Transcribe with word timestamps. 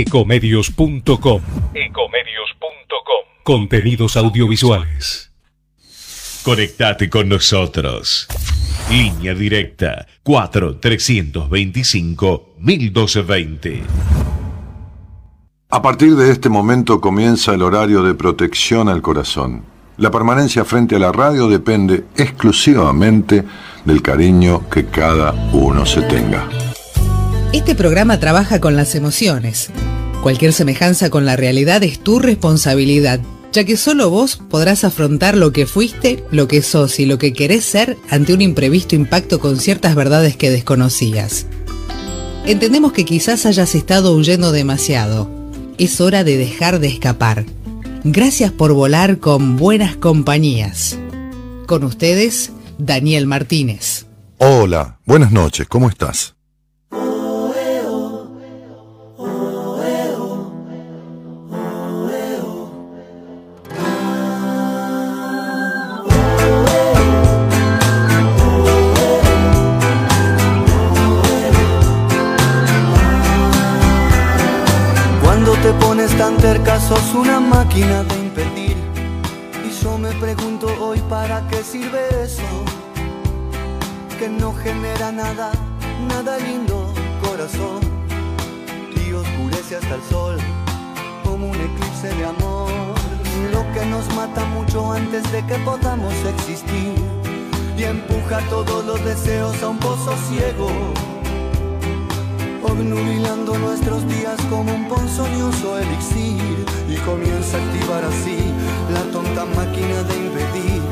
Ecomedios.com. 0.00 1.42
Ecomedios.com. 1.74 3.24
Contenidos 3.42 4.16
audiovisuales. 4.16 5.32
Conectate 6.44 7.10
con 7.10 7.28
nosotros. 7.28 8.28
Línea 8.88 9.34
directa 9.34 10.06
4 10.22 10.76
325 10.76 12.54
1220. 12.60 13.82
A 15.70 15.82
partir 15.82 16.14
de 16.14 16.30
este 16.30 16.48
momento 16.48 17.00
comienza 17.00 17.52
el 17.54 17.62
horario 17.62 18.04
de 18.04 18.14
protección 18.14 18.88
al 18.88 19.02
corazón. 19.02 19.64
La 19.96 20.12
permanencia 20.12 20.64
frente 20.64 20.94
a 20.94 21.00
la 21.00 21.10
radio 21.10 21.48
depende 21.48 22.04
exclusivamente 22.16 23.42
del 23.84 24.00
cariño 24.00 24.70
que 24.70 24.86
cada 24.86 25.32
uno 25.52 25.84
se 25.84 26.02
tenga. 26.02 26.67
Este 27.52 27.74
programa 27.74 28.20
trabaja 28.20 28.60
con 28.60 28.76
las 28.76 28.94
emociones. 28.94 29.70
Cualquier 30.22 30.52
semejanza 30.52 31.08
con 31.08 31.24
la 31.24 31.34
realidad 31.34 31.82
es 31.82 31.98
tu 31.98 32.18
responsabilidad, 32.18 33.20
ya 33.52 33.64
que 33.64 33.78
solo 33.78 34.10
vos 34.10 34.36
podrás 34.36 34.84
afrontar 34.84 35.34
lo 35.34 35.50
que 35.50 35.64
fuiste, 35.64 36.22
lo 36.30 36.46
que 36.46 36.60
sos 36.60 37.00
y 37.00 37.06
lo 37.06 37.16
que 37.16 37.32
querés 37.32 37.64
ser 37.64 37.96
ante 38.10 38.34
un 38.34 38.42
imprevisto 38.42 38.96
impacto 38.96 39.40
con 39.40 39.58
ciertas 39.58 39.94
verdades 39.94 40.36
que 40.36 40.50
desconocías. 40.50 41.46
Entendemos 42.44 42.92
que 42.92 43.06
quizás 43.06 43.46
hayas 43.46 43.74
estado 43.74 44.14
huyendo 44.14 44.52
demasiado. 44.52 45.30
Es 45.78 46.02
hora 46.02 46.24
de 46.24 46.36
dejar 46.36 46.80
de 46.80 46.88
escapar. 46.88 47.46
Gracias 48.04 48.52
por 48.52 48.74
volar 48.74 49.20
con 49.20 49.56
buenas 49.56 49.96
compañías. 49.96 50.98
Con 51.66 51.82
ustedes, 51.84 52.52
Daniel 52.76 53.26
Martínez. 53.26 54.04
Hola, 54.36 54.98
buenas 55.06 55.32
noches, 55.32 55.66
¿cómo 55.66 55.88
estás? 55.88 56.37
Sos 76.80 77.14
una 77.14 77.40
máquina 77.40 78.02
de 78.04 78.18
impedir. 78.18 78.76
Y 79.66 79.70
yo 79.82 79.98
me 79.98 80.10
pregunto 80.12 80.66
hoy 80.80 81.00
para 81.08 81.46
qué 81.48 81.62
sirve 81.62 82.00
eso 82.22 82.42
Que 84.18 84.28
no 84.28 84.54
genera 84.54 85.12
nada, 85.12 85.50
nada 86.08 86.38
lindo, 86.38 86.92
corazón. 87.22 87.80
Y 88.94 89.12
oscurece 89.12 89.76
hasta 89.76 89.94
el 89.94 90.02
sol 90.02 90.36
como 91.24 91.50
un 91.50 91.56
eclipse 91.56 92.08
de 92.14 92.24
amor. 92.24 92.70
Lo 93.52 93.62
que 93.72 93.86
nos 93.86 94.06
mata 94.14 94.44
mucho 94.46 94.92
antes 94.92 95.30
de 95.32 95.44
que 95.46 95.54
podamos 95.58 96.14
existir. 96.34 96.94
Y 97.76 97.84
empuja 97.84 98.40
todos 98.50 98.84
los 98.84 99.04
deseos 99.04 99.62
a 99.62 99.68
un 99.68 99.78
pozo 99.78 100.16
ciego 100.28 100.68
obnubilando 102.70 103.58
nuestros 103.58 104.06
días 104.08 104.36
como 104.50 104.74
un 104.74 104.88
ponzoñoso 104.88 105.78
elixir 105.78 106.64
y 106.88 106.96
comienza 107.04 107.56
a 107.56 107.60
activar 107.60 108.04
así 108.04 108.38
la 108.92 109.02
tonta 109.12 109.44
máquina 109.44 110.02
de 110.02 110.16
impedir 110.16 110.82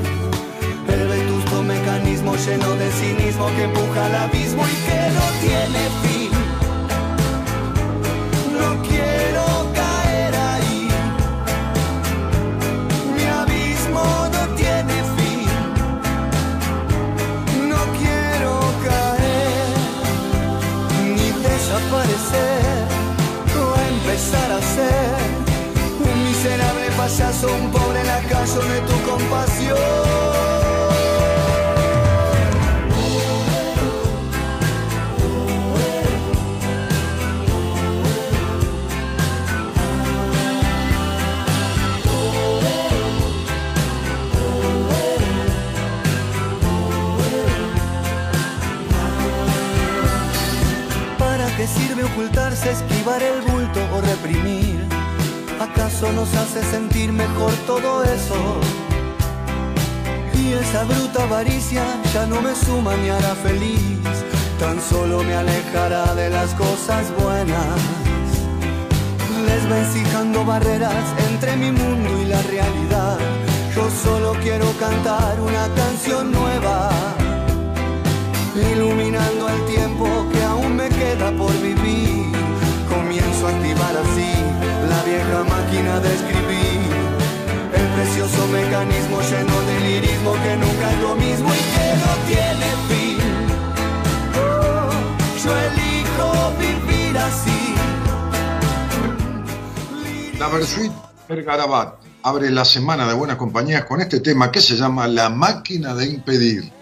el 0.88 1.08
vetusto 1.08 1.62
mecanismo 1.62 2.36
lleno 2.36 2.74
de 2.76 2.90
cinismo 2.90 3.46
que 3.56 3.64
empuja 3.64 4.06
al 4.06 4.14
abismo 4.14 4.62
y 4.64 4.76
que 4.86 5.00
no 5.16 5.26
tiene 5.40 5.82
fin. 6.02 6.16
Miserable 27.06 27.32
payaso, 27.32 27.46
un 27.54 27.70
pobre 27.70 28.02
lacayo 28.04 28.60
de 28.60 28.80
tu 28.80 29.10
compasión. 29.10 29.78
¿Para 51.18 51.46
qué 51.56 51.66
sirve 51.66 52.04
ocultarse, 52.04 52.70
esquivar 52.72 53.22
el 53.22 53.40
bulto 53.42 53.80
o 53.94 54.00
reprimir? 54.00 54.75
¿Acaso 55.76 56.10
nos 56.12 56.34
hace 56.34 56.64
sentir 56.64 57.12
mejor 57.12 57.52
todo 57.66 58.02
eso? 58.02 58.60
Y 60.32 60.54
esa 60.54 60.84
bruta 60.84 61.24
avaricia 61.24 61.84
ya 62.14 62.24
no 62.24 62.40
me 62.40 62.54
suma 62.54 62.96
ni 62.96 63.10
hará 63.10 63.34
feliz, 63.34 64.00
tan 64.58 64.80
solo 64.80 65.22
me 65.22 65.34
alejará 65.34 66.14
de 66.14 66.30
las 66.30 66.54
cosas 66.54 67.04
buenas. 67.20 67.78
Les 69.46 69.68
vencijando 69.68 70.46
barreras 70.46 71.04
entre 71.30 71.58
mi 71.58 71.70
mundo 71.70 72.22
y 72.22 72.24
la 72.24 72.40
realidad. 72.40 73.18
Yo 73.74 73.86
solo 74.02 74.32
quiero 74.42 74.72
cantar 74.80 75.38
una 75.38 75.68
canción 75.74 76.32
nueva 76.32 76.90
iluminando 78.72 79.50
el 79.50 79.66
tiempo 79.66 80.06
que 80.32 80.42
aún 80.42 80.74
me 80.74 80.88
queda 80.88 81.30
por 81.32 81.52
vivir. 81.60 81.75
Comienzo 83.06 83.46
a 83.46 83.50
activar 83.50 83.96
así 83.98 84.32
la 84.88 85.00
vieja 85.04 85.44
máquina 85.44 86.00
de 86.00 86.12
escribir, 86.12 86.80
el 87.72 87.86
precioso 87.94 88.48
mecanismo 88.48 89.20
lleno 89.20 89.60
de 89.62 89.80
lirismo 89.80 90.32
que 90.32 90.56
nunca 90.56 90.90
es 90.90 91.00
lo 91.00 91.14
mismo 91.14 91.48
y 91.54 91.58
que 91.72 91.94
no 92.02 92.12
tiene 92.26 92.66
fin. 92.88 93.18
Oh, 94.34 94.90
yo 95.44 95.52
elijo 95.68 96.28
vivir 96.58 97.16
así. 97.16 97.60
La 100.40 100.48
Versuit 100.48 100.90
Vergarabat 101.28 101.94
abre 102.24 102.50
la 102.50 102.64
semana 102.64 103.06
de 103.06 103.14
buenas 103.14 103.36
compañías 103.36 103.84
con 103.84 104.00
este 104.00 104.18
tema 104.18 104.50
que 104.50 104.60
se 104.60 104.74
llama 104.74 105.06
La 105.06 105.30
máquina 105.30 105.94
de 105.94 106.06
impedir. 106.06 106.72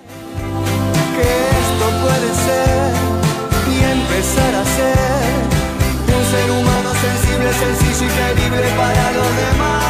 Sencillo 7.95 8.11
y 8.11 8.35
querible 8.35 8.71
para 8.77 9.13
los 9.13 9.37
demás. 9.37 9.85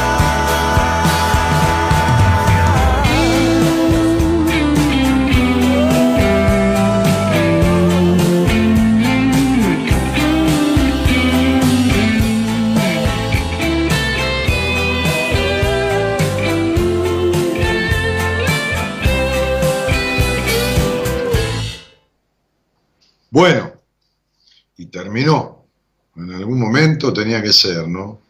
Bueno, 23.31 23.73
y 24.77 24.87
terminó. 24.87 25.54
En 26.17 26.33
algún 26.33 26.59
momento 26.59 27.13
tenía 27.13 27.43
que 27.43 27.53
ser, 27.53 27.89
¿no? 27.89 28.21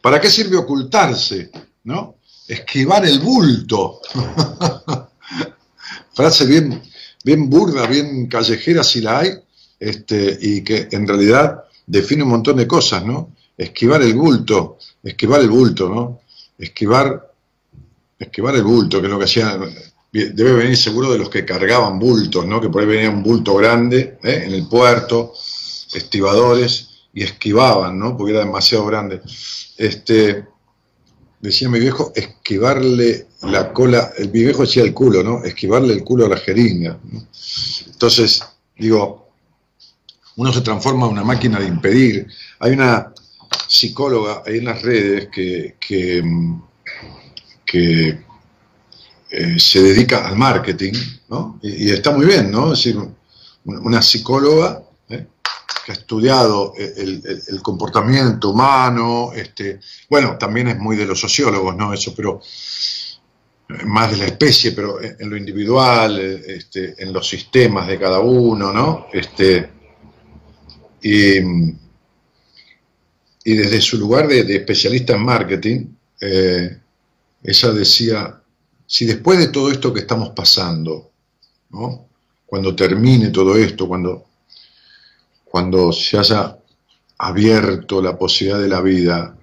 ¿Para 0.00 0.20
qué 0.20 0.30
sirve 0.30 0.56
ocultarse? 0.56 1.50
¿No? 1.84 2.16
Esquivar 2.48 3.04
el 3.06 3.20
bulto. 3.20 4.00
Frase 6.14 6.46
bien, 6.46 6.82
bien 7.24 7.48
burda, 7.48 7.86
bien 7.86 8.26
callejera 8.26 8.82
si 8.82 9.00
la 9.00 9.20
hay, 9.20 9.30
este, 9.78 10.38
y 10.40 10.62
que 10.62 10.88
en 10.90 11.06
realidad 11.06 11.64
define 11.86 12.22
un 12.22 12.30
montón 12.30 12.56
de 12.56 12.66
cosas, 12.66 13.04
¿no? 13.04 13.34
Esquivar 13.56 14.02
el 14.02 14.14
bulto, 14.14 14.78
esquivar 15.02 15.40
el 15.40 15.50
bulto, 15.50 15.88
¿no? 15.88 16.20
Esquivar, 16.58 17.32
esquivar 18.18 18.56
el 18.56 18.62
bulto, 18.62 19.00
que 19.00 19.06
es 19.06 19.12
lo 19.12 19.18
que 19.18 19.24
hacían, 19.24 19.60
debe 20.12 20.52
venir 20.52 20.76
seguro 20.76 21.12
de 21.12 21.18
los 21.18 21.30
que 21.30 21.44
cargaban 21.44 21.98
bultos, 21.98 22.46
¿no? 22.46 22.60
Que 22.60 22.68
por 22.68 22.82
ahí 22.82 22.88
venía 22.88 23.10
un 23.10 23.22
bulto 23.22 23.54
grande 23.54 24.18
¿eh? 24.22 24.44
en 24.46 24.52
el 24.52 24.66
puerto, 24.68 25.32
estibadores, 25.94 26.91
y 27.12 27.22
esquivaban, 27.22 27.98
¿no? 27.98 28.16
Porque 28.16 28.32
era 28.32 28.44
demasiado 28.44 28.86
grande. 28.86 29.20
Este, 29.76 30.46
decía 31.40 31.68
mi 31.68 31.80
viejo, 31.80 32.12
esquivarle 32.14 33.26
la 33.42 33.72
cola, 33.72 34.12
el, 34.16 34.30
mi 34.30 34.44
viejo 34.44 34.62
decía 34.62 34.82
el 34.82 34.94
culo, 34.94 35.22
¿no? 35.22 35.44
Esquivarle 35.44 35.94
el 35.94 36.04
culo 36.04 36.26
a 36.26 36.28
la 36.28 36.36
jeringa. 36.36 36.98
Entonces, 37.86 38.42
digo, 38.76 39.28
uno 40.36 40.52
se 40.52 40.62
transforma 40.62 41.06
en 41.06 41.12
una 41.12 41.24
máquina 41.24 41.58
de 41.58 41.66
impedir. 41.66 42.26
Hay 42.60 42.72
una, 42.72 43.12
psicóloga 43.72 44.42
ahí 44.46 44.58
en 44.58 44.66
las 44.66 44.82
redes 44.82 45.28
que, 45.28 45.76
que, 45.80 46.22
eh, 49.30 49.58
se 49.58 49.82
dedica 49.82 50.28
al 50.28 50.36
marketing, 50.36 50.92
¿no? 51.30 51.58
Y, 51.62 51.90
está 51.90 52.10
muy 52.10 52.26
bien, 52.26 52.50
¿no? 52.50 52.72
Es 52.72 52.84
decir, 52.84 53.00
una 53.64 54.02
psicóloga. 54.02 54.81
Que 55.84 55.92
ha 55.92 55.94
estudiado 55.94 56.74
el, 56.76 57.60
comportamiento 57.62 58.50
humano, 58.50 59.32
este, 59.34 59.80
bueno, 60.08 60.36
también 60.38 60.68
es 60.68 60.78
muy 60.78 60.96
de 60.96 61.06
los 61.06 61.20
sociólogos, 61.20 61.76
¿no? 61.76 61.92
Eso, 61.92 62.14
pero 62.14 62.40
eh, 63.68 63.84
más 63.84 64.10
de 64.10 64.16
la 64.18 64.26
especie, 64.26 64.72
pero 64.72 65.02
en 65.02 65.28
lo 65.28 65.36
individual, 65.36 66.18
este, 66.18 66.94
en 67.02 67.12
los 67.12 67.28
sistemas 67.28 67.88
de 67.88 67.98
cada 67.98 68.20
uno, 68.20 68.72
¿no? 68.72 69.06
Este, 69.12 69.70
y, 71.02 71.40
desde 73.44 73.80
su 73.80 73.98
lugar 73.98 74.28
de, 74.28 74.40
especialista 74.54 75.14
en 75.14 75.24
marketing, 75.24 75.86
ella 76.20 77.72
decía, 77.72 78.40
si 78.86 79.04
después 79.04 79.38
de 79.38 79.48
todo 79.48 79.70
esto 79.70 79.92
que 79.92 80.00
estamos 80.00 80.30
pasando, 80.30 81.10
cuando 82.46 82.76
termine 82.76 83.30
todo 83.30 83.56
esto, 83.56 83.88
cuando, 83.88 84.26
cuando 85.52 85.92
se 85.92 86.16
haya 86.16 86.56
abierto 87.18 88.00
la 88.00 88.16
posibilidad 88.16 88.58
de 88.58 88.68
la 88.68 88.80
vida 88.80 89.36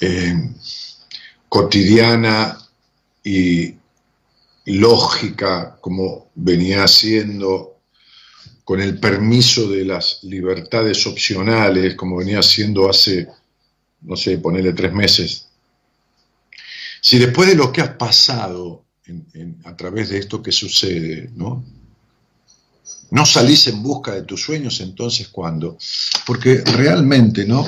eh, 0.00 0.50
cotidiana 1.48 2.58
y 3.22 3.72
lógica, 4.64 5.78
como 5.80 6.32
venía 6.34 6.88
siendo 6.88 7.76
con 8.64 8.80
el 8.80 8.98
permiso 8.98 9.68
de 9.68 9.84
las 9.84 10.24
libertades 10.24 11.06
opcionales, 11.06 11.94
como 11.94 12.16
venía 12.16 12.42
siendo 12.42 12.90
hace, 12.90 13.28
no 14.00 14.16
sé, 14.16 14.38
ponerle 14.38 14.72
tres 14.72 14.92
meses, 14.92 15.50
si 17.00 17.20
después 17.20 17.48
de 17.48 17.54
lo 17.54 17.70
que 17.72 17.80
has 17.80 17.90
pasado 17.90 18.82
a 19.62 19.76
través 19.76 20.08
de 20.08 20.18
esto 20.18 20.42
que 20.42 20.50
sucede, 20.50 21.30
¿no? 21.36 21.64
No 23.10 23.24
salís 23.24 23.66
en 23.68 23.82
busca 23.82 24.12
de 24.12 24.22
tus 24.22 24.42
sueños, 24.42 24.80
entonces 24.80 25.28
¿cuándo? 25.28 25.78
Porque 26.26 26.62
realmente, 26.64 27.46
¿no? 27.46 27.66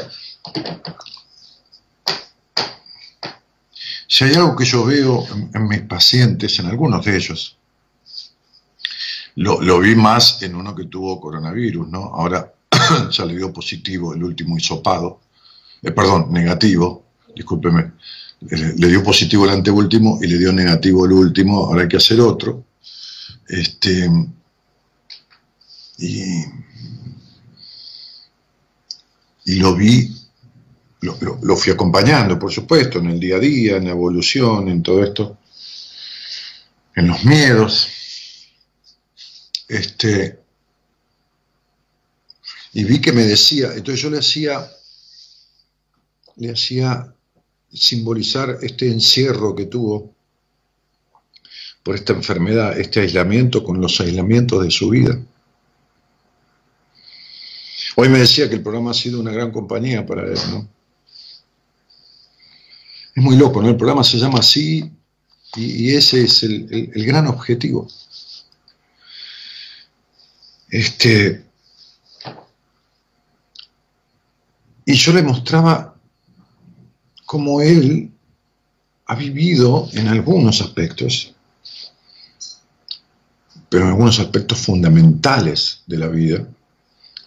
Si 4.06 4.24
hay 4.24 4.34
algo 4.34 4.56
que 4.56 4.64
yo 4.64 4.84
veo 4.84 5.24
en, 5.54 5.68
mis 5.68 5.82
pacientes, 5.82 6.58
en 6.58 6.66
algunos 6.66 7.04
de 7.04 7.16
ellos, 7.16 7.56
lo, 9.36 9.78
vi 9.78 9.94
más 9.94 10.42
en 10.42 10.56
uno 10.56 10.74
que 10.74 10.84
tuvo 10.84 11.20
coronavirus, 11.20 11.88
¿no? 11.88 12.04
Ahora 12.14 12.52
ya 13.10 13.24
le 13.24 13.36
dio 13.36 13.52
positivo 13.52 14.12
el 14.12 14.24
último 14.24 14.58
hisopado, 14.58 15.20
eh, 15.82 15.92
perdón, 15.92 16.32
negativo, 16.32 17.04
discúlpeme, 17.34 17.92
le 18.40 18.88
dio 18.88 19.02
positivo 19.02 19.44
el 19.44 19.52
anteúltimo 19.52 20.18
y 20.20 20.26
le 20.26 20.38
dio 20.38 20.52
negativo 20.52 21.06
el 21.06 21.12
último, 21.12 21.66
ahora 21.66 21.82
hay 21.82 21.88
que 21.88 21.98
hacer 21.98 22.20
otro. 22.20 22.64
Este, 23.46 24.10
y, 26.00 26.44
lo 29.58 29.74
vi, 29.74 30.10
lo, 31.00 31.56
fui 31.56 31.72
acompañando, 31.72 32.38
por 32.38 32.50
supuesto, 32.52 32.98
en 32.98 33.06
el 33.06 33.20
día 33.20 33.36
a 33.36 33.40
día, 33.40 33.76
en 33.76 33.84
la 33.84 33.90
evolución, 33.90 34.68
en 34.68 34.82
todo 34.82 35.04
esto, 35.04 35.38
en 36.94 37.08
los 37.08 37.24
miedos. 37.24 37.88
Este, 39.68 40.40
y 42.72 42.84
vi 42.84 43.00
que 43.00 43.12
me 43.12 43.24
decía, 43.24 43.72
entonces 43.74 44.00
yo 44.00 44.10
le 44.10 44.18
hacía, 44.18 44.70
le 46.36 46.52
hacía 46.52 47.14
simbolizar 47.72 48.58
este 48.62 48.88
encierro 48.90 49.54
que 49.54 49.66
tuvo 49.66 50.14
por 51.82 51.94
esta 51.94 52.12
enfermedad, 52.12 52.78
este 52.78 53.00
aislamiento 53.00 53.64
con 53.64 53.80
los 53.80 54.00
aislamientos 54.00 54.62
de 54.62 54.70
su 54.70 54.90
vida. 54.90 55.20
Hoy 57.96 58.08
me 58.08 58.18
decía 58.18 58.48
que 58.48 58.54
el 58.54 58.62
programa 58.62 58.92
ha 58.92 58.94
sido 58.94 59.20
una 59.20 59.32
gran 59.32 59.50
compañía 59.50 60.06
para 60.06 60.22
él, 60.26 60.38
¿no? 60.50 60.68
Es 63.14 63.22
muy 63.22 63.36
loco, 63.36 63.60
¿no? 63.60 63.68
El 63.68 63.76
programa 63.76 64.04
se 64.04 64.18
llama 64.18 64.38
así 64.38 64.92
y, 65.56 65.94
ese 65.94 66.22
es 66.22 66.42
el, 66.44 66.90
el 66.94 67.04
gran 67.04 67.26
objetivo. 67.26 67.88
Este, 70.68 71.44
y 74.84 74.94
yo 74.94 75.12
le 75.12 75.22
mostraba 75.22 75.96
como 77.26 77.60
él 77.60 78.12
ha 79.06 79.14
vivido 79.16 79.88
en 79.92 80.06
algunos 80.06 80.60
aspectos, 80.60 81.34
pero 83.68 83.84
en 83.84 83.90
algunos 83.90 84.20
aspectos 84.20 84.58
fundamentales 84.58 85.82
de 85.86 85.98
la 85.98 86.06
vida, 86.06 86.46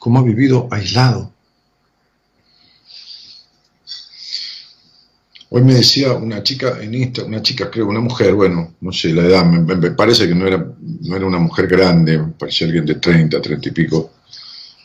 como 0.03 0.19
ha 0.19 0.23
vivido 0.23 0.67
aislado. 0.69 1.31
Hoy 5.49 5.61
me 5.61 5.75
decía 5.75 6.11
una 6.11 6.43
chica 6.43 6.77
en 6.81 6.93
Instagram, 6.93 7.31
una 7.31 7.41
chica, 7.41 7.71
creo, 7.71 7.87
una 7.87 8.01
mujer, 8.01 8.33
bueno, 8.33 8.73
no 8.81 8.91
sé 8.91 9.13
la 9.13 9.23
edad, 9.23 9.45
me, 9.45 9.91
parece 9.91 10.27
que 10.27 10.35
no 10.35 10.45
era, 10.45 10.57
no 10.57 11.15
era 11.15 11.25
una 11.25 11.39
mujer 11.39 11.67
grande, 11.67 12.19
parecía 12.37 12.67
alguien 12.67 12.85
de 12.85 12.95
30, 12.95 13.41
30 13.41 13.69
y 13.69 13.71
pico. 13.71 14.11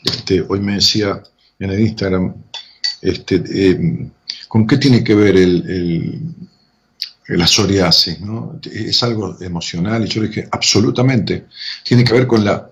Este, 0.05 0.41
hoy 0.47 0.61
me 0.61 0.75
decía 0.75 1.21
en 1.59 1.69
el 1.69 1.81
Instagram, 1.81 2.35
este, 3.01 3.43
eh, 3.45 4.09
¿Con 4.47 4.65
qué 4.65 4.77
tiene 4.77 5.03
que 5.03 5.15
ver 5.15 5.35
el, 5.35 6.33
la 7.27 7.45
psoriasis? 7.45 8.19
¿Es 8.71 9.03
algo 9.03 9.35
emocional? 9.41 10.05
Y 10.05 10.07
yo 10.07 10.21
le 10.21 10.29
dije, 10.29 10.47
absolutamente. 10.49 11.47
Tiene 11.83 12.05
que 12.05 12.13
ver 12.13 12.25
con 12.25 12.45
la 12.45 12.68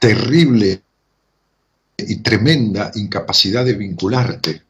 terrible 0.00 0.82
y 1.96 2.16
tremenda 2.16 2.90
incapacidad 2.96 3.64
de 3.64 3.74
vincularte, 3.74 4.62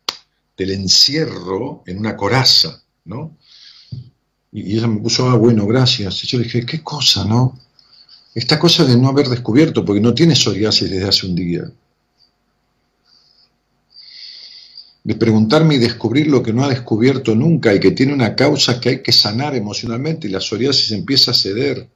del 0.58 0.72
encierro 0.72 1.82
en 1.86 1.98
una 1.98 2.14
coraza, 2.14 2.82
¿no? 3.06 3.38
Y 4.52 4.76
ella 4.76 4.88
me 4.88 5.00
puso, 5.00 5.30
ah, 5.30 5.36
bueno, 5.36 5.66
gracias. 5.66 6.22
Y 6.24 6.26
yo 6.26 6.38
le 6.38 6.44
dije, 6.44 6.66
¿qué 6.66 6.82
cosa, 6.82 7.24
no? 7.24 7.58
Esta 8.34 8.58
cosa 8.58 8.84
de 8.84 8.98
no 8.98 9.08
haber 9.08 9.28
descubierto, 9.28 9.84
porque 9.84 10.02
no 10.02 10.12
tiene 10.12 10.36
psoriasis 10.36 10.90
desde 10.90 11.08
hace 11.08 11.26
un 11.26 11.34
día 11.34 11.72
de 15.02 15.14
preguntarme 15.14 15.76
y 15.76 15.78
descubrir 15.78 16.26
lo 16.26 16.42
que 16.42 16.52
no 16.52 16.64
ha 16.64 16.68
descubierto 16.68 17.34
nunca 17.34 17.74
y 17.74 17.80
que 17.80 17.92
tiene 17.92 18.12
una 18.12 18.36
causa 18.36 18.80
que 18.80 18.88
hay 18.90 19.02
que 19.02 19.12
sanar 19.12 19.54
emocionalmente 19.54 20.28
y 20.28 20.30
la 20.30 20.40
psoriasis 20.40 20.92
empieza 20.92 21.30
a 21.30 21.34
ceder. 21.34 21.88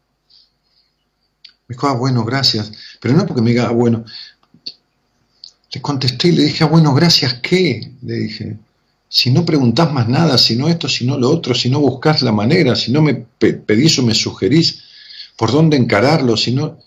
Me 1.69 1.75
dijo, 1.75 1.87
ah, 1.87 1.95
bueno, 1.95 2.25
gracias. 2.25 2.73
Pero 3.01 3.15
no 3.15 3.27
porque 3.27 3.43
me 3.43 3.51
diga, 3.51 3.69
ah, 3.69 3.73
bueno. 3.73 4.05
Le 5.73 5.83
contesté 5.83 6.29
y 6.29 6.33
le 6.33 6.45
dije, 6.45 6.65
ah, 6.65 6.69
bueno, 6.69 6.95
gracias, 6.95 7.35
¿qué? 7.35 7.93
Le 8.03 8.15
dije, 8.15 8.59
si 9.09 9.31
no 9.31 9.45
preguntás 9.45 9.93
más 9.93 10.09
nada, 10.09 10.39
si 10.39 10.57
no 10.57 10.69
esto, 10.69 10.89
si 10.89 11.07
no 11.07 11.19
lo 11.19 11.31
otro, 11.31 11.55
si 11.55 11.71
no 11.71 11.81
buscas 11.81 12.23
la 12.23 12.33
manera, 12.33 12.75
si 12.75 12.93
no 12.93 13.03
me 13.03 13.15
pedís 13.15 13.99
o 13.99 14.03
me 14.03 14.15
sugerís 14.15 14.83
por 15.37 15.53
dónde 15.53 15.77
encararlo, 15.77 16.37
si 16.37 16.53
no... 16.53 16.79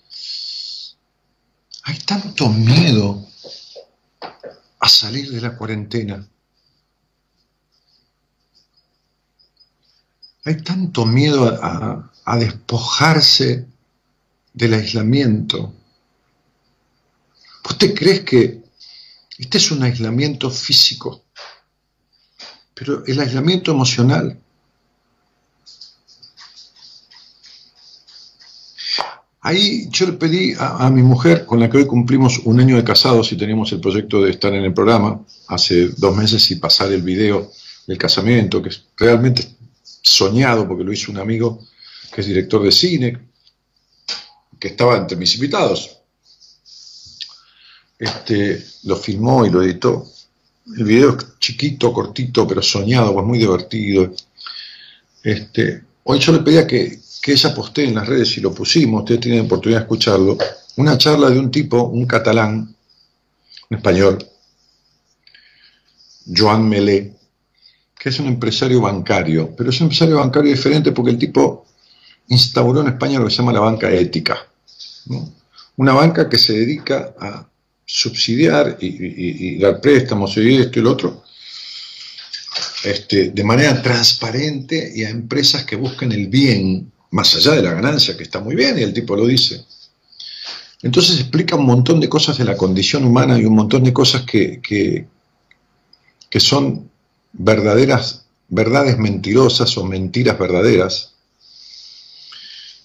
Hay 1.83 1.97
tanto 1.99 2.49
miedo 2.49 3.25
a 4.79 4.89
salir 4.89 5.31
de 5.31 5.41
la 5.41 5.57
cuarentena. 5.57 6.27
Hay 10.43 10.61
tanto 10.63 11.05
miedo 11.05 11.45
a, 11.61 12.37
despojarse 12.37 13.67
del 14.57 14.73
aislamiento. 14.73 15.73
¿Usted 17.69 17.93
cree 17.93 18.25
que 18.25 18.63
este 19.37 19.57
es 19.59 19.71
un 19.71 19.83
aislamiento 19.83 20.49
físico? 20.49 21.25
Pero 22.73 23.05
el 23.05 23.19
aislamiento 23.19 23.71
emocional 23.71 24.39
Ahí 29.47 29.87
yo 29.91 30.07
le 30.07 30.13
pedí 30.13 30.55
a, 30.59 30.89
mi 30.89 31.01
mujer, 31.01 31.45
con 31.45 31.61
la 31.61 31.69
que 31.69 31.77
hoy 31.77 31.87
cumplimos 31.87 32.39
un 32.43 32.59
año 32.59 32.75
de 32.75 32.83
casados 32.83 33.31
y 33.31 33.37
teníamos 33.37 33.71
el 33.71 33.79
proyecto 33.79 34.21
de 34.21 34.31
estar 34.31 34.53
en 34.53 34.65
el 34.65 34.73
programa 34.73 35.21
hace 35.47 35.87
dos 35.95 36.17
meses 36.17 36.51
y 36.51 36.57
pasar 36.57 36.91
el 36.91 37.01
video 37.01 37.49
del 37.87 37.97
casamiento, 37.97 38.61
que 38.61 38.67
es 38.67 38.83
realmente 38.97 39.47
soñado 40.01 40.67
porque 40.67 40.83
lo 40.83 40.91
hizo 40.91 41.13
un 41.13 41.19
amigo 41.19 41.63
que 42.13 42.19
es 42.19 42.27
director 42.27 42.61
de 42.61 42.73
cine, 42.73 43.17
que 44.59 44.69
estaba 44.69 44.97
entre 44.97 45.17
mis 45.17 45.35
invitados. 45.35 45.99
Este, 47.99 48.63
lo 48.83 48.95
filmó 48.95 49.45
y 49.45 49.49
lo 49.49 49.63
editó. 49.63 50.05
El 50.75 50.83
video 50.83 51.17
es 51.17 51.39
chiquito, 51.39 51.93
cortito, 51.93 52.47
pero 52.47 52.61
soñado, 52.61 53.13
pues 53.13 53.25
muy 53.25 53.39
divertido. 53.39 54.13
Este, 55.23 55.83
hoy 56.03 56.19
yo 56.19 56.31
le 56.33 56.39
pedía 56.39 56.67
que, 56.67 56.99
que 57.21 57.31
ella 57.31 57.53
posté 57.53 57.85
en 57.85 57.95
las 57.95 58.07
redes 58.07 58.37
y 58.37 58.41
lo 58.41 58.53
pusimos, 58.53 59.01
ustedes 59.01 59.21
tienen 59.21 59.45
oportunidad 59.45 59.79
de 59.79 59.83
escucharlo, 59.83 60.37
una 60.77 60.97
charla 60.97 61.29
de 61.29 61.39
un 61.39 61.51
tipo, 61.51 61.83
un 61.83 62.05
catalán, 62.05 62.75
un 63.69 63.77
español, 63.77 64.17
Joan 66.35 66.67
Melé, 66.67 67.13
que 67.97 68.09
es 68.09 68.19
un 68.19 68.27
empresario 68.27 68.81
bancario, 68.81 69.53
pero 69.57 69.69
es 69.69 69.79
un 69.81 69.85
empresario 69.85 70.17
bancario 70.17 70.51
diferente 70.51 70.91
porque 70.91 71.11
el 71.11 71.17
tipo 71.17 71.66
instauró 72.27 72.81
en 72.81 72.87
España 72.87 73.19
lo 73.19 73.25
que 73.25 73.31
se 73.31 73.37
llama 73.37 73.53
la 73.53 73.59
banca 73.59 73.91
ética. 73.91 74.47
Una 75.77 75.93
banca 75.93 76.29
que 76.29 76.37
se 76.37 76.53
dedica 76.53 77.13
a 77.19 77.47
subsidiar 77.85 78.77
y, 78.81 79.57
dar 79.59 79.79
préstamos 79.79 80.35
y 80.37 80.57
esto 80.57 80.79
y 80.79 80.81
lo 80.81 80.91
otro, 80.91 81.23
este, 82.83 83.29
de 83.29 83.43
manera 83.43 83.81
transparente 83.81 84.91
y 84.93 85.03
a 85.03 85.09
empresas 85.09 85.63
que 85.63 85.77
busquen 85.77 86.11
el 86.11 86.27
bien, 86.27 86.91
más 87.11 87.33
allá 87.35 87.51
de 87.51 87.61
la 87.61 87.73
ganancia, 87.73 88.17
que 88.17 88.23
está 88.23 88.41
muy 88.41 88.55
bien, 88.55 88.77
y 88.77 88.83
el 88.83 88.93
tipo 88.93 89.15
lo 89.15 89.25
dice. 89.25 89.63
Entonces 90.81 91.19
explica 91.19 91.55
un 91.55 91.65
montón 91.65 91.99
de 91.99 92.09
cosas 92.09 92.37
de 92.37 92.43
la 92.43 92.57
condición 92.57 93.05
humana 93.05 93.39
y 93.39 93.45
un 93.45 93.55
montón 93.55 93.83
de 93.83 93.93
cosas 93.93 94.23
que, 94.23 94.61
que, 94.61 95.07
que 96.29 96.39
son 96.39 96.91
verdaderas, 97.31 98.25
verdades 98.49 98.97
mentirosas 98.97 99.77
o 99.77 99.85
mentiras 99.85 100.37
verdaderas, 100.37 101.13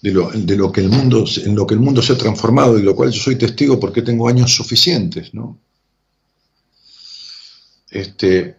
de 0.03 0.11
lo, 0.57 0.69
que 0.69 0.81
el 0.81 0.89
mundo, 0.89 1.23
en 1.45 1.55
lo 1.55 1.65
que 1.65 1.75
el 1.75 1.79
mundo 1.79 2.01
se 2.01 2.11
ha 2.11 2.17
transformado 2.17 2.77
y 2.77 2.81
lo 2.81 2.93
cual 2.93 3.09
yo 3.11 3.21
soy 3.21 3.37
testigo 3.37 3.79
porque 3.79 4.01
tengo 4.01 4.27
años 4.27 4.53
suficientes, 4.53 5.33
¿no? 5.33 5.57
Este, 7.89 8.57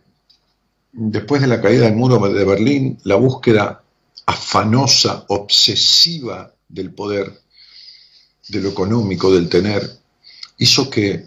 después 0.90 1.42
de 1.42 1.48
la 1.48 1.60
caída 1.60 1.84
del 1.84 1.96
muro 1.96 2.18
de 2.32 2.44
Berlín, 2.46 2.98
la 3.04 3.16
búsqueda 3.16 3.84
afanosa, 4.24 5.26
obsesiva 5.28 6.54
del 6.66 6.94
poder, 6.94 7.42
de 8.48 8.60
lo 8.62 8.70
económico, 8.70 9.30
del 9.30 9.50
tener, 9.50 9.98
hizo 10.56 10.88
que, 10.88 11.26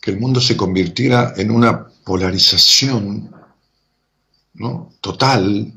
que 0.00 0.10
el 0.10 0.18
mundo 0.18 0.40
se 0.40 0.56
convirtiera 0.56 1.34
en 1.36 1.52
una 1.52 1.86
polarización 2.04 3.30
¿no? 4.54 4.92
total 5.00 5.72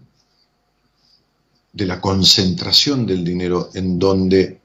de 1.72 1.86
la 1.86 2.02
concentración 2.02 3.06
del 3.06 3.24
dinero 3.24 3.70
en 3.74 4.00
donde 4.00 4.60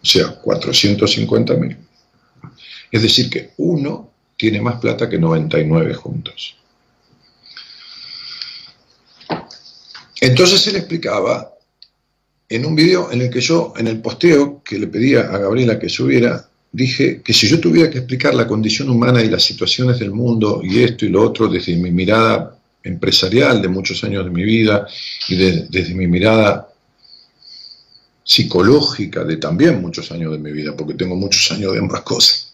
O 0.02 0.06
sea, 0.06 0.40
450.000. 0.42 1.76
Es 2.90 3.02
decir, 3.02 3.30
que 3.30 3.52
uno 3.58 4.10
tiene 4.36 4.60
más 4.60 4.80
plata 4.80 5.08
que 5.08 5.18
99 5.18 5.94
juntos. 5.94 6.56
Entonces 10.20 10.66
él 10.66 10.76
explicaba 10.76 11.50
en 12.50 12.66
un 12.66 12.74
video 12.74 13.12
en 13.12 13.22
el 13.22 13.30
que 13.30 13.40
yo, 13.40 13.72
en 13.76 13.86
el 13.86 14.00
posteo 14.00 14.60
que 14.64 14.76
le 14.78 14.88
pedía 14.88 15.20
a 15.20 15.38
Gabriela 15.38 15.78
que 15.78 15.88
subiera, 15.88 16.48
dije 16.72 17.22
que 17.22 17.32
si 17.32 17.48
yo 17.48 17.60
tuviera 17.60 17.88
que 17.88 17.98
explicar 17.98 18.34
la 18.34 18.48
condición 18.48 18.90
humana 18.90 19.22
y 19.22 19.30
las 19.30 19.44
situaciones 19.44 20.00
del 20.00 20.10
mundo 20.10 20.60
y 20.62 20.82
esto 20.82 21.06
y 21.06 21.10
lo 21.10 21.22
otro 21.22 21.46
desde 21.46 21.76
mi 21.76 21.92
mirada 21.92 22.58
empresarial 22.82 23.62
de 23.62 23.68
muchos 23.68 24.02
años 24.02 24.24
de 24.24 24.30
mi 24.30 24.42
vida 24.42 24.86
y 25.28 25.36
desde 25.36 25.94
mi 25.94 26.08
mirada 26.08 26.68
psicológica 28.24 29.22
de 29.22 29.36
también 29.36 29.80
muchos 29.80 30.10
años 30.10 30.32
de 30.32 30.38
mi 30.38 30.50
vida, 30.50 30.76
porque 30.76 30.94
tengo 30.94 31.14
muchos 31.14 31.52
años 31.52 31.72
de 31.72 31.78
ambas 31.78 32.02
cosas. 32.02 32.52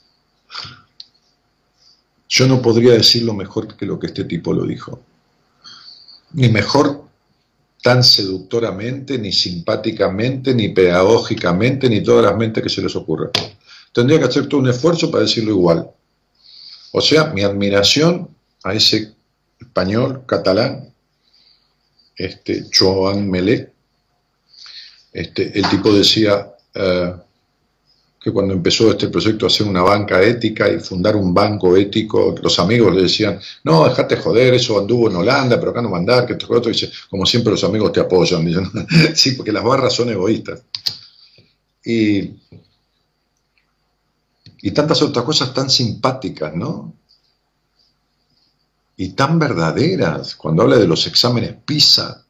Yo 2.29 2.47
no 2.47 2.61
podría 2.61 2.93
decirlo 2.93 3.33
mejor 3.33 3.75
que 3.76 3.87
lo 3.87 3.99
que 3.99 4.09
este 4.09 4.25
tipo 4.25 4.53
lo 4.53 4.67
dijo. 4.67 5.00
Ni 6.33 6.50
mejor 6.50 7.06
tan 7.87 8.02
seductoramente, 8.02 9.16
ni 9.16 9.31
simpáticamente, 9.31 10.52
ni 10.52 10.71
pedagógicamente, 10.71 11.88
ni 11.88 12.02
todas 12.02 12.25
las 12.25 12.37
mentes 12.37 12.61
que 12.61 12.69
se 12.69 12.83
les 12.83 12.97
ocurra. 12.97 13.31
Tendría 13.93 14.19
que 14.19 14.25
hacer 14.25 14.49
todo 14.49 14.61
un 14.61 14.69
esfuerzo 14.69 15.09
para 15.09 15.23
decirlo 15.23 15.52
igual. 15.52 15.88
O 16.90 17.00
sea, 17.00 17.26
mi 17.26 17.45
admiración 17.45 18.28
a 18.64 18.75
ese 18.75 19.14
español 19.61 20.25
catalán, 20.26 20.93
este 22.16 22.64
Joan 22.76 23.31
Melé, 23.31 23.73
este, 25.12 25.57
el 25.57 25.69
tipo 25.69 25.95
decía, 25.95 26.57
eh, 26.75 27.14
que 28.26 28.33
cuando 28.33 28.54
empezó 28.54 28.90
este 28.90 29.06
proyecto 29.06 29.47
a 29.47 29.49
hacer 29.49 29.68
una 29.68 29.83
banca 29.83 30.21
ética 30.21 30.68
y 30.68 30.80
fundar 30.80 31.14
un 31.14 31.33
banco 31.33 31.76
ético, 31.76 32.35
los 32.42 32.59
amigos 32.59 32.92
le 32.92 33.02
decían, 33.02 33.38
no, 33.62 33.88
dejate 33.88 34.16
joder, 34.16 34.52
eso 34.52 34.80
anduvo 34.80 35.09
en 35.09 35.14
Holanda, 35.14 35.61
pero 35.61 35.71
acá 35.71 35.80
no 35.80 35.90
mandar, 35.90 36.26
que 36.26 36.33
esto, 36.33 36.49
que 36.49 36.54
otro, 36.54 36.73
dice, 36.73 36.90
como 37.09 37.25
siempre 37.25 37.52
los 37.52 37.62
amigos 37.62 37.92
te 37.92 38.00
apoyan, 38.00 38.45
sí, 39.14 39.30
porque 39.37 39.52
las 39.52 39.62
barras 39.62 39.92
son 39.92 40.11
egoístas. 40.11 40.61
Y, 41.85 42.33
y 44.61 44.71
tantas 44.73 45.00
otras 45.02 45.25
cosas 45.25 45.54
tan 45.54 45.71
simpáticas, 45.71 46.52
¿no? 46.52 46.95
Y 48.97 49.11
tan 49.11 49.38
verdaderas, 49.38 50.35
cuando 50.35 50.64
habla 50.64 50.78
de 50.78 50.88
los 50.88 51.06
exámenes 51.06 51.54
PISA, 51.64 52.25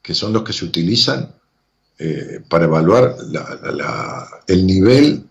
que 0.00 0.14
son 0.14 0.32
los 0.32 0.42
que 0.42 0.54
se 0.54 0.64
utilizan 0.64 1.34
eh, 2.04 2.40
para 2.48 2.64
evaluar 2.64 3.14
el 4.48 4.66
nivel 4.66 5.24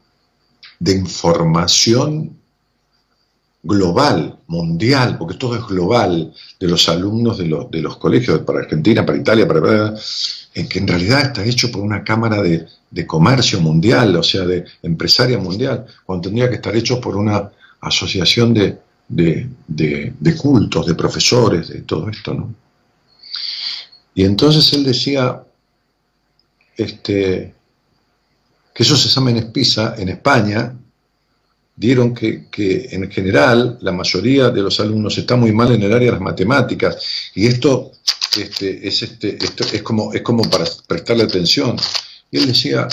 de 0.79 0.93
información 0.93 2.37
global, 3.61 4.39
mundial, 4.47 5.17
porque 5.17 5.35
todo 5.35 5.57
es 5.57 5.67
global, 5.67 6.33
de 6.57 6.67
los 6.69 6.87
alumnos 6.87 7.37
de, 7.37 7.81
los 7.81 7.97
colegios 7.97 8.39
para 8.39 8.59
Argentina, 8.59 9.05
para 9.05 9.17
Italia, 9.17 9.45
para... 9.45 9.93
en 10.53 10.69
que 10.69 10.79
en 10.79 10.87
realidad 10.87 11.23
está 11.23 11.43
hecho 11.43 11.69
por 11.69 11.81
una 11.81 12.05
cámara 12.05 12.41
de, 12.41 12.65
comercio 13.05 13.59
mundial, 13.59 14.15
o 14.15 14.23
sea, 14.23 14.45
de 14.45 14.63
empresaria 14.81 15.37
mundial, 15.39 15.85
cuando 16.05 16.29
tendría 16.29 16.47
que 16.47 16.55
estar 16.55 16.73
hecho 16.73 17.01
por 17.01 17.17
una 17.17 17.51
asociación 17.81 18.53
de, 18.53 18.79
de 19.09 20.35
cultos, 20.37 20.85
de 20.85 20.95
profesores, 20.95 21.67
de 21.67 21.81
todo 21.81 22.09
esto, 22.09 22.33
¿no? 22.33 22.55
Y 24.13 24.23
entonces 24.23 24.71
él 24.73 24.85
decía, 24.85 25.43
este, 26.77 27.53
que 28.73 28.83
esos 28.83 29.05
exámenes 29.05 29.45
PISA 29.45 29.95
en 29.97 30.09
España 30.09 30.75
dieron 31.75 32.13
que, 32.13 32.47
en 32.91 33.09
general 33.11 33.77
la 33.81 33.91
mayoría 33.91 34.49
de 34.49 34.61
los 34.61 34.79
alumnos 34.79 35.17
está 35.17 35.35
muy 35.35 35.51
mal 35.51 35.71
en 35.71 35.81
el 35.81 35.93
área 35.93 36.07
de 36.07 36.11
las 36.13 36.21
matemáticas 36.21 36.97
y 37.33 37.47
esto, 37.47 37.91
este, 38.37 38.87
es, 38.87 39.01
este, 39.01 39.37
es, 39.41 39.81
como, 39.81 40.13
es 40.13 40.21
como 40.21 40.43
para 40.43 40.65
prestarle 40.87 41.23
atención. 41.23 41.75
Y 42.29 42.37
él 42.37 42.47
decía, 42.47 42.87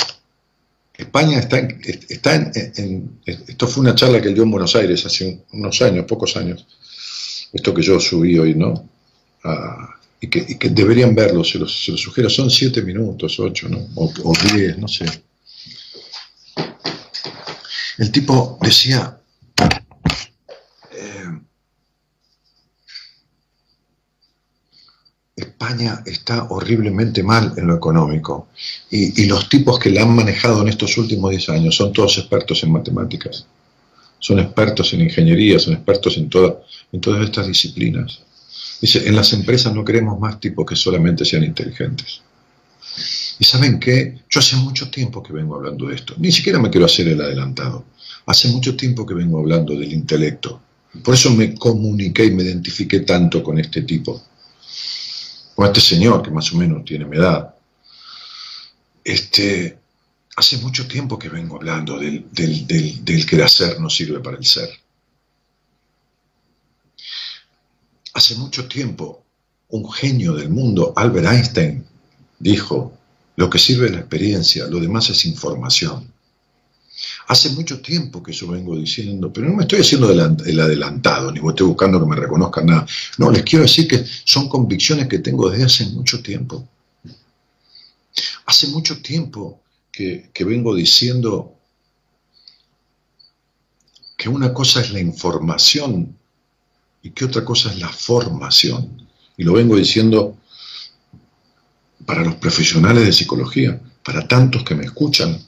España 0.95 1.39
está 1.39 1.59
en, 1.59 1.81
está 2.09 2.35
en, 2.35 3.21
esto 3.25 3.69
fue 3.69 3.83
una 3.83 3.95
charla 3.95 4.21
que 4.21 4.29
él 4.29 4.35
dio 4.35 4.43
en 4.43 4.51
Buenos 4.51 4.75
Aires 4.75 5.05
hace 5.07 5.45
unos 5.53 5.81
años, 5.83 6.07
pocos 6.07 6.37
años, 6.37 6.67
esto 7.53 7.73
que 7.73 7.83
yo 7.83 8.01
subí 8.01 8.39
hoy, 8.39 8.55
¿no? 8.55 8.89
Y 10.21 10.29
que, 10.29 10.69
deberían 10.71 11.15
verlo, 11.15 11.45
se 11.45 11.59
los, 11.59 11.73
sugiero, 11.73 12.29
son 12.29 12.51
siete 12.51 12.83
minutos, 12.83 13.39
ocho, 13.39 13.69
¿no? 13.69 13.87
o, 13.95 14.33
diez, 14.53 14.77
no 14.77 14.89
sé. 14.89 15.07
El 17.99 18.11
tipo 18.11 18.59
decía, 18.61 19.21
eh, 20.93 21.41
España 25.37 26.03
está 26.05 26.45
horriblemente 26.51 27.23
mal 27.23 27.55
en 27.57 27.69
lo 27.69 27.77
económico 27.77 28.49
y, 28.91 29.27
los 29.27 29.49
tipos 29.49 29.79
que 29.79 29.91
la 29.91 30.03
han 30.03 30.15
manejado 30.15 30.63
en 30.63 30.69
estos 30.69 30.97
últimos 30.99 31.31
10 31.31 31.49
años 31.51 31.77
son 31.77 31.93
todos 31.93 32.19
expertos 32.19 32.63
en 32.65 32.73
matemáticas, 32.73 33.47
son 34.19 34.41
expertos 34.41 34.93
en 34.95 35.03
ingeniería, 35.03 35.61
son 35.61 35.75
expertos 35.75 36.17
en 36.17 36.29
todas 36.29 37.25
estas 37.25 37.47
disciplinas. 37.47 38.23
Dice, 38.81 39.09
en 39.09 39.17
las 39.17 39.33
empresas 39.33 39.75
no 39.75 39.85
queremos 39.85 40.19
más 40.19 40.39
tipos 40.39 40.65
que 40.67 40.77
solamente 40.77 41.25
sean 41.25 41.45
inteligentes. 41.45 42.23
Y 43.39 43.45
saben 43.45 43.79
qué, 43.79 44.23
yo 44.29 44.41
hace 44.41 44.57
mucho 44.57 44.91
tiempo 44.91 45.23
que 45.23 45.33
vengo 45.33 45.57
hablando 45.57 45.87
de 45.89 45.95
esto, 45.95 46.15
ni 46.19 46.33
siquiera 46.33 46.59
me 46.59 46.71
quiero 46.71 46.87
hacer 46.87 47.09
el 47.09 47.21
adelantado, 47.21 47.85
hace 48.27 48.49
mucho 48.49 48.77
tiempo 48.77 49.07
que 49.07 49.15
vengo 49.15 49.39
hablando 49.39 49.75
del 49.75 49.93
intelecto. 49.93 50.61
Por 51.05 51.15
eso 51.15 51.33
me 51.33 51.55
comuniqué 51.55 52.25
y 52.25 52.31
me 52.33 52.43
identifiqué 52.43 53.01
tanto 53.01 53.43
con 53.43 53.59
este 53.59 53.83
tipo 53.83 54.23
con 55.59 55.67
este 55.67 55.81
señor 55.81 56.23
que 56.23 56.31
más 56.31 56.53
o 56.53 56.57
menos 56.57 56.85
tiene 56.85 57.05
mi 57.05 57.17
edad, 57.17 57.53
este, 59.03 59.77
hace 60.37 60.59
mucho 60.59 60.87
tiempo 60.87 61.19
que 61.19 61.29
vengo 61.29 61.57
hablando 61.57 61.99
del, 61.99 62.27
del, 62.31 62.65
del, 62.65 63.05
del 63.05 63.27
que 63.27 63.35
el 63.35 63.43
hacer 63.43 63.81
no 63.81 63.91
sirve 63.91 64.21
para 64.21 64.37
el 64.37 64.45
ser. 64.45 64.71
Hace 68.19 68.35
mucho 68.35 68.67
tiempo, 68.67 69.23
un 69.69 69.89
genio 69.89 70.35
del 70.35 70.51
mundo, 70.51 70.93
Albert 70.97 71.29
Einstein, 71.29 71.85
dijo, 72.41 72.93
lo 73.37 73.49
que 73.49 73.61
sirve 73.61 73.87
es 73.87 73.93
la 73.93 74.01
experiencia, 74.01 74.67
lo 74.67 74.81
demás 74.81 75.09
es 75.11 75.25
información. 75.25 76.13
Hace 77.29 77.51
mucho 77.51 77.81
tiempo 77.81 78.21
que 78.21 78.33
yo 78.33 78.49
vengo 78.49 78.77
diciendo, 78.77 79.33
pero 79.33 79.49
no 79.49 79.55
me 79.55 79.63
estoy 79.63 79.83
haciendo 79.83 80.11
el 80.11 80.59
adelantado, 80.59 81.31
ni 81.31 81.41
me 81.41 81.51
estoy 81.51 81.69
buscando 81.69 82.01
que 82.01 82.07
me 82.07 82.17
reconozcan 82.17 82.67
nada. 82.67 82.87
No, 83.19 83.31
les 83.31 83.45
quiero 83.45 83.63
decir 83.63 83.87
que 83.87 84.05
son 84.25 84.49
convicciones 84.49 85.07
que 85.07 85.21
tengo 85.21 85.49
desde 85.49 85.67
hace 85.67 85.87
mucho 85.87 86.21
tiempo. 86.21 86.67
Hace 88.47 88.67
mucho 88.67 89.01
tiempo 89.01 89.61
que, 89.93 90.31
que 90.35 90.43
vengo 90.43 90.75
diciendo 90.75 91.55
que 94.17 94.29
una 94.29 94.53
cosa 94.53 94.81
es 94.81 94.91
la 94.91 94.99
información 94.99 96.19
y 97.09 97.13
que 97.13 97.25
otra 97.25 97.43
cosa 97.43 97.71
es 97.71 97.79
la 97.79 97.89
formación. 97.89 99.07
Y 99.39 99.43
lo 99.43 99.55
vengo 99.55 99.77
diciendo 99.77 100.37
para 102.05 102.23
los 102.23 102.35
profesionales 102.35 103.07
de 103.07 103.13
psicología, 103.13 103.81
para 104.05 104.29
tantos 104.29 104.63
que 104.63 104.75
me 104.75 104.85
escuchan, 104.85 105.39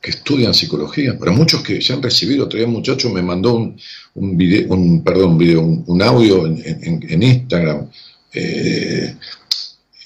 que 0.00 0.10
estudian 0.10 0.54
psicología, 0.54 1.18
para 1.18 1.32
muchos 1.32 1.62
que 1.62 1.82
se 1.82 1.92
han 1.92 2.02
recibido, 2.02 2.46
otro 2.46 2.58
día 2.58 2.66
un 2.66 2.72
muchacho 2.72 3.10
me 3.10 3.20
mandó 3.20 3.74
un, 4.14 4.36
video, 4.38 4.72
un, 4.74 5.04
perdón, 5.04 5.38
un, 5.86 6.02
audio 6.02 6.46
en, 6.46 7.22
Instagram 7.22 7.90
eh, 8.32 9.16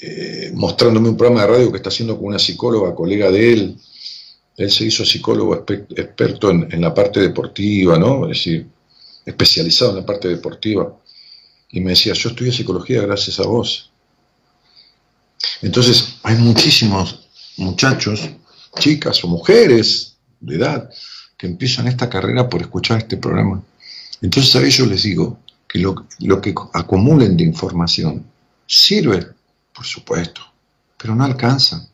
eh, 0.00 0.50
mostrándome 0.54 1.10
un 1.10 1.16
programa 1.16 1.42
de 1.42 1.46
radio 1.46 1.70
que 1.70 1.76
está 1.76 1.90
haciendo 1.90 2.16
con 2.16 2.26
una 2.26 2.38
psicóloga, 2.40 2.96
colega 2.96 3.30
de 3.30 3.52
él. 3.52 3.76
Él 4.56 4.70
se 4.70 4.86
hizo 4.86 5.04
psicólogo 5.04 5.64
experto 5.96 6.50
en, 6.50 6.80
la 6.80 6.92
parte 6.92 7.20
deportiva, 7.20 7.96
¿no? 7.96 8.24
Es 8.24 8.38
decir, 8.38 8.66
especializado 9.24 9.90
en 9.90 9.96
la 9.98 10.06
parte 10.06 10.28
deportiva. 10.28 10.96
Y 11.70 11.80
me 11.80 11.90
decía, 11.90 12.14
yo 12.14 12.30
estudié 12.30 12.52
psicología 12.52 13.02
gracias 13.02 13.40
a 13.40 13.44
vos. 13.44 13.90
Entonces, 15.62 16.16
hay 16.22 16.36
muchísimos 16.36 17.28
muchachos 17.56 18.30
chicas 18.78 19.22
o 19.24 19.28
mujeres 19.28 20.16
de 20.40 20.56
edad 20.56 20.90
que 21.36 21.46
empiezan 21.46 21.86
esta 21.86 22.08
carrera 22.08 22.48
por 22.48 22.60
escuchar 22.62 22.98
este 22.98 23.16
programa. 23.16 23.62
Entonces 24.20 24.54
a 24.56 24.64
ellos 24.64 24.88
les 24.88 25.02
digo 25.02 25.38
que 25.68 25.78
lo, 25.78 26.06
lo 26.20 26.40
que 26.40 26.54
acumulen 26.72 27.36
de 27.36 27.44
información 27.44 28.24
sirve, 28.66 29.26
por 29.74 29.84
supuesto, 29.84 30.42
pero 30.96 31.14
no 31.14 31.24
alcanza. 31.24 31.88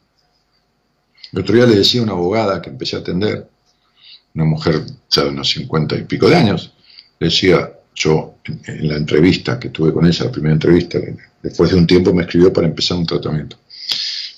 El 1.32 1.40
otro 1.40 1.54
día 1.54 1.66
le 1.66 1.76
decía 1.76 2.00
a 2.00 2.04
una 2.04 2.12
abogada 2.12 2.60
que 2.60 2.70
empecé 2.70 2.96
a 2.96 3.00
atender, 3.00 3.48
una 4.34 4.44
mujer 4.44 4.84
ya 5.10 5.24
de 5.24 5.30
unos 5.30 5.50
cincuenta 5.50 5.96
y 5.96 6.04
pico 6.04 6.28
de 6.28 6.36
años, 6.36 6.72
decía, 7.20 7.70
yo 7.94 8.36
en, 8.44 8.88
la 8.88 8.96
entrevista 8.96 9.60
que 9.60 9.68
tuve 9.68 9.92
con 9.92 10.06
ella, 10.06 10.24
la 10.24 10.32
primera 10.32 10.54
entrevista, 10.54 10.98
después 11.42 11.70
de 11.70 11.76
un 11.76 11.86
tiempo 11.86 12.12
me 12.14 12.22
escribió 12.22 12.52
para 12.52 12.66
empezar 12.66 12.96
un 12.96 13.06
tratamiento. 13.06 13.56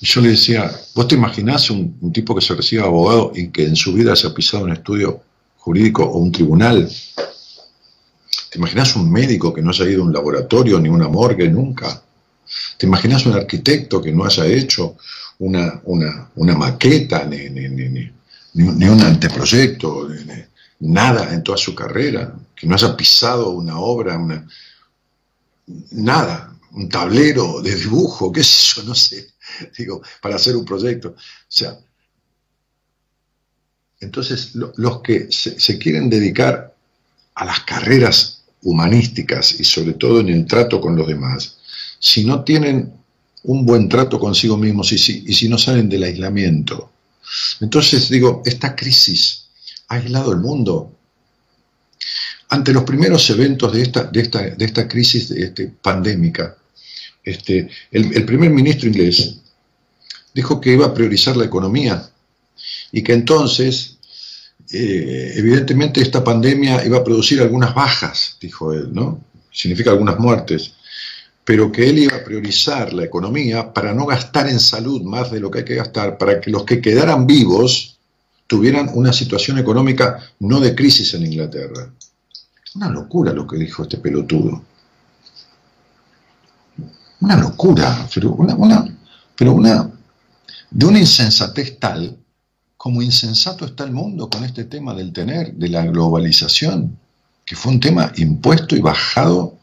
Y 0.01 0.07
yo 0.07 0.21
le 0.21 0.31
decía, 0.31 0.71
¿vos 0.95 1.07
te 1.07 1.15
imaginás 1.15 1.71
un, 1.71 2.13
tipo 2.13 2.35
que 2.35 2.41
se 2.41 2.55
reciba 2.55 2.85
abogado 2.85 3.33
y 3.35 3.49
que 3.49 3.65
en 3.65 3.77
su 3.77 3.93
vida 3.93 4.17
se 4.17 4.27
ha 4.27 4.35
pisado 4.35 4.65
un 4.65 4.73
estudio 4.73 5.23
jurídico 5.59 6.03
o 6.03 6.19
un 6.19 6.33
tribunal? 6.33 6.91
¿Te 8.51 8.59
imaginas 8.59 8.97
un 8.97 9.11
médico 9.11 9.55
que 9.55 9.63
no 9.63 9.71
haya 9.71 9.89
ido 9.89 10.03
a 10.03 10.07
un 10.07 10.13
laboratorio 10.13 10.81
ni 10.81 10.89
una 10.89 11.09
morgue 11.09 11.49
nunca? 11.49 12.03
¿Te 12.77 12.87
imaginas 12.87 13.25
un 13.27 13.35
arquitecto 13.35 14.03
que 14.03 14.13
no 14.13 14.25
haya 14.25 14.45
hecho 14.45 14.97
una, 15.39 15.81
una, 15.85 16.55
maqueta, 16.57 17.25
ni, 17.25 17.49
ni, 17.49 17.69
ni, 17.69 18.11
ni, 18.55 18.89
un 18.89 19.01
anteproyecto, 19.01 20.09
nada 20.83 21.33
en 21.33 21.43
toda 21.43 21.59
su 21.59 21.75
carrera? 21.75 22.35
Que 22.55 22.67
no 22.67 22.75
haya 22.75 22.97
pisado 22.97 23.51
una 23.51 23.79
obra, 23.79 24.19
una, 24.19 24.47
nada, 25.93 26.57
un 26.73 26.89
tablero 26.89 27.61
de 27.63 27.75
dibujo, 27.75 28.33
qué 28.33 28.43
sé 28.43 28.77
yo, 28.77 28.83
no 28.85 28.95
sé. 28.95 29.33
digo, 29.79 30.03
para 30.21 30.37
hacer 30.37 30.57
un 30.57 30.65
proyecto. 30.65 31.11
O 31.11 31.15
sea, 31.49 31.79
entonces 34.01 34.55
los 34.55 35.01
que 35.01 35.29
se, 35.31 35.79
quieren 35.79 36.11
dedicar 36.11 36.75
a 37.35 37.45
las 37.45 37.61
carreras 37.61 38.43
humanísticas 38.63 39.61
y 39.61 39.65
sobre 39.65 39.95
todo 39.95 40.21
en 40.21 40.29
el 40.29 40.47
trato 40.47 40.81
con 40.81 40.97
los 40.97 41.07
demás, 41.07 41.59
si 41.99 42.25
no 42.25 42.43
tienen 42.43 42.93
un 43.45 43.65
buen 43.65 43.89
trato 43.89 44.19
consigo 44.19 44.57
mismos 44.57 44.93
y 44.93 44.99
si, 44.99 45.25
y 45.27 45.35
si 45.35 45.49
no 45.49 45.57
salen 45.57 45.89
del 45.89 46.03
aislamiento, 46.03 46.91
entonces 47.61 48.09
digo, 48.09 48.43
esta 48.45 48.75
crisis 48.75 49.47
aislado 49.93 50.33
el 50.33 50.39
mundo. 50.39 50.93
Ante 52.49 52.73
los 52.73 52.85
primeros 52.85 53.29
eventos 53.31 53.73
de 53.73 53.83
esta, 53.83 54.05
de 54.05 54.21
esta, 54.21 54.41
de 54.43 54.65
esta 54.65 54.89
crisis 54.89 55.31
este, 55.31 55.69
pandémica, 55.69 56.57
este, 57.25 57.69
el, 57.91 58.25
primer 58.25 58.51
ministro 58.51 58.89
inglés 58.89 59.37
dijo 60.35 60.61
que 60.61 60.73
iba 60.73 60.87
a 60.87 60.95
priorizar 60.95 61.37
la 61.37 61.45
economía 61.45 62.11
y 62.91 63.03
que 63.03 63.13
entonces, 63.13 63.99
eh, 64.73 65.35
evidentemente, 65.37 66.01
esta 66.01 66.25
pandemia 66.25 66.85
iba 66.85 66.99
a 66.99 67.05
producir 67.05 67.41
algunas 67.41 67.75
bajas, 67.75 68.37
dijo 68.41 68.73
él, 68.73 68.93
¿no? 68.93 69.25
Significa 69.53 69.91
algunas 69.91 70.19
muertes, 70.19 70.73
pero 71.45 71.71
que 71.71 71.89
él 71.89 72.01
iba 72.01 72.17
a 72.17 72.25
priorizar 72.25 72.93
la 72.93 73.05
economía 73.05 73.73
para 73.73 73.95
no 73.95 74.07
gastar 74.07 74.49
en 74.49 74.61
salud 74.61 75.03
más 75.03 75.31
de 75.31 75.41
lo 75.41 75.51
que 75.51 75.61
hay 75.61 75.65
que 75.65 75.75
gastar, 75.77 76.19
para 76.19 76.41
que 76.41 76.51
los 76.51 76.65
que 76.65 76.81
quedaran 76.81 77.27
vivos 77.27 77.99
tuvieran 78.53 78.91
una 78.93 79.15
situación 79.15 79.57
económica 79.57 80.19
no 80.41 80.61
de 80.61 80.75
crisis 80.75 81.15
en 81.15 81.25
Inglaterra. 81.25 81.91
Una 82.75 82.91
locura 82.91 83.33
lo 83.33 83.47
que 83.47 83.57
dijo 83.57 83.85
este 83.85 83.97
pelotudo. 83.97 84.63
Una 87.23 87.37
locura, 87.39 88.07
pero 88.13 88.33
una, 88.33 88.55
una, 88.55 88.95
pero 89.35 89.55
una 89.55 89.91
de 90.71 90.85
una 90.85 90.99
insensatez 90.99 91.79
tal 91.79 92.15
como 92.77 93.01
insensato 93.01 93.65
está 93.65 93.85
el 93.85 93.93
mundo 93.93 94.29
con 94.29 94.45
este 94.45 94.65
tema 94.65 94.93
del 94.93 95.15
tener, 95.15 95.55
de 95.55 95.71
la 95.71 95.87
globalización, 95.87 96.99
que 97.47 97.57
fue 97.57 97.73
un 97.73 97.81
tema 97.81 98.13
impuesto 98.17 98.77
y 98.77 98.83
bajado 98.83 99.57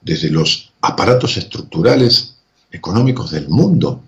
desde 0.00 0.28
los 0.28 0.72
aparatos 0.80 1.36
estructurales 1.36 2.34
económicos 2.72 3.30
del 3.30 3.48
mundo, 3.48 4.02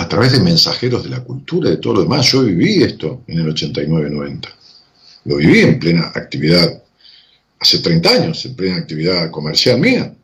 a 0.00 0.08
través 0.08 0.30
de 0.30 0.38
mensajeros 0.38 1.02
de 1.02 1.10
la 1.10 1.24
cultura, 1.24 1.70
de 1.70 1.78
todo 1.78 1.94
lo 1.94 2.02
demás. 2.02 2.30
Yo 2.30 2.44
viví 2.44 2.84
esto 2.84 3.22
en 3.26 3.40
el 3.40 3.52
89-90. 3.52 4.48
Lo 5.24 5.36
viví 5.36 5.58
en 5.58 5.80
plena 5.80 6.12
actividad, 6.14 6.84
hace 7.58 7.80
30 7.80 8.08
años, 8.08 8.44
en 8.44 8.54
plena 8.54 8.76
actividad 8.76 9.28
comercial 9.32 9.80
mía. 9.80 10.14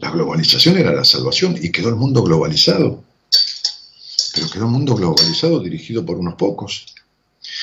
La 0.00 0.10
globalización 0.12 0.78
era 0.78 0.92
la 0.92 1.04
salvación 1.04 1.58
y 1.60 1.72
quedó 1.72 1.88
el 1.88 1.96
mundo 1.96 2.22
globalizado. 2.22 3.02
Pero 4.36 4.48
quedó 4.48 4.66
un 4.66 4.72
mundo 4.72 4.94
globalizado 4.94 5.58
dirigido 5.58 6.06
por 6.06 6.16
unos 6.16 6.36
pocos. 6.36 6.86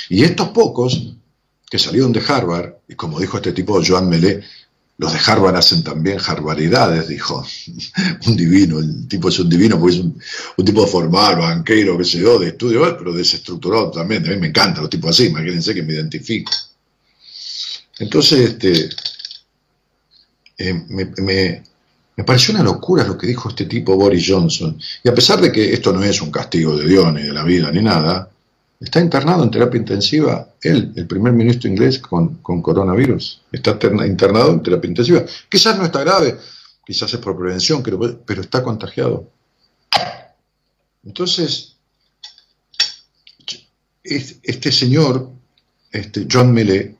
Y 0.09 0.23
estos 0.23 0.49
pocos 0.49 1.13
que 1.71 1.79
salieron 1.79 2.11
de 2.11 2.21
Harvard, 2.27 2.73
y 2.89 2.95
como 2.95 3.21
dijo 3.21 3.37
este 3.37 3.53
tipo 3.53 3.81
Joan 3.81 4.09
Melé, 4.09 4.43
los 5.03 5.13
de 5.13 5.19
Harvard 5.25 5.57
hacen 5.57 5.83
también 5.83 6.17
harvaridades, 6.25 7.07
dijo. 7.07 7.45
un 8.27 8.37
divino, 8.37 8.79
el 8.79 9.07
tipo 9.07 9.29
es 9.29 9.37
un 9.39 9.49
divino 9.49 9.79
porque 9.79 9.97
es 9.97 10.01
un, 10.01 10.65
tipo 10.65 10.87
formal, 10.87 11.35
banquero, 11.35 11.97
que 11.97 12.05
se 12.05 12.19
yo, 12.19 12.39
de 12.39 12.49
estudio, 12.49 12.81
pero 12.97 13.13
desestructurado 13.13 13.91
también. 13.91 14.25
A 14.25 14.29
mí 14.29 14.37
me 14.37 14.47
encantan 14.47 14.81
los 14.81 14.89
tipos 14.89 15.11
así, 15.11 15.25
imagínense 15.25 15.73
que 15.73 15.83
me 15.83 15.93
identifico. 15.93 16.51
Entonces, 17.99 18.51
este, 18.51 18.89
eh, 20.57 20.73
me, 20.87 21.63
me 22.15 22.23
pareció 22.23 22.53
una 22.53 22.63
locura 22.63 23.03
lo 23.03 23.17
que 23.17 23.27
dijo 23.27 23.49
este 23.49 23.65
tipo 23.65 23.95
Boris 23.95 24.25
Johnson. 24.27 24.79
Y 25.03 25.09
a 25.09 25.13
pesar 25.13 25.41
de 25.41 25.51
que 25.51 25.73
esto 25.73 25.91
no 25.91 26.03
es 26.03 26.21
un 26.21 26.31
castigo 26.31 26.77
de 26.77 26.87
Dios, 26.87 27.13
ni 27.13 27.23
de 27.23 27.33
la 27.33 27.43
vida, 27.43 27.71
ni 27.71 27.81
nada, 27.81 28.29
está 28.83 28.99
internado 28.99 29.43
en 29.43 29.51
terapia 29.51 29.79
intensiva 29.79 30.49
él, 30.61 30.91
el 30.95 31.07
primer 31.07 31.33
ministro 31.33 31.69
inglés, 31.69 31.99
con, 31.99 32.41
coronavirus. 32.41 33.41
Está 33.51 33.77
internado 34.05 34.51
en 34.51 34.61
terapia 34.61 34.89
intensiva. 34.89 35.25
Quizás 35.49 35.77
no 35.77 35.85
está 35.85 36.01
grave, 36.01 36.37
quizás 36.85 37.13
es 37.13 37.19
por 37.19 37.37
prevención, 37.37 37.81
pero 37.81 38.41
está 38.41 38.61
contagiado. 38.61 39.29
Entonces, 41.05 41.77
este 44.03 44.71
señor, 44.71 45.29
este 45.91 46.27
John 46.29 46.53
Mele, 46.53 46.95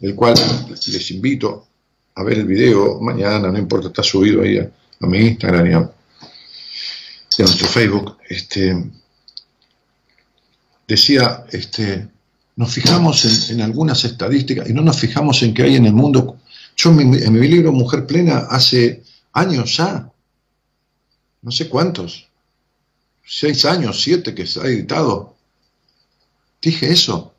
el 0.00 0.14
cual 0.14 0.34
les 0.68 1.10
invito 1.10 1.68
a 2.14 2.22
ver 2.22 2.38
el 2.38 2.46
video 2.46 3.00
mañana, 3.00 3.50
no 3.50 3.58
importa, 3.58 3.88
está 3.88 4.02
subido 4.02 4.42
ahí 4.42 4.58
a, 4.58 4.70
mi 5.06 5.18
Instagram 5.18 5.66
y 5.66 5.72
a, 5.72 5.90
nuestro 7.38 7.66
Facebook, 7.66 8.18
este, 8.28 8.76
decía, 10.86 11.44
este, 11.50 12.08
nos 12.56 12.72
fijamos 12.72 13.50
en, 13.50 13.60
algunas 13.60 14.04
estadísticas 14.04 14.68
y 14.68 14.72
no 14.72 14.82
nos 14.82 14.98
fijamos 14.98 15.42
en 15.42 15.54
qué 15.54 15.62
hay 15.64 15.76
en 15.76 15.86
el 15.86 15.94
mundo. 15.94 16.38
Yo 16.76 16.90
en 16.90 17.10
mi, 17.10 17.18
en 17.18 17.32
mi 17.32 17.48
libro 17.48 17.72
Mujer 17.72 18.06
Plena 18.06 18.46
hace 18.50 19.02
años 19.32 19.76
ya, 19.76 20.10
no 21.42 21.50
sé 21.50 21.68
cuántos, 21.68 22.28
seis 23.24 23.64
años, 23.64 24.02
siete 24.02 24.34
que 24.34 24.46
se 24.46 24.60
ha 24.60 24.64
editado. 24.64 25.36
Dije 26.60 26.90
eso. 26.90 27.34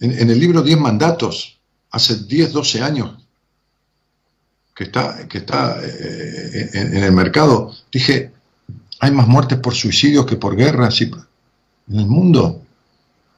En, 0.00 0.30
el 0.30 0.38
libro 0.38 0.62
Diez 0.62 0.78
Mandatos, 0.78 1.58
hace 1.90 2.24
diez, 2.24 2.52
doce 2.52 2.80
años 2.80 3.26
que 4.74 4.84
está, 4.84 5.28
que 5.28 5.38
está 5.38 5.78
eh, 5.82 6.70
en, 6.72 7.04
el 7.04 7.12
mercado, 7.12 7.76
dije, 7.92 8.32
hay 9.00 9.10
más 9.10 9.28
muertes 9.28 9.58
por 9.58 9.74
suicidios 9.74 10.24
que 10.24 10.36
por 10.36 10.56
guerras 10.56 11.02
en 11.90 11.98
el 11.98 12.06
mundo. 12.06 12.62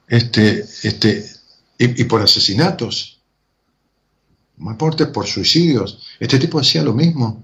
Este, 0.07 0.65
este, 0.83 1.29
y, 1.77 2.03
por 2.05 2.21
asesinatos. 2.21 3.19
Más 4.57 4.79
muertes 4.79 5.07
por 5.07 5.25
suicidios. 5.25 5.99
Este 6.19 6.37
tipo 6.39 6.59
decía 6.59 6.83
lo 6.83 6.93
mismo. 6.93 7.43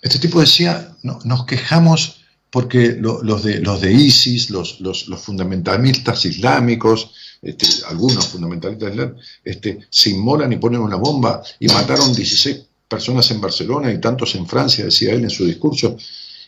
Este 0.00 0.18
tipo 0.18 0.40
decía, 0.40 0.96
no, 1.02 1.18
nos 1.24 1.44
quejamos 1.46 2.20
porque 2.50 2.96
los, 2.98 3.42
de, 3.42 3.60
los 3.60 3.80
de 3.80 3.92
ISIS, 3.92 4.50
los, 4.50 4.78
fundamentalistas 5.18 6.24
islámicos, 6.24 7.10
este, 7.42 7.66
algunos 7.88 8.28
fundamentalistas 8.28 8.92
islámicos, 8.92 9.24
este, 9.44 9.80
se 9.90 10.10
inmolan 10.10 10.52
y 10.52 10.56
ponen 10.56 10.80
una 10.80 10.96
bomba 10.96 11.42
y 11.58 11.66
mataron 11.66 12.14
16 12.14 12.64
personas 12.88 13.30
en 13.32 13.40
Barcelona 13.40 13.92
y 13.92 14.00
tantos 14.00 14.36
en 14.36 14.46
Francia, 14.46 14.84
decía 14.84 15.12
él 15.12 15.24
en 15.24 15.30
su 15.30 15.44
discurso, 15.44 15.96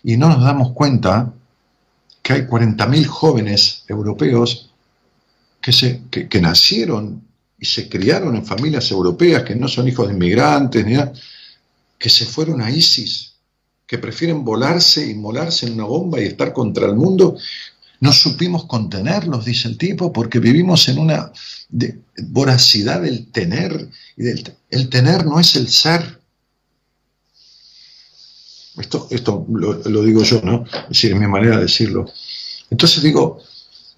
y 0.04 0.16
no 0.16 0.28
nos 0.28 0.42
damos 0.42 0.72
cuenta 0.72 1.34
que 2.28 2.34
hay 2.34 2.42
40.000 2.42 3.06
jóvenes 3.06 3.84
europeos 3.88 4.68
que, 5.62 5.72
se, 5.72 6.02
que, 6.10 6.40
nacieron 6.42 7.22
y 7.58 7.64
se 7.64 7.88
criaron 7.88 8.36
en 8.36 8.44
familias 8.44 8.90
europeas, 8.90 9.44
que 9.44 9.54
no 9.54 9.66
son 9.66 9.88
hijos 9.88 10.08
de 10.08 10.12
inmigrantes, 10.12 10.84
ni 10.84 10.92
nada, 10.92 11.10
que 11.98 12.10
se 12.10 12.26
fueron 12.26 12.60
a 12.60 12.70
ISIS 12.70 13.32
que 13.86 13.96
prefieren 13.96 14.44
volarse, 14.44 15.10
inmolarse 15.10 15.68
en 15.68 15.72
una 15.72 15.84
bomba 15.84 16.20
y 16.20 16.24
estar 16.24 16.52
contra 16.52 16.84
el 16.84 16.96
mundo, 16.96 17.38
no 18.00 18.12
supimos 18.12 18.66
contenerlos, 18.66 19.46
dice 19.46 19.66
el 19.66 19.78
tipo, 19.78 20.12
porque 20.12 20.38
vivimos 20.38 20.86
en 20.90 20.98
una 20.98 21.32
voracidad 22.24 23.00
del 23.00 23.28
tener. 23.28 23.88
Y 24.18 24.24
del, 24.24 24.54
el 24.68 24.90
tener 24.90 25.24
no 25.24 25.40
es 25.40 25.56
el 25.56 25.68
ser. 25.68 26.17
Esto, 28.80 29.06
esto 29.10 29.46
lo, 29.48 30.02
digo 30.02 30.22
yo, 30.22 30.40
¿no? 30.42 30.64
Es 30.64 30.88
decir, 30.88 31.12
es 31.12 31.18
mi 31.18 31.26
manera 31.26 31.56
de 31.56 31.62
decirlo. 31.62 32.06
Entonces 32.70 33.02
digo, 33.02 33.40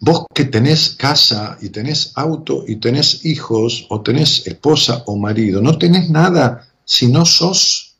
vos 0.01 0.27
que 0.35 0.45
tenés 0.45 0.90
casa 0.90 1.59
y 1.61 1.71
tenés 1.71 2.12
auto 2.14 2.64
y 2.66 2.77
tenés 2.77 3.25
hijos 3.25 3.87
o 3.88 4.01
tenés 4.01 4.47
esposa 4.47 5.03
o 5.07 5.16
marido, 5.16 5.61
no 5.61 5.79
tenés 5.79 6.09
nada 6.11 6.69
si 6.85 7.09
no 7.09 7.25
sos 7.25 7.90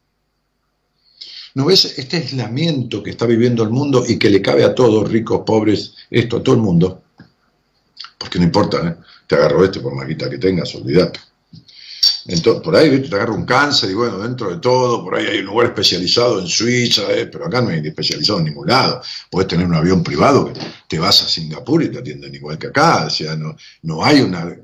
¿No 1.55 1.67
ves 1.67 1.99
este 1.99 2.19
aislamiento 2.19 3.03
que 3.03 3.11
está 3.11 3.27
viviendo 3.27 3.63
el 3.63 3.71
mundo 3.71 4.05
y 4.07 4.19
que 4.19 4.31
le 4.31 4.41
cabe 4.41 4.65
a 4.65 4.75
todos, 4.75 5.11
ricos, 5.11 5.43
pobres, 5.45 5.95
esto, 6.11 6.37
a 6.37 6.43
todo 6.43 6.55
el 6.55 6.61
mundo? 6.61 7.03
Porque 8.19 8.39
no 8.39 8.45
importa, 8.45 8.89
¿eh? 8.89 8.97
te 9.27 9.35
agarro 9.35 9.65
este 9.65 9.81
por 9.81 9.95
más 9.95 10.07
que 10.07 10.39
tengas, 10.39 10.75
olvídate. 10.75 11.19
Entonces, 12.33 12.63
por 12.63 12.77
ahí 12.77 12.97
te 13.01 13.15
agarro 13.17 13.35
un 13.35 13.45
cáncer 13.45 13.91
y 13.91 13.95
bueno, 13.95 14.19
dentro 14.19 14.51
de 14.51 14.59
todo, 14.59 15.03
por 15.03 15.17
ahí 15.17 15.27
hay 15.27 15.39
un 15.41 15.47
lugar 15.47 15.67
especializado 15.67 16.39
en 16.39 16.47
Suiza, 16.47 17.03
¿eh? 17.11 17.27
pero 17.27 17.47
acá 17.47 17.61
no 17.61 17.71
hay 17.71 17.85
especializado 17.85 18.39
en 18.39 18.45
ningún 18.45 18.69
lado. 18.69 19.03
Puedes 19.29 19.49
tener 19.49 19.67
un 19.67 19.75
avión 19.75 20.05
privado 20.05 20.47
que 20.47 20.61
te 20.87 21.01
vas 21.01 21.23
a 21.25 21.29
Singapur 21.29 21.83
y 21.83 21.91
te 21.91 21.99
atienden 21.99 22.33
igual 22.33 22.57
que 22.57 22.69
acá. 22.69 23.07
O 23.07 23.11
sea, 23.11 23.35
no, 23.35 23.57
no 23.83 24.05
hay 24.05 24.21
una, 24.21 24.57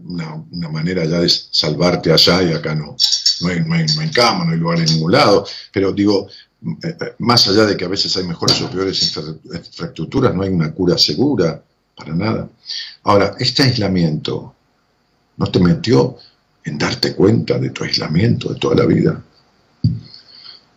manera 0.71 1.05
ya 1.07 1.19
de 1.19 1.29
salvarte 1.29 2.13
allá 2.13 2.41
y 2.45 2.53
acá 2.53 2.73
no. 2.77 2.97
No 3.41 3.49
hay, 3.49 3.61
no, 3.61 3.75
hay, 3.75 3.87
no 3.97 4.01
hay 4.01 4.11
cama, 4.13 4.45
no 4.45 4.53
hay 4.53 4.59
lugar 4.59 4.79
en 4.79 4.87
ningún 4.87 5.11
lado. 5.11 5.45
Pero 5.73 5.93
digo, 5.93 6.29
más 7.19 7.49
allá 7.49 7.67
de 7.67 7.77
que 7.77 7.85
a 7.85 7.89
veces 7.89 8.17
hay 8.17 8.25
mejores 8.25 8.61
o 8.63 8.71
peores 8.71 9.03
infraestructuras, 9.03 10.33
no 10.35 10.43
hay 10.43 10.51
una 10.51 10.73
cura 10.73 10.97
segura, 10.97 11.61
para 11.97 12.15
nada. 12.15 12.49
Ahora, 13.03 13.35
este 13.41 13.65
aislamiento 13.65 14.55
no 15.37 15.47
te 15.47 15.59
metió 15.59 16.17
en 16.67 16.79
darte 16.79 17.15
cuenta 17.15 17.59
de 17.59 17.71
tu 17.71 17.85
aislamiento 17.85 18.53
de 18.53 18.59
toda 18.59 18.75
la 18.75 18.87
vida. 18.87 19.23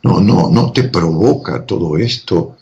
No, 0.04 0.22
no, 0.22 0.50
no 0.50 0.72
te 0.72 0.84
provoca 0.84 1.66
todo 1.66 1.98
esto 1.98 2.56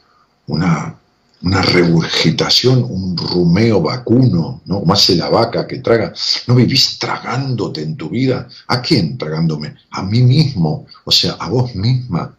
una, 0.47 0.95
una 1.41 1.61
regurgitación, 1.61 2.83
un 2.83 3.15
rumeo 3.17 3.81
vacuno, 3.81 4.61
¿no? 4.65 4.79
Como 4.79 4.93
hace 4.93 5.15
la 5.15 5.29
vaca 5.29 5.67
que 5.67 5.79
traga. 5.79 6.13
¿No 6.47 6.55
vivís 6.55 6.97
tragándote 6.97 7.81
en 7.81 7.97
tu 7.97 8.09
vida? 8.09 8.47
¿A 8.67 8.81
quién 8.81 9.17
tragándome? 9.17 9.75
A 9.91 10.03
mí 10.03 10.23
mismo, 10.23 10.87
o 11.03 11.11
sea, 11.11 11.33
a 11.33 11.49
vos 11.49 11.75
misma. 11.75 12.33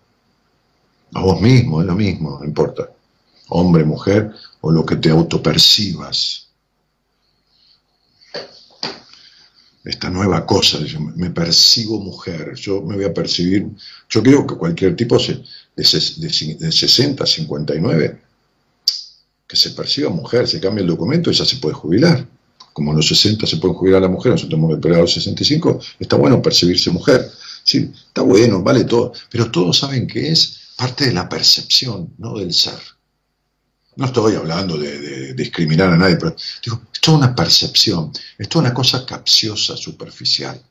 A 1.15 1.21
vos 1.21 1.41
mismo, 1.41 1.81
es 1.81 1.87
lo 1.87 1.95
mismo, 1.95 2.39
no 2.41 2.45
importa. 2.45 2.89
Hombre, 3.51 3.85
mujer 3.85 4.33
o 4.63 4.73
lo 4.73 4.85
que 4.85 4.97
te 4.97 5.11
autopercibas. 5.11 6.48
Esta 9.89 10.11
nueva 10.11 10.45
cosa, 10.45 10.79
me 11.17 11.31
percibo 11.31 11.99
mujer, 11.99 12.55
yo 12.57 12.83
me 12.83 12.97
voy 12.97 13.07
a 13.07 13.15
percibir, 13.15 13.69
yo 14.11 14.23
creo 14.23 14.47
que 14.47 14.55
cualquier 14.55 14.95
tipo 14.95 15.17
de, 15.17 15.43
de 15.77 16.73
60, 16.73 17.25
59, 17.25 18.21
que 19.47 19.57
se 19.57 19.71
perciba 19.71 20.11
mujer, 20.11 20.47
se 20.47 20.61
cambia 20.61 20.83
el 20.83 20.89
documento 20.89 21.31
y 21.31 21.35
ya 21.35 21.47
se 21.47 21.57
puede 21.57 21.75
jubilar. 21.75 22.29
Como 22.75 22.93
a 22.93 22.97
los 22.97 23.09
60 23.09 23.47
se 23.47 23.57
puede 23.57 23.73
jubilar 23.73 24.03
la 24.03 24.09
mujer, 24.09 24.33
nosotros 24.33 24.59
hemos 24.59 24.85
a 24.85 25.01
los 25.01 25.15
65, 25.15 25.81
está 25.99 26.17
bueno 26.17 26.43
percibirse 26.43 26.91
mujer. 26.91 27.27
Sí, 27.65 27.91
está 28.09 28.21
bueno, 28.21 28.63
vale 28.63 28.85
todo, 28.85 29.15
pero 29.31 29.51
todos 29.51 29.79
saben 29.79 30.07
que 30.07 30.29
es 30.29 30.69
parte 30.77 31.07
de 31.07 31.15
la 31.15 31.31
percepción, 31.31 32.13
no 32.19 32.37
del 32.37 32.53
ser. 32.53 32.79
No 33.99 34.07
estoy 34.07 34.37
hablando 34.37 34.79
de, 34.79 35.35
discriminar 35.35 35.91
a 35.93 35.97
nadie, 35.97 36.15
pero 36.15 36.37
es 36.37 37.01
toda 37.01 37.19
una 37.19 37.35
percepción, 37.35 38.13
es 38.39 38.49
toda 38.49 38.67
una 38.67 38.73
cosa 38.73 39.05
capciosa, 39.05 39.77
superficial. 39.77 40.63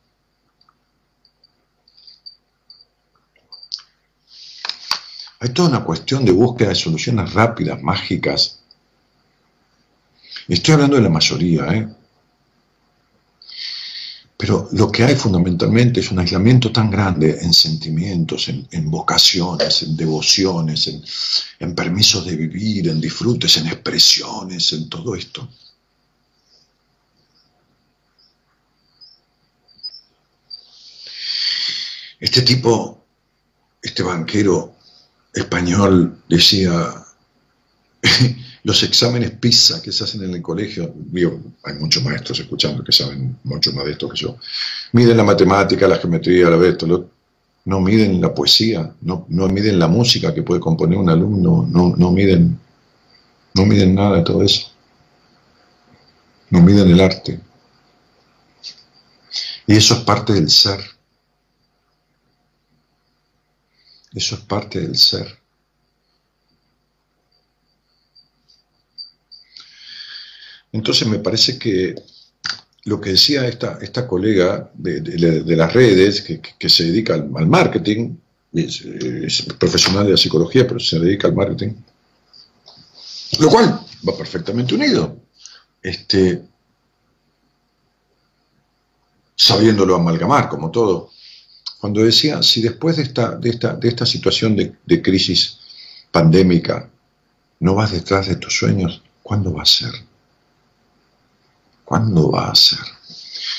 Hay 5.40 5.50
toda 5.50 5.68
una 5.68 5.84
cuestión 5.84 6.24
de 6.24 6.32
búsqueda 6.32 6.70
de 6.70 6.74
soluciones 6.74 7.34
rápidas, 7.34 7.82
mágicas. 7.82 8.60
Estoy 10.48 10.74
hablando 10.74 10.96
de 10.96 11.02
la 11.02 11.10
mayoría, 11.10 11.66
¿eh? 11.66 11.86
Pero 14.38 14.68
lo 14.70 14.92
que 14.92 15.02
hay 15.02 15.16
fundamentalmente 15.16 15.98
es 15.98 16.12
un 16.12 16.20
aislamiento 16.20 16.70
tan 16.70 16.88
grande 16.92 17.38
en 17.42 17.52
sentimientos, 17.52 18.48
en, 18.48 18.88
vocaciones, 18.88 19.82
en 19.82 19.96
devociones, 19.96 20.86
en, 21.58 21.74
permisos 21.74 22.24
de 22.24 22.36
vivir, 22.36 22.88
en 22.88 23.00
disfrutes, 23.00 23.56
en 23.56 23.66
expresiones, 23.66 24.72
en 24.72 24.88
todo 24.88 25.16
esto. 25.16 25.48
Este 32.20 32.42
tipo, 32.42 33.04
este 33.82 34.04
banquero 34.04 34.76
español 35.34 36.22
decía, 36.28 36.94
los 38.64 38.82
exámenes 38.82 39.32
PISA 39.32 39.80
que 39.82 39.92
se 39.92 40.04
hacen 40.04 40.24
en 40.24 40.34
el 40.34 40.42
colegio, 40.42 40.94
hay 41.64 41.74
muchos 41.74 42.02
maestros 42.02 42.40
escuchando 42.40 42.82
que 42.82 42.92
saben 42.92 43.38
mucho 43.44 43.72
más 43.72 43.84
de 43.84 43.92
esto 43.92 44.08
que 44.08 44.18
yo, 44.18 44.36
miden 44.92 45.16
la 45.16 45.24
matemática, 45.24 45.86
la 45.86 45.96
geometría, 45.96 46.50
la 46.50 46.66
esto, 46.66 47.08
no 47.64 47.80
miden 47.80 48.20
la 48.20 48.34
poesía, 48.34 48.94
no, 49.02 49.26
no, 49.28 49.48
miden 49.48 49.78
la 49.78 49.88
música 49.88 50.32
que 50.32 50.42
puede 50.42 50.60
componer 50.60 50.98
un 50.98 51.10
alumno, 51.10 51.66
no, 51.70 51.94
no, 51.96 52.10
miden, 52.10 52.58
no 53.54 53.66
miden 53.66 53.94
nada 53.94 54.16
de 54.16 54.22
todo 54.22 54.42
eso, 54.42 54.68
no 56.50 56.62
miden 56.62 56.90
el 56.90 57.00
arte. 57.00 57.40
Y 59.66 59.76
eso 59.76 59.94
es 59.94 60.00
parte 60.00 60.32
del 60.32 60.48
ser. 60.48 60.80
Eso 64.14 64.34
es 64.36 64.40
parte 64.40 64.80
del 64.80 64.96
ser. 64.96 65.38
Entonces 70.72 71.08
me 71.08 71.18
parece 71.18 71.58
que 71.58 71.94
lo 72.84 73.00
que 73.00 73.10
decía 73.10 73.46
esta, 73.46 73.78
esta 73.80 74.06
colega 74.06 74.70
de, 74.74 75.56
las 75.56 75.72
redes, 75.72 76.22
que, 76.22 76.68
se 76.68 76.84
dedica 76.84 77.14
al, 77.14 77.46
marketing, 77.46 78.16
es, 78.52 79.42
profesional 79.58 80.06
de 80.06 80.12
la 80.12 80.16
psicología, 80.16 80.66
pero 80.66 80.80
se 80.80 80.98
dedica 80.98 81.28
al 81.28 81.34
marketing. 81.34 81.74
Lo 83.40 83.48
cual 83.48 83.80
va 84.08 84.16
perfectamente 84.16 84.74
unido. 84.74 85.16
Este, 85.82 86.42
sabiéndolo 89.36 89.94
amalgamar, 89.94 90.48
como 90.48 90.70
todo. 90.70 91.10
Cuando 91.80 92.02
decía, 92.02 92.42
si 92.42 92.60
después 92.62 92.96
de 92.96 93.04
esta, 93.04 93.36
de 93.36 93.50
esta, 93.50 93.74
de 93.74 93.88
esta 93.88 94.06
situación 94.06 94.56
de, 94.56 94.74
de 94.84 95.02
crisis 95.02 95.58
pandémica 96.10 96.90
no 97.60 97.74
vas 97.74 97.92
detrás 97.92 98.28
de 98.28 98.36
tus 98.36 98.56
sueños, 98.56 99.02
¿cuándo 99.22 99.52
va 99.52 99.62
a 99.62 99.66
ser? 99.66 99.92
¿Cuándo 101.88 102.30
va 102.30 102.50
a 102.50 102.54
ser? 102.54 102.80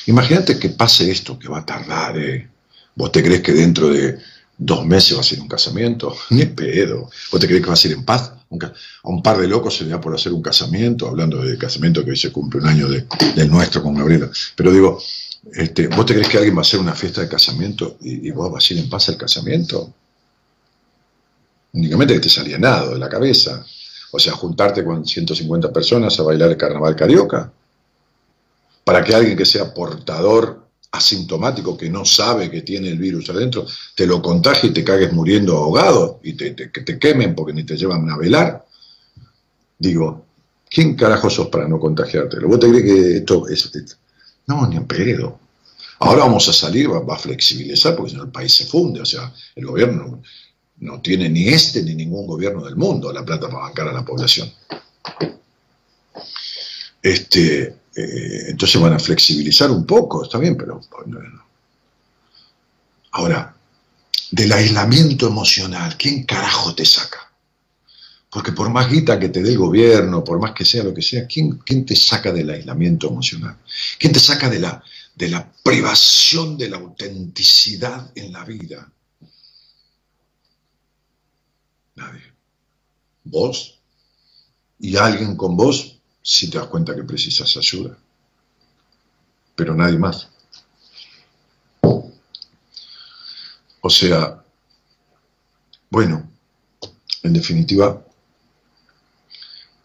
Imagínate 0.05 0.59
que 0.59 0.69
pase 0.69 1.09
esto, 1.09 1.39
que 1.39 1.47
va 1.47 1.59
a 1.59 1.65
tardar, 1.65 2.15
¿eh? 2.19 2.47
¿Vos 2.93 3.11
te 3.11 3.23
crees 3.23 3.41
que 3.41 3.53
dentro 3.53 3.89
de 3.89 4.19
dos 4.55 4.85
meses 4.85 5.17
va 5.17 5.21
a 5.21 5.23
ser 5.23 5.39
un 5.39 5.47
casamiento? 5.47 6.15
Ni 6.29 6.45
pedo. 6.45 7.09
¿Vos 7.31 7.41
te 7.41 7.47
crees 7.47 7.63
que 7.63 7.69
va 7.69 7.73
a 7.73 7.77
ser 7.77 7.93
en 7.93 8.05
paz? 8.05 8.33
a 9.03 9.09
un 9.09 9.23
par 9.23 9.37
de 9.37 9.47
locos 9.47 9.77
se 9.77 9.83
le 9.83 9.91
da 9.91 10.01
por 10.01 10.13
hacer 10.13 10.31
un 10.31 10.43
casamiento, 10.43 11.07
hablando 11.07 11.41
de 11.41 11.57
casamiento 11.57 12.03
que 12.03 12.11
hoy 12.11 12.17
se 12.17 12.31
cumple 12.31 12.61
un 12.61 12.67
año 12.67 12.87
del 12.87 13.49
nuestro 13.49 13.81
con 13.81 13.95
Gabriela. 13.95 14.29
Pero 14.55 14.71
digo, 14.71 15.01
este, 15.51 15.87
¿vos 15.87 16.05
te 16.05 16.13
crees 16.13 16.29
que 16.29 16.37
alguien 16.37 16.55
va 16.55 16.59
a 16.59 16.61
hacer 16.61 16.79
una 16.79 16.93
fiesta 16.93 17.21
de 17.21 17.29
casamiento 17.29 17.97
y, 18.01 18.29
vos 18.29 18.51
vas 18.51 18.69
a 18.69 18.73
ir 18.75 18.79
en 18.79 18.89
paz 18.89 19.09
al 19.09 19.17
casamiento? 19.17 19.91
Únicamente 21.73 22.13
que 22.13 22.19
te 22.19 22.29
salía 22.29 22.59
nada 22.59 22.89
de 22.89 22.99
la 22.99 23.09
cabeza. 23.09 23.65
O 24.11 24.19
sea, 24.19 24.33
juntarte 24.33 24.83
con 24.83 25.05
150 25.05 25.71
personas 25.71 26.19
a 26.19 26.23
bailar 26.23 26.51
el 26.51 26.57
carnaval 26.57 26.95
carioca. 26.95 27.51
Para 28.89 29.03
que 29.03 29.13
alguien 29.13 29.37
que 29.37 29.45
sea 29.45 29.71
portador 29.71 30.65
asintomático, 30.89 31.77
que 31.77 31.91
no 31.91 32.05
sabe 32.05 32.49
que 32.49 32.63
tiene 32.63 32.89
el 32.89 32.97
virus 32.97 33.29
adentro, 33.29 33.67
te 33.93 34.07
lo 34.07 34.19
contagie 34.19 34.71
y 34.71 34.73
te 34.73 34.83
cagues 34.83 35.13
muriendo 35.13 35.55
ahogado 35.55 36.19
y 36.23 36.33
te, 36.33 36.55
te, 36.55 36.97
quemen 36.97 37.35
porque 37.35 37.53
ni 37.53 37.63
te 37.65 37.77
llevan 37.77 38.09
a 38.09 38.17
velar. 38.17 38.65
Digo, 39.77 40.25
¿quién 40.67 40.95
carajo 40.95 41.29
sos 41.29 41.49
para 41.49 41.67
no 41.67 41.79
contagiarte? 41.79 42.39
¿Vos 42.39 42.59
te 42.59 42.67
crees 42.67 42.83
que 42.83 43.17
esto 43.17 43.47
es, 43.47 43.71
no, 44.47 44.65
ni 44.65 44.77
en 44.77 44.87
pedo. 44.87 45.37
Ahora 45.99 46.21
vamos 46.21 46.49
a 46.49 46.53
salir, 46.53 46.89
va, 46.91 47.13
a 47.13 47.19
flexibilizar, 47.19 47.95
porque 47.95 48.09
si 48.09 48.17
no 48.17 48.23
el 48.23 48.31
país 48.31 48.55
se 48.55 48.65
funde. 48.65 49.01
O 49.01 49.05
sea, 49.05 49.31
el 49.55 49.67
gobierno 49.67 50.19
no 50.79 50.99
tiene 50.99 51.29
ni 51.29 51.47
este 51.47 51.83
ni 51.83 51.93
ningún 51.93 52.25
gobierno 52.25 52.65
del 52.65 52.75
mundo 52.75 53.13
la 53.13 53.23
plata 53.23 53.49
para 53.49 53.65
bancar 53.65 53.89
a 53.89 53.93
la 53.93 54.03
población. 54.03 54.51
Este, 57.03 57.75
eh, 57.95 58.45
entonces 58.49 58.81
van 58.81 58.93
a 58.93 58.99
flexibilizar 58.99 59.71
un 59.71 59.85
poco, 59.85 60.23
está 60.23 60.37
bien, 60.37 60.55
pero 60.55 60.81
Ahora, 63.11 63.55
del 64.31 64.51
aislamiento 64.51 65.27
emocional, 65.27 65.97
¿quién 65.97 66.23
carajo 66.23 66.75
te 66.75 66.85
saca? 66.85 67.31
Porque 68.29 68.51
por 68.51 68.69
más 68.69 68.89
guita 68.89 69.19
que 69.19 69.29
te 69.29 69.41
dé 69.41 69.49
el 69.49 69.57
gobierno, 69.57 70.23
por 70.23 70.39
más 70.39 70.53
que 70.53 70.63
sea 70.63 70.83
lo 70.83 70.93
que 70.93 71.01
sea, 71.01 71.25
¿quién, 71.25 71.57
quién 71.65 71.85
te 71.85 71.95
saca 71.95 72.31
del 72.31 72.51
aislamiento 72.51 73.07
emocional? 73.07 73.57
¿Quién 73.97 74.13
te 74.13 74.19
saca 74.19 74.49
de 74.49 74.59
la, 74.59 74.83
de 75.15 75.29
la 75.29 75.51
privación 75.63 76.55
de 76.55 76.69
la 76.69 76.77
autenticidad 76.77 78.11
en 78.13 78.31
la 78.31 78.45
vida? 78.45 78.91
Nadie. 81.95 82.21
Vos 83.23 83.79
y 84.79 84.95
alguien 84.95 85.35
con 85.35 85.57
vos 85.57 85.98
si 86.21 86.49
te 86.49 86.57
das 86.57 86.67
cuenta 86.67 86.95
que 86.95 87.03
precisas 87.03 87.55
ayuda. 87.57 87.97
Pero 89.55 89.75
nadie 89.75 89.97
más. 89.97 90.29
O 93.81 93.89
sea, 93.89 94.43
bueno, 95.89 96.29
en 97.23 97.33
definitiva, 97.33 98.03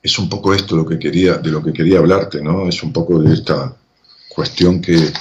es 0.03 0.18
un 0.18 0.29
poco 0.29 0.53
esto 0.53 0.77
lo 0.77 0.87
que 0.87 0.99
quería, 0.99 1.38
de 1.38 1.51
lo 1.51 1.62
que 1.62 1.73
quería 1.73 1.99
hablarte, 1.99 2.42
¿no? 2.42 2.68
Es 2.68 2.83
un 2.83 2.92
poco 2.92 3.20
de 3.20 3.33
esta 3.33 3.77
cuestión 4.29 4.81
que, 4.81 5.12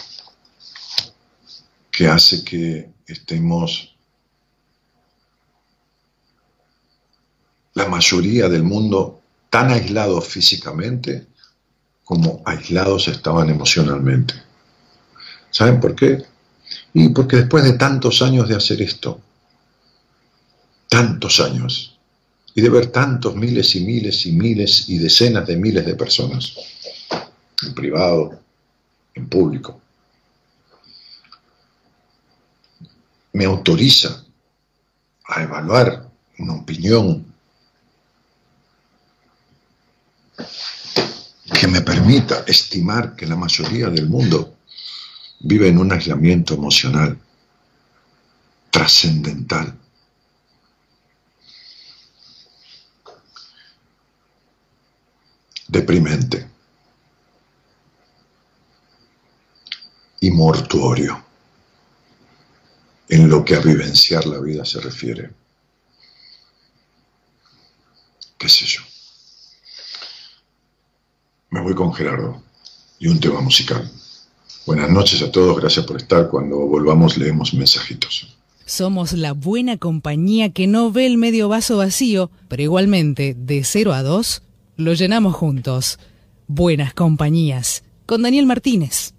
que 1.91 2.07
hace 2.07 2.43
que 2.43 2.89
estemos 3.07 3.95
la 7.75 7.87
mayoría 7.87 8.49
del 8.49 8.63
mundo 8.63 9.22
tan 9.53 9.69
aislados 9.69 10.27
físicamente 10.27 11.27
como 12.03 12.41
aislados 12.43 13.07
estaban 13.07 13.51
emocionalmente. 13.51 14.33
¿Saben 15.51 15.79
por 15.79 15.95
qué? 15.95 16.25
Y 16.91 17.09
porque 17.09 17.35
después 17.35 17.63
de 17.63 17.73
tantos 17.73 18.23
años 18.23 18.49
de 18.49 18.55
hacer 18.55 18.81
esto, 18.81 19.21
tantos 20.89 21.39
años, 21.39 21.99
y 22.55 22.61
de 22.61 22.69
ver 22.71 22.87
tantos 22.87 23.35
miles 23.35 23.75
y 23.75 23.81
miles 23.81 24.25
y 24.25 24.31
miles 24.31 24.89
y 24.89 24.97
decenas 24.97 25.45
de 25.45 25.55
miles 25.55 25.85
de 25.85 25.93
personas, 25.93 26.55
en 27.61 27.75
privado, 27.75 28.39
en 29.13 29.29
público, 29.29 29.79
me 33.33 33.45
autoriza 33.45 34.25
a 35.25 35.43
evaluar 35.43 36.09
una 36.39 36.55
opinión 36.55 37.32
que 41.53 41.67
me 41.67 41.81
permita 41.81 42.43
estimar 42.47 43.15
que 43.15 43.25
la 43.25 43.35
mayoría 43.35 43.89
del 43.89 44.09
mundo 44.09 44.57
vive 45.39 45.67
en 45.67 45.77
un 45.77 45.91
aislamiento 45.91 46.55
emocional 46.55 47.17
trascendental 48.69 49.77
deprimente 55.67 56.47
y 60.21 60.31
mortuorio 60.31 61.23
en 63.09 63.29
lo 63.29 63.43
que 63.43 63.55
a 63.55 63.59
vivenciar 63.59 64.25
la 64.25 64.39
vida 64.39 64.65
se 64.65 64.79
refiere. 64.79 65.31
¿Qué 68.37 68.49
sé 68.49 68.65
yo? 68.65 68.92
Me 71.53 71.61
voy 71.61 71.75
con 71.75 71.93
Gerardo 71.93 72.41
y 72.97 73.07
un 73.07 73.19
tema 73.19 73.39
musical. 73.39 73.87
Buenas 74.65 74.89
noches 74.89 75.21
a 75.21 75.31
todos, 75.31 75.55
gracias 75.55 75.85
por 75.85 75.97
estar. 75.97 76.27
Cuando 76.27 76.57
volvamos 76.57 77.15
leemos 77.15 77.53
mensajitos. 77.53 78.35
Somos 78.65 79.13
la 79.13 79.33
buena 79.33 79.77
compañía 79.77 80.51
que 80.51 80.65
no 80.65 80.91
ve 80.91 81.05
el 81.05 81.19
medio 81.19 81.49
vaso 81.49 81.77
vacío, 81.77 82.31
pero 82.47 82.63
igualmente 82.63 83.35
de 83.37 83.63
0 83.63 83.93
a 83.93 84.01
2 84.01 84.41
lo 84.77 84.93
llenamos 84.93 85.35
juntos. 85.35 85.99
Buenas 86.47 86.95
compañías. 86.95 87.83
Con 88.07 88.23
Daniel 88.23 88.47
Martínez. 88.47 89.13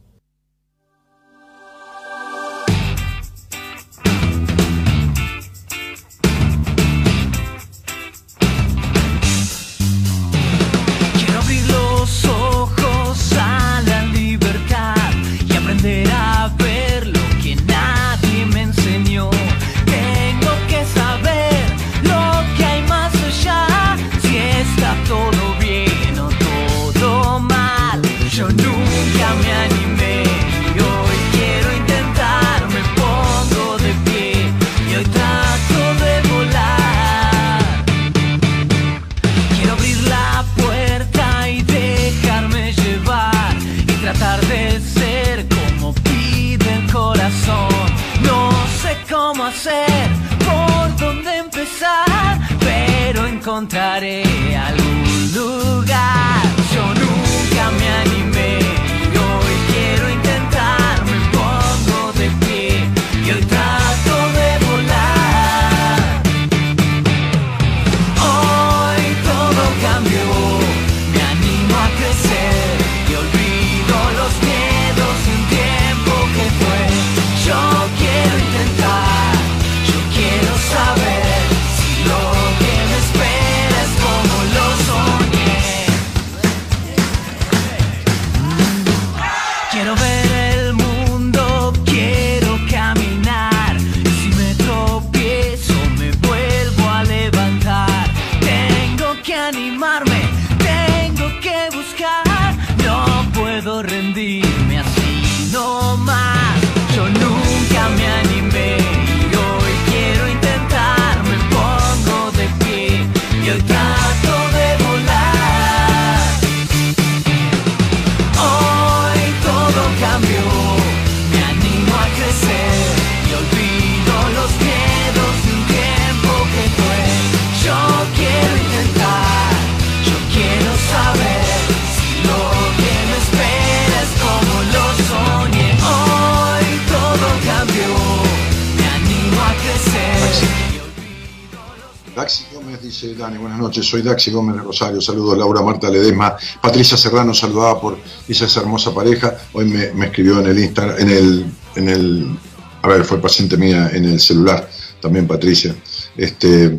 Noches, 143.64 143.86
soy 143.86 144.02
Daxi 144.02 144.30
Gómez 144.30 144.56
de 144.56 144.62
Rosario, 144.62 145.00
saludos 145.00 145.38
Laura 145.38 145.62
Marta 145.62 145.88
Ledesma, 145.88 146.36
Patricia 146.60 146.96
Serrano 146.96 147.32
saludaba 147.32 147.80
por 147.80 147.98
esa 148.28 148.60
hermosa 148.60 148.94
pareja, 148.94 149.38
hoy 149.54 149.64
me, 149.64 149.92
me 149.92 150.06
escribió 150.06 150.38
en 150.40 150.46
el 150.46 150.58
Instagram, 150.58 150.96
en 150.98 151.10
el, 151.10 151.46
en 151.76 151.88
el, 151.88 152.38
a 152.82 152.88
ver, 152.88 153.04
fue 153.04 153.20
paciente 153.20 153.56
mía 153.56 153.90
en 153.92 154.04
el 154.04 154.20
celular, 154.20 154.68
también 155.00 155.26
Patricia, 155.26 155.74
este, 156.14 156.76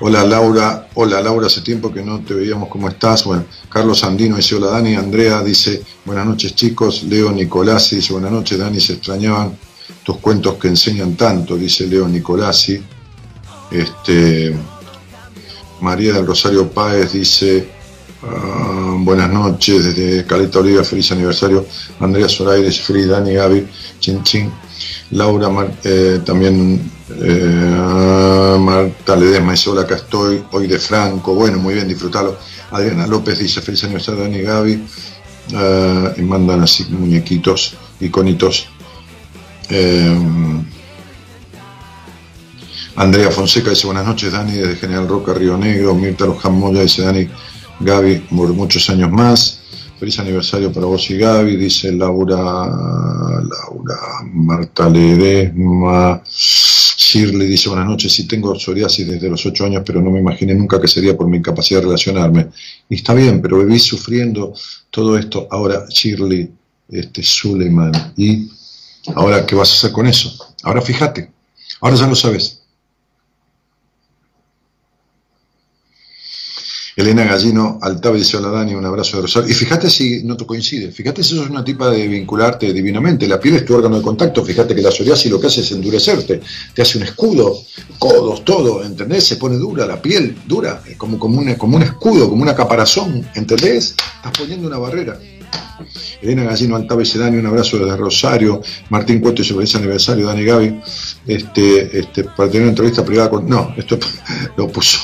hola 0.00 0.24
Laura, 0.24 0.88
hola 0.94 1.20
Laura, 1.20 1.48
hace 1.48 1.60
tiempo 1.60 1.92
que 1.92 2.02
no 2.02 2.20
te 2.20 2.34
veíamos, 2.34 2.68
¿cómo 2.68 2.88
estás? 2.88 3.24
Bueno, 3.24 3.44
Carlos 3.68 4.04
Andino 4.04 4.36
dice, 4.36 4.54
hola 4.54 4.68
Dani, 4.68 4.94
Andrea 4.94 5.42
dice, 5.42 5.82
buenas 6.04 6.24
noches 6.24 6.54
chicos, 6.54 7.02
Leo 7.02 7.32
Nicolasi 7.32 7.96
dice, 7.96 8.12
buenas 8.12 8.30
noches 8.30 8.58
Dani, 8.58 8.78
se 8.78 8.92
extrañaban 8.92 9.58
tus 10.04 10.18
cuentos 10.18 10.54
que 10.54 10.68
enseñan 10.68 11.16
tanto, 11.16 11.56
dice 11.56 11.88
Leo 11.88 12.06
Nicolasi, 12.06 12.80
este, 13.72 14.54
María 15.80 16.12
del 16.12 16.26
Rosario 16.26 16.68
Páez 16.68 17.12
dice, 17.12 17.68
ah, 18.22 18.96
buenas 18.98 19.30
noches 19.30 19.84
desde 19.84 20.24
Caleta 20.24 20.58
Oliva, 20.58 20.84
feliz 20.84 21.10
aniversario. 21.12 21.66
Andrea 22.00 22.28
Zoraires, 22.28 22.80
feliz 22.80 23.08
Dani, 23.08 23.34
Gaby, 23.34 23.66
Chin 24.00 24.22
Chin. 24.22 24.52
Laura 25.10 25.48
eh, 25.84 26.20
también, 26.24 26.90
eh, 27.20 28.56
Marta 28.58 29.16
Ledesma 29.16 29.52
dice, 29.52 29.70
hola, 29.70 29.82
acá 29.82 29.96
estoy, 29.96 30.44
hoy 30.52 30.66
de 30.66 30.78
Franco, 30.78 31.34
bueno, 31.34 31.58
muy 31.58 31.74
bien, 31.74 31.88
disfrutalo. 31.88 32.36
Adriana 32.70 33.06
López 33.06 33.38
dice, 33.38 33.62
feliz 33.62 33.82
aniversario 33.84 34.22
Dani, 34.22 34.42
Gaby. 34.42 34.84
Ah, 35.54 36.12
y 36.16 36.22
mandan 36.22 36.62
así 36.62 36.84
muñequitos, 36.90 37.74
iconitos. 38.00 38.68
Eh, 39.70 40.16
Andrea 42.98 43.30
Fonseca 43.30 43.70
dice 43.70 43.86
buenas 43.86 44.04
noches 44.04 44.32
Dani 44.32 44.54
desde 44.54 44.74
General 44.74 45.06
Roca, 45.06 45.32
Río 45.32 45.56
Negro. 45.56 45.94
Mirta 45.94 46.26
Luján 46.26 46.54
Moya 46.58 46.82
dice 46.82 47.02
Dani, 47.02 47.28
Gaby, 47.78 48.26
por 48.36 48.52
muchos 48.52 48.90
años 48.90 49.08
más. 49.12 49.60
Feliz 50.00 50.18
aniversario 50.18 50.72
para 50.72 50.86
vos 50.86 51.08
y 51.08 51.16
Gaby, 51.16 51.56
dice 51.56 51.92
Laura, 51.92 52.36
Laura, 52.36 54.00
Marta 54.32 54.88
Ledesma. 54.88 56.20
Shirley 56.26 57.46
dice 57.46 57.68
buenas 57.68 57.86
noches, 57.86 58.12
sí 58.12 58.26
tengo 58.26 58.58
psoriasis 58.58 59.06
desde 59.06 59.30
los 59.30 59.46
ocho 59.46 59.64
años, 59.64 59.84
pero 59.86 60.02
no 60.02 60.10
me 60.10 60.18
imaginé 60.18 60.56
nunca 60.56 60.80
que 60.80 60.88
sería 60.88 61.16
por 61.16 61.28
mi 61.28 61.36
incapacidad 61.36 61.78
de 61.78 61.86
relacionarme. 61.86 62.48
Y 62.88 62.96
está 62.96 63.14
bien, 63.14 63.40
pero 63.40 63.60
viví 63.60 63.78
sufriendo 63.78 64.52
todo 64.90 65.16
esto. 65.16 65.46
Ahora, 65.52 65.84
Shirley, 65.88 66.50
este, 66.90 67.22
Suleiman, 67.22 67.92
¿y 68.16 68.48
ahora 69.14 69.46
qué 69.46 69.54
vas 69.54 69.70
a 69.70 69.74
hacer 69.74 69.92
con 69.92 70.08
eso? 70.08 70.36
Ahora 70.64 70.82
fíjate, 70.82 71.30
ahora 71.80 71.94
ya 71.94 72.08
lo 72.08 72.16
sabes. 72.16 72.57
Elena 76.98 77.22
Gallino 77.22 77.78
Altave 77.80 78.18
dice 78.18 78.38
hola 78.38 78.48
Dani, 78.48 78.74
un 78.74 78.84
abrazo 78.84 79.18
de 79.18 79.22
Rosario. 79.22 79.48
Y 79.48 79.54
fíjate 79.54 79.88
si 79.88 80.24
no 80.24 80.36
te 80.36 80.44
coincide, 80.44 80.90
fíjate 80.90 81.22
si 81.22 81.34
eso 81.34 81.44
es 81.44 81.50
una 81.50 81.62
tipa 81.62 81.88
de 81.90 82.08
vincularte 82.08 82.72
divinamente. 82.72 83.28
La 83.28 83.38
piel 83.38 83.54
es 83.54 83.64
tu 83.64 83.72
órgano 83.76 83.98
de 83.98 84.02
contacto, 84.02 84.44
fíjate 84.44 84.74
que 84.74 84.82
la 84.82 84.90
psoriasis 84.90 85.30
lo 85.30 85.40
que 85.40 85.46
hace 85.46 85.60
es 85.60 85.70
endurecerte, 85.70 86.40
te 86.74 86.82
hace 86.82 86.98
un 86.98 87.04
escudo, 87.04 87.56
codos, 88.00 88.44
todo, 88.44 88.82
¿entendés? 88.84 89.22
Se 89.28 89.36
pone 89.36 89.58
dura, 89.58 89.86
la 89.86 90.02
piel 90.02 90.38
dura, 90.44 90.82
como, 90.96 91.20
como, 91.20 91.56
como 91.56 91.76
un 91.76 91.82
escudo, 91.84 92.28
como 92.28 92.42
una 92.42 92.56
caparazón, 92.56 93.24
¿entendés? 93.36 93.94
Estás 94.16 94.32
poniendo 94.36 94.66
una 94.66 94.78
barrera. 94.78 95.20
Elena 96.20 96.42
Gallino 96.42 96.74
Altave 96.74 97.04
dice 97.04 97.20
Dani, 97.20 97.36
un 97.36 97.46
abrazo 97.46 97.78
desde 97.78 97.96
Rosario. 97.96 98.60
Martín 98.90 99.20
Cueto 99.20 99.42
dice 99.42 99.54
feliz 99.54 99.72
aniversario, 99.76 100.26
Dani 100.26 100.44
Gaby. 100.44 100.80
Este, 101.28 101.96
este, 101.96 102.24
para 102.24 102.48
tener 102.48 102.62
una 102.62 102.70
entrevista 102.70 103.04
privada 103.04 103.30
con. 103.30 103.48
No, 103.48 103.72
esto 103.76 104.00
lo 104.56 104.66
puso 104.66 104.98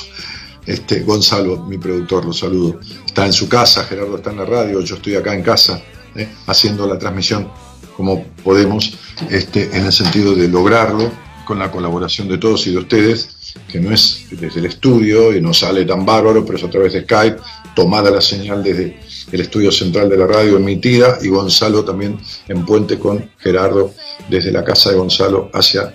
este, 0.66 1.00
Gonzalo, 1.00 1.64
mi 1.64 1.78
productor, 1.78 2.24
lo 2.24 2.32
saludo. 2.32 2.80
Está 3.06 3.26
en 3.26 3.32
su 3.32 3.48
casa, 3.48 3.84
Gerardo 3.84 4.16
está 4.16 4.30
en 4.30 4.38
la 4.38 4.44
radio, 4.44 4.80
yo 4.80 4.96
estoy 4.96 5.14
acá 5.16 5.34
en 5.34 5.42
casa, 5.42 5.82
¿eh? 6.14 6.28
haciendo 6.46 6.86
la 6.86 6.98
transmisión 6.98 7.50
como 7.96 8.24
podemos, 8.42 8.98
este, 9.30 9.76
en 9.76 9.86
el 9.86 9.92
sentido 9.92 10.34
de 10.34 10.48
lograrlo 10.48 11.10
con 11.44 11.58
la 11.58 11.70
colaboración 11.70 12.28
de 12.28 12.38
todos 12.38 12.66
y 12.66 12.72
de 12.72 12.78
ustedes, 12.78 13.54
que 13.68 13.78
no 13.78 13.92
es 13.92 14.26
desde 14.30 14.60
el 14.60 14.66
estudio 14.66 15.36
y 15.36 15.40
no 15.40 15.54
sale 15.54 15.84
tan 15.84 16.04
bárbaro, 16.04 16.44
pero 16.44 16.58
es 16.58 16.64
a 16.64 16.70
través 16.70 16.92
de 16.94 17.02
Skype, 17.02 17.36
tomada 17.74 18.10
la 18.10 18.20
señal 18.20 18.62
desde 18.62 18.98
el 19.30 19.40
estudio 19.40 19.70
central 19.70 20.08
de 20.08 20.16
la 20.16 20.26
radio 20.26 20.56
emitida 20.56 21.18
y 21.22 21.28
Gonzalo 21.28 21.84
también 21.84 22.18
en 22.48 22.64
puente 22.64 22.98
con 22.98 23.30
Gerardo 23.38 23.92
desde 24.28 24.50
la 24.50 24.64
casa 24.64 24.90
de 24.90 24.96
Gonzalo 24.96 25.50
hacia 25.52 25.94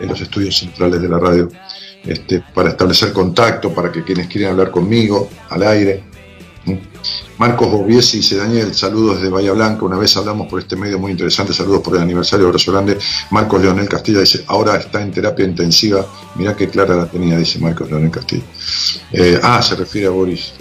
los 0.00 0.20
estudios 0.20 0.58
centrales 0.58 1.00
de 1.00 1.08
la 1.08 1.18
radio 1.18 1.48
este, 2.04 2.42
para 2.54 2.70
establecer 2.70 3.12
contacto, 3.12 3.72
para 3.72 3.92
que 3.92 4.02
quienes 4.02 4.26
quieran 4.26 4.52
hablar 4.52 4.70
conmigo 4.70 5.28
al 5.50 5.62
aire. 5.62 6.04
Marcos 7.38 7.70
Bobiesi 7.70 8.18
dice, 8.18 8.36
Daniel, 8.36 8.72
saludos 8.72 9.16
desde 9.16 9.30
Bahía 9.30 9.52
Blanca, 9.52 9.84
una 9.84 9.98
vez 9.98 10.16
hablamos 10.16 10.46
por 10.46 10.60
este 10.60 10.76
medio 10.76 10.98
muy 10.98 11.10
interesante, 11.10 11.52
saludos 11.52 11.82
por 11.82 11.96
el 11.96 12.02
aniversario, 12.02 12.46
abrazo 12.46 12.70
grande. 12.70 12.98
Marcos 13.30 13.60
Leonel 13.60 13.88
Castilla 13.88 14.20
dice, 14.20 14.44
ahora 14.46 14.76
está 14.76 15.02
en 15.02 15.10
terapia 15.10 15.44
intensiva, 15.44 16.06
mirá 16.36 16.54
qué 16.54 16.68
clara 16.68 16.94
la 16.94 17.06
tenía, 17.06 17.36
dice 17.36 17.58
Marcos 17.58 17.90
Leonel 17.90 18.12
Castilla. 18.12 18.44
Eh, 19.12 19.40
ah, 19.42 19.60
se 19.60 19.74
refiere 19.74 20.06
a 20.06 20.10
Boris, 20.10 20.52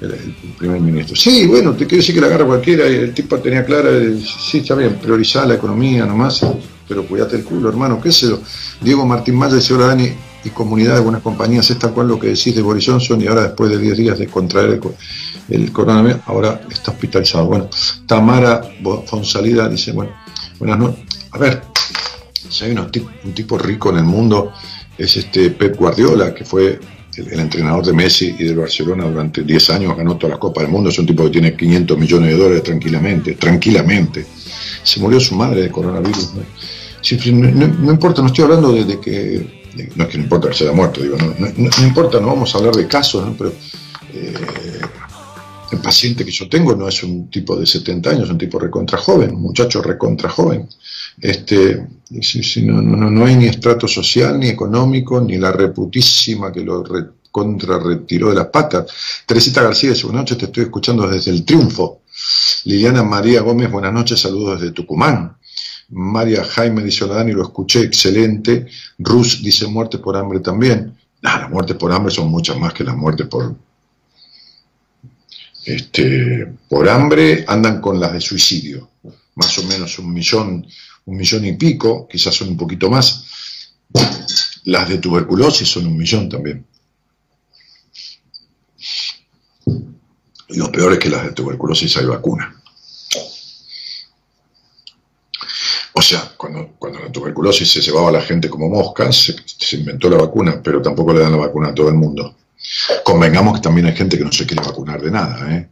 el, 0.00 0.12
primer 0.56 0.80
ministro. 0.80 1.16
Sí, 1.16 1.46
bueno, 1.46 1.72
te 1.72 1.86
quiero 1.86 2.02
decir 2.02 2.14
que 2.14 2.20
la 2.20 2.28
agarra 2.28 2.46
cualquiera, 2.46 2.86
el 2.86 3.12
tipo 3.12 3.36
tenía 3.38 3.64
clara, 3.64 3.90
sí, 4.22 4.58
está 4.58 4.76
bien, 4.76 4.94
priorizar 4.94 5.48
la 5.48 5.54
economía 5.54 6.06
nomás, 6.06 6.46
pero 6.86 7.04
cuídate 7.04 7.34
el 7.34 7.42
culo, 7.42 7.68
hermano, 7.68 8.00
qué 8.00 8.12
sé 8.12 8.28
yo. 8.28 8.40
Diego 8.80 9.04
Martín 9.04 9.34
Maya 9.34 9.56
dice, 9.56 9.74
hola 9.74 9.86
Dani, 9.86 10.12
comunidad 10.50 10.92
de 10.92 10.98
algunas 10.98 11.22
compañías 11.22 11.70
es 11.70 11.78
tal 11.78 11.92
cual 11.92 12.08
lo 12.08 12.18
que 12.18 12.28
decís 12.28 12.54
de 12.54 12.62
Boris 12.62 12.86
Johnson 12.86 13.20
y 13.20 13.26
ahora 13.26 13.42
después 13.42 13.70
de 13.70 13.78
10 13.78 13.96
días 13.96 14.18
de 14.18 14.26
contraer 14.26 14.80
el, 15.48 15.72
coronavirus, 15.72 16.20
ahora 16.26 16.60
está 16.70 16.92
hospitalizado. 16.92 17.46
Bueno, 17.46 17.68
Tamara 18.06 18.62
Fonsalida 19.06 19.68
dice, 19.68 19.92
bueno, 19.92 20.12
buenas 20.58 20.78
noches. 20.78 21.04
A 21.32 21.38
ver, 21.38 21.62
si 22.48 22.64
hay 22.64 22.72
un 22.72 22.90
tipo 23.34 23.58
rico 23.58 23.90
en 23.90 23.98
el 23.98 24.04
mundo, 24.04 24.52
es 24.96 25.16
este 25.16 25.50
Pep 25.50 25.76
Guardiola, 25.76 26.34
que 26.34 26.44
fue 26.44 26.78
el, 27.16 27.40
entrenador 27.40 27.84
de 27.84 27.92
Messi 27.92 28.34
y 28.38 28.44
del 28.44 28.56
Barcelona 28.56 29.04
durante 29.04 29.42
10 29.42 29.70
años, 29.70 29.96
ganó 29.96 30.16
todas 30.16 30.30
las 30.30 30.38
Copas 30.38 30.64
del 30.64 30.72
Mundo, 30.72 30.90
es 30.90 30.98
un 30.98 31.06
tipo 31.06 31.24
que 31.24 31.30
tiene 31.30 31.56
500 31.56 31.98
millones 31.98 32.30
de 32.30 32.36
dólares 32.36 32.62
tranquilamente, 32.62 33.34
tranquilamente. 33.34 34.26
Se 34.82 35.00
murió 35.00 35.20
su 35.20 35.34
madre 35.34 35.62
de 35.62 35.70
coronavirus. 35.70 36.34
No, 37.32 37.90
importa, 37.90 38.22
no 38.22 38.28
estoy 38.28 38.44
hablando 38.44 38.72
de 38.72 39.00
que 39.00 39.57
no 39.94 40.04
es 40.04 40.10
que 40.10 40.18
no 40.18 40.24
importa 40.24 40.48
que 40.48 40.54
se 40.54 40.64
haya 40.64 40.72
muerto, 40.72 41.02
digo, 41.02 41.16
no, 41.16 41.86
importa, 41.86 42.20
no 42.20 42.28
vamos 42.28 42.54
a 42.54 42.58
hablar 42.58 42.74
de 42.74 42.86
casos, 42.86 43.28
pero 43.36 43.52
eh, 44.12 44.34
el 45.70 45.78
paciente 45.80 46.24
que 46.24 46.30
yo 46.30 46.48
tengo 46.48 46.74
no 46.74 46.88
es 46.88 47.02
un 47.02 47.30
tipo 47.30 47.56
de 47.56 47.66
70 47.66 48.10
años, 48.10 48.24
es 48.24 48.30
un 48.30 48.38
tipo 48.38 48.58
recontra 48.58 48.98
joven, 48.98 49.34
un 49.34 49.42
muchacho 49.42 49.82
recontra 49.82 50.28
joven. 50.28 50.68
Este, 51.20 51.86
no, 52.62 52.82
no, 52.82 53.26
hay 53.26 53.36
ni 53.36 53.46
estrato 53.46 53.86
social, 53.86 54.38
ni 54.38 54.48
económico, 54.48 55.20
ni 55.20 55.36
la 55.36 55.52
reputísima 55.52 56.52
que 56.52 56.60
lo 56.60 56.82
contra 57.30 57.78
retiró 57.78 58.30
de 58.30 58.36
las 58.36 58.46
patas. 58.46 58.86
Teresita 59.26 59.62
García, 59.62 59.92
buenas 60.02 60.22
noches, 60.22 60.38
te 60.38 60.44
estoy 60.46 60.64
escuchando 60.64 61.06
desde 61.06 61.30
el 61.30 61.44
triunfo. 61.44 62.02
Liliana 62.64 63.02
María 63.02 63.42
Gómez, 63.42 63.70
buenas 63.70 63.92
noches, 63.92 64.20
saludos 64.20 64.60
desde 64.60 64.72
Tucumán. 64.72 65.36
María 65.88 66.44
Jaime 66.44 66.82
dice, 66.82 67.06
Dani, 67.06 67.32
lo 67.32 67.42
escuché, 67.42 67.80
excelente. 67.82 68.66
Rus 68.98 69.42
dice, 69.42 69.66
muerte 69.66 69.98
por 69.98 70.16
hambre 70.16 70.40
también. 70.40 70.96
las 71.20 71.50
muertes 71.50 71.76
por 71.76 71.92
hambre 71.92 72.12
son 72.12 72.28
muchas 72.28 72.58
más 72.58 72.72
que 72.74 72.84
las 72.84 72.96
muertes 72.96 73.26
por... 73.26 73.56
Este, 75.64 76.46
por 76.68 76.88
hambre 76.88 77.44
andan 77.46 77.80
con 77.80 78.00
las 78.00 78.12
de 78.12 78.20
suicidio, 78.20 78.90
más 79.34 79.58
o 79.58 79.64
menos 79.64 79.98
un 79.98 80.12
millón, 80.12 80.66
un 81.04 81.16
millón 81.16 81.44
y 81.44 81.52
pico, 81.54 82.08
quizás 82.08 82.34
son 82.34 82.48
un 82.48 82.56
poquito 82.56 82.88
más. 82.88 83.24
Las 84.64 84.88
de 84.88 84.98
tuberculosis 84.98 85.68
son 85.68 85.86
un 85.86 85.96
millón 85.96 86.28
también. 86.28 86.64
Y 90.48 90.56
lo 90.56 90.72
peor 90.72 90.94
es 90.94 90.98
que 90.98 91.10
las 91.10 91.24
de 91.24 91.32
tuberculosis 91.32 91.96
hay 91.98 92.06
vacuna. 92.06 92.58
O 95.98 96.00
sea, 96.00 96.32
cuando, 96.36 96.76
la 96.80 97.10
tuberculosis 97.10 97.72
se 97.72 97.80
llevaba 97.80 98.10
a 98.10 98.12
la 98.12 98.20
gente 98.20 98.48
como 98.48 98.68
moscas, 98.68 99.34
se, 99.44 99.76
inventó 99.76 100.08
la 100.08 100.16
vacuna, 100.16 100.60
pero 100.62 100.80
tampoco 100.80 101.12
le 101.12 101.18
dan 101.18 101.32
la 101.32 101.38
vacuna 101.38 101.70
a 101.70 101.74
todo 101.74 101.88
el 101.88 101.96
mundo. 101.96 102.36
Convengamos 103.02 103.54
que 103.54 103.62
también 103.62 103.88
hay 103.88 103.96
gente 103.96 104.16
que 104.16 104.22
no 104.24 104.30
se 104.30 104.46
quiere 104.46 104.64
vacunar 104.64 105.02
de 105.02 105.10
nada, 105.10 105.52
¿eh? 105.52 105.68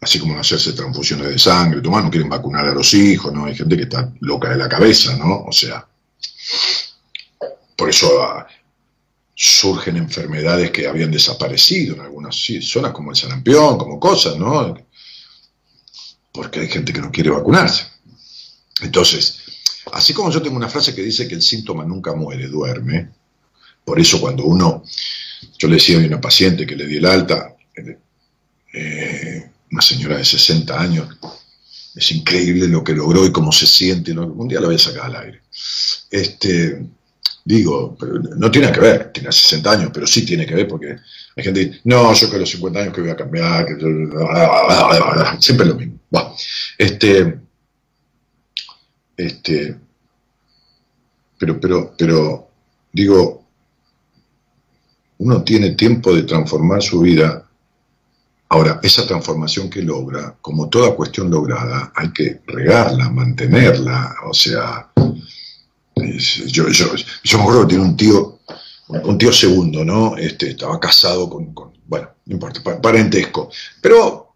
Así 0.00 0.18
como 0.18 0.32
no 0.32 0.40
hacerse 0.40 0.72
transfusiones 0.72 1.28
de 1.28 1.38
sangre, 1.38 1.82
tu 1.82 1.90
no 1.90 2.10
quieren 2.10 2.30
vacunar 2.30 2.68
a 2.68 2.72
los 2.72 2.94
hijos, 2.94 3.30
¿no? 3.34 3.44
Hay 3.44 3.54
gente 3.54 3.76
que 3.76 3.82
está 3.82 4.10
loca 4.20 4.48
de 4.48 4.56
la 4.56 4.66
cabeza, 4.66 5.14
¿no? 5.14 5.44
O 5.44 5.52
sea, 5.52 5.86
por 7.76 7.90
eso 7.90 8.22
ah, 8.22 8.46
surgen 9.34 9.98
enfermedades 9.98 10.70
que 10.70 10.88
habían 10.88 11.10
desaparecido 11.10 11.96
en 11.96 12.00
algunas 12.00 12.34
zonas 12.62 12.92
como 12.92 13.10
el 13.10 13.16
sarampión, 13.18 13.76
como 13.76 14.00
cosas, 14.00 14.38
¿no? 14.38 14.74
Porque 16.32 16.60
hay 16.60 16.68
gente 16.68 16.94
que 16.94 17.02
no 17.02 17.10
quiere 17.10 17.28
vacunarse. 17.28 17.99
Entonces, 18.82 19.38
así 19.92 20.12
como 20.12 20.30
yo 20.30 20.42
tengo 20.42 20.56
una 20.56 20.68
frase 20.68 20.94
que 20.94 21.02
dice 21.02 21.28
que 21.28 21.34
el 21.34 21.42
síntoma 21.42 21.84
nunca 21.84 22.14
muere, 22.14 22.46
duerme, 22.48 23.10
por 23.84 23.98
eso 23.98 24.20
cuando 24.20 24.44
uno, 24.44 24.84
yo 25.58 25.68
le 25.68 25.74
decía 25.74 25.96
a 25.96 26.06
una 26.06 26.20
paciente 26.20 26.66
que 26.66 26.76
le 26.76 26.86
di 26.86 26.96
el 26.96 27.06
alta, 27.06 27.56
eh, 28.72 29.50
una 29.72 29.82
señora 29.82 30.16
de 30.16 30.24
60 30.24 30.80
años, 30.80 31.08
es 31.94 32.12
increíble 32.12 32.68
lo 32.68 32.84
que 32.84 32.94
logró 32.94 33.26
y 33.26 33.32
cómo 33.32 33.52
se 33.52 33.66
siente, 33.66 34.12
un 34.12 34.48
día 34.48 34.60
la 34.60 34.66
voy 34.66 34.76
a 34.76 34.78
sacar 34.78 35.06
al 35.06 35.16
aire. 35.16 35.40
Este, 36.10 36.86
digo, 37.44 37.96
no 38.36 38.50
tiene 38.50 38.70
que 38.70 38.80
ver, 38.80 39.12
tiene 39.12 39.32
60 39.32 39.72
años, 39.72 39.90
pero 39.92 40.06
sí 40.06 40.24
tiene 40.24 40.46
que 40.46 40.54
ver 40.54 40.68
porque 40.68 40.96
hay 41.36 41.44
gente 41.44 41.60
que 41.60 41.66
dice, 41.66 41.80
no, 41.84 42.12
yo 42.14 42.30
que 42.30 42.36
a 42.36 42.38
los 42.38 42.50
50 42.50 42.80
años 42.80 42.94
que 42.94 43.00
voy 43.00 43.10
a 43.10 43.16
cambiar, 43.16 43.66
siempre 45.40 45.66
es 45.66 45.72
lo 45.72 45.74
mismo. 45.74 45.98
este, 46.78 47.39
este, 49.26 49.76
pero, 51.38 51.60
pero, 51.60 51.94
pero, 51.96 52.48
digo, 52.92 53.44
uno 55.18 55.42
tiene 55.42 55.70
tiempo 55.70 56.14
de 56.14 56.22
transformar 56.22 56.82
su 56.82 57.00
vida. 57.00 57.46
Ahora, 58.48 58.80
esa 58.82 59.06
transformación 59.06 59.68
que 59.68 59.82
logra, 59.82 60.36
como 60.40 60.68
toda 60.68 60.96
cuestión 60.96 61.30
lograda, 61.30 61.92
hay 61.94 62.12
que 62.12 62.40
regarla, 62.46 63.10
mantenerla, 63.10 64.16
o 64.26 64.34
sea, 64.34 64.90
yo, 65.94 66.68
yo, 66.68 66.86
yo 67.22 67.38
me 67.38 67.42
acuerdo 67.42 67.62
que 67.62 67.68
tiene 67.68 67.84
un 67.84 67.96
tío, 67.96 68.40
un 68.88 69.18
tío 69.18 69.32
segundo, 69.32 69.84
¿no? 69.84 70.16
Este, 70.16 70.50
estaba 70.50 70.80
casado 70.80 71.28
con, 71.28 71.54
bueno, 71.86 72.08
no 72.24 72.32
importa, 72.32 72.80
parentesco, 72.80 73.50
pero 73.80 74.34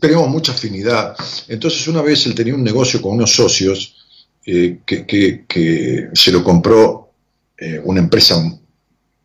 teníamos 0.00 0.28
mucha 0.28 0.52
afinidad. 0.52 1.14
Entonces 1.48 1.86
una 1.86 2.02
vez 2.02 2.26
él 2.26 2.34
tenía 2.34 2.54
un 2.54 2.64
negocio 2.64 3.00
con 3.00 3.12
unos 3.12 3.34
socios 3.34 4.01
eh, 4.44 4.80
que, 4.84 6.10
se 6.12 6.32
lo 6.32 6.42
compró 6.42 7.10
eh, 7.56 7.80
una 7.84 8.00
empresa 8.00 8.42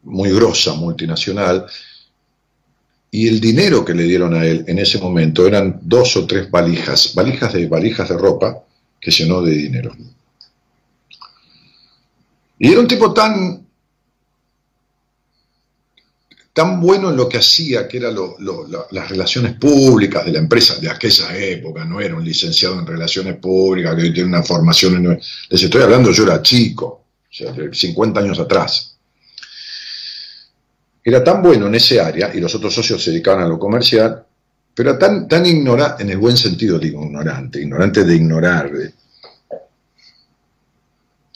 muy 0.04 0.32
grosa, 0.32 0.74
multinacional, 0.74 1.66
y 3.10 3.28
el 3.28 3.40
dinero 3.40 3.84
que 3.84 3.94
le 3.94 4.04
dieron 4.04 4.34
a 4.34 4.46
él 4.46 4.64
en 4.68 4.80
ese 4.80 5.00
momento 5.00 5.48
eran 5.48 5.80
dos 5.82 6.16
o 6.18 6.28
tres 6.28 6.52
valijas, 6.52 7.14
valijas 7.16 7.54
de 7.54 7.68
valijas 7.68 8.10
de 8.10 8.18
ropa 8.18 8.64
que 9.00 9.12
llenó 9.12 9.42
de 9.42 9.52
dinero. 9.52 9.96
Y 12.60 12.72
era 12.72 12.80
un 12.80 12.88
tipo 12.88 13.14
tan, 13.14 13.67
tan 16.58 16.82
bueno 16.82 17.12
en 17.12 17.16
lo 17.16 17.30
que 17.30 17.38
hacía, 17.38 17.88
que 17.88 17.98
eran 17.98 18.16
las 18.90 19.10
relaciones 19.10 19.54
públicas 19.54 20.26
de 20.26 20.32
la 20.32 20.40
empresa 20.40 20.80
de 20.80 20.90
aquella 20.90 21.38
época, 21.38 21.86
no 21.86 22.02
era 22.02 22.16
un 22.16 22.26
licenciado 22.26 22.80
en 22.80 22.88
relaciones 22.88 23.36
públicas, 23.36 23.96
que 23.96 24.02
hoy 24.02 24.12
tiene 24.12 24.30
una 24.30 24.42
formación 24.42 24.96
en... 24.96 25.22
Les 25.50 25.62
estoy 25.62 25.84
hablando, 25.84 26.12
yo 26.12 26.24
era 26.24 26.42
chico, 26.42 26.88
o 26.88 27.32
sea, 27.32 27.54
50 27.72 28.20
años 28.20 28.40
atrás. 28.40 28.98
Era 31.04 31.24
tan 31.24 31.44
bueno 31.44 31.68
en 31.68 31.76
ese 31.76 32.02
área, 32.02 32.34
y 32.34 32.40
los 32.40 32.56
otros 32.56 32.74
socios 32.74 33.04
se 33.04 33.12
dedicaban 33.12 33.44
a 33.44 33.48
lo 33.48 33.60
comercial, 33.60 34.26
pero 34.74 34.98
tan, 34.98 35.28
tan 35.28 35.46
ignorante, 35.46 36.02
en 36.02 36.10
el 36.10 36.18
buen 36.18 36.38
sentido 36.38 36.80
digo 36.80 37.04
ignorante, 37.04 37.62
ignorante 37.62 38.04
de 38.04 38.16
ignorar, 38.16 38.72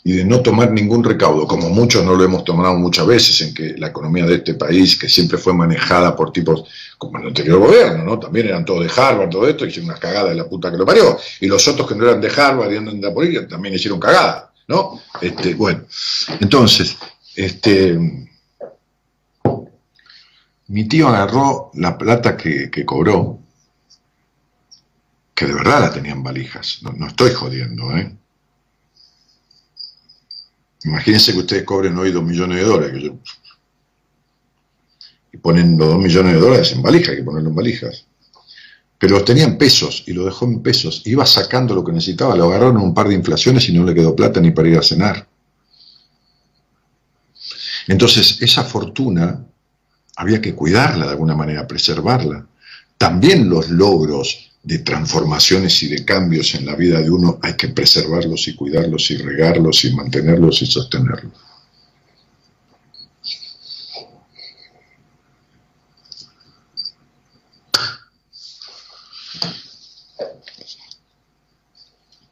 y 0.04 0.14
de 0.14 0.26
no 0.26 0.42
tomar 0.42 0.72
ningún 0.72 1.04
recaudo, 1.04 1.48
como 1.48 1.70
muchos 1.70 2.04
no 2.04 2.16
lo 2.16 2.24
hemos 2.24 2.44
tomado 2.44 2.76
muchas 2.76 3.06
veces, 3.06 3.40
en 3.42 3.54
que 3.54 3.76
la 3.78 3.88
economía 3.88 4.26
de 4.26 4.36
este 4.36 4.56
país, 4.56 4.98
que 4.98 5.08
siempre 5.08 5.38
fue 5.38 5.54
manejada 5.54 6.16
por 6.16 6.34
tipos 6.34 6.64
como 6.98 7.20
el 7.20 7.28
anterior 7.28 7.60
gobierno, 7.60 8.04
¿no? 8.04 8.20
También 8.20 8.48
eran 8.48 8.66
todos 8.66 8.84
de 8.84 9.02
Harvard, 9.02 9.30
todo 9.30 9.48
esto, 9.48 9.66
hicieron 9.66 9.90
unas 9.90 10.00
cagadas 10.00 10.30
de 10.30 10.36
la 10.36 10.50
puta 10.50 10.72
que 10.72 10.78
lo 10.78 10.86
parió. 10.86 11.18
Y 11.40 11.48
los 11.48 11.68
otros 11.68 11.88
que 11.88 11.96
no 11.96 12.06
eran 12.06 12.20
de 12.20 12.30
Harvard 12.30 12.72
y 12.72 12.78
andan 12.78 13.00
de 13.00 13.08
la 13.08 13.14
política 13.14 13.48
también 13.48 13.76
hicieron 13.76 14.00
cagadas, 14.00 14.46
¿no? 14.68 15.00
Este, 15.22 15.54
bueno, 15.54 15.84
entonces, 16.40 16.98
este, 17.36 18.00
mi 20.68 20.88
tío 20.88 21.10
agarró 21.10 21.70
la 21.76 21.96
plata 21.96 22.36
que, 22.36 22.72
cobró, 22.86 23.38
que 25.36 25.46
de 25.46 25.54
verdad 25.54 25.82
la 25.82 25.94
tenían 25.94 26.24
valijas, 26.24 26.80
no, 26.82 26.92
no 26.94 27.08
estoy 27.08 27.34
jodiendo, 27.34 27.96
¿eh? 27.96 28.16
Imagínense 30.84 31.34
que 31.34 31.40
ustedes 31.40 31.64
cobren 31.64 31.98
hoy 31.98 32.12
dos 32.12 32.24
millones 32.24 32.58
de 32.58 32.64
dólares. 32.64 33.12
Y 35.34 35.38
ponen 35.38 35.78
los 35.78 35.88
dos 35.88 36.00
millones 36.00 36.34
de 36.34 36.40
dólares 36.40 36.72
en 36.74 36.82
valija, 36.82 37.12
hay 37.12 37.18
que 37.18 37.24
ponerlo 37.24 37.50
en 37.50 37.56
valijas. 37.56 38.06
Pero 38.98 39.16
los 39.16 39.26
tenían 39.26 39.58
pesos 39.58 40.04
y 40.08 40.14
lo 40.14 40.26
dejó 40.26 40.46
en 40.46 40.62
pesos. 40.62 41.04
Iba 41.06 41.26
sacando 41.26 41.74
lo 41.74 41.84
que 41.84 41.92
necesitaba, 41.92 42.36
lo 42.36 42.46
agarraron 42.46 42.78
un 42.78 42.94
par 42.94 43.08
de 43.08 43.16
inflaciones 43.16 43.68
y 43.70 43.74
no 43.74 43.84
le 43.84 43.94
quedó 43.94 44.16
plata 44.16 44.40
ni 44.40 44.52
para 44.52 44.70
ir 44.70 44.78
a 44.78 44.84
cenar. 44.84 45.28
Entonces, 47.88 48.42
esa 48.42 48.64
fortuna 48.64 49.44
había 50.16 50.42
que 50.42 50.54
cuidarla 50.54 51.06
de 51.06 51.12
alguna 51.12 51.36
manera, 51.36 51.68
preservarla. 51.68 52.46
También 52.98 53.50
los 53.50 53.70
logros 53.70 54.51
de 54.64 54.80
transformaciones 54.80 55.82
y 55.84 55.88
de 55.88 56.06
cambios 56.06 56.54
en 56.54 56.66
la 56.66 56.76
vida 56.76 57.02
de 57.02 57.10
uno, 57.10 57.40
hay 57.42 57.56
que 57.56 57.70
preservarlos 57.70 58.48
y 58.48 58.56
cuidarlos 58.56 59.10
y 59.10 59.18
regarlos 59.18 59.84
y 59.86 59.96
mantenerlos 59.96 60.62
y 60.62 60.68
sostenerlos. 60.68 61.34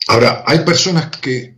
Ahora, 0.07 0.43
hay 0.45 0.59
personas 0.59 1.07
que 1.17 1.55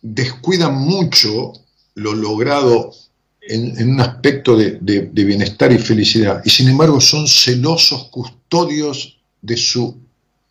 descuidan 0.00 0.74
mucho 0.74 1.52
lo 1.94 2.14
logrado 2.14 2.92
en, 3.40 3.90
un 3.90 4.00
aspecto 4.00 4.56
de, 4.56 4.78
de 4.80 5.24
bienestar 5.24 5.72
y 5.72 5.78
felicidad, 5.78 6.40
y 6.44 6.50
sin 6.50 6.68
embargo 6.68 7.00
son 7.00 7.26
celosos 7.28 8.08
custodios 8.10 9.13
de 9.44 9.56
su 9.56 9.96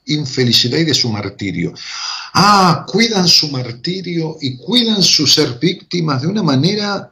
infelicidad 0.05 0.77
y 0.77 0.85
de 0.85 0.93
su 0.93 1.09
martirio. 1.09 1.73
Ah, 2.33 2.85
cuidan 2.87 3.27
su 3.27 3.49
martirio 3.49 4.37
y 4.39 4.57
cuidan 4.57 5.01
su 5.01 5.25
ser 5.25 5.57
víctimas 5.59 6.21
de 6.21 6.27
una 6.27 6.43
manera, 6.43 7.11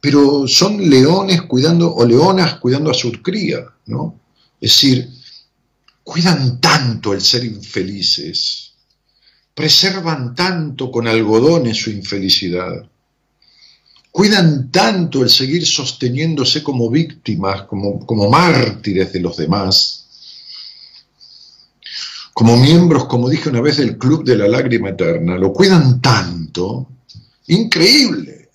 pero 0.00 0.46
son 0.46 0.88
leones 0.88 1.42
cuidando, 1.42 1.94
o 1.94 2.04
leonas 2.06 2.54
cuidando 2.54 2.90
a 2.90 2.94
su 2.94 3.12
cría, 3.22 3.60
¿no? 3.86 4.20
Es 4.60 4.72
decir, 4.72 5.10
cuidan 6.02 6.60
tanto 6.60 7.12
el 7.12 7.20
ser 7.20 7.44
infelices, 7.44 8.72
preservan 9.54 10.34
tanto 10.34 10.90
con 10.90 11.08
algodones 11.08 11.76
su 11.76 11.90
infelicidad, 11.90 12.88
cuidan 14.12 14.70
tanto 14.70 15.22
el 15.22 15.28
seguir 15.28 15.66
sosteniéndose 15.66 16.62
como 16.62 16.88
víctimas, 16.90 17.62
como, 17.62 18.06
como 18.06 18.30
mártires 18.30 19.12
de 19.12 19.20
los 19.20 19.36
demás, 19.36 19.95
como 22.36 22.58
miembros, 22.58 23.06
como 23.06 23.30
dije 23.30 23.48
una 23.48 23.62
vez, 23.62 23.78
del 23.78 23.96
Club 23.96 24.22
de 24.22 24.36
la 24.36 24.46
Lágrima 24.46 24.90
Eterna, 24.90 25.38
lo 25.38 25.54
cuidan 25.54 26.02
tanto, 26.02 26.86
increíble. 27.46 28.50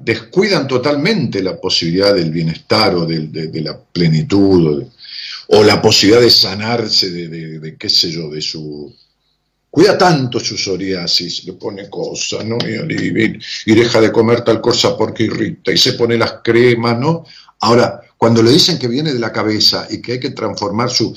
Descuidan 0.00 0.66
totalmente 0.66 1.42
la 1.42 1.60
posibilidad 1.60 2.14
del 2.14 2.30
bienestar 2.30 2.94
o 2.94 3.04
de, 3.04 3.50
la 3.62 3.78
plenitud 3.78 4.82
o, 5.48 5.62
la 5.62 5.82
posibilidad 5.82 6.22
de 6.22 6.30
sanarse 6.30 7.10
de, 7.10 7.76
qué 7.78 7.90
sé 7.90 8.10
yo, 8.10 8.30
de 8.30 8.40
su... 8.40 8.90
Cuida 9.68 9.98
tanto 9.98 10.40
su 10.40 10.56
psoriasis, 10.56 11.44
le 11.44 11.52
pone 11.52 11.90
cosas, 11.90 12.46
¿no? 12.46 12.56
Y, 12.66 13.38
y 13.66 13.74
deja 13.74 14.00
de 14.00 14.10
comer 14.10 14.40
tal 14.40 14.62
cosa 14.62 14.96
porque 14.96 15.24
irrita, 15.24 15.70
y 15.70 15.76
se 15.76 15.92
pone 15.92 16.16
las 16.16 16.36
cremas, 16.42 16.98
¿no? 16.98 17.26
Ahora, 17.60 18.00
cuando 18.16 18.42
le 18.42 18.52
dicen 18.52 18.78
que 18.78 18.88
viene 18.88 19.12
de 19.12 19.18
la 19.18 19.32
cabeza 19.32 19.86
y 19.90 20.00
que 20.00 20.12
hay 20.12 20.20
que 20.20 20.30
transformar 20.30 20.90
su 20.90 21.14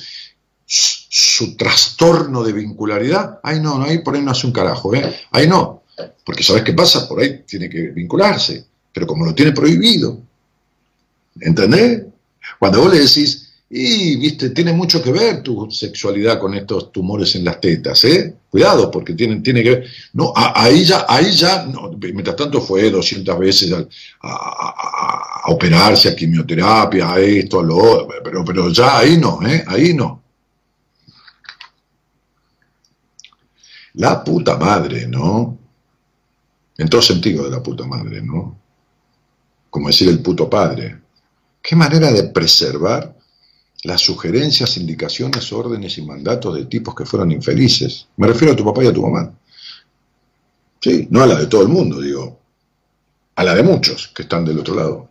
su 0.65 1.55
trastorno 1.55 2.43
de 2.43 2.53
vincularidad, 2.53 3.39
ahí 3.43 3.59
no, 3.59 3.77
no, 3.77 3.85
ahí 3.85 3.99
por 3.99 4.15
ahí 4.15 4.21
no 4.21 4.31
hace 4.31 4.47
un 4.47 4.53
carajo, 4.53 4.93
¿eh? 4.95 5.13
ahí 5.31 5.47
no, 5.47 5.83
porque 6.25 6.43
¿sabes 6.43 6.63
qué 6.63 6.73
pasa? 6.73 7.07
Por 7.07 7.21
ahí 7.21 7.43
tiene 7.45 7.69
que 7.69 7.89
vincularse, 7.89 8.65
pero 8.91 9.05
como 9.05 9.25
lo 9.25 9.35
tiene 9.35 9.51
prohibido, 9.51 10.19
¿entendés? 11.39 12.03
Cuando 12.59 12.81
vos 12.81 12.93
le 12.93 12.99
decís, 12.99 13.43
y, 13.75 14.17
viste, 14.17 14.51
tiene 14.51 14.71
mucho 14.71 15.01
que 15.01 15.11
ver 15.11 15.41
tu 15.41 15.69
sexualidad 15.71 16.39
con 16.39 16.53
estos 16.53 16.91
tumores 16.91 17.33
en 17.35 17.43
las 17.43 17.59
tetas, 17.59 18.03
¿eh? 18.05 18.35
Cuidado, 18.47 18.91
porque 18.91 19.13
tienen, 19.13 19.41
tiene 19.41 19.63
que 19.63 19.69
ver. 19.71 19.87
No, 20.13 20.31
ahí 20.35 20.85
ya, 20.85 21.07
ahí 21.09 21.31
ya, 21.31 21.67
mientras 21.99 22.35
tanto 22.35 22.61
fue 22.61 22.91
200 22.91 23.39
veces 23.39 23.73
a, 24.21 25.41
operarse, 25.47 26.09
a 26.09 26.15
quimioterapia, 26.15 27.13
a 27.13 27.19
esto, 27.19 27.61
a 27.61 27.63
lo 27.63 28.07
pero, 28.23 28.45
pero 28.45 28.71
ya 28.71 28.99
ahí 28.99 29.17
no, 29.17 29.39
¿eh? 29.41 29.63
Ahí 29.65 29.93
no. 29.95 30.22
La 33.95 34.23
puta 34.23 34.57
madre, 34.57 35.07
¿no? 35.07 35.57
En 36.77 36.89
todo 36.89 37.01
sentido 37.01 37.43
de 37.43 37.51
la 37.51 37.61
puta 37.61 37.85
madre, 37.85 38.21
¿no? 38.21 38.57
Como 39.69 39.87
decir 39.87 40.09
el 40.09 40.21
puto 40.21 40.49
padre. 40.49 40.99
¿Qué 41.61 41.75
manera 41.75 42.11
de 42.11 42.23
preservar 42.25 43.15
las 43.83 44.01
sugerencias, 44.01 44.77
indicaciones, 44.77 45.51
órdenes 45.53 45.97
y 45.97 46.01
mandatos 46.01 46.55
de 46.55 46.65
tipos 46.65 46.95
que 46.95 47.05
fueron 47.05 47.31
infelices? 47.31 48.07
Me 48.17 48.27
refiero 48.27 48.53
a 48.53 48.55
tu 48.55 48.65
papá 48.65 48.83
y 48.83 48.87
a 48.87 48.93
tu 48.93 49.01
mamá. 49.01 49.33
Sí, 50.81 51.07
no 51.09 51.21
a 51.21 51.27
la 51.27 51.35
de 51.35 51.47
todo 51.47 51.61
el 51.61 51.69
mundo, 51.69 52.01
digo, 52.01 52.39
a 53.35 53.43
la 53.43 53.55
de 53.55 53.63
muchos 53.63 54.09
que 54.09 54.23
están 54.23 54.43
del 54.43 54.59
otro 54.59 54.75
lado. 54.75 55.09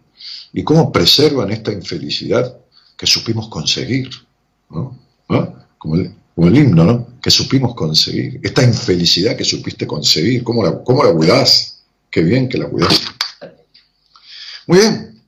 Y 0.52 0.62
cómo 0.64 0.92
preservan 0.92 1.50
esta 1.50 1.72
infelicidad 1.72 2.58
que 2.96 3.06
supimos 3.06 3.48
conseguir, 3.48 4.10
¿no? 4.70 4.98
Como, 5.78 5.94
el, 5.96 6.14
himno, 6.36 6.84
¿no? 6.84 7.06
Que 7.20 7.30
supimos 7.30 7.74
conseguir. 7.74 8.40
Esta 8.42 8.62
infelicidad 8.62 9.36
que 9.36 9.44
supiste 9.44 9.86
conseguir, 9.86 10.42
¿cómo 10.42 10.62
la, 10.62 10.82
cómo 10.82 11.04
la 11.04 11.12
cuidás? 11.12 11.82
Qué 12.10 12.22
bien 12.22 12.48
que 12.48 12.58
la 12.58 12.68
cuidás. 12.68 13.02
Muy 14.66 14.78
bien. 14.78 15.22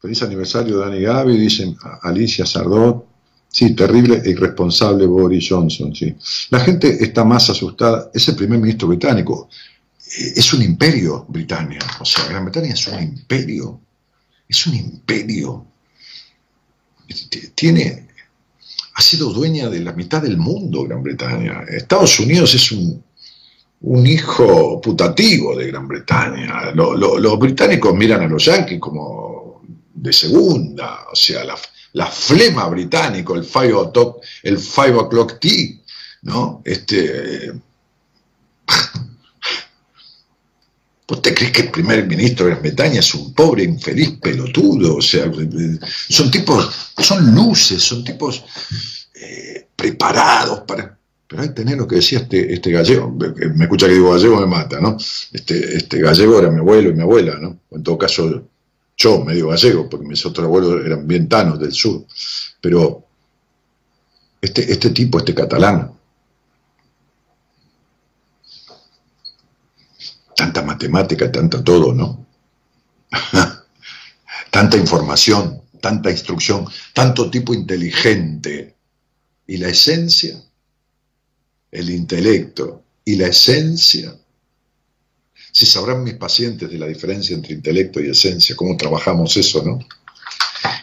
Feliz 0.00 0.22
aniversario 0.22 0.78
Dani 0.78 1.00
Gaby, 1.00 1.36
dicen 1.36 1.76
Alicia 2.02 2.46
Sardot. 2.46 3.06
Sí, 3.50 3.74
terrible 3.74 4.20
e 4.24 4.30
irresponsable 4.30 5.06
Boris 5.06 5.46
Johnson, 5.48 5.94
sí. 5.94 6.14
La 6.50 6.60
gente 6.60 7.02
está 7.02 7.24
más 7.24 7.48
asustada. 7.48 8.10
Es 8.12 8.28
el 8.28 8.36
primer 8.36 8.58
ministro 8.58 8.88
británico. 8.88 9.48
Eh, 9.98 10.34
es 10.36 10.52
un 10.52 10.62
imperio 10.62 11.24
Britannia. 11.28 11.80
O 11.98 12.04
sea, 12.04 12.26
Gran 12.26 12.44
Bretaña 12.44 12.74
es 12.74 12.86
un 12.88 13.02
imperio. 13.02 13.80
Es 14.48 14.66
un 14.66 14.74
imperio. 14.74 15.66
Tiene, 17.54 18.07
ha 18.98 19.00
sido 19.00 19.32
dueña 19.32 19.68
de 19.68 19.78
la 19.78 19.92
mitad 19.92 20.20
del 20.20 20.36
mundo 20.36 20.82
Gran 20.82 21.04
Bretaña. 21.04 21.62
Estados 21.68 22.18
Unidos 22.18 22.52
es 22.56 22.72
un, 22.72 23.04
hijo 24.04 24.80
putativo 24.80 25.54
de 25.54 25.68
Gran 25.68 25.86
Bretaña. 25.86 26.72
los 26.74 27.38
británicos 27.38 27.94
miran 27.94 28.22
a 28.22 28.26
los 28.26 28.44
yanquis 28.44 28.80
como 28.80 29.62
de 29.94 30.12
segunda, 30.12 31.06
o 31.12 31.14
sea, 31.14 31.44
la, 31.44 31.56
la 31.92 32.06
flema 32.06 32.66
británico, 32.66 33.36
el 33.36 33.44
five 33.44 33.72
o'clock, 33.72 34.20
el 34.42 34.58
five 34.58 34.94
o'clock 34.94 35.38
tea, 35.38 35.76
¿no? 36.22 36.60
Este, 36.64 37.52
¿Usted 41.10 41.34
cree 41.34 41.50
que 41.50 41.62
el 41.62 41.70
primer 41.70 42.06
ministro 42.06 42.44
de 42.44 42.52
Gran 42.52 42.62
Bretaña 42.62 43.00
es 43.00 43.14
un 43.14 43.32
pobre, 43.32 43.64
infeliz 43.64 44.18
pelotudo? 44.20 44.96
O 44.96 45.00
sea, 45.00 45.30
son 46.08 46.30
tipos, 46.30 46.92
son 46.98 47.34
luces, 47.34 47.82
son 47.82 48.04
tipos 48.04 48.44
eh, 49.14 49.68
preparados 49.74 50.60
para... 50.60 50.98
Pero 51.26 51.42
que 51.42 51.48
tener 51.50 51.76
lo 51.76 51.86
que 51.86 51.96
decía 51.96 52.20
este, 52.20 52.52
este 52.54 52.70
gallego, 52.70 53.10
me 53.54 53.64
escucha 53.64 53.86
que 53.86 53.94
digo 53.94 54.12
gallego 54.12 54.40
me 54.40 54.46
mata, 54.46 54.80
¿no? 54.80 54.96
Este, 55.32 55.76
este 55.76 56.00
gallego 56.00 56.38
era 56.38 56.50
mi 56.50 56.60
abuelo 56.60 56.90
y 56.90 56.94
mi 56.94 57.02
abuela, 57.02 57.36
¿no? 57.38 57.58
En 57.70 57.82
todo 57.82 57.98
caso, 57.98 58.48
yo 58.96 59.24
medio 59.24 59.48
gallego, 59.48 59.88
porque 59.90 60.06
mis 60.06 60.24
otros 60.24 60.46
abuelos 60.46 60.84
eran 60.86 61.06
bien 61.06 61.28
tanos 61.28 61.60
del 61.60 61.72
sur. 61.72 62.04
Pero 62.62 63.04
este, 64.40 64.72
este 64.72 64.90
tipo, 64.90 65.18
este 65.18 65.34
catalán, 65.34 65.92
tanta 70.38 70.62
matemática, 70.62 71.32
tanta 71.32 71.64
todo, 71.64 71.92
¿no? 71.92 72.24
tanta 74.50 74.76
información, 74.76 75.62
tanta 75.80 76.12
instrucción, 76.12 76.64
tanto 76.94 77.28
tipo 77.28 77.52
inteligente. 77.52 78.76
Y 79.50 79.56
la 79.56 79.68
esencia 79.68 80.40
el 81.70 81.90
intelecto 81.90 82.84
y 83.04 83.16
la 83.16 83.28
esencia. 83.28 84.14
Si 85.52 85.66
sabrán 85.66 86.04
mis 86.04 86.14
pacientes 86.14 86.70
de 86.70 86.78
la 86.78 86.86
diferencia 86.86 87.34
entre 87.34 87.54
intelecto 87.54 88.00
y 88.00 88.10
esencia, 88.10 88.56
cómo 88.56 88.76
trabajamos 88.76 89.36
eso, 89.36 89.62
¿no? 89.64 89.78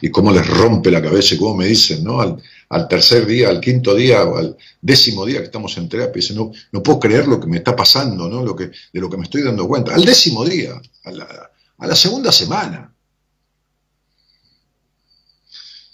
Y 0.02 0.10
cómo 0.10 0.32
les 0.32 0.46
rompe 0.46 0.92
la 0.92 1.02
cabeza 1.02 1.36
y 1.36 1.38
cómo 1.38 1.56
me 1.56 1.66
dicen, 1.66 2.04
¿no? 2.04 2.22
Al, 2.22 2.88
tercer 2.88 3.26
día, 3.26 3.50
al 3.50 3.62
quinto 3.62 3.96
día 3.96 4.24
o 4.24 4.38
al 4.38 4.58
décimo 4.82 5.26
día 5.26 5.40
que 5.40 5.46
estamos 5.46 5.78
en 5.78 5.88
terapia, 5.88 6.14
dicen, 6.16 6.38
no, 6.38 6.52
no 6.72 6.84
puedo 6.84 7.00
creer 7.00 7.28
lo 7.28 7.40
que 7.40 7.48
me 7.48 7.58
está 7.58 7.76
pasando, 7.76 8.28
¿no? 8.28 8.44
Lo 8.44 8.56
que, 8.56 8.66
de 8.66 9.00
lo 9.00 9.10
que 9.10 9.18
me 9.18 9.24
estoy 9.24 9.44
dando 9.44 9.68
cuenta. 9.68 9.96
Al 9.96 10.04
décimo 10.04 10.44
día, 10.44 10.74
a 11.04 11.12
la, 11.12 11.52
a 11.78 11.88
la 11.88 11.96
segunda 11.96 12.32
semana. 12.32 12.92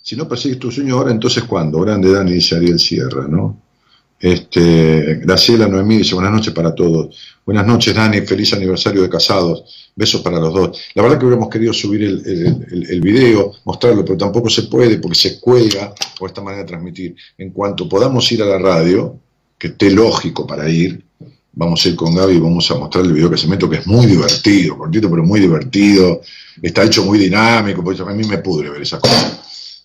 Si 0.02 0.16
no 0.16 0.28
persigues 0.28 0.60
tu 0.60 0.72
sueño 0.72 0.96
ahora, 0.96 1.12
entonces 1.12 1.44
¿cuándo? 1.44 1.80
Grande 1.80 2.12
Dani 2.12 2.34
dice 2.34 2.56
Ariel 2.56 2.80
Sierra, 2.80 3.28
¿no? 3.28 3.62
Este, 4.20 5.16
Graciela 5.16 5.68
Noemí 5.68 5.98
dice 5.98 6.14
buenas 6.14 6.34
noches 6.34 6.54
para 6.54 6.76
todos. 6.76 7.16
Buenas 7.52 7.68
noches, 7.68 7.94
Dani, 7.94 8.22
feliz 8.22 8.54
aniversario 8.54 9.02
de 9.02 9.10
casados. 9.10 9.92
Besos 9.94 10.22
para 10.22 10.40
los 10.40 10.54
dos. 10.54 10.82
La 10.94 11.04
verdad 11.04 11.20
que 11.20 11.26
hubiéramos 11.26 11.50
querido 11.50 11.74
subir 11.74 12.02
el, 12.02 13.02
video, 13.02 13.52
mostrarlo, 13.66 14.06
pero 14.06 14.18
tampoco 14.18 14.50
se 14.50 14.64
puede 14.64 15.00
porque 15.00 15.18
se 15.18 15.38
cuelga 15.38 15.94
por 16.18 16.30
esta 16.30 16.40
manera 16.40 16.64
de 16.64 16.70
transmitir. 16.70 17.14
En 17.38 17.52
cuanto 17.52 17.90
podamos 17.90 18.32
ir 18.32 18.42
a 18.42 18.46
la 18.46 18.58
radio, 18.58 19.20
que 19.58 19.68
esté 19.68 19.92
lógico 19.92 20.48
para 20.48 20.70
ir, 20.70 21.04
vamos 21.52 21.86
a 21.86 21.90
ir 21.90 21.98
con 21.98 22.16
Gaby 22.16 22.36
y 22.36 22.40
vamos 22.40 22.72
a 22.72 22.76
mostrar 22.76 23.04
el 23.04 23.12
video 23.12 23.30
que 23.30 23.38
se 23.38 23.50
meto, 23.50 23.70
que 23.70 23.80
es 23.80 23.86
muy 23.86 24.06
divertido, 24.06 24.78
cortito, 24.78 25.10
pero 25.10 25.26
muy 25.26 25.42
divertido. 25.42 26.22
Está 26.62 26.86
hecho 26.86 27.04
muy 27.04 27.20
dinámico, 27.20 27.84
porque 27.84 28.02
a 28.02 28.06
mí 28.06 28.24
me 28.24 28.38
pudre 28.38 28.70
ver 28.70 28.82
esas 28.82 29.02
cosas. 29.02 29.82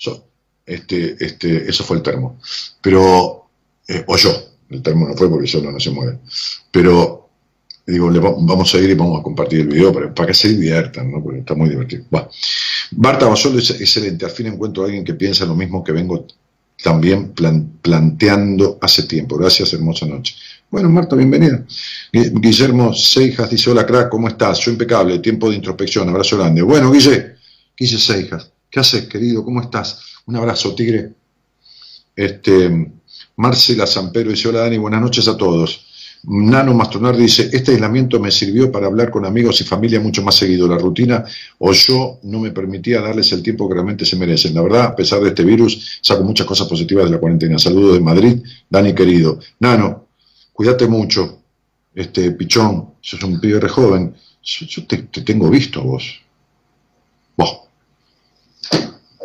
este, 0.65 1.17
este, 1.19 1.69
eso 1.69 1.83
fue 1.83 1.97
el 1.97 2.05
termo. 2.05 2.39
Pero 2.81 3.49
eh, 3.89 4.05
o 4.07 4.17
yo, 4.17 4.31
el 4.71 4.83
termo 4.83 5.09
no 5.09 5.17
fue 5.17 5.29
porque 5.29 5.49
solo 5.49 5.73
no 5.73 5.81
se 5.81 5.91
mueve, 5.91 6.21
pero 6.71 7.26
digo, 7.87 8.11
vamos 8.41 8.75
a 8.75 8.79
ir 8.79 8.91
y 8.91 8.95
vamos 8.95 9.21
a 9.21 9.23
compartir 9.23 9.61
el 9.61 9.69
video 9.69 9.93
para, 9.93 10.27
que 10.27 10.35
se 10.35 10.49
diviertan, 10.49 11.11
¿no? 11.11 11.23
porque 11.23 11.41
está 11.41 11.55
muy 11.55 11.69
divertido. 11.69 12.05
Bueno. 12.11 12.29
Marta 12.93 13.27
Basolo 13.27 13.59
es 13.59 13.71
excelente, 13.71 14.25
al 14.25 14.31
fin 14.31 14.47
encuentro 14.47 14.83
a 14.83 14.87
alguien 14.87 15.05
que 15.05 15.15
piensa 15.15 15.45
lo 15.45 15.55
mismo 15.55 15.83
que 15.83 15.93
vengo 15.93 16.27
también 16.83 17.33
planteando 17.83 18.79
hace 18.81 19.05
tiempo. 19.05 19.37
Gracias, 19.37 19.73
hermosa 19.73 20.07
noche. 20.07 20.35
Bueno, 20.71 20.89
Marta, 20.91 21.17
bienvenida. 21.17 21.65
Guillermo 22.13 22.93
Seijas 22.93 23.51
dice, 23.51 23.71
hola 23.71 23.87
crack, 23.87 24.11
¿cómo 24.11 24.29
estás? 24.29 24.59
Yo 24.61 24.71
impecable, 24.71 25.19
tiempo 25.21 25.49
de 25.49 25.57
introspección, 25.57 26.09
abrazo 26.09 26.39
grande. 26.39 26.63
Bueno, 26.63 26.93
Guille, 26.93 27.37
Guille 27.77 27.99
Seijas, 27.99 28.51
¿qué 28.71 28.81
haces, 28.81 29.07
querido? 29.07 29.45
¿Cómo 29.45 29.61
estás? 29.61 30.01
Un 30.27 30.37
abrazo, 30.37 30.75
tigre. 30.75 31.13
Este, 32.15 32.93
Marcela 33.37 33.87
Sampero 33.87 34.31
dice, 34.31 34.49
hola 34.49 34.61
Dani, 34.61 34.79
buenas 34.79 35.01
noches 35.01 35.29
a 35.29 35.37
todos. 35.37 35.86
Nano 36.25 36.75
Mastronar 36.75 37.17
dice, 37.17 37.49
este 37.53 37.73
aislamiento 37.73 38.19
me 38.19 38.31
sirvió 38.31 38.73
para 38.73 38.87
hablar 38.87 39.11
con 39.11 39.25
amigos 39.25 39.61
y 39.61 39.65
familia 39.65 40.01
mucho 40.01 40.23
más 40.23 40.35
seguido. 40.35 40.67
La 40.67 40.79
rutina 40.79 41.25
o 41.59 41.73
yo 41.73 42.19
no 42.25 42.41
me 42.41 42.51
permitía 42.51 43.01
darles 43.01 43.31
el 43.33 43.43
tiempo 43.43 43.69
que 43.69 43.75
realmente 43.75 44.05
se 44.05 44.17
merecen. 44.17 44.55
La 44.55 44.63
verdad, 44.63 44.85
a 44.85 44.97
pesar 44.97 45.21
de 45.21 45.29
este 45.29 45.45
virus, 45.45 45.99
saco 46.01 46.25
muchas 46.25 46.47
cosas 46.47 46.67
positivas 46.67 47.05
de 47.05 47.13
la 47.13 47.19
cuarentena. 47.19 47.59
Saludos 47.59 47.95
de 47.95 48.01
Madrid, 48.01 48.43
Dani 48.69 48.95
querido. 48.95 49.39
Nano, 49.61 50.07
cuídate 50.53 50.87
mucho. 50.89 51.43
Este, 51.95 52.33
pichón, 52.33 52.95
sos 53.01 53.23
un 53.23 53.41
pibe 53.41 53.61
re 53.61 53.69
joven. 53.69 54.15
Yo, 54.43 54.87
te, 54.87 54.99
tengo 54.99 55.49
visto 55.49 55.81
a 55.81 55.85
vos. 55.85 56.21
Vos 57.37 57.67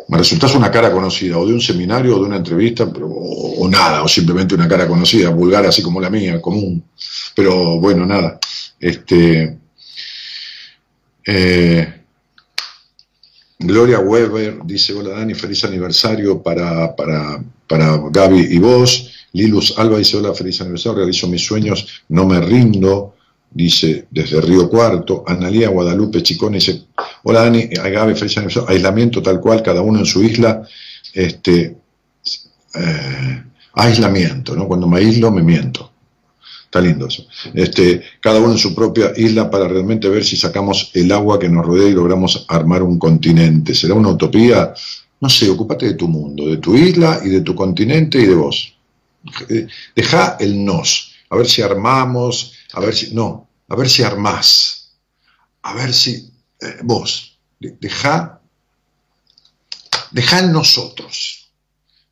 me 0.08 0.18
resultas 0.18 0.54
una 0.54 0.70
cara 0.70 0.92
conocida, 0.92 1.38
o 1.38 1.46
de 1.46 1.52
un 1.52 1.60
seminario, 1.60 2.16
o 2.16 2.20
de 2.20 2.26
una 2.26 2.36
entrevista, 2.36 2.90
pero, 2.92 3.08
o, 3.08 3.68
nada, 3.68 4.02
o 4.02 4.08
simplemente 4.08 4.54
una 4.54 4.68
cara 4.68 4.86
conocida, 4.86 5.30
vulgar 5.30 5.64
así 5.66 5.82
como 5.82 6.00
la 6.00 6.10
mía, 6.10 6.40
común. 6.40 6.84
Pero 7.34 7.78
bueno, 7.78 8.04
nada. 8.06 8.38
Este, 8.78 9.58
eh, 11.24 11.94
Gloria 13.58 14.00
Weber 14.00 14.58
dice, 14.64 14.92
hola 14.92 15.10
Dani, 15.10 15.34
feliz 15.34 15.64
aniversario 15.64 16.42
para, 16.42 16.94
para, 16.96 17.42
para 17.68 18.00
Gaby 18.10 18.48
y 18.50 18.58
vos. 18.58 19.10
Lilus 19.32 19.78
Alba 19.78 19.98
dice, 19.98 20.16
hola, 20.16 20.34
feliz 20.34 20.60
aniversario, 20.60 20.98
realizo 20.98 21.28
mis 21.28 21.44
sueños, 21.44 22.02
no 22.08 22.26
me 22.26 22.40
rindo 22.40 23.14
dice 23.54 24.06
desde 24.10 24.40
Río 24.40 24.68
Cuarto, 24.68 25.24
Analía 25.26 25.68
Guadalupe 25.68 26.22
Chicón 26.22 26.54
dice, 26.54 26.84
hola 27.24 27.42
Dani, 27.44 27.70
Agave, 27.80 28.12
aniversario, 28.12 28.68
aislamiento 28.68 29.22
tal 29.22 29.40
cual, 29.40 29.62
cada 29.62 29.82
uno 29.82 30.00
en 30.00 30.06
su 30.06 30.22
isla, 30.22 30.66
este, 31.12 31.76
eh, 32.74 33.42
aislamiento, 33.74 34.54
¿no? 34.56 34.66
Cuando 34.66 34.88
me 34.88 34.98
aíslo 34.98 35.30
me 35.30 35.42
miento. 35.42 35.90
Está 36.64 36.80
lindo 36.80 37.06
eso. 37.06 37.26
Este, 37.52 38.02
cada 38.20 38.40
uno 38.40 38.52
en 38.52 38.58
su 38.58 38.74
propia 38.74 39.12
isla 39.16 39.50
para 39.50 39.68
realmente 39.68 40.08
ver 40.08 40.24
si 40.24 40.38
sacamos 40.38 40.90
el 40.94 41.12
agua 41.12 41.38
que 41.38 41.48
nos 41.48 41.66
rodea 41.66 41.88
y 41.88 41.92
logramos 41.92 42.46
armar 42.48 42.82
un 42.82 42.98
continente. 42.98 43.74
¿Será 43.74 43.92
una 43.92 44.08
utopía? 44.08 44.72
No 45.20 45.28
sé, 45.28 45.50
ocúpate 45.50 45.86
de 45.86 45.94
tu 45.94 46.08
mundo, 46.08 46.46
de 46.46 46.56
tu 46.56 46.74
isla 46.74 47.20
y 47.22 47.28
de 47.28 47.42
tu 47.42 47.54
continente 47.54 48.18
y 48.18 48.24
de 48.24 48.34
vos. 48.34 48.74
Deja 49.94 50.36
el 50.40 50.64
nos, 50.64 51.12
a 51.28 51.36
ver 51.36 51.46
si 51.46 51.60
armamos, 51.60 52.54
a 52.72 52.80
ver 52.80 52.94
si, 52.94 53.14
no, 53.14 53.48
a 53.68 53.76
ver 53.76 53.88
si 53.88 54.02
armás, 54.02 54.92
a 55.62 55.74
ver 55.74 55.92
si 55.92 56.30
eh, 56.60 56.78
vos, 56.82 57.38
deja, 57.58 58.40
deja 60.10 60.38
en 60.40 60.52
nosotros. 60.52 61.50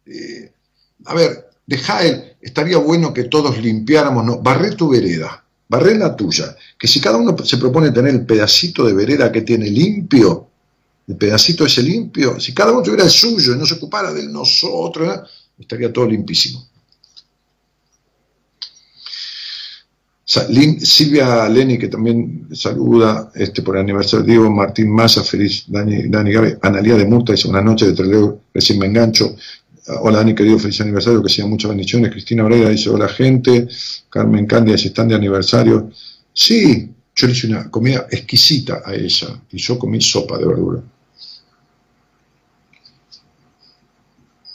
Eh, 0.06 0.52
a 1.04 1.14
ver, 1.14 1.50
deja 1.66 2.02
el, 2.04 2.36
estaría 2.40 2.78
bueno 2.78 3.12
que 3.12 3.24
todos 3.24 3.58
limpiáramos, 3.58 4.24
no, 4.24 4.38
barré 4.40 4.74
tu 4.74 4.88
vereda, 4.88 5.44
barré 5.68 5.96
la 5.96 6.14
tuya, 6.14 6.56
que 6.78 6.88
si 6.88 7.00
cada 7.00 7.16
uno 7.16 7.36
se 7.44 7.58
propone 7.58 7.90
tener 7.90 8.14
el 8.14 8.26
pedacito 8.26 8.84
de 8.84 8.92
vereda 8.92 9.32
que 9.32 9.42
tiene 9.42 9.70
limpio, 9.70 10.48
el 11.06 11.16
pedacito 11.16 11.64
ese 11.64 11.82
limpio, 11.82 12.38
si 12.38 12.54
cada 12.54 12.72
uno 12.72 12.82
tuviera 12.82 13.04
el 13.04 13.10
suyo 13.10 13.54
y 13.54 13.58
no 13.58 13.66
se 13.66 13.74
ocupara 13.74 14.12
del 14.12 14.32
nosotros, 14.32 15.28
estaría 15.58 15.92
todo 15.92 16.06
limpísimo. 16.06 16.69
Silvia 20.30 21.48
Leni, 21.48 21.76
que 21.76 21.88
también 21.88 22.46
saluda 22.52 23.32
este, 23.34 23.62
por 23.62 23.74
el 23.74 23.82
aniversario, 23.82 24.24
Diego 24.24 24.48
Martín 24.48 24.88
Massa, 24.88 25.24
feliz, 25.24 25.64
Dani, 25.66 26.06
Dani 26.06 26.32
Gaby, 26.32 26.54
Analía 26.62 26.94
de 26.94 27.04
Murta, 27.04 27.32
dice 27.32 27.48
buenas 27.48 27.64
noches, 27.64 27.88
de 27.88 27.94
Treleo, 27.94 28.42
recién 28.54 28.78
me 28.78 28.86
engancho. 28.86 29.34
Hola 30.02 30.18
Dani, 30.18 30.32
querido, 30.32 30.56
feliz 30.60 30.80
aniversario, 30.82 31.20
que 31.20 31.28
sean 31.28 31.50
muchas 31.50 31.70
bendiciones. 31.70 32.12
Cristina 32.12 32.44
Oreira 32.44 32.68
dice 32.68 32.90
hola 32.90 33.08
gente. 33.08 33.66
Carmen 34.08 34.46
Candia 34.46 34.74
dice 34.74 34.88
están 34.88 35.08
de 35.08 35.16
aniversario. 35.16 35.90
Sí, 36.32 36.88
yo 37.16 37.26
le 37.26 37.32
hice 37.32 37.48
una 37.48 37.68
comida 37.68 38.06
exquisita 38.08 38.82
a 38.84 38.94
ella 38.94 39.42
y 39.50 39.58
yo 39.58 39.80
comí 39.80 40.00
sopa 40.00 40.38
de 40.38 40.46
verdura. 40.46 40.80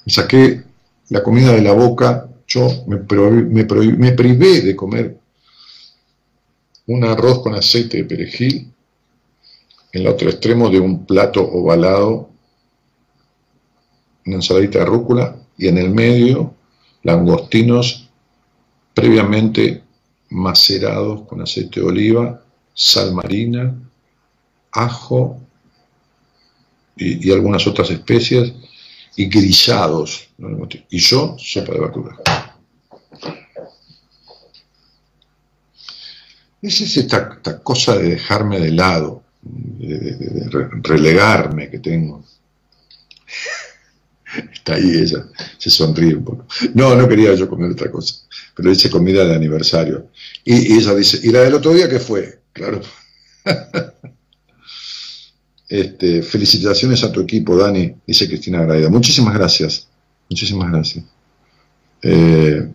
Me 0.06 0.14
saqué 0.14 0.64
la 1.10 1.22
comida 1.22 1.52
de 1.52 1.62
la 1.62 1.74
boca, 1.74 2.30
yo 2.48 2.86
me, 2.88 2.98
me 2.98 4.12
privé 4.14 4.62
de 4.62 4.74
comer 4.74 5.25
un 6.88 7.04
arroz 7.04 7.42
con 7.42 7.56
aceite 7.56 7.98
de 7.98 8.04
perejil, 8.06 8.74
en 9.92 10.02
el 10.02 10.08
otro 10.08 10.30
extremo 10.30 10.70
de 10.70 10.80
un 10.80 11.06
plato 11.06 11.42
ovalado, 11.42 12.30
una 14.26 14.36
ensaladita 14.36 14.80
de 14.80 14.86
rúcula, 14.86 15.38
y 15.58 15.68
en 15.68 15.78
el 15.78 15.90
medio 15.90 16.54
langostinos 17.04 18.10
previamente 18.94 19.84
macerados 20.30 21.22
con 21.28 21.42
aceite 21.42 21.80
de 21.80 21.86
oliva, 21.86 22.44
sal 22.74 23.14
marina, 23.14 23.74
ajo 24.72 25.40
y, 26.98 27.32
algunas 27.32 27.66
otras 27.68 27.90
especias, 27.90 28.52
y 29.16 29.26
grillados. 29.28 30.30
Y 30.90 31.00
yo, 31.00 31.36
sopa 31.38 31.74
de 31.74 31.80
verdura. 31.80 32.18
Esa 36.62 36.84
es 36.84 36.98
esta, 36.98 37.40
cosa 37.64 37.98
de 37.98 38.10
dejarme 38.10 38.60
de 38.60 38.72
lado, 38.72 39.24
de, 39.42 40.68
relegarme 40.82 41.70
que 41.70 41.80
tengo. 41.80 42.24
Está 44.52 44.76
ahí 44.76 44.90
ella, 44.90 45.28
se 45.58 45.70
sonríe 45.70 46.16
un 46.16 46.26
poco. 46.26 46.46
No, 46.74 46.96
no 46.96 47.08
quería 47.08 47.34
yo 47.36 47.48
comer 47.48 47.72
otra 47.72 47.90
cosa, 47.92 48.16
pero 48.56 48.70
dice 48.70 48.90
comida 48.90 49.26
de 49.26 49.36
aniversario. 49.36 50.10
Y, 50.44 50.74
ella 50.74 50.94
dice, 50.96 51.20
¿y 51.24 51.32
la 51.32 51.42
del 51.42 51.54
otro 51.54 51.74
día 51.74 51.90
qué 51.90 52.00
fue? 52.00 52.40
Claro. 52.54 52.82
Este, 55.68 56.22
felicitaciones 56.22 57.04
a 57.04 57.12
tu 57.12 57.22
equipo, 57.22 57.58
Dani, 57.58 57.96
dice 58.06 58.28
Cristina 58.28 58.64
Graida. 58.64 58.88
Muchísimas 58.88 59.34
gracias, 59.34 59.88
muchísimas 60.30 60.72
gracias. 60.72 61.06
Eh, 62.04 62.72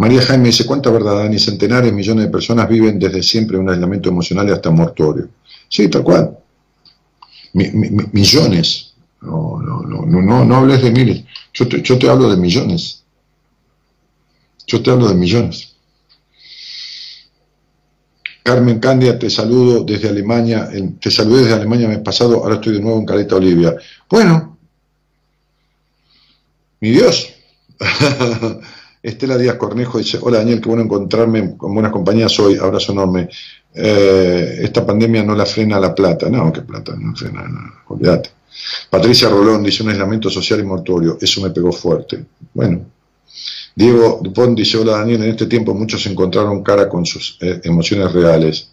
María 0.00 0.22
Jaime 0.22 0.46
dice, 0.46 0.64
¿cuánta 0.64 0.88
verdad, 0.90 1.16
Dani? 1.16 1.38
Centenares, 1.38 1.92
millones 1.92 2.24
de 2.24 2.30
personas 2.30 2.66
viven 2.66 2.98
desde 2.98 3.22
siempre 3.22 3.58
un 3.58 3.68
aislamiento 3.68 4.08
emocional 4.08 4.48
y 4.48 4.52
hasta 4.52 4.70
mortuorio. 4.70 5.28
Sí, 5.68 5.88
tal 5.88 6.02
cual. 6.02 6.38
millones. 7.52 8.94
No, 9.20 9.60
no, 9.60 9.82
no, 9.82 10.06
no, 10.06 10.44
no, 10.46 10.56
hables 10.56 10.80
de 10.80 10.90
miles. 10.90 11.24
Yo 11.52 11.68
te, 11.68 11.82
yo 11.82 11.98
te 11.98 12.08
hablo 12.08 12.30
de 12.30 12.38
millones. 12.38 13.02
Yo 14.66 14.82
te 14.82 14.90
hablo 14.90 15.06
de 15.06 15.16
millones. 15.16 15.74
Carmen 18.42 18.80
Candia, 18.80 19.18
te 19.18 19.28
saludo 19.28 19.84
desde 19.84 20.08
Alemania, 20.08 20.66
te 20.98 21.10
saludé 21.10 21.42
desde 21.42 21.56
Alemania 21.56 21.84
el 21.84 21.96
mes 21.96 22.02
pasado, 22.02 22.36
ahora 22.36 22.54
estoy 22.54 22.72
de 22.72 22.80
nuevo 22.80 22.98
en 22.98 23.04
Caleta 23.04 23.36
Olivia. 23.36 23.76
Bueno, 24.08 24.56
mi 26.80 26.88
Dios. 26.88 27.34
Estela 29.02 29.38
Díaz 29.38 29.56
Cornejo 29.56 29.98
dice, 29.98 30.18
hola 30.20 30.38
Daniel, 30.38 30.60
qué 30.60 30.68
bueno 30.68 30.84
encontrarme 30.84 31.56
con 31.56 31.72
buenas 31.72 31.90
compañías 31.90 32.38
hoy, 32.38 32.56
abrazo 32.56 32.92
enorme. 32.92 33.28
Eh, 33.74 34.58
esta 34.62 34.84
pandemia 34.84 35.22
no 35.22 35.34
la 35.34 35.46
frena 35.46 35.80
la 35.80 35.94
plata, 35.94 36.28
no, 36.28 36.52
qué 36.52 36.60
plata, 36.60 36.94
no 36.98 37.14
frena 37.16 37.42
nada, 37.42 37.82
olvídate. 37.88 38.30
Patricia 38.90 39.28
Rolón 39.28 39.62
dice, 39.62 39.82
un 39.82 39.90
aislamiento 39.90 40.28
social 40.28 40.60
y 40.60 40.64
mortuorio, 40.64 41.16
eso 41.20 41.40
me 41.40 41.50
pegó 41.50 41.72
fuerte. 41.72 42.24
Bueno. 42.52 42.82
Diego 43.74 44.18
Dupont 44.20 44.58
dice, 44.58 44.76
hola 44.76 44.98
Daniel, 44.98 45.22
en 45.22 45.30
este 45.30 45.46
tiempo 45.46 45.72
muchos 45.72 46.04
encontraron 46.06 46.62
cara 46.62 46.88
con 46.88 47.06
sus 47.06 47.38
eh, 47.40 47.60
emociones 47.64 48.12
reales. 48.12 48.68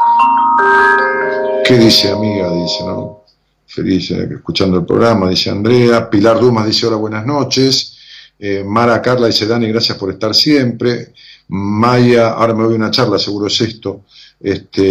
¿Qué 1.63 1.77
dice 1.77 2.11
amiga? 2.11 2.51
Dice, 2.51 2.83
¿no? 2.83 3.23
Feliz 3.67 4.11
eh, 4.11 4.27
escuchando 4.31 4.77
el 4.77 4.85
programa, 4.85 5.29
dice 5.29 5.51
Andrea. 5.51 6.09
Pilar 6.09 6.39
Dumas 6.39 6.65
dice, 6.65 6.87
hola, 6.87 6.97
buenas 6.97 7.25
noches. 7.25 7.96
Eh, 8.39 8.63
Mara 8.63 9.01
Carla 9.01 9.27
dice, 9.27 9.47
Dani, 9.47 9.67
gracias 9.67 9.97
por 9.97 10.11
estar 10.11 10.33
siempre. 10.35 11.13
Maya, 11.49 12.31
ahora 12.31 12.53
me 12.53 12.65
voy 12.65 12.73
a 12.73 12.77
una 12.77 12.91
charla, 12.91 13.17
seguro 13.17 13.47
es 13.47 13.59
esto. 13.61 14.01
Este, 14.39 14.89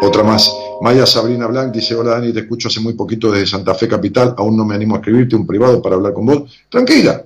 otra 0.00 0.22
más. 0.22 0.50
Maya 0.80 1.06
Sabrina 1.06 1.46
Blanc 1.46 1.72
dice, 1.72 1.94
hola 1.94 2.12
Dani, 2.12 2.32
te 2.32 2.40
escucho 2.40 2.68
hace 2.68 2.80
muy 2.80 2.94
poquito 2.94 3.30
desde 3.30 3.46
Santa 3.46 3.74
Fe 3.74 3.86
Capital, 3.86 4.34
aún 4.36 4.56
no 4.56 4.64
me 4.64 4.74
animo 4.74 4.94
a 4.94 4.98
escribirte 4.98 5.36
un 5.36 5.46
privado 5.46 5.80
para 5.82 5.96
hablar 5.96 6.12
con 6.12 6.26
vos. 6.26 6.50
Tranquila. 6.68 7.24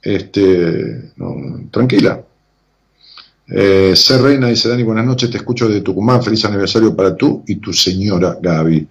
Este, 0.00 1.12
tranquila. 1.70 2.22
Eh, 3.48 3.94
Reina 4.22 4.46
dice, 4.46 4.68
Dani, 4.68 4.84
buenas 4.84 5.04
noches, 5.04 5.28
te 5.28 5.38
escucho 5.38 5.68
de 5.68 5.80
Tucumán, 5.80 6.22
feliz 6.22 6.44
aniversario 6.44 6.94
para 6.94 7.16
tú 7.16 7.42
y 7.46 7.56
tu 7.56 7.72
señora 7.72 8.38
Gaby. 8.40 8.86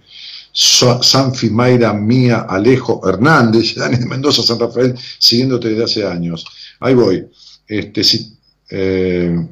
Sanfi 0.52 1.50
Mayra 1.50 1.92
Mía 1.92 2.46
Alejo 2.48 3.00
Hernández, 3.08 3.74
Dani 3.76 3.96
de 3.96 4.06
Mendoza, 4.06 4.42
San 4.42 4.58
Rafael, 4.58 4.94
siguiéndote 5.18 5.68
desde 5.68 5.84
hace 5.84 6.06
años. 6.06 6.44
Ahí 6.80 6.94
voy. 6.94 7.26
Este, 7.66 8.02
sí, 8.02 8.36
eh, 8.70 9.46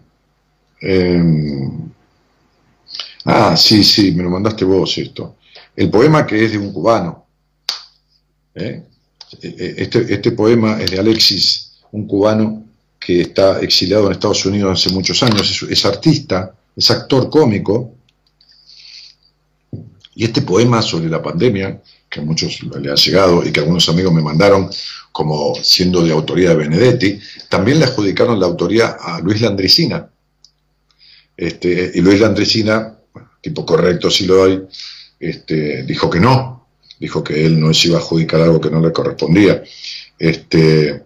em, 0.80 1.90
ah, 3.24 3.56
sí, 3.56 3.84
sí, 3.84 4.12
me 4.12 4.24
lo 4.24 4.30
mandaste 4.30 4.64
vos 4.64 4.98
esto. 4.98 5.36
El 5.76 5.90
poema 5.90 6.26
que 6.26 6.44
es 6.44 6.52
de 6.52 6.58
un 6.58 6.72
cubano. 6.72 7.26
¿eh? 8.54 8.82
E, 9.40 9.74
este, 9.78 10.12
este 10.12 10.32
poema 10.32 10.80
es 10.80 10.90
de 10.90 10.98
Alexis, 10.98 11.72
un 11.92 12.06
cubano 12.06 12.64
que 12.98 13.20
está 13.20 13.60
exiliado 13.60 14.06
en 14.06 14.12
Estados 14.12 14.44
Unidos 14.44 14.80
hace 14.80 14.92
muchos 14.92 15.22
años, 15.22 15.64
es 15.68 15.84
artista, 15.86 16.52
es 16.76 16.90
actor 16.90 17.30
cómico, 17.30 17.97
y 20.18 20.24
este 20.24 20.42
poema 20.42 20.82
sobre 20.82 21.08
la 21.08 21.22
pandemia, 21.22 21.80
que 22.10 22.18
a 22.18 22.24
muchos 22.24 22.60
le 22.64 22.90
ha 22.90 22.96
llegado 22.96 23.46
y 23.46 23.52
que 23.52 23.60
algunos 23.60 23.88
amigos 23.88 24.12
me 24.12 24.20
mandaron 24.20 24.68
como 25.12 25.54
siendo 25.62 26.02
de 26.02 26.10
autoría 26.10 26.48
de 26.48 26.56
Benedetti, 26.56 27.20
también 27.48 27.78
le 27.78 27.84
adjudicaron 27.84 28.40
la 28.40 28.46
autoría 28.46 28.96
a 29.00 29.20
Luis 29.20 29.40
Landricina. 29.40 30.10
Este, 31.36 31.92
y 31.94 32.00
Luis 32.00 32.18
Landricina, 32.18 32.98
tipo 33.40 33.64
correcto 33.64 34.10
si 34.10 34.26
lo 34.26 34.42
hay, 34.42 34.60
este, 35.20 35.84
dijo 35.84 36.10
que 36.10 36.18
no, 36.18 36.66
dijo 36.98 37.22
que 37.22 37.46
él 37.46 37.60
no 37.60 37.72
se 37.72 37.86
iba 37.86 37.98
a 37.98 38.00
adjudicar 38.00 38.40
algo 38.40 38.60
que 38.60 38.70
no 38.70 38.80
le 38.80 38.90
correspondía. 38.90 39.62
Este, 40.18 41.00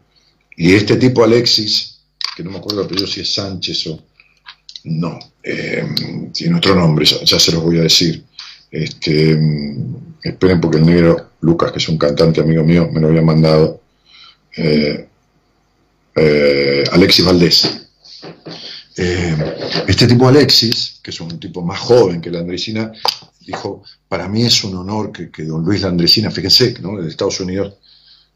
y 0.56 0.72
este 0.72 0.96
tipo 0.96 1.22
Alexis, 1.22 1.98
que 2.34 2.42
no 2.42 2.50
me 2.50 2.56
acuerdo 2.56 2.88
si 3.06 3.20
es 3.20 3.34
Sánchez 3.34 3.88
o... 3.88 4.02
No, 4.84 5.16
eh, 5.44 5.86
tiene 6.32 6.56
otro 6.56 6.74
nombre, 6.74 7.04
ya 7.04 7.38
se 7.38 7.52
los 7.52 7.62
voy 7.62 7.78
a 7.78 7.82
decir. 7.82 8.24
Este, 8.72 9.38
esperen 10.22 10.58
porque 10.58 10.78
el 10.78 10.86
negro 10.86 11.32
Lucas, 11.42 11.72
que 11.72 11.78
es 11.78 11.88
un 11.90 11.98
cantante 11.98 12.40
amigo 12.40 12.64
mío, 12.64 12.88
me 12.90 13.00
lo 13.00 13.08
había 13.08 13.20
mandado. 13.20 13.82
Eh, 14.56 15.08
eh, 16.14 16.84
Alexis 16.90 17.24
Valdés. 17.24 17.88
Eh, 18.96 19.36
este 19.86 20.06
tipo 20.06 20.26
Alexis, 20.26 21.00
que 21.02 21.10
es 21.10 21.20
un 21.20 21.38
tipo 21.38 21.62
más 21.62 21.80
joven 21.80 22.22
que 22.22 22.30
la 22.30 22.40
Andresina, 22.40 22.92
dijo, 23.40 23.82
para 24.08 24.28
mí 24.28 24.42
es 24.42 24.64
un 24.64 24.76
honor 24.76 25.12
que, 25.12 25.44
don 25.44 25.64
Luis 25.64 25.82
Landresina, 25.82 26.30
fíjense, 26.30 26.74
¿no? 26.80 27.00
de 27.00 27.08
Estados 27.08 27.40
Unidos 27.40 27.74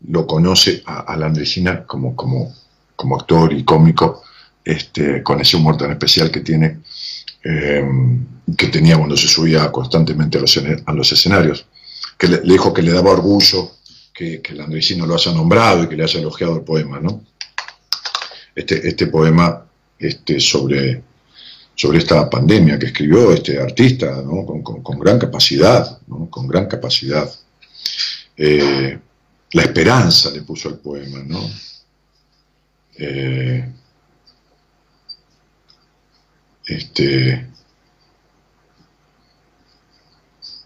lo 0.08 0.26
conoce 0.26 0.82
a, 0.84 1.12
la 1.12 1.16
Landresina 1.16 1.84
como, 1.86 2.14
como, 2.14 3.16
actor 3.16 3.52
y 3.52 3.64
cómico, 3.64 4.22
este, 4.64 5.22
con 5.22 5.40
ese 5.40 5.56
humor 5.56 5.76
tan 5.78 5.92
especial 5.92 6.30
que 6.30 6.40
tiene 6.40 6.80
que 8.56 8.68
tenía 8.68 8.96
cuando 8.96 9.16
se 9.16 9.28
subía 9.28 9.70
constantemente 9.72 10.38
a 10.38 10.92
los, 10.92 11.12
escenarios, 11.12 11.66
que 12.16 12.28
le, 12.28 12.40
dijo 12.40 12.72
que 12.72 12.82
le 12.82 12.92
daba 12.92 13.10
orgullo 13.10 13.72
que, 14.14 14.40
que 14.40 14.52
el 14.52 14.60
andresino 14.60 15.06
lo 15.06 15.14
haya 15.14 15.32
nombrado 15.32 15.84
y 15.84 15.88
que 15.88 15.96
le 15.96 16.04
haya 16.04 16.20
elogiado 16.20 16.56
el 16.56 16.62
poema, 16.62 17.00
¿no? 17.00 17.22
Este, 18.54 18.88
este 18.88 19.08
poema 19.08 19.66
este, 19.98 20.40
sobre, 20.40 21.02
sobre 21.74 21.98
esta 21.98 22.28
pandemia 22.28 22.78
que 22.78 22.86
escribió 22.86 23.32
este 23.32 23.60
artista, 23.60 24.22
¿no? 24.22 24.44
con, 24.44 24.98
gran 24.98 25.18
capacidad, 25.18 25.98
¿no? 26.06 26.30
con 26.30 26.46
gran 26.46 26.66
capacidad. 26.66 27.30
Eh, 28.36 28.98
la 29.52 29.62
esperanza 29.62 30.30
le 30.30 30.42
puso 30.42 30.68
al 30.68 30.78
poema, 30.78 31.22
¿no? 31.22 31.40
Eh, 32.98 33.72
este, 36.66 37.46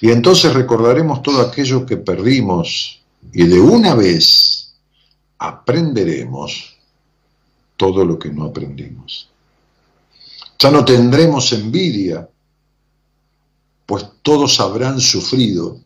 Y 0.00 0.10
entonces 0.10 0.54
recordaremos 0.54 1.22
todo 1.22 1.40
aquello 1.40 1.84
que 1.84 1.96
perdimos 1.96 3.02
y 3.32 3.44
de 3.44 3.60
una 3.60 3.94
vez 3.94 4.74
aprenderemos 5.38 6.76
todo 7.76 8.04
lo 8.04 8.18
que 8.18 8.30
no 8.30 8.44
aprendimos. 8.44 9.28
Ya 10.58 10.70
no 10.70 10.84
tendremos 10.84 11.52
envidia, 11.52 12.28
pues 13.84 14.06
todos 14.22 14.58
habrán 14.60 15.00
sufrido. 15.00 15.80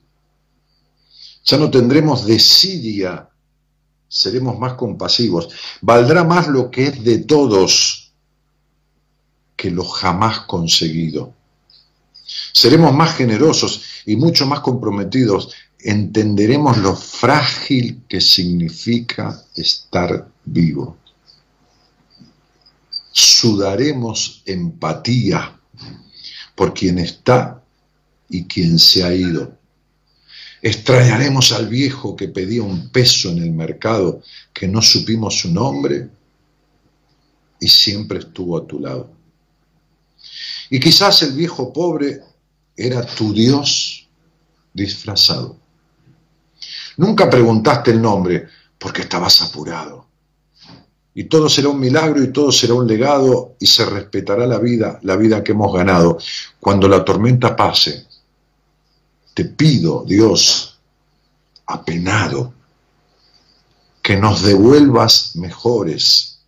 Ya 1.44 1.56
no 1.56 1.70
tendremos 1.70 2.26
desidia, 2.26 3.28
seremos 4.08 4.58
más 4.58 4.74
compasivos. 4.74 5.48
Valdrá 5.80 6.22
más 6.22 6.46
lo 6.48 6.70
que 6.70 6.88
es 6.88 7.02
de 7.02 7.18
todos 7.18 8.12
que 9.56 9.70
lo 9.70 9.84
jamás 9.84 10.40
conseguido. 10.40 11.34
Seremos 12.52 12.94
más 12.94 13.16
generosos 13.16 13.82
y 14.06 14.16
mucho 14.16 14.46
más 14.46 14.60
comprometidos. 14.60 15.52
Entenderemos 15.78 16.78
lo 16.78 16.94
frágil 16.94 18.02
que 18.08 18.20
significa 18.20 19.42
estar 19.54 20.28
vivo. 20.44 20.96
Sudaremos 23.12 24.42
empatía 24.46 25.58
por 26.54 26.74
quien 26.74 26.98
está 26.98 27.62
y 28.28 28.44
quien 28.44 28.78
se 28.78 29.02
ha 29.02 29.14
ido. 29.14 29.58
Extrañaremos 30.62 31.52
al 31.52 31.68
viejo 31.68 32.14
que 32.14 32.28
pedía 32.28 32.62
un 32.62 32.90
peso 32.90 33.30
en 33.30 33.38
el 33.38 33.52
mercado, 33.52 34.22
que 34.52 34.68
no 34.68 34.82
supimos 34.82 35.38
su 35.38 35.52
nombre 35.52 36.10
y 37.58 37.68
siempre 37.68 38.18
estuvo 38.18 38.58
a 38.58 38.66
tu 38.66 38.78
lado. 38.78 39.19
Y 40.70 40.78
quizás 40.78 41.22
el 41.22 41.32
viejo 41.32 41.72
pobre 41.72 42.22
era 42.76 43.04
tu 43.04 43.32
Dios 43.32 44.08
disfrazado. 44.72 45.56
Nunca 46.96 47.28
preguntaste 47.28 47.90
el 47.90 48.00
nombre 48.00 48.46
porque 48.78 49.02
estabas 49.02 49.42
apurado. 49.42 50.06
Y 51.12 51.24
todo 51.24 51.48
será 51.48 51.68
un 51.68 51.80
milagro 51.80 52.22
y 52.22 52.32
todo 52.32 52.52
será 52.52 52.74
un 52.74 52.86
legado 52.86 53.56
y 53.58 53.66
se 53.66 53.84
respetará 53.84 54.46
la 54.46 54.58
vida, 54.58 55.00
la 55.02 55.16
vida 55.16 55.42
que 55.42 55.52
hemos 55.52 55.74
ganado. 55.74 56.18
Cuando 56.60 56.88
la 56.88 57.04
tormenta 57.04 57.56
pase, 57.56 58.06
te 59.34 59.44
pido, 59.44 60.04
Dios, 60.06 60.78
apenado, 61.66 62.54
que 64.02 64.16
nos 64.16 64.42
devuelvas 64.42 65.34
mejores 65.36 66.40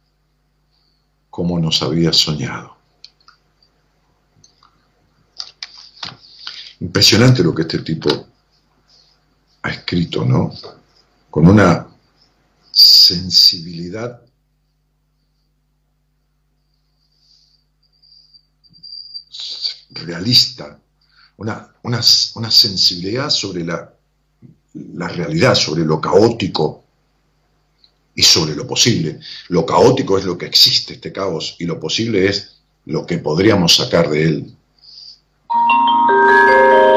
como 1.28 1.58
nos 1.58 1.82
habías 1.82 2.16
soñado. 2.16 2.71
Impresionante 6.82 7.44
lo 7.44 7.54
que 7.54 7.62
este 7.62 7.78
tipo 7.78 8.10
ha 9.62 9.70
escrito, 9.70 10.24
¿no? 10.24 10.52
Con 11.30 11.46
una 11.46 11.86
sensibilidad 12.72 14.20
realista, 19.90 20.80
una, 21.36 21.72
una, 21.84 22.02
sensibilidad 22.50 23.30
sobre 23.30 23.64
la, 23.64 23.94
la 24.74 25.06
realidad, 25.06 25.54
sobre 25.54 25.84
lo 25.84 26.00
caótico 26.00 26.82
y 28.16 28.24
sobre 28.24 28.56
lo 28.56 28.66
posible. 28.66 29.20
Lo 29.50 29.64
caótico 29.64 30.18
es 30.18 30.24
lo 30.24 30.36
que 30.36 30.46
existe, 30.46 30.94
este 30.94 31.12
caos, 31.12 31.54
y 31.60 31.64
lo 31.64 31.78
posible 31.78 32.28
es 32.28 32.56
lo 32.86 33.06
que 33.06 33.18
podríamos 33.18 33.76
sacar 33.76 34.10
de 34.10 34.24
él. 34.24 34.56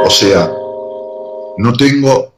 O 0.05 0.09
sea, 0.11 0.51
no 1.57 1.73
tengo... 1.73 2.35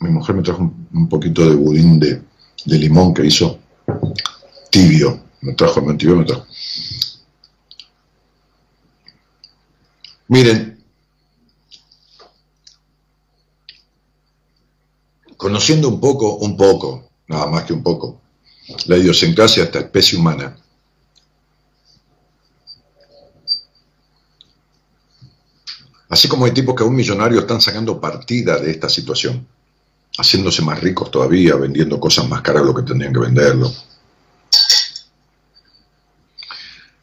Mi 0.00 0.10
mujer 0.10 0.34
me 0.34 0.42
trajo 0.42 0.72
un, 0.92 1.08
poquito 1.08 1.48
de 1.48 1.54
budín 1.54 2.00
de, 2.00 2.20
limón 2.64 3.14
que 3.14 3.24
hizo 3.24 3.60
tibio. 4.68 5.20
Me 5.42 5.52
trajo, 5.52 5.80
me 5.80 5.94
tibio, 5.94 6.16
me 6.16 6.24
trajo. 6.24 6.44
Miren, 10.26 10.84
conociendo 15.36 15.88
un 15.88 16.00
poco, 16.00 16.34
un 16.34 16.56
poco, 16.56 17.10
nada 17.28 17.46
más 17.46 17.62
que 17.62 17.72
un 17.72 17.82
poco, 17.84 18.20
la 18.86 18.96
idiosincrasia 18.96 19.66
de 19.66 19.78
especie 19.78 20.18
humana, 20.18 20.56
Así 26.08 26.26
como 26.28 26.46
hay 26.46 26.52
tipos 26.52 26.74
que 26.74 26.84
un 26.84 26.94
millonario 26.94 27.40
están 27.40 27.60
sacando 27.60 28.00
partida 28.00 28.58
de 28.58 28.70
esta 28.70 28.88
situación, 28.88 29.46
haciéndose 30.16 30.62
más 30.62 30.80
ricos 30.80 31.10
todavía, 31.10 31.54
vendiendo 31.56 32.00
cosas 32.00 32.28
más 32.28 32.40
caras 32.40 32.62
de 32.62 32.68
lo 32.68 32.74
que 32.74 32.82
tendrían 32.82 33.12
que 33.12 33.20
venderlo. 33.20 33.70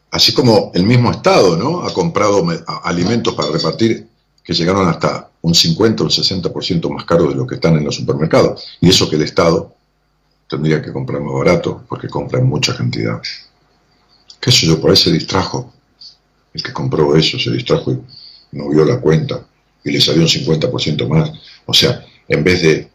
Así 0.09 0.33
como 0.33 0.71
el 0.73 0.83
mismo 0.83 1.11
Estado 1.11 1.57
¿no? 1.57 1.81
ha 1.81 1.93
comprado 1.93 2.43
alimentos 2.83 3.33
para 3.35 3.51
repartir 3.51 4.07
que 4.43 4.53
llegaron 4.53 4.87
hasta 4.87 5.29
un 5.41 5.53
50 5.53 6.03
o 6.03 6.05
un 6.05 6.11
60% 6.11 6.89
más 6.89 7.05
caros 7.05 7.29
de 7.29 7.35
lo 7.35 7.45
que 7.45 7.55
están 7.55 7.75
en 7.75 7.83
los 7.83 7.95
supermercados. 7.95 8.63
Y 8.79 8.89
eso 8.89 9.09
que 9.09 9.17
el 9.17 9.23
Estado 9.23 9.75
tendría 10.47 10.81
que 10.81 10.93
comprar 10.93 11.21
más 11.21 11.33
barato, 11.33 11.83
porque 11.89 12.07
compra 12.07 12.39
en 12.39 12.47
mucha 12.47 12.75
cantidad. 12.75 13.21
¿Qué 14.39 14.51
sé 14.51 14.67
yo? 14.67 14.79
Por 14.79 14.91
ahí 14.91 14.97
se 14.97 15.11
distrajo. 15.11 15.73
El 16.53 16.63
que 16.63 16.71
compró 16.71 17.15
eso 17.15 17.37
se 17.37 17.51
distrajo 17.51 17.91
y 17.91 18.01
no 18.55 18.69
vio 18.69 18.85
la 18.85 18.99
cuenta 18.99 19.45
y 19.83 19.91
le 19.91 20.01
salió 20.01 20.23
un 20.23 20.29
50% 20.29 21.07
más. 21.07 21.31
O 21.65 21.73
sea, 21.73 22.03
en 22.27 22.43
vez 22.43 22.61
de 22.61 22.89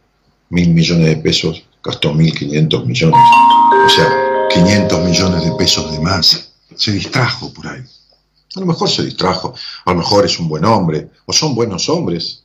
mil 0.49 0.71
millones 0.71 1.07
de 1.07 1.17
pesos, 1.17 1.63
gastó 1.85 2.13
1.500 2.13 2.85
millones. 2.87 3.21
O 3.87 3.89
sea, 3.89 4.49
500 4.53 5.05
millones 5.05 5.45
de 5.45 5.53
pesos 5.53 5.93
de 5.93 6.01
más. 6.01 6.53
Se 6.75 6.93
distrajo 6.93 7.53
por 7.53 7.69
ahí. 7.69 7.83
A 8.57 8.61
lo 8.61 8.67
mejor 8.67 8.89
se 8.89 9.05
distrajo, 9.05 9.55
a 9.85 9.93
lo 9.93 9.99
mejor 9.99 10.25
es 10.25 10.41
un 10.41 10.49
buen 10.49 10.65
hombre, 10.65 11.09
o 11.27 11.33
son 11.33 11.55
buenos 11.55 11.89
hombres 11.89 12.43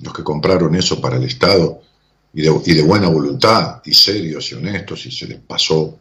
los 0.00 0.12
que 0.12 0.22
compraron 0.22 0.74
eso 0.74 1.00
para 1.00 1.16
el 1.16 1.24
Estado 1.24 1.80
y 2.34 2.42
de, 2.42 2.60
y 2.66 2.74
de 2.74 2.82
buena 2.82 3.08
voluntad, 3.08 3.80
y 3.84 3.94
serios 3.94 4.50
y 4.50 4.54
honestos, 4.56 5.06
y 5.06 5.10
se 5.10 5.26
les 5.26 5.38
pasó, 5.38 5.98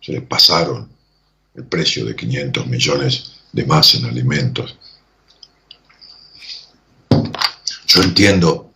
se 0.00 0.12
les 0.12 0.22
pasaron 0.22 0.88
el 1.54 1.64
precio 1.64 2.04
de 2.04 2.14
500 2.14 2.66
millones 2.66 3.32
de 3.52 3.64
más 3.64 3.94
en 3.94 4.04
alimentos. 4.04 4.76
Yo 7.96 8.02
entiendo 8.02 8.74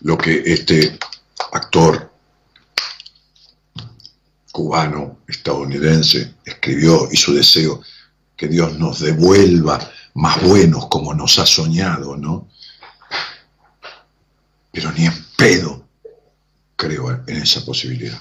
lo 0.00 0.18
que 0.18 0.42
este 0.44 0.98
actor 1.52 2.12
cubano, 4.50 5.20
estadounidense, 5.28 6.34
escribió 6.44 7.08
y 7.08 7.16
su 7.16 7.34
deseo 7.34 7.80
que 8.36 8.48
Dios 8.48 8.76
nos 8.76 8.98
devuelva 8.98 9.78
más 10.14 10.42
buenos 10.42 10.88
como 10.88 11.14
nos 11.14 11.38
ha 11.38 11.46
soñado, 11.46 12.16
¿no? 12.16 12.48
Pero 14.72 14.90
ni 14.90 15.06
en 15.06 15.24
pedo 15.36 15.86
creo 16.74 17.12
en 17.28 17.36
esa 17.36 17.64
posibilidad. 17.64 18.20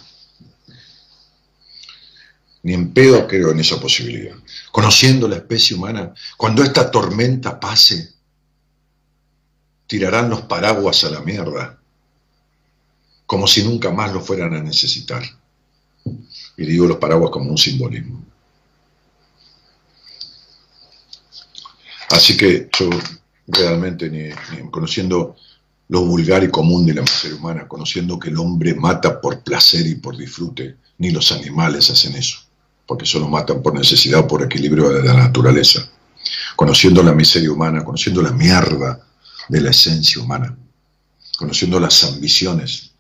Ni 2.62 2.76
en 2.76 2.94
pedo 2.94 3.28
creo 3.28 3.50
en 3.50 3.60
esa 3.60 3.80
posibilidad. 3.80 4.36
Conociendo 4.72 5.28
la 5.28 5.38
especie 5.38 5.76
humana, 5.76 6.14
cuando 6.38 6.62
esta 6.62 6.92
tormenta 6.92 7.60
pase, 7.60 8.17
tirarán 9.88 10.30
los 10.30 10.42
paraguas 10.42 11.04
a 11.06 11.10
la 11.10 11.22
mierda, 11.22 11.80
como 13.26 13.48
si 13.48 13.64
nunca 13.64 13.90
más 13.90 14.14
lo 14.14 14.22
fueran 14.22 14.54
a 14.54 14.62
necesitar. 14.62 15.24
Y 16.58 16.66
digo 16.66 16.86
los 16.86 16.98
paraguas 16.98 17.32
como 17.32 17.50
un 17.50 17.58
simbolismo. 17.58 18.24
Así 22.10 22.38
que 22.38 22.70
yo 22.78 22.90
realmente, 23.48 24.10
ni, 24.10 24.30
conociendo 24.70 25.36
lo 25.90 26.02
vulgar 26.06 26.44
y 26.44 26.50
común 26.50 26.86
de 26.86 26.94
la 26.94 27.02
miseria 27.02 27.38
humana, 27.38 27.68
conociendo 27.68 28.20
que 28.20 28.30
el 28.30 28.38
hombre 28.38 28.74
mata 28.76 29.22
por 29.22 29.42
placer 29.42 29.86
y 29.88 29.96
por 29.96 30.18
disfrute, 30.18 30.78
ni 30.98 31.12
los 31.12 31.32
animales 31.32 31.90
hacen 31.90 32.16
eso, 32.16 32.40
porque 32.86 33.06
solo 33.06 33.28
matan 33.28 33.62
por 33.62 33.74
necesidad 33.74 34.22
o 34.22 34.28
por 34.28 34.44
equilibrio 34.44 34.90
de 34.90 35.04
la 35.04 35.14
naturaleza. 35.14 35.90
Conociendo 36.56 37.04
la 37.04 37.14
miseria 37.14 37.52
humana, 37.52 37.84
conociendo 37.86 38.22
la 38.22 38.32
mierda 38.32 39.07
de 39.50 39.62
la 39.62 39.70
esencia 39.72 40.22
humana, 40.22 40.58
conociendo 41.38 41.80
las 41.80 42.04
ambiciones 42.04 42.92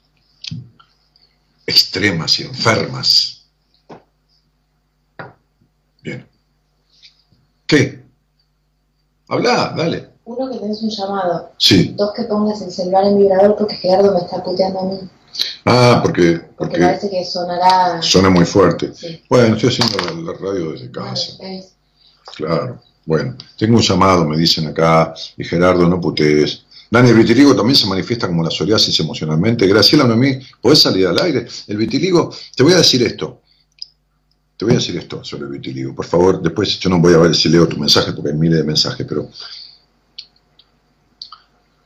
extremas 1.65 2.39
y 2.39 2.43
enfermas. 2.43 3.45
Bien. 6.01 6.27
¿Qué? 7.65 8.03
Habla, 9.27 9.73
dale. 9.75 10.09
Uno, 10.23 10.49
que 10.51 10.59
tenés 10.59 10.81
un 10.81 10.89
llamado. 10.89 11.51
Sí. 11.57 11.93
Dos, 11.97 12.13
que 12.13 12.23
pongas 12.23 12.61
el 12.61 12.71
celular 12.71 13.05
en 13.05 13.17
vibrador 13.17 13.55
porque 13.57 13.75
Gerardo 13.75 14.13
me 14.13 14.19
está 14.19 14.43
puteando 14.43 14.79
a 14.79 14.85
mí. 14.85 14.99
Ah, 15.65 15.99
porque, 16.01 16.39
Porque 16.39 16.55
porque 16.57 16.79
parece 16.79 17.09
que 17.09 17.25
sonará... 17.25 18.01
suena 18.01 18.29
muy 18.29 18.45
fuerte. 18.45 18.93
Sí. 18.93 19.21
Bueno, 19.29 19.55
estoy 19.55 19.69
haciendo 19.69 20.23
la, 20.23 20.33
radio 20.37 20.71
desde 20.71 20.89
casa. 20.89 21.33
Claro. 22.35 22.81
Bueno, 23.07 23.37
tengo 23.57 23.77
un 23.77 23.81
llamado, 23.81 24.27
me 24.27 24.37
dicen 24.37 24.67
acá, 24.67 25.13
y 25.37 25.45
Gerardo, 25.45 25.87
no 25.87 26.01
putees. 26.01 26.65
Dani, 26.91 27.09
el 27.09 27.15
vitiligo 27.15 27.55
también 27.55 27.77
se 27.77 27.87
manifiesta 27.87 28.27
como 28.27 28.43
la 28.43 28.51
psoriasis 28.51 28.99
emocionalmente. 28.99 29.65
Graciela 29.65 30.03
Noemí, 30.03 30.39
¿podés 30.61 30.79
salir 30.79 31.07
al 31.07 31.17
aire? 31.21 31.47
El 31.67 31.77
vitiligo, 31.77 32.29
te 32.53 32.63
voy 32.63 32.73
a 32.73 32.77
decir 32.77 33.01
esto. 33.03 33.43
Te 34.57 34.65
voy 34.65 34.73
a 34.73 34.77
decir 34.77 34.97
esto 34.97 35.23
sobre 35.23 35.45
el 35.45 35.51
vitiligo. 35.51 35.95
Por 35.95 36.05
favor, 36.05 36.41
después 36.41 36.77
yo 36.79 36.89
no 36.89 36.99
voy 36.99 37.13
a 37.13 37.19
ver 37.19 37.33
si 37.33 37.47
leo 37.47 37.65
tu 37.65 37.77
mensaje 37.77 38.11
porque 38.11 38.31
hay 38.31 38.37
miles 38.37 38.57
de 38.57 38.65
mensajes, 38.65 39.05
pero. 39.07 39.29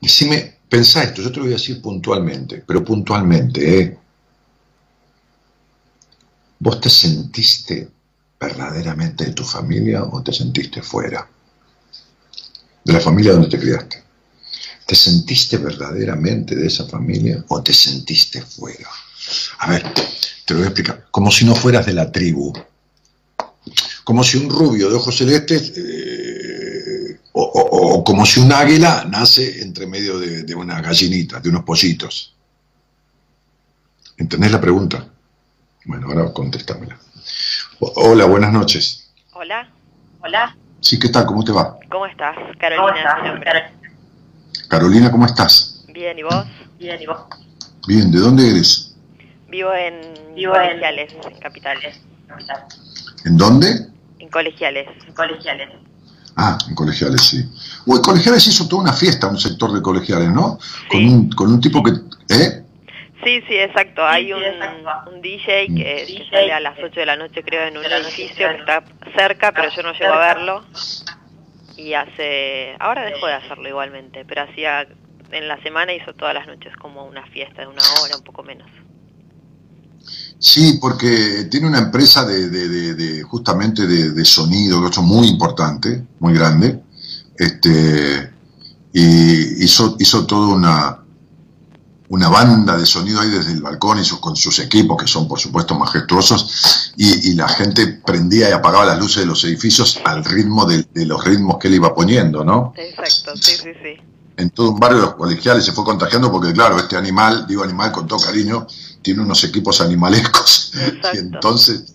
Decime, 0.02 0.58
pensá 0.68 1.04
esto, 1.04 1.22
yo 1.22 1.30
te 1.30 1.38
lo 1.38 1.44
voy 1.44 1.54
a 1.54 1.58
decir 1.58 1.80
puntualmente, 1.80 2.64
pero 2.66 2.84
puntualmente, 2.84 3.80
¿eh? 3.80 3.98
¿Vos 6.58 6.82
te 6.82 6.90
sentiste 6.90 7.92
verdaderamente 8.42 9.26
de 9.26 9.34
tu 9.34 9.44
familia 9.44 10.04
o 10.04 10.24
te 10.24 10.34
sentiste 10.34 10.82
fuera? 10.82 11.30
De 12.84 12.94
la 12.94 13.00
familia 13.00 13.34
donde 13.34 13.50
te 13.50 13.60
criaste. 13.60 14.04
¿Te 14.88 14.96
sentiste 14.96 15.58
verdaderamente 15.58 16.56
de 16.56 16.66
esa 16.66 16.88
familia 16.88 17.46
o 17.50 17.62
te 17.62 17.74
sentiste 17.74 18.42
fuera? 18.42 18.90
A 19.60 19.70
ver, 19.70 19.84
te 19.94 20.54
lo 20.54 20.60
voy 20.60 20.66
a 20.66 20.70
explicar. 20.70 21.08
Como 21.12 21.30
si 21.32 21.46
no 21.46 21.54
fueras 21.54 21.86
de 21.86 21.94
la 21.94 22.12
tribu. 22.12 22.52
Como 24.04 24.24
si 24.24 24.38
un 24.38 24.50
rubio 24.50 24.90
de 24.90 24.96
ojos 24.96 25.16
celestes, 25.16 25.74
eh, 25.78 27.20
o, 27.34 28.04
como 28.04 28.26
si 28.26 28.40
un 28.40 28.52
águila 28.52 29.06
nace 29.10 29.62
entre 29.62 29.86
medio 29.86 30.18
de, 30.18 30.44
de 30.44 30.56
una 30.56 30.82
gallinita, 30.82 31.40
de 31.40 31.50
unos 31.50 31.64
pollitos. 31.64 32.36
¿Entendés 34.18 34.52
la 34.52 34.60
pregunta? 34.60 35.08
Bueno, 35.86 36.08
ahora 36.08 36.34
contéstamela. 36.34 37.00
Hola, 37.84 38.26
buenas 38.26 38.52
noches. 38.54 39.10
Hola. 39.34 39.68
Hola. 40.22 40.56
Sí, 40.82 41.00
¿qué 41.00 41.10
tal? 41.10 41.26
¿Cómo 41.26 41.44
te 41.44 41.52
va? 41.52 41.78
¿Cómo 41.90 42.06
estás? 42.06 42.36
Carolina 42.60 43.16
es 43.18 43.24
mi 43.24 43.30
nombre. 43.30 43.52
Carolina, 44.68 45.12
¿cómo 45.12 45.26
estás? 45.26 45.84
Bien, 45.92 46.18
¿y 46.20 46.24
vos? 46.24 46.46
Bien, 46.78 47.02
¿y 47.02 47.06
vos? 47.08 47.18
Bien, 47.88 48.12
¿de 48.12 48.20
dónde 48.20 48.50
eres? 48.52 48.94
Vivo 49.50 49.74
en 49.74 50.36
Vivo 50.36 50.54
colegiales, 50.54 51.14
en 51.26 51.40
capitales. 51.40 52.00
¿En 53.26 53.38
dónde? 53.38 53.88
En 54.20 54.30
colegiales. 54.30 54.88
Colegiales. 55.16 55.70
Ah, 56.36 56.58
en 56.70 56.76
colegiales, 56.76 57.22
sí. 57.22 57.44
Uy, 57.88 58.00
colegiales 58.02 58.46
hizo 58.48 58.68
toda 58.68 58.84
una 58.84 58.94
fiesta, 58.94 59.28
un 59.28 59.40
sector 59.40 59.74
de 59.74 59.82
colegiales, 59.82 60.30
¿no? 60.30 60.58
Con, 60.90 61.00
Sí. 61.00 61.08
un, 61.10 61.30
con 61.32 61.52
un 61.52 61.60
tipo 61.60 61.82
que... 61.84 61.92
¿Eh? 62.30 62.64
Sí, 63.24 63.42
sí, 63.48 63.56
exacto. 63.56 64.06
Hay 64.06 64.26
sí, 64.28 64.34
un, 64.34 64.44
exacto. 64.44 65.12
un 65.12 65.22
DJ 65.22 65.68
que, 65.68 65.74
que 65.74 66.06
DJ 66.06 66.30
sale 66.30 66.54
a 66.54 66.60
las 66.60 66.78
8 66.80 67.00
de 67.00 67.06
la 67.06 67.16
noche, 67.16 67.44
creo, 67.44 67.68
en 67.68 67.78
un 67.78 67.86
edificio 67.86 68.50
que 68.50 68.56
está 68.56 68.84
cerca, 69.16 69.52
pero 69.52 69.70
yo 69.70 69.84
no 69.84 69.94
llego 69.94 70.14
a 70.14 70.20
verlo. 70.34 70.64
Y 71.78 71.94
hace... 71.94 72.76
Ahora 72.80 73.06
dejó 73.06 73.28
de 73.28 73.34
hacerlo 73.34 73.68
igualmente, 73.68 74.26
pero 74.26 74.44
hacía... 74.44 74.88
En 75.32 75.48
la 75.48 75.62
semana 75.64 75.94
hizo 75.94 76.14
todas 76.14 76.34
las 76.34 76.46
noches 76.48 76.76
como 76.76 77.06
una 77.06 77.26
fiesta 77.28 77.62
de 77.62 77.68
una 77.68 77.82
hora, 78.02 78.18
un 78.18 78.24
poco 78.24 78.44
menos. 78.44 78.70
Sí, 80.40 80.78
porque 80.82 81.46
tiene 81.50 81.68
una 81.68 81.78
empresa 81.80 82.26
de, 82.26 82.50
de- 82.50 82.68
de- 82.68 82.94
de- 82.96 83.24
justamente 83.24 83.86
de, 83.88 84.12
de 84.12 84.26
sonido, 84.26 84.82
que 84.82 84.90
es 84.90 84.98
muy 84.98 85.28
importante, 85.28 86.04
muy 86.20 86.34
grande, 86.34 86.82
este, 87.38 88.32
y 88.92 89.64
hizo, 89.64 89.96
hizo 90.00 90.26
toda 90.26 90.48
una, 90.56 91.01
una 92.12 92.28
banda 92.30 92.78
de 92.78 92.86
sonido 92.86 93.22
ahí 93.22 93.30
desde 93.30 93.54
el 93.54 93.62
balcón 93.62 93.98
y 94.00 94.04
sus, 94.04 94.20
con 94.20 94.36
sus 94.36 94.60
equipos, 94.60 95.02
que 95.02 95.08
son 95.08 95.28
por 95.28 95.40
supuesto 95.40 95.76
majestuosos, 95.76 96.94
y, 96.98 97.32
y 97.32 97.36
la 97.36 97.48
gente 97.48 97.88
prendía 97.88 98.50
y 98.50 98.52
apagaba 98.52 98.86
las 98.86 99.00
luces 99.00 99.22
de 99.24 99.26
los 99.28 99.44
edificios 99.46 100.00
al 100.04 100.24
ritmo 100.26 100.66
de, 100.66 100.84
de 100.94 101.06
los 101.06 101.24
ritmos 101.24 101.58
que 101.58 101.70
él 101.70 101.76
iba 101.76 101.94
poniendo, 101.96 102.44
¿no? 102.44 102.74
Exacto, 102.76 103.32
sí, 103.36 103.56
sí, 103.56 103.70
sí. 103.82 104.02
en 104.38 104.50
todo 104.50 104.72
un 104.72 104.80
barrio 104.80 104.98
de 105.00 105.06
los 105.06 105.16
colegiales 105.16 105.64
se 105.64 105.72
fue 105.72 105.84
contagiando 105.86 106.30
porque, 106.32 106.52
claro, 106.52 106.78
este 106.78 106.98
animal, 106.98 107.46
digo 107.48 107.64
animal 107.64 107.92
con 107.94 108.08
todo 108.08 108.20
cariño, 108.20 108.68
tiene 109.02 109.22
unos 109.22 109.44
equipos 109.46 109.80
animalescos. 109.82 110.74
Exacto. 110.76 111.10
Y 111.14 111.18
entonces 111.20 111.94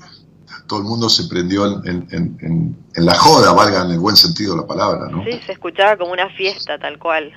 todo 0.66 0.78
el 0.80 0.84
mundo 0.86 1.08
se 1.10 1.24
prendió 1.24 1.66
en, 1.84 2.06
en- 2.10 2.38
en- 2.40 2.76
en 2.94 3.04
la 3.04 3.14
joda, 3.18 3.52
valga 3.52 3.84
en 3.84 3.90
el 3.90 3.98
buen 3.98 4.16
sentido 4.16 4.54
de 4.54 4.62
la 4.62 4.66
palabra, 4.66 5.08
¿no? 5.10 5.22
Sí, 5.24 5.38
se 5.44 5.52
escuchaba 5.52 5.96
como 5.98 6.12
una 6.12 6.28
fiesta, 6.30 6.78
tal 6.78 6.98
cual. 6.98 7.32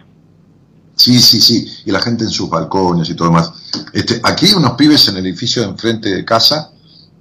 Sí, 1.00 1.18
sí, 1.22 1.40
sí. 1.40 1.66
Y 1.86 1.92
la 1.92 2.02
gente 2.02 2.26
en 2.26 2.30
sus 2.30 2.50
balcones 2.50 3.10
y 3.10 3.14
todo 3.16 3.30
demás. 3.30 3.54
Este, 3.94 4.20
aquí 4.22 4.52
unos 4.54 4.74
pibes 4.74 5.08
en 5.08 5.16
el 5.16 5.26
edificio 5.26 5.62
de 5.62 5.70
enfrente 5.70 6.10
de 6.10 6.26
casa, 6.26 6.72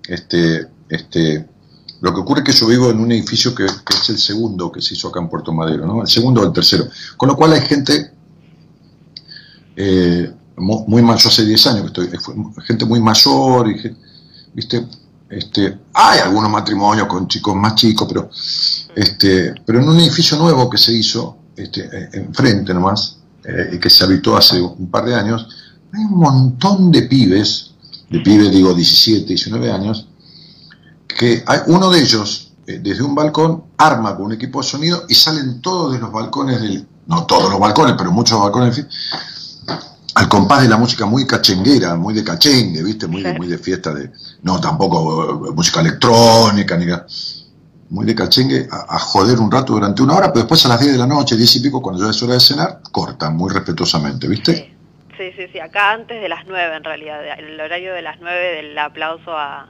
este, 0.09 0.67
este, 0.89 1.47
lo 2.01 2.13
que 2.13 2.21
ocurre 2.21 2.41
es 2.41 2.47
que 2.47 2.53
yo 2.61 2.67
vivo 2.67 2.91
en 2.91 2.99
un 2.99 3.13
edificio 3.13 3.55
que, 3.55 3.67
que 3.67 3.97
es 4.03 4.09
el 4.09 4.19
segundo 4.19 4.73
que 4.73 4.83
se 4.83 4.95
hizo 4.95 5.09
acá 5.09 5.21
en 5.21 5.29
Puerto 5.29 5.53
Madero, 5.53 5.87
¿no? 5.87 6.03
El 6.03 6.09
segundo 6.09 6.41
o 6.41 6.45
el 6.47 6.53
tercero. 6.53 6.89
Con 7.17 7.29
lo 7.29 7.37
cual 7.37 7.53
hay 7.53 7.61
gente 7.61 8.11
eh, 9.77 10.33
mu- 10.57 10.85
muy 10.89 11.03
mayor, 11.03 11.21
yo 11.23 11.29
hace 11.29 11.45
10 11.45 11.67
años 11.69 11.81
que 11.83 11.87
estoy, 12.05 12.19
fue 12.19 12.35
gente 12.65 12.85
muy 12.85 13.01
mayor 13.01 13.69
y, 13.71 13.97
viste, 14.55 14.87
este, 15.31 15.79
hay 15.95 16.19
algunos 16.21 16.51
matrimonios 16.51 17.07
con 17.07 17.29
chicos 17.29 17.55
más 17.55 17.77
chicos, 17.77 18.09
pero, 18.09 18.29
este, 18.97 19.55
pero 19.65 19.81
en 19.81 19.89
un 19.89 20.01
edificio 20.01 20.37
nuevo 20.37 20.69
que 20.69 20.79
se 20.79 20.93
hizo, 20.93 21.37
este, 21.57 21.83
eh, 21.83 22.09
enfrente 22.15 22.75
nomás, 22.75 23.18
eh, 23.49 23.79
que 23.81 23.89
se 23.89 24.05
habitó 24.05 24.37
hace 24.37 24.61
un 24.61 24.91
par 24.91 25.07
de 25.07 25.15
años, 25.15 25.49
hay 25.93 26.05
un 26.05 26.19
montón 26.19 26.93
de 26.93 27.03
pibes, 27.03 27.73
de 28.11 28.21
pibes 28.21 28.51
digo 28.51 28.75
17, 28.75 29.27
19 29.27 29.73
años, 29.73 30.07
que 31.07 31.43
hay 31.47 31.61
uno 31.67 31.91
de 31.91 32.01
ellos, 32.01 32.53
eh, 32.67 32.79
desde 32.83 33.03
un 33.03 33.15
balcón, 33.15 33.65
arma 33.79 34.15
con 34.15 34.27
un 34.27 34.33
equipo 34.33 34.61
de 34.61 34.69
sonido 34.69 35.05
y 35.09 35.15
salen 35.15 35.63
todos 35.63 35.95
de 35.95 35.99
los 35.99 36.13
balcones 36.13 36.61
del, 36.61 36.87
no 37.07 37.25
todos 37.25 37.51
los 37.51 37.59
balcones, 37.59 37.95
pero 37.97 38.13
muchos 38.13 38.39
balcones, 38.39 38.77
en 38.77 38.85
fin, 38.85 39.79
al 40.15 40.29
compás 40.29 40.63
de 40.63 40.69
la 40.69 40.77
música 40.77 41.07
muy 41.07 41.27
cachenguera, 41.27 41.97
muy 41.97 42.13
de 42.13 42.25
cachengue, 42.25 42.83
¿viste? 42.83 43.07
Muy 43.07 43.23
Sí. 43.23 43.29
muy 43.39 43.47
de 43.47 43.57
fiesta 43.57 43.95
de, 43.95 44.13
no 44.43 44.61
tampoco 44.61 45.47
eh, 45.49 45.53
música 45.55 45.81
electrónica, 45.81 46.77
ni 46.77 46.87
nada. 46.87 47.07
Muy 47.91 48.05
de 48.07 48.15
cachengue, 48.15 48.69
a, 48.71 48.97
a 48.97 48.99
joder 48.99 49.39
un 49.39 49.51
rato 49.51 49.73
durante 49.73 50.03
una 50.03 50.15
hora, 50.15 50.29
pero 50.33 50.41
después 50.45 50.65
a 50.67 50.69
las 50.69 50.81
10 50.81 50.93
de 50.93 50.99
la 50.99 51.07
noche, 51.07 51.37
10 51.37 51.57
y 51.57 51.61
pico, 51.61 51.81
cuando 51.81 52.05
ya 52.05 52.11
es 52.11 52.23
hora 52.23 52.35
de 52.35 52.41
cenar, 52.41 52.81
cortan 52.93 53.37
muy 53.37 53.53
respetuosamente, 53.53 54.29
¿viste? 54.29 54.55
Sí. 54.55 54.75
Sí, 55.17 55.33
sí, 55.37 55.47
sí, 55.53 55.59
acá 55.59 55.91
antes 55.93 56.23
de 56.23 56.29
las 56.29 56.47
nueve 56.47 56.77
en 56.77 56.85
realidad, 56.85 57.19
el 57.41 57.59
horario 57.61 57.93
de 57.93 58.03
las 58.03 58.21
nueve 58.21 58.55
del 58.63 58.79
aplauso 58.79 59.37
a 59.37 59.69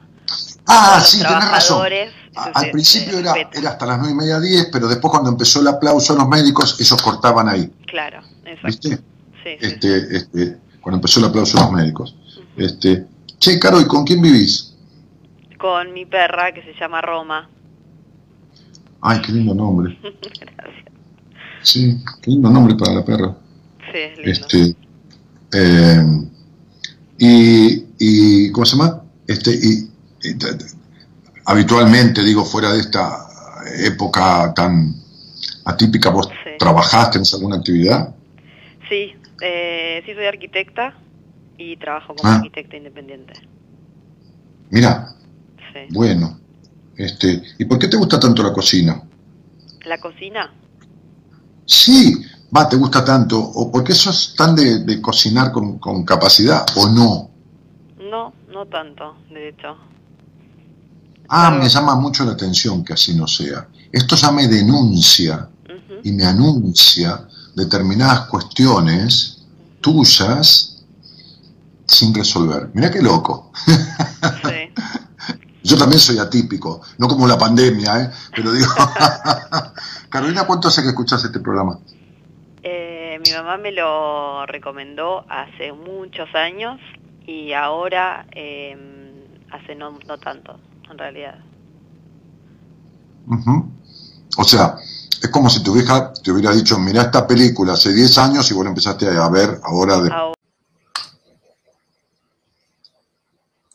Ah, 0.67 0.97
los 0.99 1.09
sí, 1.09 1.17
tenés 1.23 1.49
razón. 1.49 1.87
A- 2.35 2.43
Al 2.53 2.65
se- 2.65 2.71
principio 2.71 3.13
se 3.13 3.19
era, 3.21 3.33
era 3.53 3.69
hasta 3.71 3.85
las 3.87 3.97
9 3.97 4.13
y 4.13 4.15
media, 4.15 4.39
10, 4.39 4.67
pero 4.71 4.87
después 4.87 5.09
cuando 5.11 5.31
empezó 5.31 5.61
el 5.61 5.67
aplauso 5.69 6.13
a 6.13 6.17
los 6.17 6.27
médicos, 6.27 6.79
ellos 6.79 7.01
cortaban 7.01 7.49
ahí, 7.49 7.67
Claro, 7.87 8.19
exacto. 8.45 8.67
¿viste? 8.67 8.89
Sí, 8.97 9.01
sí, 9.43 9.57
Este, 9.59 10.17
este, 10.17 10.57
cuando 10.81 10.97
empezó 10.97 11.19
el 11.19 11.25
aplauso 11.25 11.57
a 11.57 11.61
los 11.61 11.71
médicos. 11.71 12.15
Este, 12.55 13.07
che, 13.39 13.57
Caro, 13.57 13.81
¿y 13.81 13.87
con 13.87 14.05
quién 14.05 14.21
vivís? 14.21 14.75
Con 15.57 15.93
mi 15.93 16.05
perra 16.05 16.51
que 16.53 16.61
se 16.61 16.73
llama 16.79 17.01
Roma. 17.01 17.49
Ay, 19.01 19.21
qué 19.21 19.31
lindo 19.31 19.53
nombre. 19.53 19.97
Gracias. 20.03 20.85
Sí, 21.61 21.97
qué 22.21 22.31
lindo 22.31 22.49
nombre 22.49 22.75
para 22.75 22.93
la 22.93 23.05
perra. 23.05 23.35
Sí, 23.91 23.97
es 23.97 24.17
lindo. 24.17 24.31
Este, 24.31 24.75
eh, 25.53 26.03
y, 27.17 27.85
y, 27.99 28.51
¿cómo 28.51 28.65
se 28.65 28.77
llama? 28.77 29.01
Este, 29.27 29.51
y, 29.51 29.89
habitualmente, 31.45 32.23
digo, 32.23 32.45
fuera 32.45 32.71
de 32.73 32.79
esta 32.79 33.27
época 33.85 34.53
tan 34.55 34.95
atípica, 35.65 36.09
¿vos 36.09 36.27
Sí. 36.27 36.51
trabajás, 36.57 37.11
tenés 37.11 37.33
alguna 37.33 37.57
actividad? 37.57 38.15
Sí, 38.89 39.13
eh, 39.41 40.01
sí 40.05 40.13
soy 40.13 40.25
arquitecta 40.25 40.97
y 41.57 41.77
trabajo 41.77 42.15
como 42.15 42.29
Ah. 42.29 42.37
arquitecta 42.37 42.77
independiente. 42.77 43.33
Mira, 44.71 45.09
Sí. 45.73 45.79
bueno, 45.93 46.38
este, 46.99 47.41
¿y 47.57 47.65
por 47.65 47.79
qué 47.79 47.87
te 47.87 47.97
gusta 47.97 48.19
tanto 48.19 48.43
la 48.43 48.51
cocina? 48.53 49.01
La 49.85 49.97
cocina, 49.99 50.53
Sí, 51.65 52.15
va, 52.55 52.67
te 52.67 52.75
gusta 52.77 53.05
tanto, 53.05 53.39
o 53.39 53.71
por 53.71 53.83
qué 53.83 53.93
sos 53.93 54.33
tan 54.35 54.55
de, 54.55 54.79
de 54.79 54.99
cocinar 55.01 55.51
con, 55.51 55.77
con 55.79 56.03
capacidad, 56.03 56.65
o 56.75 56.89
no. 56.89 57.29
no, 58.09 58.33
no 58.51 58.65
tanto, 58.65 59.15
de 59.29 59.49
hecho. 59.49 59.77
Ah, 61.29 61.49
Pero- 61.51 61.63
me 61.63 61.69
llama 61.69 61.95
mucho 61.95 62.25
la 62.25 62.31
atención 62.31 62.83
que 62.83 62.93
así 62.93 63.15
no 63.15 63.27
sea. 63.27 63.67
Esto 63.91 64.15
ya 64.15 64.31
me 64.31 64.47
denuncia 64.47 65.47
y 66.03 66.11
me 66.11 66.25
anuncia 66.25 67.27
determinadas 67.55 68.21
cuestiones 68.29 69.43
tuyas 69.81 70.83
sin 71.85 72.13
resolver. 72.15 72.69
Mirá 72.73 72.89
qué 72.89 73.01
loco. 73.01 73.51
Sí. 73.67 74.58
Yo 75.69 75.77
también 75.77 75.99
soy 75.99 76.17
atípico, 76.17 76.81
no 76.97 77.07
como 77.07 77.27
la 77.27 77.37
pandemia, 77.37 78.01
¿eh? 78.01 78.11
pero 78.35 78.51
digo, 78.51 78.71
Carolina, 80.09 80.47
¿cuánto 80.47 80.67
hace 80.67 80.81
que 80.81 80.87
escuchás 80.87 81.23
este 81.23 81.39
programa? 81.39 81.77
Eh, 82.63 83.19
mi 83.23 83.31
mamá 83.33 83.57
me 83.57 83.71
lo 83.71 84.47
recomendó 84.47 85.25
hace 85.29 85.71
muchos 85.71 86.27
años 86.33 86.79
y 87.27 87.53
ahora 87.53 88.25
eh, 88.31 88.75
hace 89.51 89.75
no, 89.75 89.99
no 90.07 90.17
tanto, 90.17 90.59
en 90.89 90.97
realidad. 90.97 91.35
O 94.37 94.43
sea, 94.43 94.75
es 95.21 95.29
como 95.29 95.51
si 95.51 95.61
tu 95.61 95.77
hija 95.77 96.11
te 96.13 96.31
hubiera 96.31 96.51
dicho, 96.51 96.79
mira 96.79 97.03
esta 97.03 97.27
película 97.27 97.73
hace 97.73 97.93
10 97.93 98.17
años 98.17 98.49
y 98.49 98.55
vos 98.55 98.63
la 98.63 98.69
empezaste 98.69 99.07
a 99.07 99.29
ver 99.29 99.59
ahora 99.63 100.01
de... 100.01 100.11
Ahora, 100.11 100.33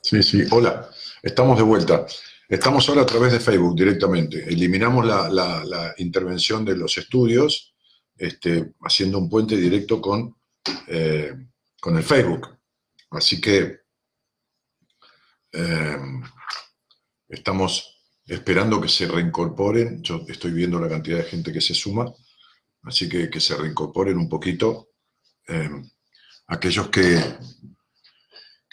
Sí, 0.02 0.22
sí. 0.22 0.42
Hola, 0.50 0.90
estamos 1.24 1.56
de 1.56 1.64
vuelta. 1.64 2.06
Estamos 2.48 2.88
ahora 2.88 3.02
a 3.02 3.06
través 3.06 3.32
de 3.32 3.40
Facebook 3.40 3.74
directamente. 3.74 4.44
Eliminamos 4.44 5.06
la, 5.06 5.94
intervención 5.96 6.64
de 6.64 6.76
los 6.76 6.96
estudios, 6.98 7.74
este, 8.16 8.74
haciendo 8.82 9.18
un 9.18 9.28
puente 9.28 9.56
directo 9.56 10.00
con, 10.00 10.36
eh, 10.86 11.32
con 11.80 11.96
el 11.96 12.02
Facebook. 12.02 12.48
Así 13.10 13.40
que 13.40 13.80
eh, 15.52 15.98
estamos 17.28 18.02
esperando 18.26 18.80
que 18.80 18.88
se 18.88 19.08
reincorporen. 19.08 20.02
Yo 20.02 20.24
estoy 20.28 20.52
viendo 20.52 20.78
la 20.78 20.88
cantidad 20.88 21.18
de 21.18 21.24
gente 21.24 21.52
que 21.52 21.60
se 21.60 21.74
suma, 21.74 22.12
así 22.82 23.08
que 23.08 23.30
que 23.30 23.40
se 23.40 23.56
reincorporen 23.56 24.18
un 24.18 24.28
poquito 24.28 24.90
eh, 25.48 25.70
aquellos 26.48 26.88
que, 26.88 27.18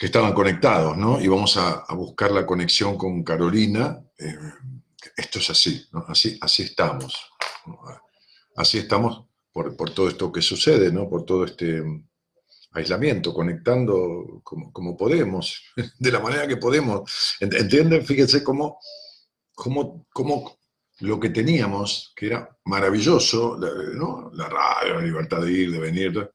estaban 0.06 0.32
conectados, 0.32 0.96
¿no? 0.96 1.20
Y 1.20 1.28
vamos 1.28 1.56
a, 1.56 1.84
buscar 1.94 2.30
la 2.32 2.46
conexión 2.46 2.96
con 2.96 3.22
Carolina. 3.22 4.00
eh, 4.18 4.36
esto 5.16 5.38
es 5.40 5.50
así, 5.50 5.84
¿no? 5.92 6.04
Así, 6.08 6.38
así 6.40 6.62
estamos. 6.62 7.14
Así 8.56 8.78
estamos 8.78 9.24
por, 9.52 9.76
por 9.76 9.90
todo 9.90 10.08
esto 10.08 10.30
que 10.32 10.42
sucede, 10.42 10.92
¿no? 10.92 11.08
Por 11.08 11.24
todo 11.24 11.44
este 11.44 11.82
mm, 11.82 12.08
aislamiento, 12.72 13.34
conectando 13.34 14.40
como, 14.42 14.72
como 14.72 14.96
podemos, 14.96 15.62
de 15.98 16.12
la 16.12 16.20
manera 16.20 16.46
que 16.46 16.56
podemos. 16.56 17.36
Ent- 17.40 17.58
¿Entienden? 17.58 18.04
Fíjense 18.04 18.42
cómo, 18.42 18.78
cómo, 19.54 20.06
cómo 20.12 20.58
lo 21.00 21.18
que 21.18 21.30
teníamos, 21.30 22.12
que 22.14 22.26
era 22.26 22.56
maravilloso, 22.64 23.58
¿no? 23.94 24.30
la 24.34 24.48
radio, 24.48 24.94
la 24.94 25.02
libertad 25.02 25.40
de 25.40 25.52
ir, 25.52 25.72
de 25.72 25.78
venir, 25.80 26.30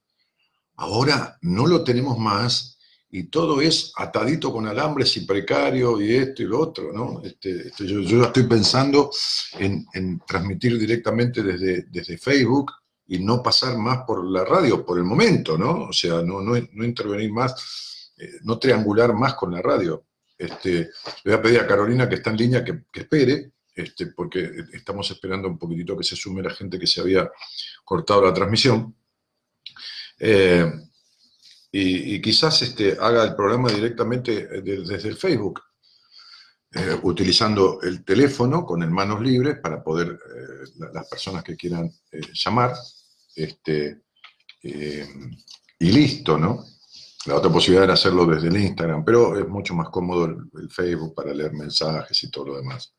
ahora 0.76 1.38
no 1.41 1.65
lo 1.68 1.84
tenemos 1.84 2.18
más 2.18 2.76
y 3.10 3.24
todo 3.24 3.62
es 3.62 3.93
atadito 3.95 4.51
con 4.51 4.68
alambres 4.68 5.16
y 5.18 5.22
precario 5.22 6.01
y 6.01 6.16
esto 6.16 6.43
y 6.43 6.45
lo 6.45 6.60
otro, 6.60 6.91
¿no? 6.91 7.22
Este, 7.24 7.68
este, 7.70 7.86
yo, 7.88 8.01
yo 8.01 8.24
estoy 8.24 8.43
pensando 8.43 9.10
en, 9.58 9.86
en 9.93 10.20
transmitir 10.20 10.78
directamente 10.78 11.41
desde, 11.41 11.84
desde 11.84 12.18
Facebook 12.18 12.74
y 13.08 13.20
no 13.20 13.41
pasar 13.41 13.78
más 13.78 13.99
por 14.05 14.26
la 14.26 14.43
radio 14.43 14.86
por 14.86 14.97
el 14.97 15.05
momento, 15.05 15.58
¿no? 15.58 15.86
O 15.86 15.93
sea, 15.93 16.22
no, 16.22 16.41
no, 16.41 16.53
no 16.74 16.86
intervenir 16.86 17.32
más, 17.32 18.12
eh, 18.18 18.39
no 18.43 18.60
triangular 18.60 19.14
más 19.14 19.36
con 19.36 19.53
la 19.53 19.62
radio. 19.62 20.05
Este, 20.38 20.89
le 21.24 21.32
voy 21.32 21.34
a 21.34 21.41
pedir 21.41 21.60
a 21.62 21.68
Carolina 21.68 22.10
que 22.10 22.16
está 22.16 22.32
en 22.32 22.38
línea 22.38 22.64
que, 22.64 22.84
que 22.91 23.01
espere, 23.01 23.53
este, 23.74 24.08
porque 24.08 24.51
estamos 24.74 25.10
esperando 25.10 25.47
un 25.47 25.58
poquitito 25.58 25.95
que 25.95 26.03
se 26.03 26.16
sume 26.16 26.43
la 26.43 26.49
gente 26.49 26.78
que 26.78 26.88
se 26.88 26.99
había 26.99 27.32
cortado 27.86 28.26
la 28.26 28.34
transmisión. 28.34 28.93
Eh, 30.20 30.70
y, 31.72 32.15
y 32.15 32.22
quizás 32.22 32.61
este, 32.61 32.97
haga 32.99 33.24
el 33.24 33.36
programa 33.36 33.70
directamente 33.72 34.47
de- 34.61 34.84
desde 34.84 35.09
el 35.09 35.18
Facebook, 35.18 35.61
eh, 36.74 36.97
utilizando 37.03 37.82
el 37.82 38.03
teléfono 38.03 38.65
con 38.65 38.84
el 38.84 38.89
manos 38.91 39.22
libres 39.22 39.57
para 39.61 39.84
poder, 39.84 40.07
eh, 40.07 40.70
la- 40.78 40.91
las 40.93 41.07
personas 41.07 41.43
que 41.43 41.55
quieran 41.55 41.86
eh, 42.11 42.22
llamar, 42.34 42.74
este, 43.36 44.01
eh, 44.63 45.07
y 45.80 45.91
listo, 45.91 46.38
¿no? 46.38 46.65
La 47.26 47.36
otra 47.36 47.51
posibilidad 47.51 47.84
era 47.84 47.93
hacerlo 47.93 48.26
desde 48.26 48.47
el 48.47 48.57
Instagram, 48.57 49.03
pero 49.03 49.38
es 49.38 49.47
mucho 49.47 49.74
más 49.76 49.89
cómodo 49.89 50.26
el, 50.26 50.70
Facebook 50.70 51.13
para 51.13 51.34
leer 51.34 51.53
mensajes 51.53 52.24
y 52.24 52.32
todo 52.32 52.47
lo 52.47 52.57
demás. 52.57 52.93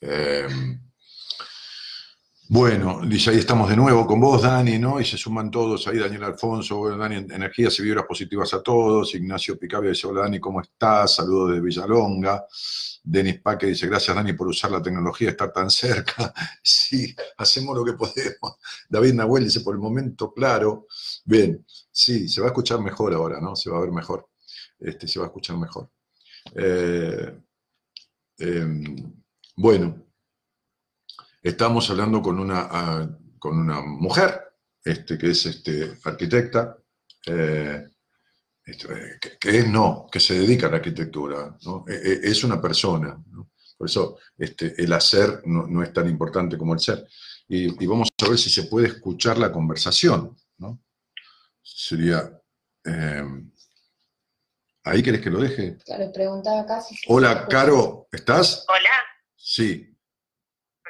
Eh, 0.00 0.46
bueno, 2.54 3.00
dice, 3.06 3.30
ahí 3.30 3.38
estamos 3.38 3.70
de 3.70 3.76
nuevo 3.76 4.06
con 4.06 4.20
vos, 4.20 4.42
Dani, 4.42 4.78
¿no? 4.78 5.00
Y 5.00 5.06
se 5.06 5.16
suman 5.16 5.50
todos 5.50 5.88
ahí, 5.88 5.96
Daniel 5.96 6.24
Alfonso, 6.24 6.76
bueno, 6.76 6.98
Dani, 6.98 7.16
energías 7.16 7.78
y 7.78 7.82
vibras 7.82 8.04
positivas 8.04 8.52
a 8.52 8.62
todos. 8.62 9.14
Ignacio 9.14 9.58
Picabia 9.58 9.88
dice, 9.88 10.06
hola 10.06 10.20
Dani, 10.20 10.38
¿cómo 10.38 10.60
estás? 10.60 11.14
Saludos 11.14 11.52
desde 11.52 11.62
Villalonga. 11.62 12.44
Denis 13.04 13.40
Paque 13.40 13.68
dice, 13.68 13.86
gracias 13.86 14.14
Dani 14.14 14.34
por 14.34 14.48
usar 14.48 14.70
la 14.70 14.82
tecnología, 14.82 15.30
estar 15.30 15.50
tan 15.50 15.70
cerca. 15.70 16.30
Sí, 16.62 17.16
hacemos 17.38 17.74
lo 17.74 17.86
que 17.86 17.94
podemos. 17.94 18.58
David 18.86 19.14
Nahuel 19.14 19.44
dice, 19.44 19.60
por 19.60 19.74
el 19.74 19.80
momento, 19.80 20.34
claro. 20.34 20.86
Bien, 21.24 21.64
sí, 21.90 22.28
se 22.28 22.42
va 22.42 22.48
a 22.48 22.50
escuchar 22.50 22.80
mejor 22.80 23.14
ahora, 23.14 23.40
¿no? 23.40 23.56
Se 23.56 23.70
va 23.70 23.78
a 23.78 23.80
ver 23.80 23.92
mejor. 23.92 24.28
Este, 24.78 25.08
se 25.08 25.18
va 25.18 25.24
a 25.24 25.28
escuchar 25.28 25.56
mejor. 25.56 25.88
Eh, 26.54 27.34
em, 28.36 29.10
bueno, 29.56 30.11
Estamos 31.42 31.90
hablando 31.90 32.22
con 32.22 32.38
una, 32.38 32.68
ah, 32.70 33.08
con 33.38 33.58
una 33.58 33.80
mujer 33.80 34.40
este, 34.84 35.18
que 35.18 35.30
es 35.30 35.46
este, 35.46 35.98
arquitecta, 36.04 36.76
eh, 37.26 37.84
este, 38.64 38.92
eh, 38.92 39.18
que, 39.20 39.38
que 39.38 39.58
es 39.58 39.68
no, 39.68 40.06
que 40.10 40.20
se 40.20 40.34
dedica 40.38 40.68
a 40.68 40.70
la 40.70 40.76
arquitectura, 40.76 41.56
¿no? 41.64 41.84
Eh, 41.88 42.00
eh, 42.04 42.20
es 42.22 42.44
una 42.44 42.60
persona. 42.60 43.20
¿no? 43.30 43.50
Por 43.76 43.88
eso 43.88 44.18
este, 44.38 44.80
el 44.82 44.92
hacer 44.92 45.42
no, 45.46 45.66
no 45.66 45.82
es 45.82 45.92
tan 45.92 46.08
importante 46.08 46.56
como 46.56 46.74
el 46.74 46.80
ser. 46.80 47.06
Y, 47.48 47.82
y 47.82 47.86
vamos 47.86 48.08
a 48.24 48.28
ver 48.28 48.38
si 48.38 48.48
se 48.48 48.64
puede 48.64 48.86
escuchar 48.88 49.38
la 49.38 49.50
conversación. 49.50 50.36
¿no? 50.58 50.80
Sería... 51.60 52.40
eh, 52.84 53.24
¿Ahí 54.84 55.00
querés 55.00 55.20
que 55.20 55.30
lo 55.30 55.40
deje? 55.40 55.76
Claro, 55.84 56.10
preguntaba 56.12 56.60
acá 56.62 56.80
si... 56.80 56.96
Hola, 57.06 57.46
Caro, 57.48 58.08
¿estás? 58.10 58.64
Hola, 58.68 58.90
Sí. 59.36 59.91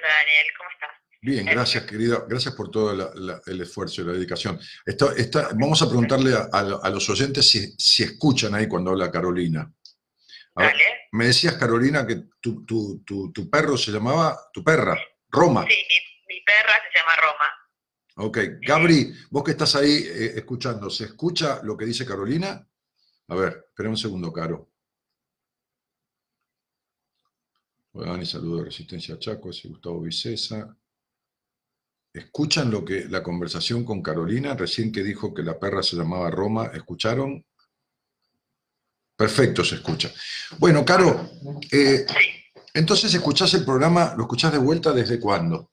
Hola 0.03 0.15
Daniel, 0.19 0.47
¿cómo 0.59 0.71
estás? 0.71 0.91
Bien, 1.21 1.47
gracias, 1.47 1.85
querida. 1.85 2.25
Gracias 2.29 2.55
por 2.55 2.71
todo 2.71 2.93
la- 2.95 3.11
la- 3.15 3.41
el 3.47 3.61
esfuerzo 3.61 4.03
y 4.03 4.05
la 4.05 4.13
dedicación. 4.13 4.59
Esta- 4.85 5.51
vamos 5.55 5.81
a 5.83 5.87
preguntarle 5.87 6.35
a, 6.35 6.49
a- 6.53 6.81
a 6.83 6.91
los 6.91 7.09
oyentes 7.11 7.49
si, 7.49 7.73
si 7.79 8.03
escuchan 8.03 8.55
ahí 8.55 8.67
cuando 8.67 8.91
habla 8.91 9.11
Carolina. 9.11 9.73
A 10.55 10.63
ver, 10.63 10.73
Dale. 10.73 10.85
me 11.13 11.27
decías, 11.27 11.55
Carolina, 11.55 12.07
que 12.07 12.25
tu, 12.41 12.65
tu- 12.67 13.03
tu- 13.05 13.33
tu 13.33 13.49
perro 13.49 13.77
se 13.79 13.93
llamaba, 13.93 14.37
tu 14.53 14.63
perra, 14.65 14.99
Roma. 15.31 15.65
Sí, 15.69 15.75
mi, 16.29 16.35
mi 16.35 16.43
perra 16.45 16.75
se 16.93 16.99
llama 16.99 17.17
Roma. 17.17 18.27
Ok. 18.29 18.39
Gabri, 18.67 19.15
vos 19.31 19.45
que 19.45 19.53
estás 19.53 19.75
ahí 19.77 20.05
eh, 20.07 20.33
escuchando, 20.37 20.91
¿se 20.91 21.05
escucha 21.05 21.61
lo 21.63 21.77
que 21.77 21.87
dice 21.87 22.05
Carolina? 22.05 22.67
A 23.29 23.35
ver, 23.35 23.67
espera 23.69 23.89
un 23.89 23.97
segundo, 23.97 24.31
Caro. 24.33 24.72
Hola, 27.95 28.13
Dani, 28.13 28.25
saludo 28.25 28.59
de 28.59 28.65
Resistencia 28.65 29.19
Chaco, 29.19 29.53
soy 29.53 29.73
Gustavo 29.73 30.01
Vicesa. 30.01 30.75
¿Escuchan 32.15 32.71
lo 32.71 32.83
que 32.83 33.05
la 33.05 33.23
conversación 33.23 33.85
con 33.85 34.03
Carolina 34.03 34.55
recién 34.55 34.91
que 34.91 35.03
dijo 35.03 35.35
que 35.35 35.43
la 35.43 35.59
perra 35.61 35.83
se 35.83 35.97
llamaba 35.97 36.31
Roma? 36.31 36.71
¿Escucharon? 36.73 37.45
Perfecto, 39.15 39.63
se 39.63 39.75
escucha. 39.75 40.11
Bueno, 40.59 40.87
Caro, 40.87 41.33
eh, 41.71 42.07
entonces 42.73 43.13
escuchás 43.13 43.53
el 43.53 43.65
programa, 43.67 44.15
¿lo 44.17 44.23
escuchás 44.23 44.53
de 44.53 44.59
vuelta 44.59 44.93
desde 44.93 45.21
cuándo? 45.21 45.71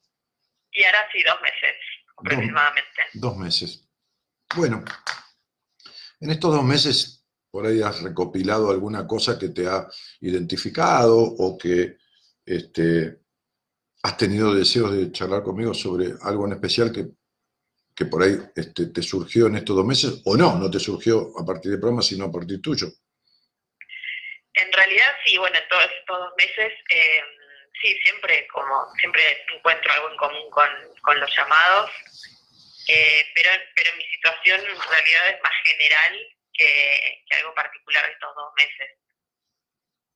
y 0.71 0.83
ahora 0.83 0.99
sí, 1.13 1.23
dos 1.23 1.41
meses 1.41 1.75
aproximadamente. 2.17 3.01
Dos 3.13 3.37
meses. 3.37 3.89
Bueno, 4.55 4.83
en 6.19 6.31
estos 6.31 6.53
dos 6.53 6.65
meses 6.65 7.25
por 7.49 7.65
ahí 7.65 7.81
has 7.81 8.01
recopilado 8.01 8.71
alguna 8.71 9.07
cosa 9.07 9.39
que 9.39 9.49
te 9.49 9.67
ha 9.67 9.87
identificado 10.19 11.17
o 11.17 11.57
que 11.57 11.98
este, 12.49 13.19
has 14.01 14.17
tenido 14.17 14.53
deseos 14.53 14.91
de 14.91 15.11
charlar 15.11 15.43
conmigo 15.43 15.73
sobre 15.73 16.07
algo 16.23 16.47
en 16.47 16.53
especial 16.53 16.91
que, 16.91 17.05
que 17.95 18.05
por 18.05 18.23
ahí 18.23 18.37
este, 18.55 18.87
te 18.87 19.03
surgió 19.03 19.47
en 19.47 19.57
estos 19.57 19.75
dos 19.75 19.85
meses, 19.85 20.21
o 20.25 20.35
no, 20.35 20.57
no 20.57 20.69
te 20.71 20.79
surgió 20.79 21.31
a 21.37 21.45
partir 21.45 21.71
del 21.71 21.79
programa, 21.79 22.01
sino 22.01 22.25
a 22.25 22.31
partir 22.31 22.59
tuyo. 22.61 22.87
En 24.53 24.73
realidad 24.73 25.15
sí, 25.25 25.37
bueno, 25.37 25.57
en 25.57 25.67
todos 25.69 25.85
estos 25.99 26.17
dos 26.17 26.33
meses, 26.37 26.73
eh, 26.89 27.21
sí, 27.81 27.95
siempre 28.03 28.47
como 28.51 28.91
siempre 28.99 29.21
encuentro 29.55 29.93
algo 29.93 30.09
en 30.09 30.17
común 30.17 30.49
con, 30.49 30.69
con 31.03 31.19
los 31.19 31.29
llamados, 31.37 31.91
eh, 32.87 33.25
pero, 33.35 33.51
pero 33.75 33.95
mi 33.95 34.03
situación 34.05 34.59
en 34.61 34.89
realidad 34.89 35.29
es 35.29 35.41
más 35.43 35.53
general 35.63 36.35
que, 36.53 37.25
algo 37.37 37.53
particular 37.53 38.05
de 38.07 38.11
estos 38.13 38.35
dos 38.35 38.53
meses. 38.57 38.97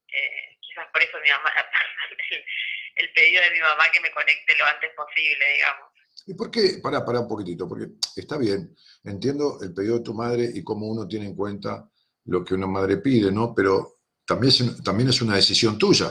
Eh, 0.07 0.52
quizás 0.73 0.89
por 0.91 1.01
eso 1.01 1.17
mi 1.23 1.29
mamá, 1.29 1.51
el, 2.31 3.05
el 3.05 3.13
pedido 3.13 3.43
de 3.43 3.51
mi 3.51 3.59
mamá 3.59 3.85
que 3.93 4.01
me 4.01 4.11
conecte 4.11 4.57
lo 4.57 4.65
antes 4.65 4.89
posible, 4.95 5.53
digamos. 5.53 5.89
¿Y 6.25 6.33
por 6.33 6.49
qué? 6.49 6.79
Para, 6.81 7.05
para 7.05 7.19
un 7.19 7.27
poquitito, 7.27 7.67
porque 7.67 7.87
está 8.15 8.37
bien, 8.37 8.75
entiendo 9.03 9.59
el 9.61 9.73
pedido 9.73 9.97
de 9.97 10.03
tu 10.03 10.13
madre 10.13 10.49
y 10.53 10.63
cómo 10.63 10.87
uno 10.87 11.07
tiene 11.07 11.27
en 11.27 11.35
cuenta 11.35 11.87
lo 12.25 12.43
que 12.43 12.53
una 12.55 12.67
madre 12.67 12.97
pide, 12.97 13.31
¿no? 13.31 13.53
Pero 13.53 13.99
también 14.25 14.51
es, 14.51 14.83
también 14.83 15.09
es 15.09 15.21
una 15.21 15.35
decisión 15.35 15.77
tuya. 15.77 16.09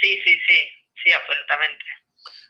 Sí, 0.00 0.20
sí, 0.24 0.36
sí, 0.46 0.58
sí, 1.02 1.12
absolutamente. 1.12 1.84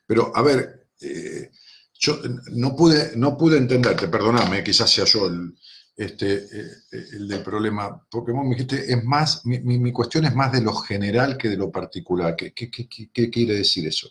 Pero, 0.07 0.33
a 0.35 0.43
ver, 0.43 0.89
eh, 1.03 1.51
yo 1.95 2.19
no 2.53 2.75
pude, 2.75 3.17
no 3.17 3.37
pude 3.37 3.59
entenderte, 3.59 4.09
perdóname, 4.09 4.65
quizás 4.65 4.91
sea 4.91 5.05
yo 5.05 5.27
el, 5.27 5.53
este, 5.97 6.35
eh, 6.35 6.69
el 7.15 7.29
del 7.29 7.43
problema, 7.43 8.07
vos 8.11 8.25
me 8.29 8.55
dijiste, 8.55 8.77
es 8.93 9.03
más, 9.05 9.45
mi, 9.47 9.59
mi- 9.61 9.79
mi 9.79 9.93
cuestión 9.93 10.25
es 10.27 10.35
más 10.35 10.53
de 10.53 10.61
lo 10.63 10.75
general 10.75 11.37
que 11.39 11.49
de 11.49 11.57
lo 11.57 11.71
particular. 11.73 12.35
¿Qué, 12.37 12.53
qué- 12.55 12.71
qué- 12.71 12.89
qué- 12.89 13.09
qué 13.13 13.31
quiere 13.31 13.55
decir 13.55 13.87
eso? 13.89 14.09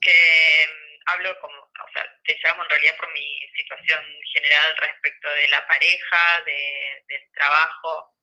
que 0.00 0.12
mm, 0.12 1.10
hablo 1.10 1.34
como, 1.40 1.54
o 1.58 1.88
sea, 1.92 2.04
te 2.24 2.36
llamo 2.44 2.62
en 2.62 2.70
realidad 2.70 2.94
por 2.98 3.12
mi 3.12 3.26
situación 3.56 3.98
general 4.32 4.76
respecto 4.78 5.28
de 5.42 5.48
la 5.48 5.66
pareja, 5.66 6.42
de, 6.46 7.04
del 7.08 7.22
trabajo, 7.34 8.14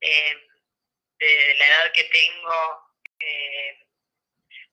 eh, 0.00 0.36
de 1.18 1.54
la 1.58 1.66
edad 1.66 1.92
que 1.94 2.04
tengo, 2.04 2.52
eh, 3.20 3.85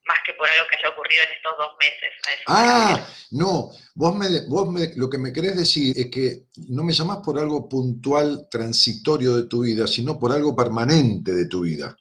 más 0.06 0.18
que 0.26 0.34
por 0.34 0.48
algo 0.48 0.64
que 0.70 0.76
haya 0.76 0.88
ocurrido 0.90 1.22
en 1.22 1.32
estos 1.36 1.52
dos 1.58 1.70
meses. 1.80 2.10
Ah, 2.46 3.06
no, 3.30 3.70
vos, 3.94 4.14
me, 4.16 4.46
vos 4.48 4.68
me, 4.70 4.94
lo 4.96 5.08
que 5.08 5.18
me 5.18 5.32
querés 5.32 5.56
decir 5.56 5.98
es 5.98 6.10
que 6.10 6.46
no 6.68 6.82
me 6.84 6.92
llamás 6.92 7.18
por 7.24 7.38
algo 7.38 7.68
puntual, 7.68 8.48
transitorio 8.50 9.36
de 9.36 9.44
tu 9.48 9.62
vida, 9.62 9.86
sino 9.86 10.18
por 10.18 10.32
algo 10.32 10.54
permanente 10.54 11.32
de 11.34 11.46
tu 11.46 11.62
vida. 11.62 11.96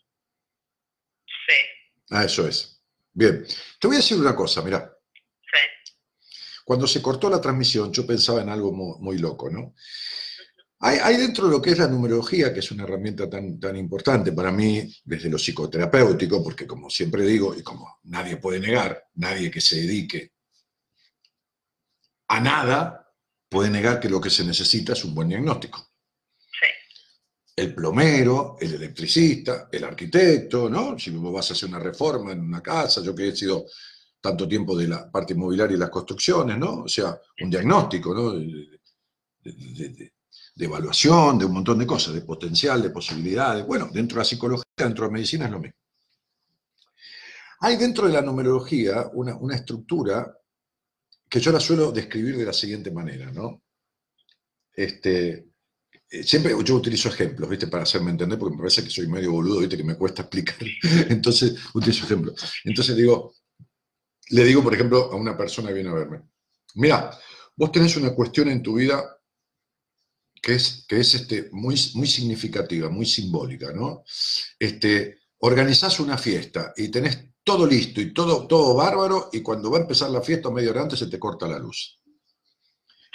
Sí, 1.48 1.56
Ah, 2.12 2.26
eso 2.26 2.48
es. 2.48 2.82
Bien, 3.14 3.46
te 3.80 3.88
voy 3.88 3.96
a 3.98 4.00
decir 4.00 4.18
una 4.20 4.36
cosa, 4.36 4.62
mira. 4.62 4.92
sí, 5.52 5.60
Cuando 6.66 6.88
se 6.88 7.02
cortó 7.02 7.30
la 7.30 7.40
transmisión, 7.42 7.92
yo 7.94 8.06
pensaba 8.06 8.42
en 8.42 8.50
algo 8.50 8.72
mu- 8.72 8.98
muy, 9.00 9.18
loco, 9.18 9.50
¿no? 9.50 9.76
Hay, 10.86 10.98
hay 11.02 11.18
dentro 11.18 11.46
de 11.46 11.52
lo 11.52 11.62
que 11.62 11.72
es 11.72 11.78
la 11.80 11.88
numerología, 11.88 12.54
que 12.54 12.60
es 12.60 12.70
una 12.72 12.84
herramienta 12.84 13.30
tan, 13.30 13.60
tan 13.60 13.76
importante 13.78 14.34
para 14.34 14.52
mí, 14.52 14.94
desde 15.06 15.30
lo 15.30 15.38
psicoterapéutico, 15.38 16.44
porque 16.44 16.68
como 16.68 16.90
siempre 16.90 17.26
digo, 17.26 17.56
y 17.56 17.64
como 17.64 18.00
nadie 18.04 18.38
puede 18.38 18.60
negar, 18.60 19.04
nadie 19.16 19.50
que 19.50 19.62
se 19.62 19.78
dedique 19.78 20.34
a 22.28 22.40
nada 22.40 23.08
puede 23.50 23.70
negar 23.70 24.00
que 24.00 24.10
lo 24.10 24.20
que 24.20 24.30
se 24.30 24.44
necesita 24.44 24.94
es 24.94 25.04
un 25.06 25.14
buen 25.14 25.30
diagnóstico. 25.30 25.92
sí, 26.38 26.68
El 27.56 27.74
plomero, 27.76 28.58
el 28.60 28.74
electricista, 28.74 29.70
el 29.72 29.84
arquitecto, 29.84 30.70
¿no? 30.70 30.98
Si 30.98 31.12
vos 31.12 31.34
vas 31.34 31.50
a 31.50 31.54
hacer 31.54 31.70
una 31.70 31.80
reforma 31.80 32.32
en 32.32 32.42
una 32.42 32.62
casa, 32.62 33.02
yo 33.02 33.14
que 33.16 33.30
he 33.30 33.36
sido 33.36 33.66
tanto 34.20 34.48
tiempo 34.48 34.76
de 34.76 34.88
la 34.88 35.12
parte 35.12 35.34
inmobiliaria 35.34 35.76
y 35.76 35.80
las 35.80 35.90
construcciones, 35.90 36.58
¿no? 36.58 36.84
O 36.84 36.88
sea, 36.88 37.20
un 37.42 37.50
diagnóstico, 37.50 38.14
¿no? 38.14 38.32
De, 38.32 38.80
de- 39.44 39.90
de- 39.90 40.14
de- 40.56 40.66
evaluación, 40.66 41.38
de 41.40 41.46
un 41.46 41.54
montón 41.54 41.80
de 41.80 41.88
cosas, 41.88 42.14
de 42.14 42.22
potencial, 42.22 42.82
de 42.82 42.90
posibilidades. 42.90 43.66
Bueno, 43.66 43.90
dentro 43.92 44.16
de 44.16 44.20
la 44.22 44.26
psicología, 44.26 44.64
dentro 44.78 45.06
de 45.06 45.10
la 45.10 45.14
medicina 45.14 45.46
es 45.46 45.52
lo 45.52 45.60
mismo. 45.60 45.78
Hay 47.62 47.78
dentro 47.78 48.08
de 48.08 48.14
la 48.14 48.22
numerología 48.22 49.10
una, 49.14 49.36
una 49.38 49.56
estructura 49.56 50.36
que 51.30 51.40
yo 51.40 51.52
la 51.52 51.60
suelo 51.60 51.92
describir 51.92 52.38
de 52.38 52.46
la 52.46 52.54
siguiente 52.54 52.92
manera, 52.92 53.32
¿no? 53.32 53.62
Este, 54.76 55.48
eh, 56.10 56.24
siempre 56.24 56.54
yo 56.64 56.76
utilizo 56.76 57.10
ejemplos, 57.10 57.50
¿viste? 57.50 57.68
Para 57.68 57.84
hacerme 57.84 58.12
entender, 58.12 58.38
porque 58.38 58.56
me 58.56 58.62
parece 58.64 58.84
que 58.84 58.90
soy 58.90 59.08
medio 59.08 59.32
boludo, 59.32 59.60
¿viste? 59.60 59.78
Que 59.78 59.84
me 59.84 59.96
cuesta 59.98 60.24
explicar. 60.24 60.58
Entonces, 61.10 61.56
utilizo 61.74 62.06
ejemplos. 62.06 62.54
Entonces 62.66 62.96
digo, 62.96 63.34
le 64.30 64.44
digo, 64.44 64.62
por 64.64 64.74
ejemplo, 64.74 65.12
a 65.12 65.16
una 65.16 65.38
persona 65.38 65.70
que 65.70 65.76
viene 65.76 65.90
a 65.90 65.94
verme, 65.94 66.22
mira, 66.76 67.18
vos 67.56 67.72
tenés 67.72 67.96
una 67.98 68.14
cuestión 68.14 68.50
en 68.50 68.62
tu 68.62 68.76
vida 68.76 69.04
que 70.44 70.56
es, 70.56 70.86
que 70.90 71.00
es 71.00 71.16
este, 71.16 71.48
muy, 71.54 71.80
muy 71.94 72.06
significativa, 72.06 72.90
muy 72.90 73.06
simbólica, 73.06 73.72
¿no? 73.72 74.04
Este, 74.60 75.20
organizás 75.40 76.02
una 76.02 76.18
fiesta 76.18 76.74
y 76.76 76.90
tenés 76.90 77.30
todo 77.46 77.66
listo 77.66 78.02
y 78.02 78.14
todo, 78.14 78.46
todo 78.46 78.76
bárbaro, 78.76 79.30
y 79.32 79.42
cuando 79.42 79.72
va 79.72 79.78
a 79.78 79.82
empezar 79.82 80.10
la 80.10 80.22
fiesta, 80.22 80.52
media 80.52 80.72
hora 80.72 80.82
antes 80.82 81.00
se 81.00 81.08
te 81.08 81.18
corta 81.18 81.48
la 81.48 81.60
luz. 81.60 81.98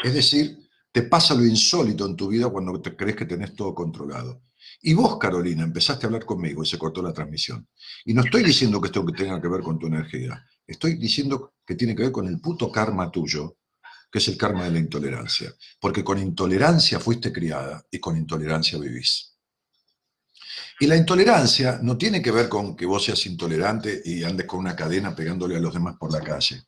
Es 0.03 0.15
decir, 0.15 0.59
te 0.91 1.03
pasa 1.03 1.35
lo 1.35 1.45
insólito 1.45 2.07
en 2.07 2.17
tu 2.17 2.29
vida 2.29 2.49
cuando 2.49 2.81
te 2.81 2.97
crees 2.97 3.17
que 3.17 3.27
tenés 3.27 3.55
todo 3.55 3.75
controlado. 3.75 4.45
Y 4.81 4.95
vos, 4.95 5.19
Carolina, 5.19 5.65
empezaste 5.65 6.07
a 6.07 6.09
hablar 6.09 6.25
conmigo 6.25 6.63
y 6.63 6.67
se 6.67 6.79
cortó 6.79 7.03
la 7.03 7.13
transmisión. 7.13 7.69
Y 8.07 8.15
no 8.15 8.23
estoy 8.23 8.43
diciendo 8.43 8.81
que 8.81 8.87
esto 8.87 9.05
tenga 9.05 9.41
que 9.41 9.49
ver 9.49 9.61
con 9.61 9.79
tu 9.79 9.87
energía. 9.87 10.43
Estoy 10.67 10.95
diciendo 10.95 11.53
que 11.67 11.75
tiene 11.75 11.95
que 11.95 12.05
ver 12.05 12.13
con 12.13 12.27
el 12.27 12.41
puto 12.41 12.73
karma 12.73 13.11
tuyo, 13.11 13.58
que 14.11 14.19
es 14.19 14.29
el 14.29 14.37
karma 14.37 14.65
de 14.65 14.71
la 14.71 14.79
intolerancia. 14.79 15.55
Porque 15.81 16.03
con 16.03 16.19
intolerancia 16.19 16.99
fuiste 17.01 17.33
criada 17.33 17.85
y 17.91 17.99
con 17.99 18.17
intolerancia 18.17 18.79
vivís. 18.79 19.35
Y 20.81 20.87
la 20.87 20.97
intolerancia 20.97 21.81
no 21.83 21.99
tiene 21.99 22.23
que 22.23 22.31
ver 22.31 22.49
con 22.49 22.77
que 22.77 22.87
vos 22.87 23.05
seas 23.05 23.27
intolerante 23.27 24.01
y 24.05 24.23
andes 24.23 24.47
con 24.47 24.61
una 24.61 24.77
cadena 24.77 25.15
pegándole 25.15 25.57
a 25.57 25.61
los 25.61 25.75
demás 25.75 25.97
por 25.99 26.13
la 26.13 26.21
calle. 26.21 26.63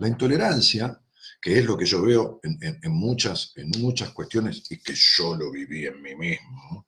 La 0.00 0.08
intolerancia, 0.08 0.98
que 1.40 1.58
es 1.58 1.64
lo 1.64 1.76
que 1.76 1.84
yo 1.84 2.02
veo 2.02 2.40
en, 2.42 2.92
muchas, 2.92 3.52
en 3.56 3.70
muchas 3.78 4.10
cuestiones 4.10 4.62
y 4.70 4.78
que 4.78 4.94
yo 4.94 5.36
lo 5.36 5.50
viví 5.50 5.84
en 5.84 6.00
mí 6.00 6.14
mismo, 6.14 6.86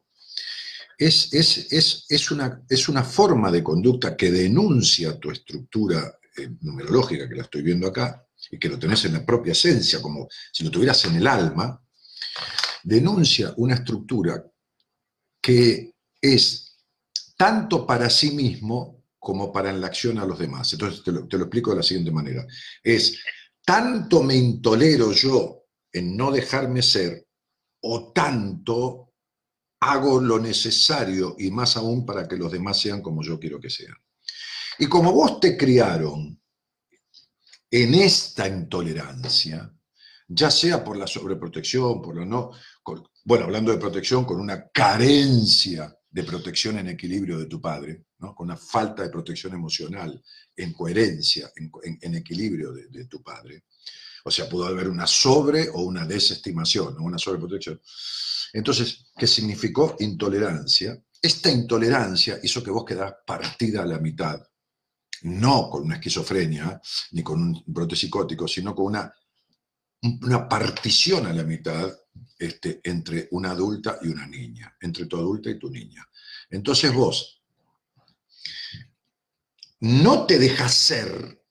es, 0.97 1.35
es, 1.35 1.73
es, 1.73 2.07
es, 2.09 2.31
una, 2.31 2.63
es 2.69 2.89
una 2.89 3.03
forma 3.03 3.51
de 3.51 3.63
conducta 3.63 4.17
que 4.17 4.31
denuncia 4.31 5.19
tu 5.19 5.31
estructura 5.31 6.19
eh, 6.37 6.51
numerológica, 6.61 7.29
que 7.29 7.35
la 7.35 7.43
estoy 7.43 7.63
viendo 7.63 7.89
acá, 7.89 8.24
y 8.55 8.59
que 8.59 8.69
lo 8.69 8.79
tenés 8.79 9.05
en 9.05 9.15
la 9.15 9.27
propia 9.27 9.53
esencia, 9.53 10.01
como 10.01 10.29
si 10.53 10.63
lo 10.63 10.71
tuvieras 10.71 11.05
en 11.07 11.17
el 11.17 11.27
alma, 11.27 11.83
denuncia 12.85 13.53
una 13.57 13.75
estructura 13.75 14.45
que 15.41 15.93
es 16.21 16.77
tanto 17.37 17.85
para 17.85 18.09
sí 18.09 18.31
mismo 18.31 19.05
como 19.19 19.53
para 19.53 19.71
en 19.71 19.81
la 19.81 19.89
acción 19.89 20.19
a 20.19 20.27
los 20.27 20.39
demás. 20.39 20.73
Entonces 20.73 21.03
te 21.03 21.11
lo, 21.11 21.27
te 21.27 21.37
lo 21.37 21.45
explico 21.45 21.71
de 21.71 21.79
la 21.79 21.83
siguiente 21.83 22.13
manera. 22.13 22.47
Es, 22.83 23.19
tanto 23.65 24.23
me 24.23 24.37
intolero 24.37 25.11
yo 25.11 25.65
en 25.93 26.17
no 26.17 26.31
dejarme 26.31 26.83
ser, 26.83 27.27
o 27.81 28.13
tanto 28.13 29.13
hago 29.81 30.21
lo 30.21 30.39
necesario 30.39 31.35
y 31.39 31.51
más 31.51 31.77
aún 31.77 32.07
para 32.07 32.29
que 32.29 32.37
los 32.37 32.53
demás 32.53 32.81
sean 32.81 33.03
como 33.03 33.23
yo 33.23 33.39
quiero 33.39 33.61
que 33.61 33.71
sean. 33.71 33.97
Y 34.79 34.87
como 34.87 35.13
vos 35.13 35.41
te 35.41 35.57
criaron 35.57 36.41
en 37.77 37.93
esta 37.93 38.47
intolerancia, 38.47 39.69
ya 40.29 40.49
sea 40.49 40.85
por 40.85 40.97
la 40.97 41.09
sobreprotección, 41.09 42.01
por 42.01 42.17
la 42.17 42.25
no, 42.25 42.53
bueno, 43.25 43.47
hablando 43.47 43.73
de 43.73 43.79
protección, 43.79 44.25
con 44.25 44.39
una 44.39 44.69
carencia 44.69 45.93
de 46.09 46.23
protección 46.23 46.79
en 46.79 46.87
equilibrio 46.91 47.37
de 47.37 47.47
tu 47.47 47.61
padre, 47.61 48.05
¿no? 48.21 48.33
con 48.33 48.47
una 48.47 48.57
falta 48.57 49.03
de 49.03 49.11
protección 49.11 49.55
emocional, 49.55 50.23
en 50.55 50.73
coherencia, 50.73 51.51
en, 51.57 52.15
equilibrio 52.15 52.73
de, 52.73 53.07
tu 53.07 53.21
padre. 53.25 53.65
O 54.25 54.31
sea, 54.31 54.49
pudo 54.49 54.67
haber 54.67 54.89
una 54.89 55.09
sobre 55.09 55.69
o 55.71 55.81
una 55.81 56.07
desestimación, 56.07 56.95
una 57.01 57.19
sobreprotección. 57.19 57.81
Entonces, 58.53 59.07
¿qué 59.17 59.27
significó 59.27 59.97
intolerancia? 59.99 60.97
Esta 61.21 61.51
intolerancia 61.51 62.39
hizo 62.41 62.63
que 62.63 62.71
vos 62.71 62.85
quedás 62.85 63.15
partida 63.27 63.83
a 63.83 63.87
la 63.87 63.99
mitad, 63.99 64.41
no 65.25 65.71
con 65.71 65.85
una 65.85 65.97
esquizofrenia 65.97 66.81
ni 67.13 67.23
con 67.23 67.41
un 67.41 67.63
brote 67.67 67.97
psicótico, 67.97 68.47
sino 68.47 68.75
con 68.75 68.87
una, 68.87 69.15
una 70.03 70.49
partición 70.49 71.27
a 71.27 71.33
la 71.33 71.45
mitad 71.45 71.91
este, 72.39 72.81
entre 72.85 73.29
una 73.31 73.53
adulta 73.53 73.99
y 74.03 74.09
una 74.09 74.27
niña, 74.27 74.77
entre 74.81 75.07
tu 75.07 75.17
adulta 75.17 75.49
y 75.51 75.59
tu 75.59 75.71
niña. 75.71 76.07
Entonces 76.51 76.93
vos 76.93 77.43
no 79.81 80.27
te 80.27 80.39
dejas 80.39 80.75
ser 80.75 81.43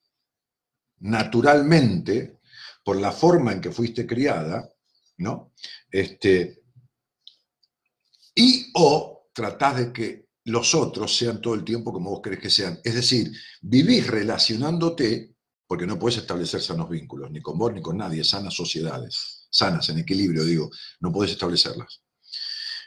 naturalmente 0.99 2.39
por 2.83 2.97
la 2.97 3.11
forma 3.11 3.53
en 3.53 3.61
que 3.61 3.71
fuiste 3.71 4.05
criada, 4.05 4.69
¿no? 5.17 5.53
Este, 5.89 6.63
y 8.35 8.71
o 8.75 9.29
tratás 9.33 9.77
de 9.77 9.93
que 9.93 10.22
los 10.45 10.75
otros 10.75 11.15
sean 11.15 11.41
todo 11.41 11.53
el 11.53 11.63
tiempo 11.63 11.93
como 11.93 12.11
vos 12.11 12.21
querés 12.21 12.39
que 12.39 12.49
sean. 12.49 12.79
Es 12.83 12.95
decir, 12.95 13.31
vivís 13.61 14.07
relacionándote, 14.07 15.35
porque 15.67 15.87
no 15.87 15.97
puedes 15.97 16.19
establecer 16.19 16.61
sanos 16.61 16.89
vínculos, 16.89 17.31
ni 17.31 17.41
con 17.41 17.57
vos 17.57 17.73
ni 17.73 17.81
con 17.81 17.97
nadie, 17.97 18.23
sanas 18.23 18.53
sociedades, 18.53 19.47
sanas, 19.49 19.87
en 19.89 19.99
equilibrio, 19.99 20.43
digo, 20.43 20.69
no 20.99 21.11
podés 21.11 21.31
establecerlas. 21.31 22.01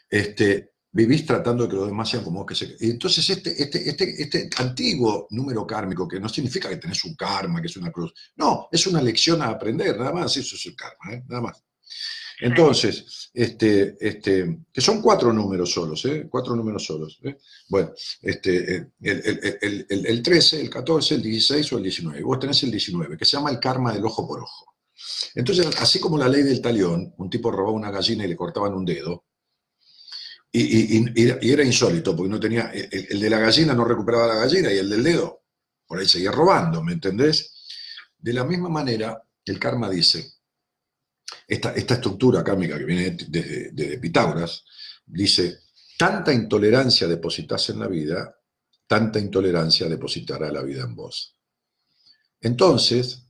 Este, 0.09 0.75
vivís 0.93 1.27
tratando 1.27 1.65
de 1.65 1.71
que 1.71 1.77
los 1.77 1.87
demás 1.87 2.09
sean 2.09 2.25
como 2.25 2.41
vos 2.41 2.47
que 2.47 2.55
se... 2.55 2.77
Entonces 2.81 3.29
este, 3.29 3.63
este, 3.63 3.89
este, 3.89 4.23
este 4.23 4.49
antiguo 4.59 5.27
número 5.31 5.67
kármico, 5.67 6.07
que 6.07 6.21
no 6.21 6.29
significa 6.29 6.69
que 6.69 6.77
tenés 6.77 7.05
un 7.05 7.15
karma, 7.15 7.61
que 7.61 7.67
es 7.67 7.77
una 7.77 7.91
cruz, 7.91 8.13
no, 8.37 8.69
es 8.71 8.87
una 8.87 9.03
lección 9.03 9.43
a 9.43 9.49
aprender, 9.49 9.99
nada 9.99 10.13
más, 10.13 10.37
eso 10.37 10.57
es 10.57 10.67
el 10.67 10.77
karma, 10.77 11.15
¿eh? 11.15 11.25
nada 11.27 11.43
más. 11.43 11.63
Entonces, 12.41 13.31
este, 13.33 13.97
este, 14.01 14.59
que 14.73 14.81
son 14.81 15.01
cuatro 15.01 15.33
números 15.33 15.71
solos, 15.73 16.05
¿eh? 16.05 16.27
Cuatro 16.31 16.55
números 16.55 16.85
solos. 16.85 17.19
¿eh? 17.25 17.39
Bueno, 17.69 17.93
este, 18.23 18.77
eh, 18.77 18.87
el, 19.01 19.23
el, 19.25 19.59
el, 19.63 19.87
el, 19.89 20.07
el 20.07 20.23
13, 20.23 20.61
el 20.61 20.69
14, 20.71 21.15
el 21.15 21.23
16 21.23 21.73
o 21.73 21.77
el 21.79 21.85
19. 21.85 22.23
Vos 22.23 22.39
tenés 22.39 22.63
el 22.63 22.71
19, 22.71 23.17
que 23.17 23.25
se 23.25 23.37
llama 23.37 23.51
el 23.51 23.59
karma 23.61 23.93
del 23.93 24.05
ojo 24.05 24.27
por 24.29 24.41
ojo. 24.41 24.67
Entonces, 25.35 25.67
así 25.81 26.01
como 26.01 26.19
la 26.19 26.29
ley 26.29 26.43
del 26.43 26.61
talión, 26.63 27.15
un 27.19 27.31
tipo 27.31 27.51
robaba 27.51 27.73
una 27.77 27.91
gallina 27.91 28.25
y 28.25 28.29
le 28.29 28.37
cortaban 28.37 28.75
un 28.75 28.85
dedo, 28.85 29.25
Y, 30.53 30.97
y- 30.99 31.51
era 31.53 31.63
insólito, 31.65 32.17
porque 32.17 32.31
no 32.31 32.41
tenía, 32.41 32.71
el 32.73 33.21
de 33.21 33.31
la 33.31 33.39
gallina 33.39 33.75
no 33.75 33.85
recuperaba 33.85 34.27
la 34.29 34.35
gallina 34.37 34.73
y 34.73 34.79
el 34.79 34.89
del 34.89 35.03
dedo, 35.03 35.43
por 35.87 35.99
ahí 35.99 36.09
seguía 36.09 36.31
robando, 36.31 36.83
¿me 36.83 36.93
entendés? 36.93 37.53
De 38.17 38.33
la 38.33 38.45
misma 38.45 38.69
manera, 38.71 39.23
el 39.45 39.59
karma 39.59 39.91
dice, 39.91 40.33
esta, 41.47 41.73
esta 41.75 41.95
estructura 41.95 42.43
kármica 42.43 42.79
que 42.79 42.85
viene 42.85 43.11
desde, 43.29 43.99
Pitágoras, 43.99 44.65
dice, 45.05 45.61
tanta 45.99 46.33
intolerancia 46.33 47.07
depositas 47.07 47.69
en 47.71 47.81
la 47.81 47.89
vida, 47.89 48.37
tanta 48.87 49.19
intolerancia 49.19 49.89
depositará 49.89 50.51
la 50.51 50.63
vida 50.63 50.85
en 50.85 50.95
vos. 50.95 51.37
Entonces, 52.41 53.27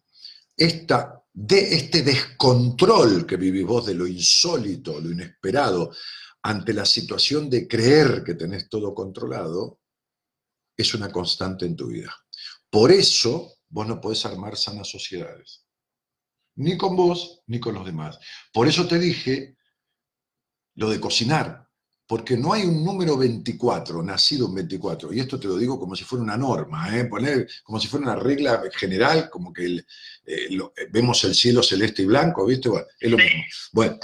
esta, 0.57 1.23
de 1.33 1.75
este 1.75 2.03
descontrol 2.03 3.27
que 3.27 3.37
vivís 3.37 3.65
vos 3.67 3.87
de 3.87 3.95
lo 3.95 4.07
insólito, 4.07 5.01
lo 5.01 5.11
inesperado, 5.11 5.93
ante 6.43 6.73
la 6.73 6.87
situación 6.87 7.51
de 7.51 7.67
creer 7.67 8.23
que 8.25 8.35
tenés 8.35 8.69
todo 8.69 8.95
controlado, 8.95 9.81
es 10.77 10.95
una 10.95 11.11
constante 11.11 11.67
en 11.67 11.75
tu 11.75 11.89
vida. 11.89 12.15
Por 12.71 12.93
eso 12.93 13.55
vos 13.69 13.87
no 13.87 14.01
podés 14.01 14.25
armar 14.27 14.57
sanas 14.57 14.89
sociedades. 14.89 15.66
Ni 16.57 16.77
con 16.77 16.97
vos, 16.97 17.43
ni 17.47 17.61
con 17.61 17.75
los 17.75 17.85
demás. 17.85 18.19
Por 18.53 18.67
eso 18.69 18.87
te 18.87 18.99
dije 18.99 19.57
lo 20.77 20.91
de 20.91 21.01
cocinar, 21.01 21.67
porque 22.09 22.37
no 22.37 22.53
hay 22.53 22.63
un 22.63 22.85
número 22.85 23.17
24, 23.17 24.01
nacido 24.03 24.47
un 24.47 24.55
24, 24.55 25.13
y 25.13 25.19
esto 25.21 25.41
te 25.41 25.49
lo 25.49 25.57
digo 25.59 25.79
como 25.81 25.97
si 25.97 26.05
fuera 26.05 26.23
una 26.23 26.37
norma, 26.37 26.97
¿eh? 26.97 27.07
Poner, 27.07 27.49
como 27.65 27.81
si 27.81 27.89
fuera 27.89 28.07
una 28.13 28.15
regla 28.17 28.63
general, 28.77 29.29
como 29.29 29.53
que 29.53 29.65
el- 29.65 29.87
eh, 30.25 30.47
lo- 30.51 30.73
eh, 30.77 30.87
vemos 30.91 31.25
el 31.25 31.35
cielo 31.35 31.63
celeste 31.63 32.03
y 32.03 32.07
blanco, 32.07 32.47
¿viste? 32.47 32.69
Bueno, 32.69 32.87
es 33.01 33.11
lo 33.11 33.17
mismo. 33.17 33.43
Bueno, 33.73 33.99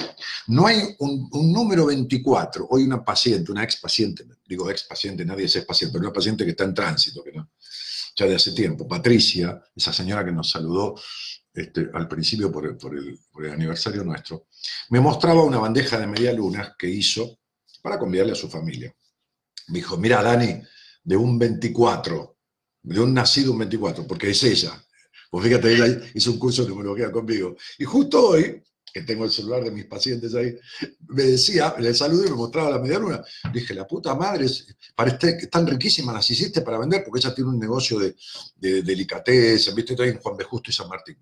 no 0.48 0.66
hay 0.66 0.78
un, 0.98 1.28
un 1.30 1.52
número 1.52 1.86
24. 1.86 2.66
Hoy 2.70 2.82
una 2.84 3.04
paciente, 3.04 3.52
una 3.52 3.62
ex 3.64 3.76
paciente, 3.76 4.24
digo 4.46 4.68
ex 4.70 4.82
paciente, 4.84 5.24
nadie 5.24 5.44
es 5.44 5.54
ex 5.56 5.64
paciente, 5.64 5.92
pero 5.92 6.06
una 6.08 6.12
paciente 6.14 6.44
que 6.44 6.50
está 6.50 6.64
en 6.64 6.74
tránsito, 6.74 7.22
que 7.22 7.32
no, 7.32 7.50
ya 8.16 8.26
de 8.26 8.34
hace 8.34 8.52
tiempo, 8.52 8.88
Patricia, 8.88 9.62
esa 9.76 9.92
señora 9.92 10.24
que 10.24 10.32
nos 10.32 10.50
saludó 10.50 10.94
este, 11.54 11.90
al 11.92 12.08
principio 12.08 12.50
por 12.50 12.66
el, 12.66 12.76
por 13.30 13.46
aniversario 13.46 14.04
nuestro, 14.04 14.46
me 14.90 15.00
mostraba 15.00 15.42
una 15.42 15.58
bandeja 15.58 15.98
de 15.98 16.06
media 16.06 16.32
luna 16.32 16.74
que 16.78 16.88
hizo 16.88 17.38
para 17.82 17.98
convidarle 17.98 18.32
a 18.32 18.36
su 18.36 18.48
familia. 18.48 18.94
Me 19.68 19.78
dijo, 19.78 19.96
mira, 19.96 20.22
Dani, 20.22 20.62
de 21.04 21.16
un 21.16 21.38
24, 21.38 22.36
de 22.82 23.00
un 23.00 23.12
nacido 23.12 23.52
un 23.52 23.58
24, 23.58 24.06
porque 24.06 24.30
es 24.30 24.42
ella. 24.44 24.82
Pues 25.30 25.44
fíjate, 25.46 25.74
ella 25.74 26.00
hizo 26.14 26.30
un 26.30 26.38
curso 26.38 26.62
de 26.62 26.68
numerología 26.68 27.10
conmigo. 27.10 27.56
Y 27.78 27.84
justo 27.84 28.28
hoy, 28.28 28.62
que 28.92 29.02
tengo 29.02 29.24
el 29.24 29.30
celular 29.30 29.64
de 29.64 29.70
mis 29.70 29.86
pacientes 29.86 30.34
ahí, 30.34 30.54
me 31.08 31.22
decía, 31.22 31.74
le 31.78 31.94
saludé 31.94 32.26
y 32.26 32.30
me 32.30 32.36
mostraba 32.36 32.70
la 32.70 32.78
media 32.78 32.98
luna. 32.98 33.24
Dije, 33.52 33.74
la 33.74 33.86
puta 33.86 34.14
madre, 34.14 34.46
parece 34.94 35.36
que 35.36 35.44
están 35.44 35.66
riquísimas, 35.66 36.14
las 36.14 36.30
hiciste 36.30 36.60
para 36.60 36.78
vender, 36.78 37.02
porque 37.04 37.20
ella 37.20 37.34
tiene 37.34 37.50
un 37.50 37.58
negocio 37.58 37.98
de, 37.98 38.14
de 38.56 38.82
delicatessen, 38.82 39.74
viste, 39.74 39.94
estoy 39.94 40.10
en 40.10 40.18
Juan 40.18 40.36
B. 40.36 40.44
Justo 40.44 40.70
y 40.70 40.74
San 40.74 40.88
Martín, 40.88 41.16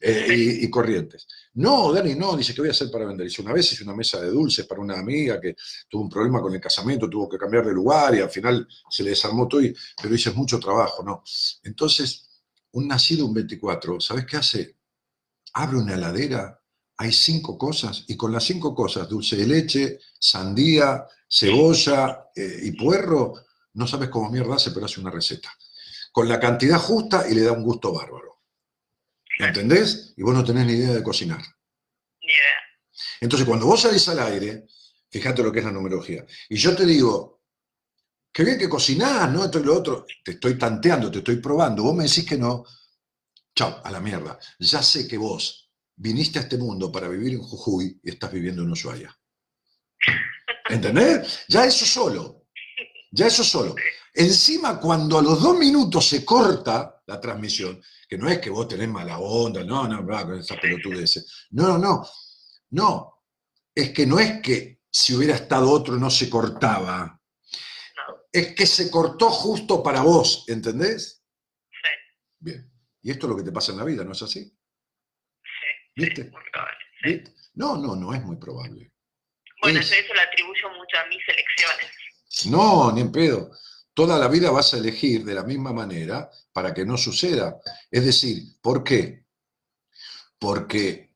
eh, 0.00 0.58
y, 0.62 0.68
Corrientes. 0.70 1.28
No, 1.54 1.92
Dani, 1.92 2.16
no, 2.16 2.36
dice 2.36 2.54
que 2.54 2.62
voy 2.62 2.68
a 2.68 2.72
hacer 2.72 2.90
para 2.90 3.06
vender. 3.06 3.26
Hice 3.26 3.42
una 3.42 3.52
vez, 3.52 3.72
hice 3.72 3.84
una 3.84 3.94
mesa 3.94 4.20
de 4.20 4.28
dulces 4.28 4.66
para 4.66 4.80
una 4.80 4.98
amiga 4.98 5.40
que 5.40 5.54
tuvo 5.88 6.02
un 6.02 6.10
problema 6.10 6.40
con 6.40 6.52
el 6.52 6.60
casamiento, 6.60 7.08
tuvo 7.08 7.28
que 7.28 7.38
cambiar 7.38 7.64
de 7.66 7.72
lugar 7.72 8.14
y 8.14 8.20
al 8.20 8.30
final 8.30 8.66
se 8.90 9.04
le 9.04 9.10
desarmó 9.10 9.46
todo, 9.46 9.60
pero 10.02 10.14
hice 10.14 10.32
mucho 10.32 10.58
trabajo, 10.58 11.04
¿no? 11.04 11.22
Entonces, 11.62 12.28
un 12.72 12.88
nacido 12.88 13.26
un 13.26 13.34
24, 13.34 14.00
¿sabes 14.00 14.26
qué 14.26 14.36
hace? 14.38 14.76
Abre 15.54 15.76
una 15.76 15.94
heladera, 15.94 16.61
hay 17.02 17.12
cinco 17.12 17.58
cosas, 17.58 18.04
y 18.06 18.16
con 18.16 18.32
las 18.32 18.44
cinco 18.44 18.74
cosas, 18.74 19.08
dulce 19.08 19.36
de 19.36 19.46
leche, 19.46 19.98
sandía, 20.18 21.04
cebolla 21.28 22.30
eh, 22.34 22.60
y 22.62 22.72
puerro, 22.72 23.34
no 23.74 23.86
sabes 23.86 24.08
cómo 24.08 24.30
mierda 24.30 24.54
hace, 24.54 24.70
pero 24.70 24.86
hace 24.86 25.00
una 25.00 25.10
receta. 25.10 25.50
Con 26.12 26.28
la 26.28 26.38
cantidad 26.38 26.78
justa 26.78 27.26
y 27.28 27.34
le 27.34 27.42
da 27.42 27.52
un 27.52 27.64
gusto 27.64 27.92
bárbaro. 27.92 28.42
¿Entendés? 29.38 30.14
Y 30.16 30.22
vos 30.22 30.34
no 30.34 30.44
tenés 30.44 30.66
ni 30.66 30.74
idea 30.74 30.92
de 30.92 31.02
cocinar. 31.02 31.40
Ni 31.40 32.28
idea. 32.28 32.58
Entonces, 33.20 33.48
cuando 33.48 33.66
vos 33.66 33.80
salís 33.80 34.06
al 34.08 34.20
aire, 34.20 34.66
fíjate 35.10 35.42
lo 35.42 35.50
que 35.50 35.58
es 35.58 35.64
la 35.64 35.72
numerología, 35.72 36.24
y 36.48 36.56
yo 36.56 36.76
te 36.76 36.86
digo, 36.86 37.42
qué 38.32 38.44
bien 38.44 38.58
que 38.58 38.68
cocinás, 38.68 39.30
¿no? 39.30 39.44
Esto 39.44 39.58
y 39.58 39.64
lo 39.64 39.76
otro, 39.76 40.06
te 40.24 40.32
estoy 40.32 40.56
tanteando, 40.56 41.10
te 41.10 41.18
estoy 41.18 41.36
probando, 41.36 41.82
vos 41.82 41.94
me 41.94 42.04
decís 42.04 42.26
que 42.26 42.38
no, 42.38 42.64
chao, 43.54 43.80
a 43.82 43.90
la 43.90 44.00
mierda. 44.00 44.38
Ya 44.58 44.82
sé 44.82 45.08
que 45.08 45.18
vos 45.18 45.61
viniste 45.96 46.38
a 46.38 46.42
este 46.42 46.58
mundo 46.58 46.90
para 46.90 47.08
vivir 47.08 47.34
en 47.34 47.42
Jujuy 47.42 48.00
y 48.02 48.10
estás 48.10 48.32
viviendo 48.32 48.62
en 48.62 48.70
Ushuaia. 48.70 49.16
¿Entendés? 50.68 51.44
Ya 51.48 51.64
eso 51.64 51.84
solo, 51.84 52.46
ya 53.10 53.26
eso 53.26 53.44
solo. 53.44 53.74
Encima, 54.14 54.78
cuando 54.78 55.18
a 55.18 55.22
los 55.22 55.42
dos 55.42 55.56
minutos 55.56 56.06
se 56.06 56.24
corta 56.24 57.02
la 57.06 57.20
transmisión, 57.20 57.80
que 58.08 58.18
no 58.18 58.28
es 58.28 58.38
que 58.40 58.50
vos 58.50 58.68
tenés 58.68 58.88
mala 58.88 59.18
onda, 59.18 59.64
no, 59.64 59.88
no, 59.88 60.04
con 60.04 60.38
esa 60.38 60.56
pelotudez. 60.56 61.48
No, 61.50 61.66
no, 61.66 61.78
no. 61.78 62.06
No. 62.70 63.24
Es 63.74 63.90
que 63.90 64.06
no 64.06 64.18
es 64.18 64.42
que 64.42 64.80
si 64.90 65.14
hubiera 65.14 65.34
estado 65.34 65.70
otro 65.70 65.96
no 65.96 66.10
se 66.10 66.28
cortaba. 66.28 67.18
Es 68.30 68.54
que 68.54 68.66
se 68.66 68.90
cortó 68.90 69.30
justo 69.30 69.82
para 69.82 70.02
vos, 70.02 70.44
¿entendés? 70.48 71.22
Sí, 71.70 71.88
Bien. 72.38 72.70
Y 73.02 73.10
esto 73.10 73.26
es 73.26 73.30
lo 73.30 73.36
que 73.36 73.42
te 73.42 73.52
pasa 73.52 73.72
en 73.72 73.78
la 73.78 73.84
vida, 73.84 74.04
¿no 74.04 74.12
es 74.12 74.22
así? 74.22 74.54
Sí, 75.96 76.04
¿Viste? 76.04 76.24
muy 76.24 76.42
probable. 76.52 76.78
sí. 77.02 77.08
¿Viste? 77.14 77.32
No, 77.54 77.76
no, 77.76 77.96
no 77.96 78.14
es 78.14 78.22
muy 78.22 78.36
probable. 78.36 78.90
Bueno, 79.60 79.80
Es- 79.80 79.90
yo 79.90 79.96
eso 79.96 80.14
lo 80.14 80.20
atribuyo 80.20 80.68
mucho 80.70 80.96
a 80.98 81.06
mis 81.08 81.20
elecciones. 81.28 81.90
No, 82.50 82.92
ni 82.92 83.02
en 83.02 83.12
pedo. 83.12 83.50
Toda 83.94 84.18
la 84.18 84.26
vida 84.28 84.50
vas 84.50 84.72
a 84.72 84.78
elegir 84.78 85.22
de 85.24 85.34
la 85.34 85.42
misma 85.44 85.72
manera 85.72 86.30
para 86.52 86.72
que 86.72 86.84
no 86.86 86.96
suceda. 86.96 87.58
Es 87.90 88.04
decir, 88.06 88.42
¿por 88.62 88.82
qué? 88.82 89.26
Porque 90.38 91.14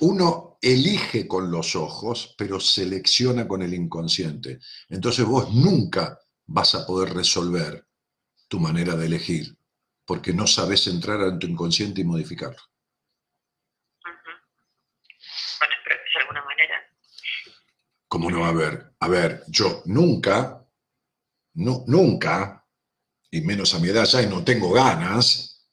uno 0.00 0.58
elige 0.62 1.26
con 1.26 1.50
los 1.50 1.74
ojos, 1.74 2.34
pero 2.38 2.60
selecciona 2.60 3.48
con 3.48 3.62
el 3.62 3.74
inconsciente. 3.74 4.60
Entonces 4.88 5.24
vos 5.24 5.52
nunca 5.52 6.18
vas 6.46 6.74
a 6.74 6.86
poder 6.86 7.12
resolver 7.14 7.84
tu 8.48 8.60
manera 8.60 8.94
de 8.96 9.06
elegir, 9.06 9.56
porque 10.04 10.32
no 10.32 10.46
sabes 10.46 10.86
entrar 10.86 11.20
en 11.22 11.38
tu 11.38 11.46
inconsciente 11.46 12.00
y 12.00 12.04
modificarlo. 12.04 12.60
Ujú. 14.04 14.30
Bueno, 15.58 15.74
pero 15.84 15.96
de 15.96 16.20
alguna 16.20 16.44
manera. 16.44 16.76
¿Cómo 18.10 18.28
no 18.28 18.40
va 18.40 18.48
a 18.48 18.50
haber? 18.50 18.92
A 18.98 19.06
ver, 19.06 19.44
yo 19.46 19.82
nunca, 19.84 20.66
no, 21.54 21.84
nunca, 21.86 22.66
y 23.30 23.40
menos 23.42 23.72
a 23.72 23.78
mi 23.78 23.88
edad 23.88 24.04
ya, 24.04 24.20
y 24.20 24.26
no 24.26 24.42
tengo 24.42 24.72
ganas, 24.72 25.70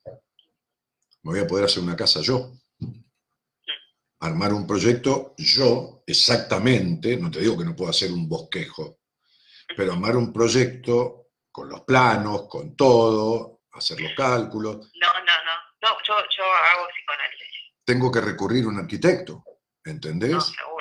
me 1.24 1.32
voy 1.32 1.40
a 1.40 1.48
poder 1.48 1.66
hacer 1.66 1.82
una 1.82 1.96
casa 1.96 2.22
yo. 2.22 2.52
Armar 4.20 4.54
un 4.54 4.68
proyecto 4.68 5.34
yo, 5.36 6.04
exactamente, 6.06 7.18
no 7.18 7.32
te 7.32 7.40
digo 7.40 7.58
que 7.58 7.66
no 7.66 7.76
puedo 7.76 7.90
hacer 7.90 8.12
un 8.12 8.30
bosquejo, 8.30 9.00
pero 9.76 9.94
armar 9.94 10.16
un 10.16 10.32
proyecto 10.32 11.30
con 11.52 11.70
los 11.70 11.82
planos, 11.82 12.44
con 12.48 12.76
todo, 12.76 13.62
hacer 13.72 14.00
los 14.00 14.12
cálculos, 14.16 14.76
No, 15.02 15.08
no, 15.08 15.20
no. 15.26 15.58
No, 15.82 15.90
yo, 16.08 16.14
yo 16.38 16.44
hago 16.44 16.88
psicoanálisis. 16.90 17.48
tengo 17.84 18.12
que 18.12 18.22
recurrir 18.22 18.66
a 18.66 18.68
un 18.68 18.78
arquitecto, 18.78 19.44
¿entendés? 19.84 20.34
No, 20.34 20.42
seguro, 20.42 20.68
seguro. 20.68 20.77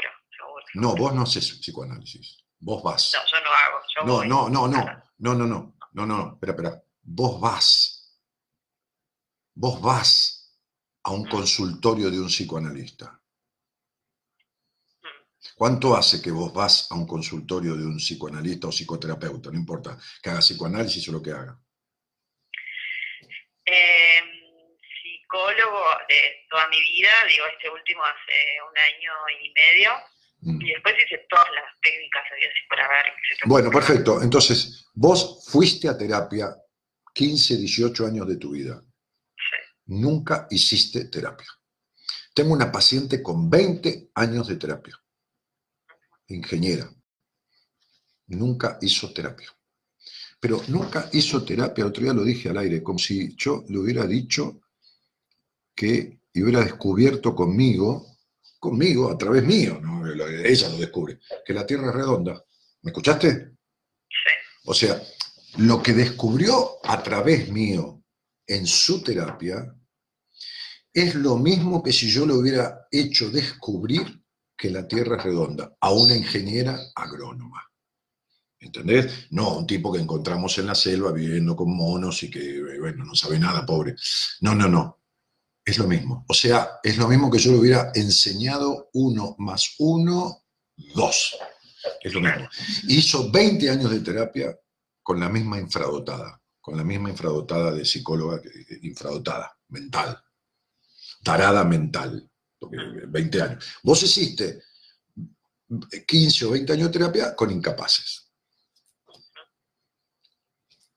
No, 0.77 0.95
vos 0.95 1.15
no 1.15 1.23
haces 1.23 1.51
psicoanálisis, 1.61 2.45
vos 2.59 2.83
vas. 2.83 3.13
No, 3.15 3.21
yo 3.27 3.41
no 3.45 3.51
hago. 3.51 3.81
Yo 3.95 4.05
No, 4.05 4.13
voy. 4.17 4.29
no, 4.29 4.49
no, 4.49 4.69
no, 4.69 4.83
Claro. 4.83 5.03
no, 5.19 5.35
no, 5.35 5.47
no, 5.47 5.77
no, 5.93 6.07
no, 6.07 6.33
espera, 6.35 6.53
espera. 6.53 6.83
Vos 7.03 7.41
vas, 7.41 8.19
vos 9.55 9.81
vas 9.81 10.55
a 11.05 11.11
un 11.13 11.27
consultorio 11.29 12.11
de 12.11 12.21
un 12.21 12.27
psicoanalista. 12.29 13.21
¿Cuánto 15.55 15.97
hace 15.97 16.21
que 16.21 16.31
vos 16.33 16.53
vas 16.53 16.89
a 16.91 16.95
un 16.97 17.07
consultorio 17.07 17.77
de 17.77 17.87
un 17.87 17.97
psicoanalista 17.99 18.67
o 18.67 18.71
psicoterapeuta? 18.73 19.51
No 19.51 19.57
importa, 19.59 19.97
que 20.23 20.29
haga 20.31 20.41
psicoanálisis 20.41 21.09
o 21.09 21.13
lo 21.13 21.23
que 21.23 21.31
haga. 21.31 21.57
Eh, 23.65 24.21
psicólogo 25.03 25.83
de 26.09 26.47
toda 26.51 26.69
mi 26.69 26.81
vida, 26.81 27.11
digo, 27.29 27.47
este 27.47 27.71
último 27.71 28.03
hace 28.03 28.63
un 28.69 28.77
año 28.79 29.13
y 29.41 29.53
medio. 29.53 29.93
Mm. 30.47 30.63
Y 30.63 30.73
después 30.73 30.95
hice 31.05 31.27
todas 31.29 31.47
las 31.53 31.65
técnicas 31.83 32.23
había 32.33 32.47
así 32.47 32.69
para 32.71 32.89
ver. 32.89 33.05
que 33.07 33.35
se 33.35 33.43
te 33.43 33.49
Bueno, 33.49 33.71
perfecto. 33.71 34.23
Entonces, 34.23 34.87
vos 34.95 35.45
fuiste 35.51 35.89
a 35.89 35.99
terapia 35.99 36.57
15, 37.13 37.57
18 37.57 38.07
años 38.07 38.29
de 38.29 38.37
tu 38.37 38.53
vida. 38.53 38.81
Sí. 38.81 39.57
Nunca 39.87 40.47
hiciste 40.51 41.07
terapia. 41.07 41.49
Tengo 42.33 42.53
una 42.53 42.71
paciente 42.71 43.21
con 43.23 43.51
20 43.51 44.11
años 44.15 44.47
de 44.47 44.57
terapia. 44.57 44.97
Ingeniera. 46.29 46.89
Nunca 48.29 48.79
hizo 48.83 49.13
terapia. 49.13 49.49
Pero 50.39 50.63
nunca 50.69 51.09
hizo 51.13 51.45
terapia, 51.45 51.83
el 51.83 51.89
otro 51.89 52.05
día 52.05 52.13
lo 52.13 52.23
dije 52.23 52.51
al 52.51 52.59
aire, 52.59 52.83
como 52.85 53.01
si 53.01 53.35
yo 53.37 53.65
le 53.69 53.79
hubiera 53.79 54.07
dicho 54.07 54.61
que 55.75 56.21
y 56.33 56.43
hubiera 56.43 56.61
descubierto 56.61 57.35
conmigo, 57.35 58.16
conmigo, 58.59 59.11
a 59.11 59.19
través 59.19 59.45
mío, 59.45 59.79
¿no? 59.81 60.07
ella 60.07 60.69
lo 60.69 60.79
descubre, 60.79 61.19
que 61.45 61.53
la 61.53 61.67
Tierra 61.67 61.89
es 61.89 61.95
redonda. 61.95 62.43
¿Me 62.83 62.91
escuchaste? 62.91 63.57
Sí. 64.09 64.31
O 64.65 64.75
sea, 64.75 65.01
lo 65.59 65.83
que 65.83 65.93
descubrió 65.93 66.79
a 66.85 67.03
través 67.03 67.49
mío 67.49 68.03
en 68.47 68.67
su 68.67 69.03
terapia 69.03 69.75
es 70.93 71.15
lo 71.15 71.37
mismo 71.37 71.83
que 71.83 71.93
si 71.93 72.09
yo 72.11 72.25
le 72.25 72.35
hubiera 72.35 72.87
hecho 72.91 73.31
descubrir 73.31 74.23
que 74.57 74.71
la 74.71 74.87
Tierra 74.89 75.17
es 75.17 75.25
redonda 75.25 75.77
a 75.81 75.93
una 75.93 76.17
ingeniera 76.17 76.79
agrónoma. 76.95 77.63
¿Entendés? 78.59 79.27
No, 79.31 79.59
un 79.59 79.67
tipo 79.67 79.93
que 79.93 80.01
encontramos 80.01 80.57
en 80.59 80.67
la 80.67 80.75
selva 80.75 81.13
viviendo 81.13 81.55
con 81.55 81.77
monos 81.77 82.23
y 82.23 82.31
que, 82.31 82.79
bueno, 82.81 83.05
no 83.05 83.15
sabe 83.15 83.39
nada, 83.39 83.67
pobre. 83.67 83.95
No, 84.41 84.55
no, 84.55 84.69
no. 84.69 85.01
Es 85.67 85.79
lo 85.79 85.89
mismo. 85.89 86.25
O 86.29 86.33
sea, 86.33 86.79
es 86.81 86.97
lo 86.97 87.09
mismo 87.09 87.29
que 87.29 87.39
yo 87.41 87.51
le 87.51 87.59
hubiera 87.59 87.91
enseñado 87.93 88.89
uno 88.93 89.35
más 89.39 89.75
uno, 89.81 90.45
dos. 90.95 91.37
Es 92.01 92.15
lo 92.15 92.21
mismo. 92.21 92.49
Hizo 92.89 93.31
20 93.33 93.69
años 93.69 93.91
de 93.91 93.99
terapia 94.01 94.57
con 95.03 95.19
la 95.19 95.29
misma 95.29 95.59
infradotada, 95.59 96.41
con 96.61 96.77
la 96.77 96.85
misma 96.85 97.11
infradotada 97.11 97.73
de 97.73 97.85
psicóloga, 97.85 98.41
que- 98.41 98.79
infradotada, 98.83 99.59
mental, 99.69 100.23
tarada 101.25 101.65
mental, 101.65 102.31
porque 102.61 102.77
20 103.09 103.43
años. 103.43 103.65
Vos 103.83 104.01
hiciste 104.05 104.63
15 106.07 106.45
o 106.45 106.51
20 106.51 106.73
años 106.75 106.87
de 106.89 106.93
terapia 106.93 107.35
con 107.35 107.51
incapaces. 107.51 108.31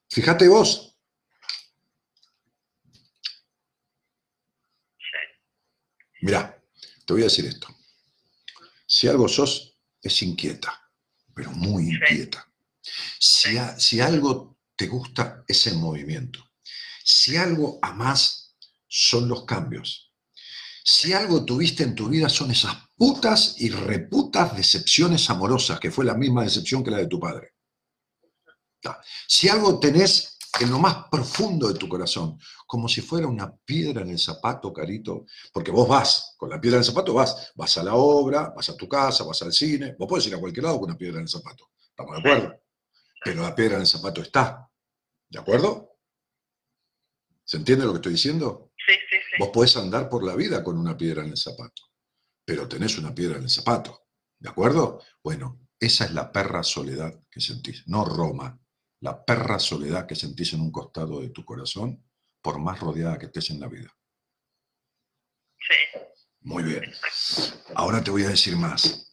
Fíjate 0.07 0.47
vos, 0.47 0.88
Mirá, 6.21 6.61
te 7.05 7.13
voy 7.13 7.21
a 7.23 7.25
decir 7.25 7.45
esto. 7.45 7.67
Si 8.85 9.07
algo 9.07 9.27
sos, 9.27 9.77
es 10.01 10.21
inquieta, 10.21 10.79
pero 11.33 11.51
muy 11.51 11.89
inquieta. 11.89 12.45
Si, 13.19 13.57
a- 13.57 13.77
si 13.79 13.99
algo 13.99 14.57
te 14.75 14.87
gusta, 14.87 15.43
es 15.47 15.67
el 15.67 15.77
movimiento. 15.77 16.39
Si 17.03 17.35
algo 17.37 17.79
amás, 17.81 18.55
son 18.87 19.27
los 19.27 19.45
cambios. 19.45 20.11
Si 20.83 21.13
algo 21.13 21.45
tuviste 21.45 21.83
en 21.83 21.93
tu 21.95 22.09
vida, 22.09 22.29
son 22.29 22.49
esas 22.51 22.75
putas 22.95 23.55
y 23.59 23.69
reputas 23.69 24.55
decepciones 24.57 25.29
amorosas, 25.29 25.79
que 25.79 25.91
fue 25.91 26.05
la 26.05 26.15
misma 26.15 26.43
decepción 26.43 26.83
que 26.83 26.91
la 26.91 26.97
de 26.97 27.07
tu 27.07 27.19
padre. 27.19 27.53
Si 29.27 29.47
algo 29.49 29.79
tenés 29.79 30.38
en 30.59 30.71
lo 30.71 30.79
más 30.79 31.07
profundo 31.09 31.67
de 31.67 31.77
tu 31.77 31.87
corazón, 31.87 32.39
como 32.65 32.87
si 32.87 33.01
fuera 33.01 33.27
una 33.27 33.55
piedra 33.55 34.01
en 34.01 34.09
el 34.09 34.19
zapato, 34.19 34.73
carito, 34.73 35.25
porque 35.53 35.71
vos 35.71 35.87
vas, 35.87 36.35
con 36.37 36.49
la 36.49 36.59
piedra 36.59 36.77
en 36.77 36.81
el 36.81 36.85
zapato 36.85 37.13
vas, 37.13 37.51
vas 37.55 37.77
a 37.77 37.83
la 37.83 37.95
obra, 37.95 38.53
vas 38.55 38.69
a 38.69 38.75
tu 38.75 38.87
casa, 38.87 39.23
vas 39.23 39.41
al 39.41 39.53
cine, 39.53 39.95
vos 39.97 40.07
podés 40.07 40.27
ir 40.27 40.35
a 40.35 40.39
cualquier 40.39 40.63
lado 40.63 40.79
con 40.79 40.89
una 40.89 40.97
piedra 40.97 41.17
en 41.17 41.23
el 41.23 41.29
zapato, 41.29 41.69
¿estamos 41.89 42.13
de 42.13 42.19
acuerdo? 42.19 42.61
Pero 43.23 43.41
la 43.41 43.55
piedra 43.55 43.75
en 43.75 43.81
el 43.81 43.87
zapato 43.87 44.21
está, 44.21 44.69
¿de 45.29 45.39
acuerdo? 45.39 45.97
¿Se 47.43 47.57
entiende 47.57 47.85
lo 47.85 47.91
que 47.91 47.97
estoy 47.97 48.13
diciendo? 48.13 48.71
Sí, 48.85 48.93
sí, 49.09 49.17
sí. 49.17 49.35
Vos 49.39 49.49
podés 49.49 49.75
andar 49.77 50.09
por 50.09 50.23
la 50.23 50.35
vida 50.35 50.63
con 50.63 50.77
una 50.77 50.97
piedra 50.97 51.23
en 51.23 51.29
el 51.29 51.37
zapato, 51.37 51.83
pero 52.43 52.67
tenés 52.67 52.97
una 52.97 53.13
piedra 53.13 53.37
en 53.37 53.43
el 53.43 53.49
zapato, 53.49 54.07
¿de 54.37 54.49
acuerdo? 54.49 55.01
Bueno, 55.23 55.67
esa 55.79 56.05
es 56.05 56.11
la 56.11 56.31
perra 56.31 56.63
soledad 56.63 57.13
que 57.29 57.39
sentís, 57.39 57.83
no 57.87 58.03
Roma, 58.03 58.59
la 59.01 59.23
perra 59.23 59.59
soledad 59.59 60.05
que 60.05 60.15
sentís 60.15 60.53
en 60.53 60.61
un 60.61 60.71
costado 60.71 61.21
de 61.21 61.29
tu 61.29 61.45
corazón, 61.45 62.03
por 62.41 62.59
más 62.59 62.79
rodeada 62.79 63.17
que 63.17 63.27
estés 63.27 63.49
en 63.49 63.59
la 63.59 63.67
vida. 63.67 63.93
Sí. 65.59 65.99
Muy 66.41 66.63
bien. 66.63 66.83
Ahora 67.75 68.03
te 68.03 68.11
voy 68.11 68.23
a 68.23 68.29
decir 68.29 68.55
más. 68.55 69.05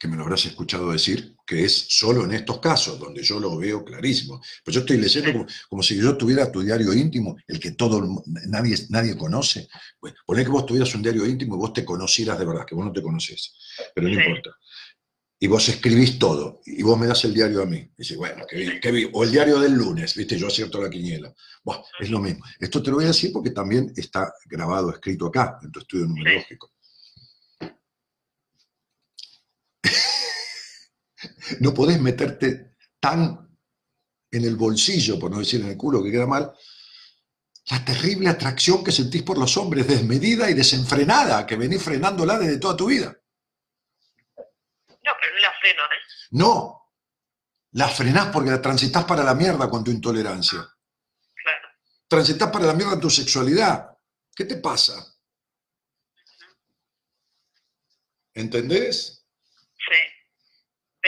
Que 0.00 0.06
me 0.06 0.16
lo 0.16 0.22
habrás 0.22 0.46
escuchado 0.46 0.92
decir, 0.92 1.34
que 1.44 1.64
es 1.64 1.86
solo 1.88 2.24
en 2.24 2.32
estos 2.32 2.60
casos, 2.60 3.00
donde 3.00 3.20
yo 3.22 3.40
lo 3.40 3.56
veo 3.56 3.84
clarísimo. 3.84 4.40
Pues 4.64 4.74
yo 4.74 4.80
estoy 4.82 4.96
leyendo 4.98 5.32
como, 5.32 5.46
como 5.68 5.82
si 5.82 5.96
yo 6.00 6.16
tuviera 6.16 6.52
tu 6.52 6.60
diario 6.62 6.92
íntimo, 6.92 7.36
el 7.48 7.58
que 7.58 7.72
todo 7.72 8.22
nadie, 8.46 8.76
nadie 8.90 9.16
conoce. 9.16 9.68
Bueno, 10.00 10.16
poné 10.24 10.44
que 10.44 10.50
vos 10.50 10.66
tuvieras 10.66 10.94
un 10.94 11.02
diario 11.02 11.26
íntimo 11.26 11.56
y 11.56 11.58
vos 11.58 11.72
te 11.72 11.84
conocieras 11.84 12.38
de 12.38 12.44
verdad, 12.44 12.64
que 12.64 12.76
vos 12.76 12.86
no 12.86 12.92
te 12.92 13.02
conoces, 13.02 13.56
pero 13.92 14.06
no 14.08 14.14
Sí. 14.14 14.20
importa. 14.20 14.50
Y 15.40 15.46
vos 15.46 15.68
escribís 15.68 16.18
todo, 16.18 16.60
y 16.66 16.82
vos 16.82 16.98
me 16.98 17.06
das 17.06 17.24
el 17.24 17.32
diario 17.32 17.62
a 17.62 17.66
mí. 17.66 17.76
Y 17.78 17.90
dices, 17.98 18.16
bueno, 18.16 18.44
qué 18.48 18.56
vi- 18.56 18.80
qué 18.80 18.90
vi- 18.90 19.08
O 19.12 19.22
el 19.22 19.30
diario 19.30 19.60
del 19.60 19.72
lunes, 19.72 20.14
viste, 20.16 20.36
yo 20.36 20.48
acierto 20.48 20.82
la 20.82 20.90
quiniela. 20.90 21.32
Buah, 21.62 21.80
es 22.00 22.10
lo 22.10 22.18
mismo. 22.18 22.44
Esto 22.58 22.82
te 22.82 22.90
lo 22.90 22.96
voy 22.96 23.04
a 23.04 23.08
decir 23.08 23.32
porque 23.32 23.50
también 23.50 23.92
está 23.96 24.32
grabado, 24.46 24.90
escrito 24.90 25.26
acá, 25.26 25.58
en 25.62 25.70
tu 25.70 25.78
estudio 25.80 26.06
numerológico. 26.06 26.72
no 31.60 31.72
podés 31.74 32.00
meterte 32.00 32.74
tan 33.00 33.48
en 34.30 34.44
el 34.44 34.56
bolsillo, 34.56 35.18
por 35.18 35.30
no 35.30 35.38
decir 35.38 35.60
en 35.60 35.68
el 35.68 35.76
culo, 35.76 36.02
que 36.02 36.10
queda 36.10 36.26
mal, 36.26 36.52
la 37.70 37.84
terrible 37.84 38.28
atracción 38.28 38.82
que 38.82 38.92
sentís 38.92 39.22
por 39.22 39.38
los 39.38 39.56
hombres, 39.56 39.86
desmedida 39.86 40.50
y 40.50 40.54
desenfrenada, 40.54 41.46
que 41.46 41.56
venís 41.56 41.82
frenándola 41.82 42.38
desde 42.38 42.58
toda 42.58 42.76
tu 42.76 42.86
vida. 42.86 43.16
No, 45.08 45.14
pero 45.20 45.34
no 45.34 45.40
la 45.40 45.52
freno, 45.60 45.82
¿eh? 45.84 46.02
No, 46.32 46.92
la 47.72 47.88
frenás 47.88 48.26
porque 48.26 48.50
la 48.50 48.60
transitas 48.60 49.04
para 49.04 49.24
la 49.24 49.34
mierda 49.34 49.70
con 49.70 49.82
tu 49.82 49.90
intolerancia. 49.90 50.58
Claro. 51.42 51.68
Transitas 52.06 52.50
para 52.50 52.66
la 52.66 52.74
mierda 52.74 53.00
tu 53.00 53.08
sexualidad. 53.08 53.96
¿Qué 54.34 54.44
te 54.44 54.56
pasa? 54.56 54.94
¿Entendés? 58.34 59.17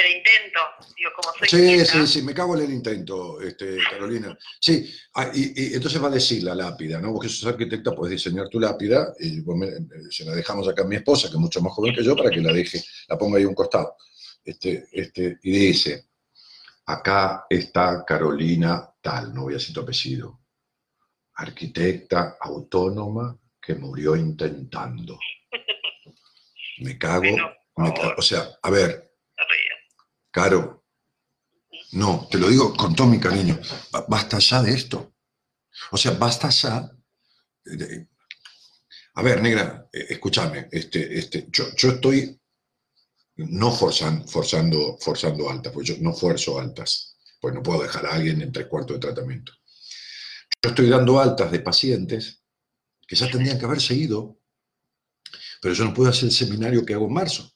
Pero 0.03 0.17
intento, 0.17 0.61
digo, 0.97 1.11
como 1.15 1.29
soy 1.39 1.49
Sí, 1.49 1.57
quieta, 1.75 1.93
sí, 1.93 2.07
sí, 2.07 2.23
me 2.23 2.33
cago 2.33 2.57
en 2.57 2.65
el 2.65 2.73
intento, 2.73 3.39
este, 3.43 3.77
Carolina. 3.91 4.37
Sí, 4.59 4.91
ah, 5.15 5.31
y, 5.35 5.63
y 5.73 5.75
entonces 5.75 6.03
va 6.03 6.07
a 6.09 6.13
decir 6.13 6.43
la 6.43 6.55
lápida, 6.55 6.99
¿no? 7.01 7.13
Vos 7.13 7.23
que 7.23 7.29
sos 7.29 7.47
arquitecta, 7.53 7.93
podés 7.95 8.13
diseñar 8.13 8.49
tu 8.49 8.59
lápida 8.59 9.13
y 9.19 9.41
vos 9.41 9.57
me- 9.59 9.67
eh, 9.69 9.81
se 10.11 10.25
la 10.25 10.35
dejamos 10.35 10.67
acá 10.69 10.83
a 10.83 10.87
mi 10.87 10.97
esposa, 10.97 11.29
que 11.29 11.35
es 11.35 11.41
mucho 11.41 11.61
más 11.61 11.75
joven 11.75 11.95
que 11.95 12.03
yo, 12.03 12.17
para 12.17 12.31
que 12.31 12.41
la 12.41 12.51
deje, 12.53 12.83
la 13.09 13.19
ponga 13.19 13.37
ahí 13.37 13.45
a 13.45 13.49
un 13.49 13.55
costado. 13.55 13.95
Este, 14.43 14.89
este, 14.93 15.39
y 15.43 15.51
dice, 15.51 16.09
acá 16.87 17.45
está 17.51 18.03
Carolina 18.07 18.89
tal, 19.03 19.35
no 19.35 19.43
voy 19.43 19.53
a 19.55 19.57
decir 19.59 19.75
tu 19.75 19.81
apellido, 19.83 20.41
arquitecta 21.35 22.37
autónoma 22.41 23.39
que 23.61 23.75
murió 23.75 24.17
intentando. 24.17 25.19
Me 26.79 26.97
cago, 26.97 27.37
me 27.77 27.93
o 28.17 28.23
sea, 28.23 28.49
a 28.63 28.71
ver. 28.71 29.10
Caro, 30.31 30.85
no, 31.93 32.29
te 32.31 32.39
lo 32.39 32.49
digo 32.49 32.75
con 32.77 32.95
todo 32.95 33.09
mi 33.09 33.19
cariño, 33.19 33.59
ba- 33.91 34.07
basta 34.09 34.39
ya 34.39 34.63
de 34.63 34.73
esto. 34.75 35.15
O 35.93 35.97
sea, 35.97 36.13
basta 36.13 36.49
ya. 36.51 36.91
de- 37.65 38.09
a 39.15 39.23
ver, 39.23 39.43
negra, 39.43 39.89
eh, 39.93 40.07
escúchame, 40.11 40.69
este, 40.73 41.19
este, 41.19 41.47
yo, 41.51 41.65
yo 41.77 41.91
estoy 41.91 42.41
no 43.37 43.71
forzan- 43.73 44.27
forzando, 44.29 44.97
forzando 45.01 45.49
altas, 45.51 45.73
porque 45.73 45.89
yo 45.89 45.97
no 46.01 46.13
fuerzo 46.15 46.59
altas, 46.61 47.17
pues 47.41 47.55
no 47.55 47.63
puedo 47.63 47.83
dejar 47.83 48.07
a 48.07 48.15
alguien 48.15 48.41
en 48.43 48.53
tres 48.53 48.67
cuartos 48.67 48.97
de 48.97 49.01
tratamiento. 49.01 49.53
Yo 50.63 50.71
estoy 50.71 50.89
dando 50.89 51.19
altas 51.21 51.51
de 51.51 51.61
pacientes 51.61 52.43
que 53.07 53.17
ya 53.17 53.31
tendrían 53.31 53.59
que 53.59 53.65
haber 53.65 53.81
seguido, 53.81 54.39
pero 55.61 55.75
yo 55.75 55.85
no 55.85 55.95
puedo 55.95 56.11
hacer 56.11 56.25
el 56.25 56.33
seminario 56.35 56.85
que 56.85 56.95
hago 56.95 57.07
en 57.07 57.15
marzo, 57.15 57.51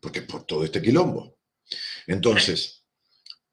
porque 0.00 0.22
por 0.22 0.44
todo 0.44 0.64
este 0.64 0.80
quilombo. 0.80 1.38
Entonces, 2.06 2.84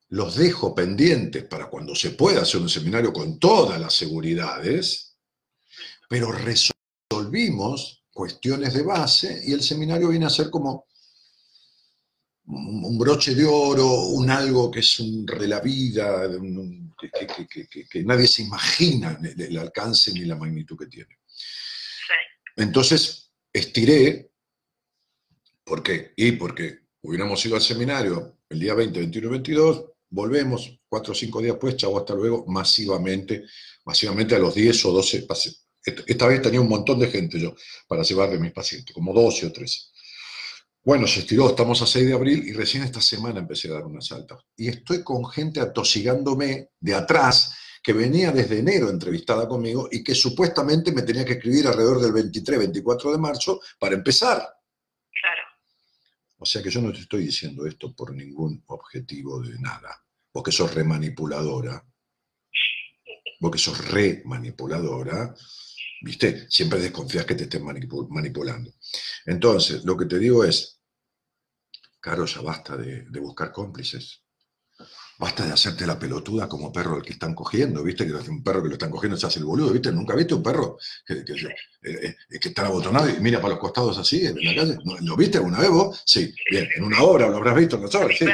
los 0.09 0.35
dejo 0.35 0.73
pendientes 0.73 1.43
para 1.45 1.69
cuando 1.69 1.93
se 1.95 2.11
pueda 2.11 2.41
hacer 2.41 2.59
un 2.61 2.69
seminario 2.69 3.13
con 3.13 3.37
todas 3.39 3.79
las 3.79 3.93
seguridades, 3.93 5.15
pero 6.09 6.31
resolvimos 6.31 8.03
cuestiones 8.11 8.73
de 8.73 8.81
base 8.81 9.41
y 9.45 9.53
el 9.53 9.61
seminario 9.61 10.09
viene 10.09 10.25
a 10.25 10.29
ser 10.29 10.49
como 10.49 10.87
un 12.51 12.97
broche 12.97 13.35
de 13.35 13.45
oro, 13.45 13.85
un 14.07 14.29
algo 14.31 14.71
que 14.71 14.79
es 14.79 14.99
un 14.99 15.27
re 15.27 15.47
la 15.47 15.59
vida, 15.59 16.27
un- 16.27 16.95
que, 16.99 17.47
que- 17.69 17.87
que- 17.87 18.03
nadie 18.03 18.27
se 18.27 18.41
imagina 18.41 19.17
el, 19.23 19.39
el 19.39 19.57
alcance 19.59 20.11
ni 20.11 20.21
la 20.21 20.35
magnitud 20.35 20.75
que 20.77 20.87
tiene. 20.87 21.19
Entonces, 22.55 23.31
estiré, 23.53 24.31
¿por 25.63 25.83
qué? 25.83 26.13
Y 26.17 26.31
porque 26.33 26.87
hubiéramos 27.03 27.45
ido 27.45 27.55
al 27.55 27.61
seminario 27.61 28.38
el 28.49 28.59
día 28.59 28.73
20, 28.73 28.99
21 28.99 29.27
y 29.27 29.31
22, 29.31 29.85
volvemos 30.09 30.79
cuatro 30.87 31.13
o 31.13 31.15
cinco 31.15 31.39
días 31.39 31.53
después, 31.53 31.77
chavo, 31.77 31.99
hasta 31.99 32.15
luego, 32.15 32.45
masivamente, 32.47 33.45
masivamente 33.85 34.35
a 34.35 34.39
los 34.39 34.55
10 34.55 34.85
o 34.85 34.91
12 34.91 35.21
pacientes. 35.23 35.65
Esta 35.85 36.27
vez 36.27 36.41
tenía 36.41 36.59
un 36.59 36.67
montón 36.67 36.99
de 36.99 37.07
gente 37.07 37.39
yo 37.39 37.55
para 37.87 38.03
llevarle 38.03 38.35
a 38.35 38.39
mis 38.39 38.51
pacientes, 38.51 38.93
como 38.93 39.13
12 39.13 39.45
o 39.45 39.51
13. 39.51 39.79
Bueno, 40.83 41.07
se 41.07 41.19
estiró, 41.19 41.49
estamos 41.49 41.81
a 41.81 41.87
6 41.87 42.07
de 42.07 42.13
abril 42.13 42.43
y 42.47 42.53
recién 42.53 42.83
esta 42.83 43.01
semana 43.01 43.39
empecé 43.39 43.69
a 43.69 43.73
dar 43.73 43.85
unas 43.85 44.11
altas. 44.11 44.39
Y 44.55 44.69
estoy 44.69 45.03
con 45.03 45.25
gente 45.25 45.59
atosigándome 45.59 46.69
de 46.79 46.95
atrás 46.95 47.53
que 47.81 47.93
venía 47.93 48.31
desde 48.31 48.59
enero 48.59 48.89
entrevistada 48.89 49.47
conmigo 49.47 49.87
y 49.91 50.03
que 50.03 50.15
supuestamente 50.15 50.91
me 50.91 51.03
tenía 51.03 51.25
que 51.25 51.33
escribir 51.33 51.67
alrededor 51.67 52.01
del 52.01 52.11
23, 52.11 52.59
24 52.59 53.11
de 53.11 53.17
marzo 53.17 53.61
para 53.79 53.95
empezar. 53.95 54.58
O 56.39 56.45
sea 56.45 56.63
que 56.63 56.69
yo 56.69 56.81
no 56.81 56.91
te 56.91 56.99
estoy 57.01 57.25
diciendo 57.25 57.65
esto 57.65 57.93
por 57.93 58.15
ningún 58.15 58.63
objetivo 58.67 59.41
de 59.41 59.59
nada. 59.59 60.03
Vos 60.33 60.43
que 60.43 60.51
sos 60.51 60.73
remanipuladora, 60.73 61.85
vos 63.41 63.51
que 63.51 63.57
sos 63.57 63.77
remanipuladora, 63.89 65.33
¿viste? 66.01 66.49
Siempre 66.49 66.79
desconfías 66.79 67.25
que 67.25 67.35
te 67.35 67.43
estén 67.43 67.63
manipu- 67.63 68.07
manipulando. 68.09 68.71
Entonces, 69.25 69.83
lo 69.83 69.97
que 69.97 70.05
te 70.05 70.19
digo 70.19 70.43
es, 70.43 70.79
Caro, 72.01 72.25
ya 72.25 72.41
basta 72.41 72.77
de 72.77 73.19
buscar 73.19 73.51
cómplices. 73.51 74.18
Basta 75.19 75.45
de 75.45 75.51
hacerte 75.51 75.85
la 75.85 75.99
pelotuda 75.99 76.47
como 76.47 76.71
perro 76.71 76.95
al 76.95 77.01
que 77.03 77.11
están 77.11 77.35
cogiendo, 77.35 77.83
¿viste? 77.83 78.07
Que 78.07 78.13
un 78.13 78.41
perro 78.41 78.63
que 78.63 78.69
lo 78.69 78.75
están 78.75 78.89
cogiendo 78.89 79.17
se 79.17 79.27
hace 79.27 79.39
el 79.39 79.45
boludo, 79.45 79.71
¿viste? 79.73 79.91
¿Nunca 79.91 80.15
viste 80.15 80.33
un 80.33 80.41
perro 80.41 80.77
que, 81.05 81.13
eh, 81.83 82.15
eh, 82.29 82.39
que 82.39 82.47
está 82.49 82.65
abotonado 82.67 83.09
y 83.09 83.19
mira 83.19 83.41
para 83.41 83.55
los 83.55 83.59
costados 83.59 83.97
así 83.97 84.25
en 84.25 84.35
la 84.43 84.55
calle? 84.55 84.77
¿No- 84.85 84.97
¿Lo 85.01 85.17
viste 85.17 85.37
alguna 85.37 85.59
vez 85.59 85.69
vos? 85.69 86.01
Sí, 86.05 86.33
bien, 86.49 86.69
en 86.73 86.83
una 86.85 87.03
obra 87.03 87.27
lo 87.27 87.35
habrás 87.35 87.55
visto 87.57 87.77
las 87.77 87.93
obras, 87.95 88.17
sí. 88.17 88.25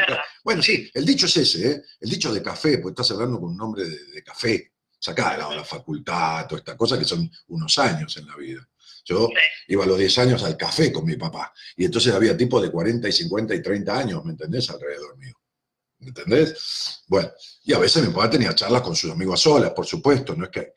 Bueno, 0.43 0.61
sí, 0.61 0.89
el 0.93 1.05
dicho 1.05 1.25
es 1.25 1.35
ese, 1.37 1.71
¿eh? 1.71 1.81
El 2.01 2.09
dicho 2.11 2.31
de 2.31 2.43
café, 2.43 2.77
pues 2.77 2.91
estás 2.91 3.09
hablando 3.11 3.39
con 3.39 3.49
un 3.49 3.57
nombre 3.57 3.83
de, 3.83 4.05
de 4.13 4.23
café. 4.23 4.71
Sacá 4.99 5.31
de 5.33 5.37
lado 5.39 5.55
la 5.55 5.65
facultad, 5.65 6.47
toda 6.47 6.59
esta 6.59 6.77
cosa 6.77 6.97
que 6.99 7.05
son 7.05 7.29
unos 7.47 7.77
años 7.79 8.15
en 8.17 8.27
la 8.27 8.35
vida. 8.37 8.67
Yo 9.03 9.29
iba 9.67 9.83
a 9.83 9.87
los 9.87 9.97
10 9.99 10.17
años 10.19 10.43
al 10.43 10.55
café 10.57 10.91
con 10.91 11.05
mi 11.05 11.15
papá. 11.15 11.51
Y 11.77 11.85
entonces 11.85 12.13
había 12.13 12.35
tipos 12.37 12.61
de 12.61 12.71
40 12.71 13.07
y 13.07 13.11
50 13.11 13.53
y 13.55 13.61
30 13.61 13.97
años, 13.99 14.23
¿me 14.25 14.31
entendés? 14.31 14.67
Alrededor 14.69 15.17
mío. 15.17 15.35
¿Me 16.05 16.09
entendés? 16.09 17.03
Bueno, 17.07 17.31
y 17.63 17.73
a 17.73 17.79
veces 17.79 18.07
mi 18.07 18.13
papá 18.13 18.29
tenía 18.29 18.53
charlas 18.53 18.83
con 18.83 18.95
sus 18.95 19.09
amigos 19.09 19.39
a 19.39 19.43
solas, 19.43 19.71
por 19.71 19.87
supuesto, 19.87 20.35
no 20.35 20.45
es 20.45 20.51
que 20.51 20.71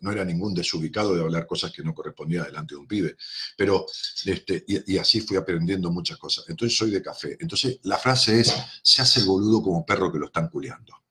no, 0.00 0.12
era 0.12 0.24
ningún 0.26 0.52
desubicado 0.52 1.14
de 1.14 1.22
hablar 1.22 1.46
cosas 1.46 1.72
que 1.72 1.82
no 1.82 1.94
correspondía 1.94 2.44
delante 2.44 2.74
de 2.74 2.80
un 2.80 2.86
pibe, 2.86 3.16
pero 3.56 3.86
este, 4.26 4.64
y, 4.66 4.94
y 4.94 4.98
así 4.98 5.22
fui 5.22 5.38
aprendiendo 5.38 5.90
muchas 5.90 6.18
cosas. 6.18 6.44
Entonces 6.48 6.76
soy 6.76 6.90
de 6.90 7.00
café. 7.00 7.38
Entonces 7.40 7.78
la 7.84 7.96
frase 7.96 8.40
es, 8.40 8.54
se 8.82 9.00
hace 9.00 9.20
el 9.20 9.26
boludo 9.26 9.62
como 9.62 9.86
perro 9.86 10.12
que 10.12 10.18
lo 10.18 10.26
están 10.26 10.48
culeando. 10.48 11.02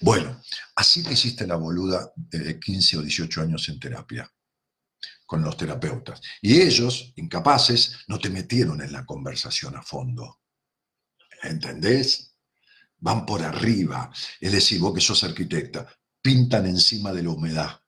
Bueno, 0.00 0.40
así 0.76 1.02
te 1.02 1.12
hiciste 1.12 1.46
la 1.46 1.56
boluda 1.56 2.10
de 2.16 2.58
15 2.58 2.98
o 2.98 3.02
18 3.02 3.42
años 3.42 3.68
en 3.68 3.78
terapia 3.78 4.32
con 5.26 5.42
los 5.42 5.56
terapeutas. 5.58 6.22
Y 6.40 6.60
ellos, 6.60 7.12
incapaces, 7.16 7.98
no 8.06 8.18
te 8.18 8.30
metieron 8.30 8.80
en 8.80 8.92
la 8.92 9.04
conversación 9.04 9.76
a 9.76 9.82
fondo. 9.82 10.40
¿Entendés? 11.42 12.31
Van 13.02 13.26
por 13.26 13.42
arriba. 13.42 14.10
Es 14.40 14.52
decir, 14.52 14.80
vos 14.80 14.94
que 14.94 15.00
sos 15.00 15.24
arquitecta, 15.24 15.86
pintan 16.22 16.66
encima 16.66 17.12
de 17.12 17.22
la 17.24 17.30
humedad. 17.30 17.80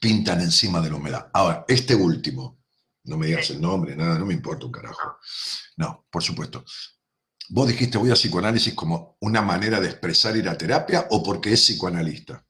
Pintan 0.00 0.40
encima 0.40 0.80
de 0.80 0.90
la 0.90 0.96
humedad. 0.96 1.30
Ahora, 1.34 1.64
este 1.68 1.94
último, 1.94 2.64
no 3.04 3.18
me 3.18 3.26
digas 3.26 3.50
el 3.50 3.60
nombre, 3.60 3.94
nada, 3.94 4.18
no 4.18 4.24
me 4.24 4.32
importa 4.32 4.66
un 4.66 4.72
carajo. 4.72 5.18
No, 5.76 6.06
por 6.10 6.22
supuesto. 6.22 6.64
Vos 7.50 7.68
dijiste 7.68 7.98
voy 7.98 8.10
a 8.10 8.14
psicoanálisis 8.14 8.72
como 8.74 9.18
una 9.20 9.42
manera 9.42 9.80
de 9.80 9.88
expresar 9.88 10.34
ir 10.36 10.48
a 10.48 10.56
terapia 10.56 11.06
o 11.10 11.22
porque 11.22 11.52
es 11.52 11.60
psicoanalista. 11.60 12.44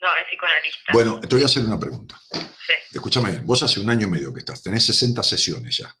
No, 0.00 0.08
es 0.20 0.26
psicoanalista. 0.30 0.92
Bueno, 0.94 1.20
te 1.20 1.34
voy 1.34 1.42
a 1.42 1.46
hacer 1.46 1.64
una 1.64 1.78
pregunta. 1.78 2.18
Sí, 2.32 2.72
Escúchame, 2.92 3.40
vos 3.40 3.62
hace 3.62 3.78
un 3.78 3.90
año 3.90 4.06
y 4.06 4.10
medio 4.10 4.32
que 4.32 4.40
estás, 4.40 4.62
tenés 4.62 4.86
60 4.86 5.22
sesiones 5.22 5.76
ya. 5.76 5.94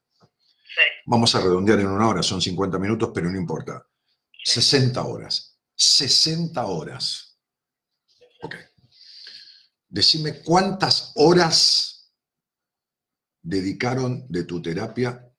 Vamos 1.06 1.34
a 1.34 1.40
redondear 1.40 1.80
en 1.80 1.88
una 1.88 2.08
hora, 2.08 2.22
son 2.22 2.40
50 2.40 2.78
minutos, 2.78 3.10
pero 3.14 3.30
no 3.30 3.38
importa. 3.38 3.86
60 4.44 5.02
horas. 5.02 5.58
60 5.74 6.64
horas. 6.64 7.38
Ok. 8.42 8.56
Decime 9.88 10.42
cuántas 10.42 11.12
horas 11.16 12.12
dedicaron 13.42 14.26
de 14.28 14.44
tu 14.44 14.62
terapia 14.62 15.30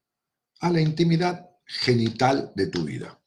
a 0.60 0.70
la 0.70 0.82
intimidad 0.82 1.50
genital 1.66 2.52
de 2.56 2.68
tu 2.68 2.84
vida. 2.84 3.20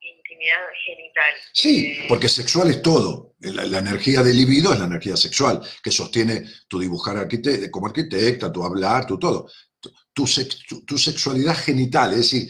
Intimidad 0.00 0.58
genital. 0.96 1.32
Sí, 1.52 1.86
Eh, 1.86 2.06
porque 2.08 2.28
sexual 2.28 2.70
es 2.70 2.80
todo. 2.82 3.34
La, 3.40 3.64
la 3.64 3.78
energía 3.78 4.22
del 4.22 4.36
libido 4.36 4.72
es 4.72 4.78
la 4.78 4.86
energía 4.86 5.16
sexual, 5.16 5.60
que 5.82 5.90
sostiene 5.90 6.44
tu 6.68 6.78
dibujar 6.80 7.16
como 7.70 7.86
arquitecta, 7.86 8.50
tu 8.52 8.64
hablar, 8.64 9.06
tu 9.06 9.18
todo. 9.18 9.48
Tu, 9.80 9.90
tu 10.12 10.26
sex- 10.26 10.64
tu- 10.68 10.84
tu 10.84 10.96
sexualidad 10.98 11.56
genital, 11.56 12.10
es 12.12 12.18
decir, 12.18 12.48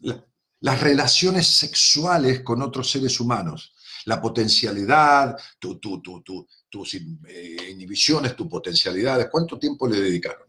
la- 0.00 0.24
las 0.60 0.80
relaciones 0.80 1.46
sexuales 1.46 2.40
con 2.42 2.62
otros 2.62 2.90
seres 2.90 3.18
humanos, 3.20 3.74
la 4.04 4.20
potencialidad, 4.20 5.36
tu- 5.58 5.78
tu- 5.80 6.00
tu- 6.00 6.22
tu- 6.22 6.46
tus 6.68 6.94
eh, 6.94 7.56
inhibiciones, 7.70 8.36
tus 8.36 8.46
potencialidades. 8.48 9.28
¿Cuánto 9.30 9.58
tiempo 9.58 9.88
le 9.88 9.98
dedicaron? 10.00 10.46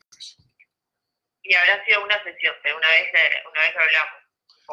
Y 1.49 1.53
habrá 1.55 1.83
sido 1.85 2.03
una 2.03 2.17
sesión, 2.23 2.53
pero 2.61 2.75
una 2.77 2.87
vez, 2.89 3.07
eh, 3.13 3.29
una 3.51 3.61
vez 3.61 3.71
hablamos. 3.75 4.26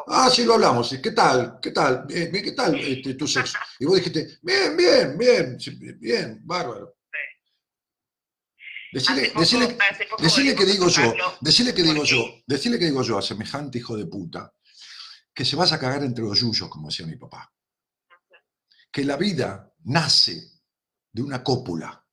Ah, 0.07 0.29
sí, 0.29 0.43
lo 0.43 0.55
hablamos. 0.55 0.95
¿Qué 1.01 1.11
tal? 1.11 1.59
¿Qué 1.61 1.71
tal? 1.71 2.05
Bien, 2.05 2.31
bien, 2.31 2.43
¿Qué 2.43 2.51
tal 2.51 2.75
este, 2.75 3.13
tu 3.15 3.27
sexo? 3.27 3.57
Y 3.79 3.85
vos 3.85 3.95
dijiste, 3.95 4.39
bien, 4.41 4.75
bien, 4.75 5.17
bien, 5.17 5.57
bien, 5.99 6.39
bárbaro. 6.43 6.97
Decile, 8.91 9.27
poco- 9.27 9.39
decile, 9.41 9.77
decile 10.19 10.55
que 10.55 10.65
digo 10.65 10.87
yo, 10.87 11.13
decile 11.41 11.73
que 11.73 11.83
digo 11.83 12.03
yo, 12.05 12.25
decile 12.47 12.79
que 12.79 12.85
digo 12.85 13.03
yo 13.03 13.17
a 13.17 13.21
semejante 13.21 13.77
hijo 13.79 13.97
de 13.97 14.05
puta, 14.05 14.53
que 15.33 15.43
se 15.43 15.55
vas 15.57 15.73
a 15.73 15.79
cagar 15.79 16.03
entre 16.03 16.23
los 16.23 16.39
yuyos, 16.39 16.69
como 16.69 16.87
decía 16.89 17.05
mi 17.05 17.17
papá. 17.17 17.51
Que 18.91 19.03
la 19.03 19.17
vida 19.17 19.73
nace 19.83 20.49
de 21.11 21.21
una 21.21 21.43
cópula. 21.43 22.05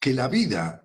Que 0.00 0.12
la 0.12 0.26
vida 0.28 0.84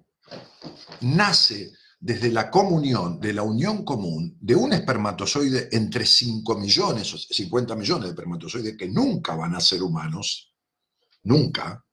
nace 1.01 1.71
desde 2.01 2.31
la 2.31 2.49
comunión, 2.49 3.19
de 3.19 3.31
la 3.31 3.43
unión 3.43 3.85
común 3.85 4.35
de 4.41 4.55
un 4.55 4.73
espermatozoide 4.73 5.69
entre 5.71 6.03
5 6.03 6.57
millones 6.57 7.13
o 7.13 7.17
50 7.17 7.75
millones 7.75 8.03
de 8.05 8.09
espermatozoides 8.09 8.75
que 8.75 8.89
nunca 8.89 9.35
van 9.35 9.53
a 9.53 9.61
ser 9.61 9.83
humanos, 9.83 10.51
nunca, 11.23 11.85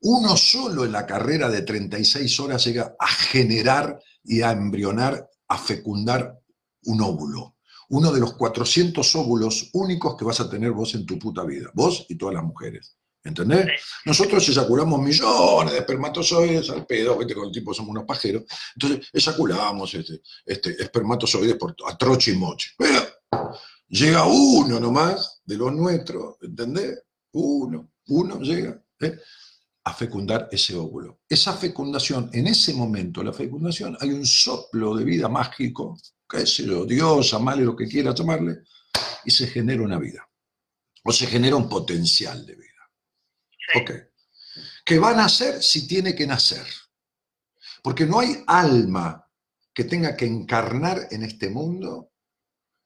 uno 0.00 0.34
solo 0.38 0.86
en 0.86 0.92
la 0.92 1.04
carrera 1.04 1.50
de 1.50 1.60
36 1.60 2.40
horas 2.40 2.64
llega 2.64 2.96
a 2.98 3.06
generar 3.06 4.00
y 4.22 4.40
a 4.40 4.52
embrionar, 4.52 5.28
a 5.48 5.58
fecundar 5.58 6.40
un 6.84 7.02
óvulo. 7.02 7.56
Uno 7.90 8.12
de 8.12 8.20
los 8.20 8.34
400 8.34 9.14
óvulos 9.14 9.68
únicos 9.74 10.16
que 10.16 10.24
vas 10.24 10.40
a 10.40 10.48
tener 10.48 10.72
vos 10.72 10.94
en 10.94 11.04
tu 11.04 11.18
puta 11.18 11.44
vida, 11.44 11.70
vos 11.74 12.06
y 12.08 12.16
todas 12.16 12.34
las 12.34 12.44
mujeres. 12.44 12.96
¿Entendés? 13.24 13.66
Nosotros 14.04 14.46
eyaculamos 14.46 15.00
millones 15.00 15.72
de 15.72 15.78
espermatozoides 15.78 16.68
al 16.68 16.86
pedo, 16.86 17.16
viste, 17.16 17.34
con 17.34 17.46
el 17.46 17.52
tipo 17.52 17.72
somos 17.72 17.90
unos 17.92 18.04
pajeros. 18.04 18.44
Entonces 18.76 19.08
eyaculamos 19.12 19.94
este, 19.94 20.20
este, 20.44 20.82
espermatozoides 20.82 21.56
por, 21.56 21.74
a 21.86 21.96
troche 21.96 22.32
y 22.32 22.36
moche. 22.36 22.72
Pero 22.76 23.00
llega 23.88 24.26
uno 24.26 24.78
nomás 24.78 25.40
de 25.44 25.56
los 25.56 25.72
nuestros, 25.72 26.36
¿entendés? 26.42 27.02
Uno, 27.32 27.92
uno 28.08 28.40
llega 28.40 28.82
¿eh? 29.00 29.18
a 29.84 29.94
fecundar 29.94 30.48
ese 30.52 30.76
óvulo. 30.76 31.20
Esa 31.26 31.54
fecundación, 31.54 32.28
en 32.32 32.46
ese 32.46 32.74
momento, 32.74 33.22
la 33.22 33.32
fecundación, 33.32 33.96
hay 34.00 34.10
un 34.10 34.26
soplo 34.26 34.94
de 34.96 35.04
vida 35.04 35.28
mágico, 35.28 35.98
qué 36.28 36.46
sé 36.46 36.66
yo, 36.66 36.84
Dios, 36.84 37.30
llamarle 37.30 37.64
lo 37.64 37.74
que 37.74 37.88
quiera 37.88 38.14
llamarle, 38.14 38.58
y 39.24 39.30
se 39.30 39.46
genera 39.46 39.82
una 39.82 39.98
vida. 39.98 40.28
O 41.04 41.12
se 41.12 41.26
genera 41.26 41.56
un 41.56 41.68
potencial 41.68 42.44
de 42.46 42.54
vida. 42.54 42.73
Ok. 43.74 43.90
Que 44.84 44.98
va 44.98 45.10
a 45.10 45.16
nacer 45.16 45.62
si 45.62 45.86
tiene 45.86 46.14
que 46.14 46.26
nacer. 46.26 46.66
Porque 47.82 48.06
no 48.06 48.20
hay 48.20 48.42
alma 48.46 49.28
que 49.72 49.84
tenga 49.84 50.16
que 50.16 50.26
encarnar 50.26 51.08
en 51.10 51.24
este 51.24 51.50
mundo 51.50 52.12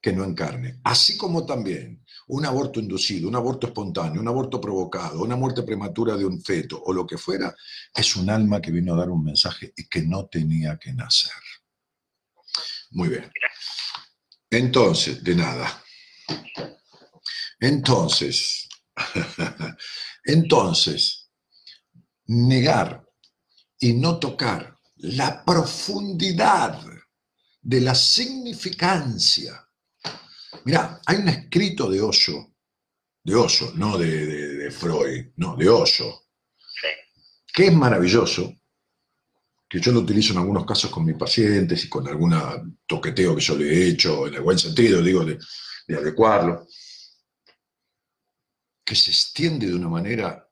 que 0.01 0.13
no 0.13 0.25
encarne. 0.25 0.81
Así 0.85 1.17
como 1.17 1.45
también 1.45 2.05
un 2.29 2.47
aborto 2.47 2.81
inducido, 2.81 3.29
un 3.29 3.37
aborto 3.37 3.67
espontáneo, 3.67 4.21
un 4.21 4.29
aborto 4.29 4.61
provocado, 4.61 5.23
una 5.23 5.37
muerte 5.37 5.63
prematura 5.63 6.17
de 6.17 6.25
un 6.25 6.41
feto 6.41 6.81
o 6.83 6.93
lo 6.93 7.07
que 7.07 7.19
fuera, 7.19 7.55
es 7.95 8.17
un 8.17 8.31
alma 8.31 8.61
que 8.61 8.71
vino 8.71 8.95
a 8.95 8.99
dar 8.99 9.11
un 9.11 9.25
mensaje 9.25 9.73
y 9.77 9.89
que 9.89 10.03
no 10.03 10.27
tenía 10.27 10.79
que 10.79 10.93
nacer. 10.93 11.33
Muy 12.91 13.09
bien. 13.09 13.31
Entonces, 14.51 15.23
de 15.23 15.35
nada. 15.35 15.83
Entonces, 17.61 18.69
entonces, 20.29 21.31
negar 22.27 23.05
y 23.81 23.95
no 23.95 24.19
tocar 24.19 24.77
la 24.97 25.45
profundidad 25.45 26.85
de 27.63 27.81
la 27.81 27.95
significancia. 27.95 29.67
Mira, 30.65 31.01
hay 31.07 31.17
un 31.19 31.29
escrito 31.29 31.91
de 31.91 32.01
Osho, 32.03 32.55
de 33.25 33.35
Osho, 33.35 33.73
no 33.75 33.97
de, 33.99 34.27
de- 34.27 34.49
de 34.59 34.71
Freud, 34.71 35.33
no, 35.37 35.57
de 35.57 35.69
Osho, 35.69 36.27
que 37.55 37.67
es 37.69 37.73
maravilloso, 37.73 38.55
que 39.69 39.81
yo 39.81 39.93
lo 39.93 40.01
utilizo 40.01 40.33
en 40.33 40.39
algunos 40.41 40.65
casos 40.67 40.91
con 40.91 41.05
mis 41.05 41.17
pacientes 41.17 41.85
y 41.85 41.89
con 41.89 42.07
algún 42.07 42.79
toqueteo 42.87 43.35
que 43.35 43.43
yo 43.43 43.57
le 43.57 43.67
he 43.73 43.89
hecho, 43.89 44.27
en 44.27 44.35
el 44.35 44.41
buen 44.43 44.59
sentido, 44.59 45.03
digo, 45.03 45.25
de, 45.25 45.39
de 45.87 45.97
adecuarlo, 45.97 46.67
que 48.89 48.97
se 48.97 49.11
extiende 49.11 49.67
de 49.67 49.75
una 49.75 49.91
manera 49.91 50.51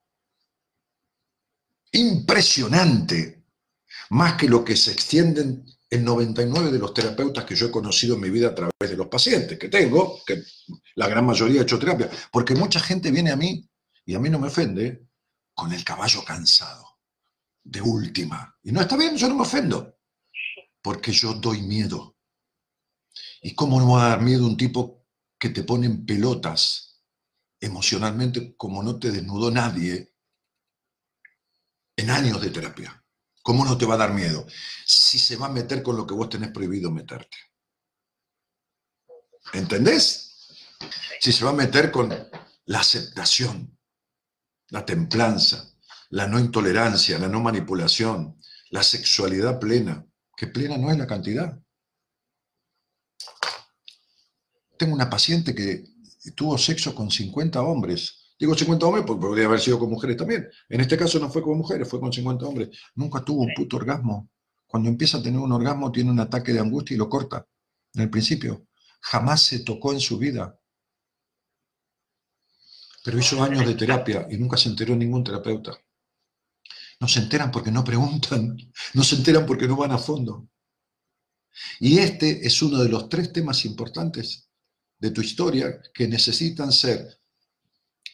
impresionante, 1.92 3.46
más 4.10 4.34
que 4.34 4.46
lo 4.46 4.62
que 4.62 4.76
se 4.76 4.92
extienden 4.92 5.64
el 5.88 6.04
99 6.04 6.70
de 6.70 6.78
los 6.78 6.92
terapeutas 6.92 7.46
que 7.46 7.54
yo 7.54 7.68
he 7.68 7.70
conocido 7.70 8.14
en 8.14 8.20
mi 8.20 8.28
vida 8.28 8.48
a 8.48 8.54
través 8.54 8.90
de 8.90 8.94
los 8.94 9.06
pacientes 9.06 9.58
que 9.58 9.70
tengo, 9.70 10.20
que 10.26 10.42
la 10.96 11.08
gran 11.08 11.24
mayoría 11.24 11.60
ha 11.60 11.62
hecho 11.62 11.78
terapia, 11.78 12.10
porque 12.30 12.54
mucha 12.54 12.78
gente 12.78 13.10
viene 13.10 13.30
a 13.30 13.36
mí, 13.36 13.66
y 14.04 14.14
a 14.14 14.18
mí 14.18 14.28
no 14.28 14.38
me 14.38 14.48
ofende, 14.48 15.08
con 15.54 15.72
el 15.72 15.82
caballo 15.82 16.22
cansado, 16.22 16.98
de 17.64 17.80
última. 17.80 18.54
Y 18.62 18.70
no 18.70 18.82
está 18.82 18.98
bien, 18.98 19.16
yo 19.16 19.30
no 19.30 19.36
me 19.36 19.42
ofendo, 19.44 19.96
porque 20.82 21.10
yo 21.10 21.32
doy 21.32 21.62
miedo. 21.62 22.18
¿Y 23.40 23.54
cómo 23.54 23.80
no 23.80 23.92
va 23.92 24.04
a 24.04 24.08
dar 24.10 24.20
miedo 24.20 24.44
un 24.44 24.58
tipo 24.58 25.06
que 25.38 25.48
te 25.48 25.62
pone 25.62 25.86
en 25.86 26.04
pelotas 26.04 26.86
emocionalmente 27.66 28.56
como 28.56 28.82
no 28.82 28.98
te 28.98 29.10
desnudó 29.10 29.50
nadie 29.50 30.14
en 31.96 32.10
años 32.10 32.40
de 32.40 32.50
terapia? 32.50 33.04
¿Cómo 33.42 33.64
no 33.64 33.78
te 33.78 33.86
va 33.86 33.94
a 33.94 33.98
dar 33.98 34.12
miedo? 34.12 34.46
Si 34.84 35.18
se 35.18 35.36
va 35.36 35.46
a 35.46 35.52
meter 35.52 35.82
con 35.82 35.96
lo 35.96 36.06
que 36.06 36.14
vos 36.14 36.28
tenés 36.28 36.50
prohibido 36.50 36.90
meterte. 36.90 37.36
¿Entendés? 39.52 40.56
Si 41.20 41.32
se 41.32 41.44
va 41.44 41.50
a 41.50 41.54
meter 41.54 41.90
con 41.90 42.08
la 42.64 42.80
aceptación, 42.80 43.78
la 44.70 44.84
templanza, 44.84 45.72
la 46.10 46.26
no 46.26 46.38
intolerancia, 46.38 47.18
la 47.18 47.28
no 47.28 47.40
manipulación, 47.40 48.40
la 48.70 48.82
sexualidad 48.82 49.60
plena, 49.60 50.04
que 50.36 50.48
plena 50.48 50.76
no 50.76 50.90
es 50.90 50.98
la 50.98 51.06
cantidad. 51.06 51.58
Tengo 54.76 54.94
una 54.94 55.08
paciente 55.08 55.54
que 55.54 55.84
tuvo 56.32 56.58
sexo 56.58 56.94
con 56.94 57.10
50 57.10 57.60
hombres 57.62 58.26
Digo 58.38 58.54
50 58.54 58.86
hombres 58.86 59.04
porque 59.06 59.26
podría 59.26 59.46
haber 59.46 59.60
sido 59.60 59.78
con 59.78 59.90
mujeres 59.90 60.16
también. 60.16 60.48
En 60.68 60.80
este 60.80 60.96
caso 60.96 61.18
no 61.18 61.30
fue 61.30 61.42
con 61.42 61.56
mujeres, 61.56 61.88
fue 61.88 62.00
con 62.00 62.12
50 62.12 62.46
hombres. 62.46 62.68
Nunca 62.94 63.24
tuvo 63.24 63.42
un 63.42 63.54
puto 63.54 63.76
orgasmo. 63.76 64.30
Cuando 64.66 64.88
empieza 64.88 65.18
a 65.18 65.22
tener 65.22 65.40
un 65.40 65.52
orgasmo 65.52 65.90
tiene 65.90 66.10
un 66.10 66.20
ataque 66.20 66.52
de 66.52 66.60
angustia 66.60 66.94
y 66.94 66.98
lo 66.98 67.08
corta. 67.08 67.46
En 67.94 68.02
el 68.02 68.10
principio. 68.10 68.66
Jamás 69.00 69.42
se 69.42 69.60
tocó 69.60 69.92
en 69.92 70.00
su 70.00 70.18
vida. 70.18 70.58
Pero 73.04 73.18
hizo 73.18 73.42
años 73.42 73.66
de 73.66 73.74
terapia 73.74 74.26
y 74.30 74.36
nunca 74.36 74.56
se 74.56 74.68
enteró 74.68 74.94
ningún 74.94 75.24
terapeuta. 75.24 75.78
No 77.00 77.08
se 77.08 77.20
enteran 77.20 77.50
porque 77.50 77.70
no 77.70 77.84
preguntan, 77.84 78.56
no 78.94 79.02
se 79.02 79.16
enteran 79.16 79.46
porque 79.46 79.68
no 79.68 79.76
van 79.76 79.92
a 79.92 79.98
fondo. 79.98 80.48
Y 81.80 81.98
este 81.98 82.46
es 82.46 82.60
uno 82.60 82.78
de 82.78 82.88
los 82.90 83.08
tres 83.08 83.32
temas 83.32 83.64
importantes 83.64 84.45
de 84.98 85.10
tu 85.10 85.20
historia 85.20 85.80
que 85.92 86.08
necesitan 86.08 86.72
ser 86.72 87.20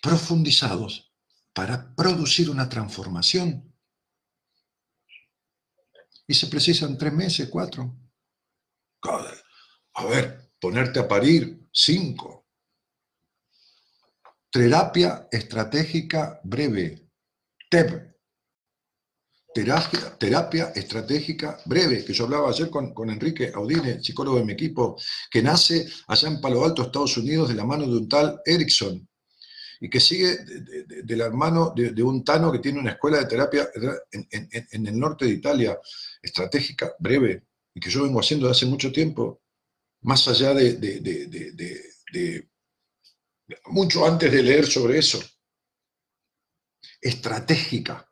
profundizados 0.02 1.12
para 1.52 1.94
producir 1.94 2.50
una 2.50 2.68
transformación. 2.68 3.72
Y 6.26 6.34
se 6.34 6.46
precisan 6.46 6.96
tres 6.96 7.12
meses, 7.12 7.48
cuatro. 7.48 7.94
A 9.94 10.04
ver, 10.06 10.52
ponerte 10.58 11.00
a 11.00 11.08
parir, 11.08 11.68
cinco. 11.72 12.46
Terapia 14.50 15.28
estratégica 15.30 16.40
breve, 16.44 17.10
TEB. 17.68 18.11
Terapia, 19.54 20.72
estratégica 20.74 21.58
breve, 21.66 22.04
que 22.04 22.12
yo 22.12 22.24
hablaba 22.24 22.50
ayer 22.50 22.70
con, 22.70 22.94
con 22.94 23.10
Enrique 23.10 23.52
Audine, 23.54 24.02
psicólogo 24.02 24.38
de 24.38 24.44
mi 24.44 24.52
equipo, 24.52 24.96
que 25.30 25.42
nace 25.42 25.86
allá 26.06 26.28
en 26.28 26.40
Palo 26.40 26.64
Alto, 26.64 26.82
Estados 26.82 27.16
Unidos, 27.16 27.48
de 27.48 27.54
la 27.54 27.64
mano 27.64 27.86
de 27.86 27.96
un 27.96 28.08
tal 28.08 28.40
Erickson, 28.44 29.06
y 29.82 29.90
que 29.90 29.98
sigue 29.98 30.38
de, 30.38 31.16
la 31.16 31.28
mano 31.30 31.72
de, 31.74 32.02
un 32.04 32.22
Tano 32.24 32.52
que 32.52 32.60
tiene 32.60 32.78
una 32.78 32.92
escuela 32.92 33.18
de 33.18 33.26
terapia 33.26 33.68
en, 34.12 34.86
el 34.86 34.96
norte 34.96 35.24
de 35.24 35.32
Italia, 35.32 35.76
estratégica, 36.22 36.94
breve, 37.00 37.42
y 37.74 37.80
que 37.80 37.90
yo 37.90 38.04
vengo 38.04 38.20
haciendo 38.20 38.46
desde 38.46 38.58
hace 38.58 38.70
mucho 38.70 38.92
tiempo, 38.92 39.42
más 40.02 40.28
allá 40.28 40.54
de, 40.54 40.78
mucho 43.66 44.06
antes 44.06 44.30
de 44.30 44.42
leer 44.42 44.66
sobre 44.66 44.98
eso. 44.98 45.20
Estratégica, 47.00 48.08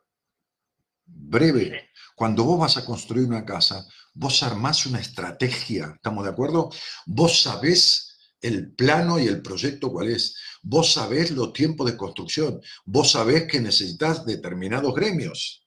breve. 1.31 1.89
Cuando 2.15 2.43
vos 2.43 2.59
vas 2.59 2.77
a 2.77 2.85
construir 2.85 3.25
una 3.25 3.45
casa, 3.45 3.87
vos 4.13 4.43
armás 4.43 4.85
una 4.85 4.99
estrategia, 4.99 5.93
¿estamos 5.95 6.23
de 6.25 6.29
acuerdo? 6.29 6.69
Vos 7.05 7.41
sabés 7.41 8.35
el 8.41 8.73
plano 8.73 9.19
y 9.19 9.27
el 9.27 9.41
proyecto 9.41 9.91
cuál 9.91 10.09
es. 10.09 10.35
Vos 10.61 10.93
sabés 10.93 11.31
los 11.31 11.53
tiempos 11.53 11.89
de 11.89 11.97
construcción. 11.97 12.61
Vos 12.85 13.11
sabés 13.11 13.47
que 13.47 13.61
necesitas 13.61 14.25
determinados 14.25 14.93
gremios. 14.93 15.65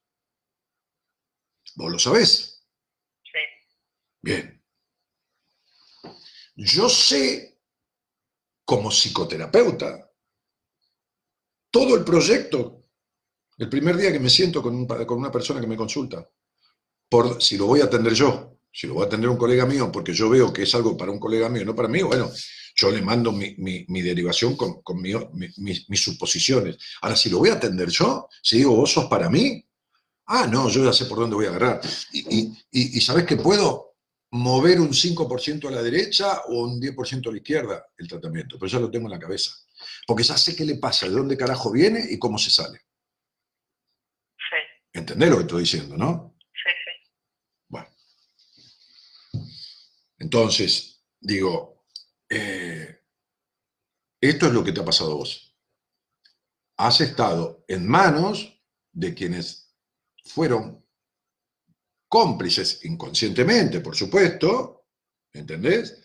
Vos 1.77 1.91
lo 1.91 1.99
sabés. 1.99 2.65
Sí. 3.23 3.41
Bien. 4.21 4.63
Yo 6.57 6.89
sé, 6.89 7.61
como 8.65 8.91
psicoterapeuta, 8.91 10.11
todo 11.71 11.97
el 11.97 12.05
proyecto, 12.05 12.84
el 13.59 13.69
primer 13.69 13.97
día 13.97 14.13
que 14.13 14.21
me 14.21 14.31
siento 14.31 14.63
con, 14.63 14.87
una 15.09 15.33
persona 15.33 15.61
que 15.61 15.67
me 15.67 15.77
consulta, 15.77 16.29
por 17.09 17.41
si 17.43 17.57
lo 17.57 17.67
voy 17.67 17.81
a 17.81 17.85
atender 17.85 18.15
yo, 18.15 18.59
si 18.73 18.87
lo 18.87 18.95
voy 18.95 19.05
a 19.05 19.07
atender 19.07 19.31
un 19.31 19.37
colega 19.37 19.67
mío, 19.67 19.93
porque 19.93 20.13
yo 20.13 20.29
veo 20.29 20.53
que 20.53 20.63
es 20.63 20.75
algo 20.75 20.97
para 20.97 21.13
un 21.13 21.21
colega 21.21 21.49
mío, 21.49 21.65
no 21.65 21.75
para 21.75 21.89
mí, 21.89 22.03
bueno, 22.03 22.31
yo 22.75 22.91
le 22.91 23.03
mando 23.03 23.31
mi, 23.31 24.03
derivación 24.03 24.57
con, 24.57 24.83
mis 25.01 26.01
suposiciones. 26.03 26.77
Ahora, 27.03 27.15
si 27.15 27.31
lo 27.31 27.39
voy 27.39 27.51
a 27.51 27.55
atender 27.55 27.89
yo, 27.89 28.29
si 28.43 28.59
digo, 28.59 28.75
vos 28.75 28.93
sos 28.93 29.05
para 29.05 29.31
mí, 29.31 29.65
ah, 30.27 30.49
no, 30.51 30.69
yo 30.69 30.85
ya 30.85 30.93
sé 30.93 31.07
por 31.07 31.19
dónde 31.19 31.37
voy 31.37 31.47
a 31.47 31.51
agarrar. 31.51 31.81
Y, 32.13 32.53
y, 32.73 33.01
sabes 33.01 33.25
que 33.25 33.37
puedo 33.37 33.95
mover 34.33 34.81
un 34.81 34.91
5% 34.91 35.69
a 35.69 35.71
la 35.71 35.83
derecha 35.83 36.43
o 36.49 36.65
un 36.65 36.81
10% 36.81 37.29
a 37.29 37.31
la 37.31 37.37
izquierda 37.37 37.87
el 37.97 38.09
tratamiento, 38.09 38.59
pero 38.59 38.71
ya 38.71 38.81
lo 38.81 38.91
tengo 38.91 39.07
en 39.07 39.13
la 39.13 39.21
cabeza. 39.21 39.53
Porque 40.05 40.25
ya 40.25 40.37
sé 40.37 40.57
qué 40.57 40.65
le 40.65 40.77
pasa, 40.77 41.09
de 41.09 41.13
dónde 41.13 41.37
carajo 41.37 41.71
viene 41.71 42.05
y 42.11 42.19
cómo 42.19 42.39
se 42.39 42.51
sale. 42.51 42.81
¿Entendés 44.95 45.29
lo 45.29 45.37
que 45.37 45.43
estoy 45.43 45.61
diciendo, 45.63 45.97
no? 45.97 46.37
Sí, 46.53 46.71
sí. 46.85 47.13
Bueno. 47.69 47.89
Entonces, 50.19 51.05
digo, 51.21 51.85
eh, 52.31 53.03
esto 54.21 54.47
es 54.47 54.53
lo 54.53 54.65
que 54.65 54.73
te 54.73 54.81
ha 54.81 54.85
pasado 54.85 55.13
a 55.13 55.17
vos. 55.17 55.55
Has 56.79 57.01
estado 57.01 57.65
en 57.69 57.87
manos 57.87 58.59
de 58.93 59.13
quienes 59.15 59.75
fueron 60.25 60.85
cómplices 62.09 62.85
inconscientemente, 62.85 63.81
por 63.81 63.97
supuesto, 63.97 64.87
¿entendés? 65.33 66.01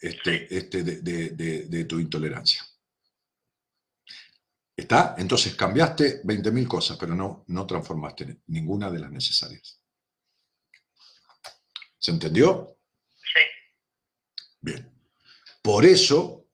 Este, 0.00 0.54
este 0.56 0.82
de, 0.82 1.84
tu 1.84 2.00
intolerancia. 2.00 2.62
¿Está? 4.76 5.14
Entonces 5.16 5.54
cambiaste 5.54 6.22
20.000 6.22 6.66
cosas, 6.68 6.98
pero 6.98 7.14
no, 7.14 7.44
no 7.48 7.66
transformaste 7.66 8.42
ninguna 8.48 8.90
de 8.90 8.98
las 8.98 9.10
necesarias. 9.10 9.80
¿Se 11.98 12.10
entendió? 12.10 12.78
Sí. 13.14 13.40
Bien. 14.60 14.92
Por 15.62 15.84
eso, 15.84 16.46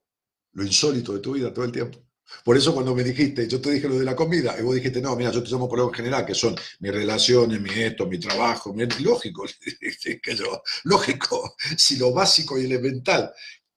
lo 0.53 0.65
insólito 0.65 1.13
de 1.13 1.19
tu 1.19 1.33
vida 1.33 1.53
todo 1.53 1.65
el 1.65 1.73
tiempo. 1.73 1.99
Por 2.45 2.57
eso 2.57 2.73
cuando 2.73 2.95
me 2.95 3.05
dijiste, 3.05 3.47
yo 3.47 3.61
te 3.61 3.73
dije 3.73 3.89
lo 3.89 3.99
de 3.99 4.05
la 4.05 4.17
comida, 4.17 4.57
y 4.59 4.63
vos 4.63 4.75
dijiste, 4.75 5.03
no, 5.03 5.15
mira, 5.17 5.31
yo 5.31 5.43
te 5.43 5.51
llamo 5.51 5.69
por 5.69 5.81
algo 5.81 5.91
en 5.91 5.97
general, 5.97 6.25
que 6.25 6.35
son 6.35 6.55
mis 6.79 6.93
relaciones, 6.93 7.61
mi 7.61 7.71
esto, 7.71 8.07
mi 8.07 8.19
trabajo, 8.19 8.73
mi... 8.73 8.87
lógico, 9.01 9.45
que 10.23 10.35
yo, 10.35 10.63
lógico, 10.85 11.57
si 11.77 11.97
lo 11.97 12.13
básico 12.13 12.59
y 12.59 12.65
elemental 12.65 13.33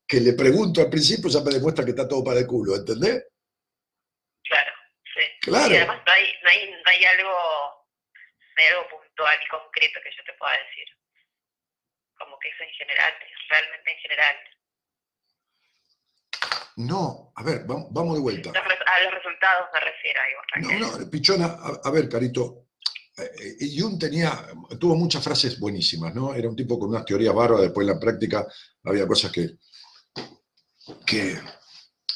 que 0.08 0.22
le 0.22 0.34
pregunto 0.34 0.82
al 0.82 0.90
principio 0.90 1.30
ya 1.30 1.42
me 1.42 1.52
demuestra 1.52 1.84
que 1.84 1.92
está 1.92 2.08
todo 2.08 2.24
para 2.24 2.40
el 2.40 2.48
culo, 2.48 2.76
¿entendés? 2.76 3.24
Claro. 5.46 5.72
Y 5.72 5.78
además 5.78 6.02
no 6.04 6.12
hay, 6.12 6.26
no 6.42 6.50
hay, 6.50 6.72
no 6.72 6.90
hay 6.90 7.06
algo, 7.06 7.30
no 7.30 8.58
hay 8.58 8.68
algo 8.74 8.90
puntual 8.90 9.38
y 9.46 9.48
concreto 9.48 10.00
que 10.02 10.10
yo 10.18 10.24
te 10.26 10.34
pueda 10.40 10.54
decir. 10.54 10.88
Como 12.18 12.40
que 12.40 12.50
eso 12.50 12.64
en 12.64 12.74
general, 12.74 13.14
realmente 13.50 13.92
en 13.92 13.98
general. 14.00 14.36
No, 16.78 17.32
a 17.36 17.44
ver, 17.44 17.62
vamos, 17.68 18.16
de 18.16 18.22
vuelta. 18.22 18.50
A 18.50 19.00
los 19.04 19.14
resultados 19.14 19.70
me 19.72 19.80
refiero. 19.82 20.20
No, 20.62 20.98
no, 21.00 21.12
Pichona, 21.12 21.58
a, 21.84 21.92
ver, 21.92 22.10
Carito, 22.10 22.70
eh, 23.16 23.56
eh, 23.62 23.68
Jung 23.78 24.00
tenía, 24.00 24.32
tuvo 24.80 24.96
muchas 24.96 25.24
frases 25.24 25.60
buenísimas, 25.60 26.14
¿no? 26.16 26.34
Era 26.34 26.50
un 26.50 26.56
tipo 26.56 26.80
con 26.80 26.90
unas 26.90 27.06
teorías 27.06 27.36
bárbaras, 27.36 27.66
después 27.66 27.88
en 27.88 27.94
la 27.94 28.00
práctica 28.00 28.48
había 28.84 29.08
cosas 29.08 29.32
que, 29.32 29.52
que, 31.06 31.40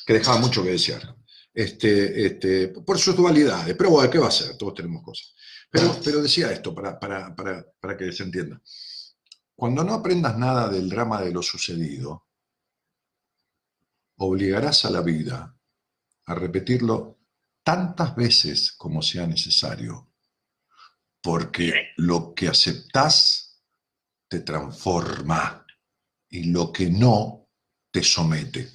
que 0.05 0.13
dejaban 0.13 0.41
mucho 0.41 0.63
que 0.63 0.71
desear. 0.71 1.18
Este, 1.59 2.25
este, 2.25 2.67
por 2.69 2.97
sus 2.97 3.17
dualidades, 3.17 3.75
pero 3.75 3.89
bueno, 3.89 4.09
¿qué 4.09 4.17
va 4.17 4.29
a 4.29 4.31
ser? 4.31 4.55
Todos 4.55 4.75
tenemos 4.75 5.03
cosas. 5.03 5.35
Pero, 5.69 5.99
pero 6.01 6.21
decía 6.21 6.53
esto, 6.53 6.73
para, 6.73 6.97
para, 6.97 7.35
para, 7.35 7.65
para 7.81 7.97
que 7.97 8.13
se 8.13 8.23
entienda. 8.23 8.61
Cuando 9.55 9.83
no 9.83 9.95
aprendas 9.95 10.37
nada 10.37 10.69
del 10.69 10.87
drama 10.87 11.21
de 11.21 11.33
lo 11.33 11.41
sucedido, 11.41 12.27
obligarás 14.19 14.85
a 14.85 14.89
la 14.89 15.01
vida 15.01 15.53
a 16.27 16.33
repetirlo 16.33 17.19
tantas 17.61 18.15
veces 18.15 18.71
como 18.71 19.01
sea 19.01 19.27
necesario, 19.27 20.13
porque 21.21 21.89
lo 21.97 22.33
que 22.33 22.47
aceptás 22.47 23.61
te 24.29 24.39
transforma 24.39 25.65
y 26.29 26.45
lo 26.53 26.71
que 26.71 26.89
no 26.89 27.49
te 27.91 28.01
somete. 28.01 28.71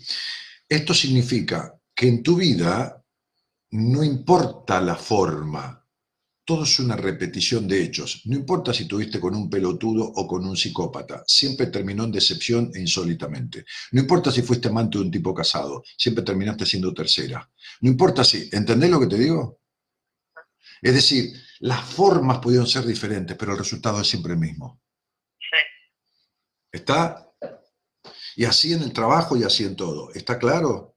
Esto 0.68 0.92
significa 0.92 1.80
que 1.94 2.08
en 2.08 2.22
tu 2.22 2.36
vida 2.36 3.04
no 3.70 4.04
importa 4.04 4.80
la 4.80 4.94
forma, 4.94 5.84
todo 6.44 6.64
es 6.64 6.78
una 6.78 6.96
repetición 6.96 7.66
de 7.66 7.82
hechos. 7.82 8.22
No 8.26 8.36
importa 8.36 8.74
si 8.74 8.86
tuviste 8.86 9.18
con 9.18 9.34
un 9.34 9.48
pelotudo 9.48 10.04
o 10.04 10.26
con 10.26 10.46
un 10.46 10.56
psicópata, 10.56 11.24
siempre 11.26 11.68
terminó 11.68 12.04
en 12.04 12.12
decepción 12.12 12.70
e 12.74 12.80
insólitamente. 12.80 13.64
No 13.92 14.02
importa 14.02 14.30
si 14.30 14.42
fuiste 14.42 14.68
amante 14.68 14.98
de 14.98 15.04
un 15.04 15.10
tipo 15.10 15.34
casado, 15.34 15.82
siempre 15.96 16.22
terminaste 16.22 16.66
siendo 16.66 16.92
tercera. 16.92 17.50
No 17.80 17.90
importa 17.90 18.22
si, 18.22 18.48
¿entendés 18.52 18.90
lo 18.90 19.00
que 19.00 19.06
te 19.06 19.18
digo? 19.18 19.60
Es 20.82 20.94
decir, 20.94 21.32
las 21.60 21.82
formas 21.82 22.38
pudieron 22.38 22.66
ser 22.66 22.84
diferentes, 22.84 23.36
pero 23.36 23.52
el 23.52 23.58
resultado 23.58 24.00
es 24.02 24.08
siempre 24.08 24.34
el 24.34 24.38
mismo. 24.38 24.82
Sí. 25.38 25.58
¿Está? 26.72 27.32
Y 28.36 28.44
así 28.44 28.74
en 28.74 28.82
el 28.82 28.92
trabajo 28.92 29.36
y 29.36 29.44
así 29.44 29.64
en 29.64 29.76
todo. 29.76 30.12
¿Está 30.12 30.38
claro? 30.38 30.93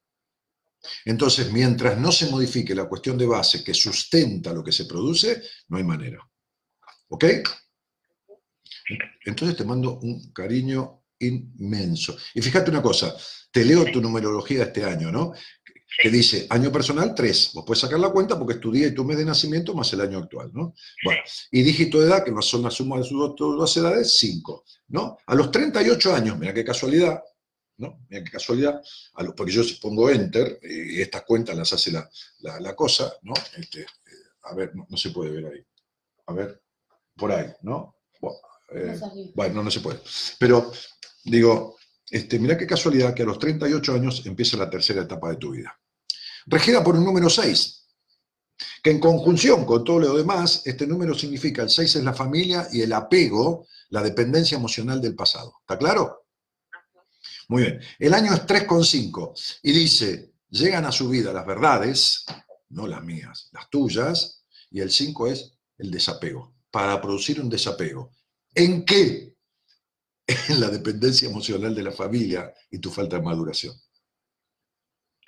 Entonces, 1.05 1.51
mientras 1.51 1.97
no 1.97 2.11
se 2.11 2.27
modifique 2.27 2.75
la 2.75 2.87
cuestión 2.87 3.17
de 3.17 3.25
base 3.25 3.63
que 3.63 3.73
sustenta 3.73 4.53
lo 4.53 4.63
que 4.63 4.71
se 4.71 4.85
produce, 4.85 5.41
no 5.69 5.77
hay 5.77 5.83
manera. 5.83 6.19
¿Ok? 7.09 7.25
Entonces 9.25 9.57
te 9.57 9.65
mando 9.65 9.99
un 9.99 10.31
cariño 10.31 11.03
inmenso. 11.19 12.15
Y 12.33 12.41
fíjate 12.41 12.71
una 12.71 12.81
cosa, 12.81 13.15
te 13.51 13.65
leo 13.65 13.85
tu 13.85 14.01
numerología 14.01 14.59
de 14.59 14.63
este 14.65 14.85
año, 14.85 15.11
¿no? 15.11 15.33
Que 16.01 16.09
dice, 16.09 16.45
año 16.49 16.71
personal 16.71 17.15
3. 17.15 17.51
Vos 17.53 17.63
puedes 17.65 17.81
sacar 17.81 17.99
la 17.99 18.09
cuenta 18.09 18.37
porque 18.37 18.55
es 18.55 18.59
tu 18.59 18.71
día 18.71 18.87
y 18.87 18.93
tu 18.93 19.03
mes 19.03 19.17
de 19.17 19.25
nacimiento 19.25 19.73
más 19.73 19.91
el 19.93 20.01
año 20.01 20.19
actual, 20.19 20.51
¿no? 20.53 20.73
Bueno, 21.03 21.21
y 21.51 21.63
dígito 21.63 21.99
de 21.99 22.07
edad, 22.07 22.23
que 22.23 22.31
no 22.31 22.41
son 22.41 22.63
la 22.63 22.69
suma 22.69 22.97
de 22.97 23.03
sus 23.03 23.17
dos, 23.17 23.35
dos 23.37 23.77
edades, 23.77 24.17
5, 24.17 24.63
¿no? 24.89 25.17
A 25.25 25.35
los 25.35 25.49
38 25.49 26.13
años, 26.13 26.37
mira 26.37 26.53
qué 26.53 26.63
casualidad, 26.63 27.21
¿no? 27.77 27.99
Mira 28.09 28.23
qué 28.23 28.31
casualidad, 28.31 28.81
a 29.15 29.23
los- 29.23 29.33
porque 29.35 29.51
yo 29.51 29.63
si 29.63 29.75
pongo 29.75 30.09
enter 30.09 30.59
y 30.63 31.01
estas 31.01 31.23
cuentas 31.23 31.55
las 31.55 31.71
hace 31.73 31.91
la, 31.91 32.09
la- 32.39 32.59
la 32.59 32.75
cosa, 32.75 33.13
¿no? 33.23 33.33
Este, 33.57 33.81
eh, 33.81 33.85
a 34.43 34.55
ver, 34.55 34.75
no, 34.75 34.85
no 34.89 34.97
se 34.97 35.09
puede 35.11 35.31
ver 35.31 35.45
ahí. 35.53 35.65
A 36.27 36.33
ver, 36.33 36.61
por 37.15 37.31
ahí, 37.31 37.47
¿no? 37.61 37.95
Bueno, 38.19 38.37
eh, 38.73 38.99
bueno, 39.35 39.63
no 39.63 39.71
se 39.71 39.79
puede. 39.79 39.99
Pero 40.39 40.71
digo, 41.23 41.77
este, 42.09 42.39
mira 42.39 42.57
qué 42.57 42.65
casualidad 42.67 43.13
que 43.13 43.23
a 43.23 43.25
los 43.27 43.39
38 43.39 43.93
años 43.93 44.25
empieza 44.25 44.57
la 44.57 44.69
tercera 44.69 45.01
etapa 45.03 45.29
de 45.29 45.37
tu 45.37 45.51
vida. 45.51 45.77
Regida 46.47 46.83
por 46.83 46.95
un 46.95 47.03
número 47.05 47.29
6, 47.29 47.85
que 48.81 48.89
en 48.91 48.99
conjunción 48.99 49.65
con 49.65 49.83
todo 49.83 49.99
lo 49.99 50.15
demás, 50.17 50.61
este 50.65 50.87
número 50.87 51.13
significa, 51.13 51.61
el 51.61 51.69
6 51.69 51.95
es 51.97 52.03
la 52.03 52.13
familia 52.13 52.67
y 52.71 52.81
el 52.81 52.93
apego, 52.93 53.67
la 53.89 54.01
dependencia 54.01 54.57
emocional 54.57 55.01
del 55.01 55.15
pasado. 55.15 55.57
¿Está 55.61 55.77
claro? 55.77 56.26
Muy 57.47 57.63
bien. 57.63 57.81
El 57.99 58.13
año 58.13 58.33
es 58.33 58.45
3,5 58.45 59.59
y 59.63 59.71
dice, 59.71 60.33
llegan 60.49 60.85
a 60.85 60.91
su 60.91 61.09
vida 61.09 61.31
las 61.31 61.45
verdades, 61.45 62.25
no 62.69 62.87
las 62.87 63.03
mías, 63.03 63.49
las 63.53 63.69
tuyas, 63.69 64.45
y 64.69 64.81
el 64.81 64.91
5 64.91 65.27
es 65.27 65.53
el 65.77 65.91
desapego, 65.91 66.55
para 66.69 67.01
producir 67.01 67.39
un 67.39 67.49
desapego. 67.49 68.11
¿En 68.53 68.85
qué? 68.85 69.35
En 70.49 70.59
la 70.59 70.67
dependencia 70.69 71.29
emocional 71.29 71.73
de 71.73 71.83
la 71.83 71.93
familia 71.93 72.53
y 72.69 72.79
tu 72.79 72.91
falta 72.91 73.15
de 73.15 73.21
maduración. 73.21 73.73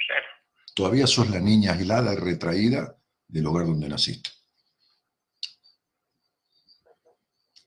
Claro. 0.06 0.28
Todavía 0.76 1.08
sos 1.08 1.30
la 1.30 1.40
niña 1.40 1.72
aislada 1.72 2.14
y 2.14 2.18
retraída 2.18 2.98
del 3.26 3.46
hogar 3.48 3.66
donde 3.66 3.88
naciste. 3.88 4.30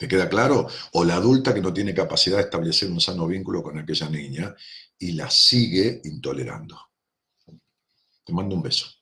¿Te 0.03 0.09
queda 0.09 0.29
claro? 0.29 0.66
O 0.95 1.05
la 1.05 1.15
adulta 1.15 1.55
que 1.55 1.61
no 1.61 1.73
tiene 1.73 1.95
capacidad 1.95 2.39
de 2.39 2.43
establecer 2.43 2.91
un 2.91 3.01
sano 3.01 3.24
vínculo 3.29 3.62
con 3.62 3.79
aquella 3.79 4.09
niña 4.09 4.53
y 4.99 5.12
la 5.12 5.31
sigue 5.31 6.01
intolerando. 6.03 6.91
Te 8.24 8.33
mando 8.33 8.57
un 8.57 8.62
beso. 8.62 8.93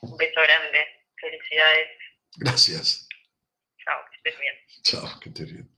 Un 0.00 0.16
beso 0.16 0.40
grande. 0.40 0.84
Felicidades. 1.14 1.88
Gracias. 2.38 3.08
Chao, 3.84 4.00
que 4.10 4.16
estés 4.16 4.40
bien. 4.40 4.54
Chao, 4.82 5.20
que 5.20 5.30
te 5.30 5.44
bien. 5.44 5.70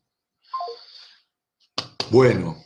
Bueno, 2.09 2.65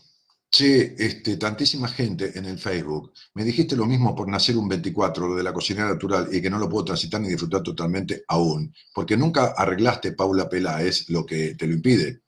che, 0.50 0.96
este, 0.98 1.36
tantísima 1.36 1.88
gente 1.88 2.32
en 2.36 2.44
el 2.44 2.58
Facebook. 2.58 3.12
Me 3.34 3.44
dijiste 3.44 3.76
lo 3.76 3.86
mismo 3.86 4.14
por 4.14 4.28
nacer 4.28 4.56
un 4.56 4.68
24, 4.68 5.28
lo 5.28 5.36
de 5.36 5.44
la 5.44 5.52
cocinera 5.52 5.88
natural, 5.88 6.28
y 6.32 6.42
que 6.42 6.50
no 6.50 6.58
lo 6.58 6.68
puedo 6.68 6.86
transitar 6.86 7.20
ni 7.20 7.28
disfrutar 7.28 7.62
totalmente 7.62 8.24
aún. 8.28 8.74
Porque 8.92 9.16
nunca 9.16 9.54
arreglaste, 9.56 10.12
Paula 10.12 10.48
Peláez, 10.48 11.08
lo 11.08 11.24
que 11.24 11.54
te 11.54 11.66
lo 11.66 11.74
impide. 11.74 12.22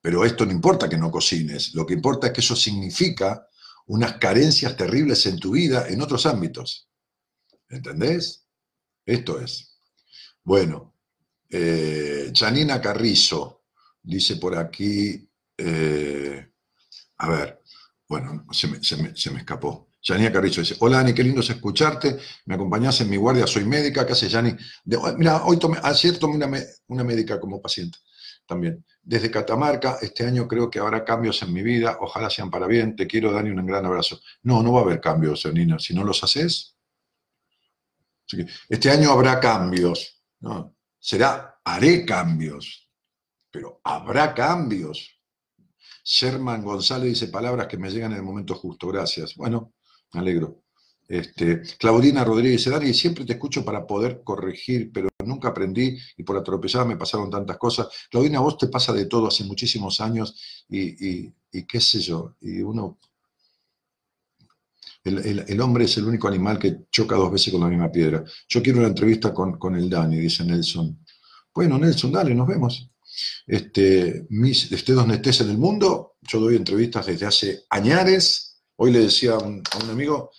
Pero 0.00 0.24
esto 0.24 0.46
no 0.46 0.52
importa 0.52 0.88
que 0.88 0.96
no 0.96 1.10
cocines, 1.10 1.74
lo 1.74 1.84
que 1.84 1.94
importa 1.94 2.28
es 2.28 2.32
que 2.32 2.40
eso 2.40 2.56
significa 2.56 3.46
unas 3.86 4.14
carencias 4.14 4.76
terribles 4.76 5.26
en 5.26 5.38
tu 5.38 5.52
vida 5.52 5.86
en 5.88 6.00
otros 6.00 6.24
ámbitos. 6.24 6.88
¿Entendés? 7.68 8.46
Esto 9.04 9.38
es. 9.40 9.78
Bueno, 10.42 10.94
eh, 11.50 12.32
Janina 12.34 12.80
Carrizo 12.80 13.64
dice 14.02 14.36
por 14.36 14.56
aquí, 14.56 15.28
eh, 15.58 16.49
a 17.20 17.28
ver, 17.28 17.60
bueno, 18.08 18.46
se 18.50 18.68
me, 18.68 18.82
se 18.82 18.96
me- 18.96 19.14
se 19.16 19.30
me 19.30 19.38
escapó. 19.40 19.88
Janina 20.02 20.32
Carrizo 20.32 20.62
dice, 20.62 20.76
hola 20.80 21.00
Ani, 21.00 21.12
qué 21.12 21.22
lindo 21.22 21.40
es 21.42 21.50
escucharte, 21.50 22.18
me 22.46 22.54
acompañás 22.54 23.00
en 23.02 23.10
mi 23.10 23.16
guardia, 23.18 23.46
soy 23.46 23.64
médica, 23.64 24.06
¿qué 24.06 24.12
haces 24.14 24.34
oh, 24.34 25.14
mira, 25.18 25.44
hoy 25.44 25.58
tomé, 25.58 25.78
ayer 25.82 26.18
tomé 26.18 26.36
una, 26.36 26.50
una 26.88 27.04
médica 27.04 27.38
como 27.38 27.60
paciente 27.60 27.98
también. 28.46 28.84
Desde 29.02 29.30
Catamarca, 29.30 29.98
este 30.00 30.26
año 30.26 30.48
creo 30.48 30.70
que 30.70 30.78
habrá 30.80 31.04
cambios 31.04 31.40
en 31.42 31.52
mi 31.52 31.62
vida, 31.62 31.98
ojalá 32.00 32.30
sean 32.30 32.50
para 32.50 32.66
bien, 32.66 32.96
te 32.96 33.06
quiero, 33.06 33.30
Dani, 33.32 33.50
un 33.50 33.64
gran 33.66 33.84
abrazo. 33.86 34.20
No, 34.42 34.62
no 34.62 34.72
va 34.72 34.80
a 34.80 34.84
haber 34.84 35.00
cambios, 35.00 35.42
Janina, 35.42 35.78
si 35.78 35.94
no 35.94 36.02
los 36.02 36.22
haces. 36.24 36.76
Este 38.68 38.90
año 38.90 39.10
habrá 39.10 39.40
cambios, 39.40 40.22
¿no? 40.40 40.76
Será, 40.98 41.60
haré 41.64 42.04
cambios, 42.04 42.88
pero 43.50 43.80
habrá 43.84 44.34
cambios. 44.34 45.19
Sherman 46.12 46.62
González 46.64 47.08
dice 47.10 47.28
palabras 47.28 47.68
que 47.68 47.78
me 47.78 47.88
llegan 47.90 48.12
en 48.12 48.18
el 48.18 48.24
momento 48.24 48.54
justo, 48.56 48.88
gracias. 48.88 49.36
Bueno, 49.36 49.72
me 50.12 50.20
alegro. 50.20 50.62
Este, 51.08 51.62
Claudina 51.78 52.24
Rodríguez 52.24 52.58
dice, 52.58 52.70
Dani, 52.70 52.92
siempre 52.94 53.24
te 53.24 53.32
escucho 53.34 53.64
para 53.64 53.86
poder 53.86 54.22
corregir, 54.24 54.90
pero 54.92 55.08
nunca 55.24 55.48
aprendí 55.48 55.96
y 56.16 56.22
por 56.24 56.36
atropellada 56.36 56.84
me 56.84 56.96
pasaron 56.96 57.30
tantas 57.30 57.58
cosas. 57.58 57.88
Claudina, 58.10 58.40
vos 58.40 58.58
te 58.58 58.66
pasa 58.68 58.92
de 58.92 59.06
todo 59.06 59.28
hace 59.28 59.44
muchísimos 59.44 60.00
años 60.00 60.34
y, 60.68 61.26
y- 61.26 61.34
qué 61.66 61.80
sé 61.80 62.00
yo, 62.00 62.34
y 62.40 62.60
uno... 62.62 62.98
El, 65.04 65.18
el- 65.18 65.44
el 65.48 65.60
hombre 65.60 65.84
es 65.84 65.96
el 65.98 66.04
único 66.06 66.28
animal 66.28 66.58
que 66.58 66.84
choca 66.90 67.16
dos 67.16 67.30
veces 67.32 67.52
con 67.52 67.62
la 67.62 67.68
misma 67.68 67.90
piedra. 67.90 68.24
Yo 68.48 68.62
quiero 68.62 68.78
una 68.80 68.88
entrevista 68.88 69.32
con, 69.34 69.58
con 69.58 69.74
el 69.76 69.88
Dani, 69.90 70.16
dice 70.18 70.44
Nelson. 70.44 71.04
Bueno, 71.54 71.78
Nelson, 71.78 72.12
dale, 72.12 72.34
nos 72.34 72.46
vemos. 72.46 72.90
Este, 73.46 74.26
mis, 74.30 74.70
esté 74.72 74.92
donde 74.92 75.16
estés 75.16 75.40
en 75.40 75.50
el 75.50 75.58
mundo, 75.58 76.16
yo 76.22 76.40
doy 76.40 76.56
entrevistas 76.56 77.06
desde 77.06 77.26
hace 77.26 77.64
añares. 77.70 78.62
Hoy 78.76 78.92
le 78.92 79.00
decía 79.00 79.32
a 79.32 79.38
un, 79.38 79.62
amigo, 79.90 80.30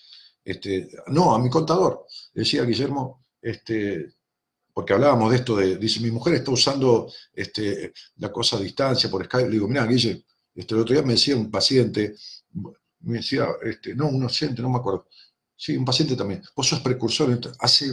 este, 0.44 0.90
no, 1.08 1.34
a 1.34 1.40
mi 1.40 1.50
contador, 1.50 2.06
le 2.34 2.42
decía 2.42 2.64
Guillermo, 2.64 3.26
este, 3.42 4.14
porque 4.74 4.94
hablábamos 4.94 5.32
de 5.32 5.38
esto 5.38 5.58
dice, 5.58 6.00
mi 6.00 6.12
mujer 6.12 6.36
está 6.36 6.52
usando 6.52 7.12
este, 7.34 7.94
la 8.18 8.32
cosa 8.32 8.58
a 8.58 8.60
distancia 8.60 9.10
por 9.10 9.26
Skype. 9.26 9.48
Le 9.48 9.54
digo, 9.54 9.68
mira, 9.68 9.86
Guille, 9.86 10.26
este, 10.56 10.74
el 10.74 10.82
otro 10.82 10.94
día 10.94 11.04
me 11.04 11.14
decía 11.14 11.36
un 11.36 11.52
paciente, 11.52 12.16
me 13.02 13.18
decía, 13.18 13.48
este, 13.64 13.96
no, 13.96 14.08
un 14.08 14.24
paciente, 14.24 14.62
no 14.62 14.70
me 14.70 14.78
acuerdo. 14.78 15.08
Sí, 15.56 15.76
un 15.78 15.86
paciente 15.86 16.16
también. 16.16 16.42
Vos 16.56 16.68
sos 16.68 16.80
precursor. 16.80 17.40
Hace 17.60 17.92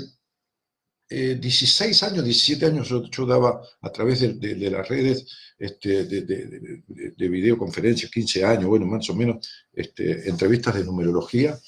eh, 1.10 1.36
16 1.40 2.02
años, 2.02 2.24
17 2.24 2.66
años 2.66 2.88
yo, 2.88 3.26
daba 3.26 3.62
a 3.80 3.90
través 3.92 4.20
de, 4.20 4.70
las 4.70 4.88
redes 4.88 5.26
este, 5.58 6.04
de, 6.04 6.22
de- 6.22 6.46
de- 6.46 6.82
de- 6.86 7.10
de 7.16 7.28
videoconferencias, 7.28 8.10
15 8.10 8.44
años, 8.44 8.66
bueno, 8.66 8.86
más 8.86 9.08
o 9.10 9.14
menos, 9.14 9.46
este, 9.72 10.28
entrevistas 10.28 10.74
de 10.74 10.84
numerología, 10.84 11.58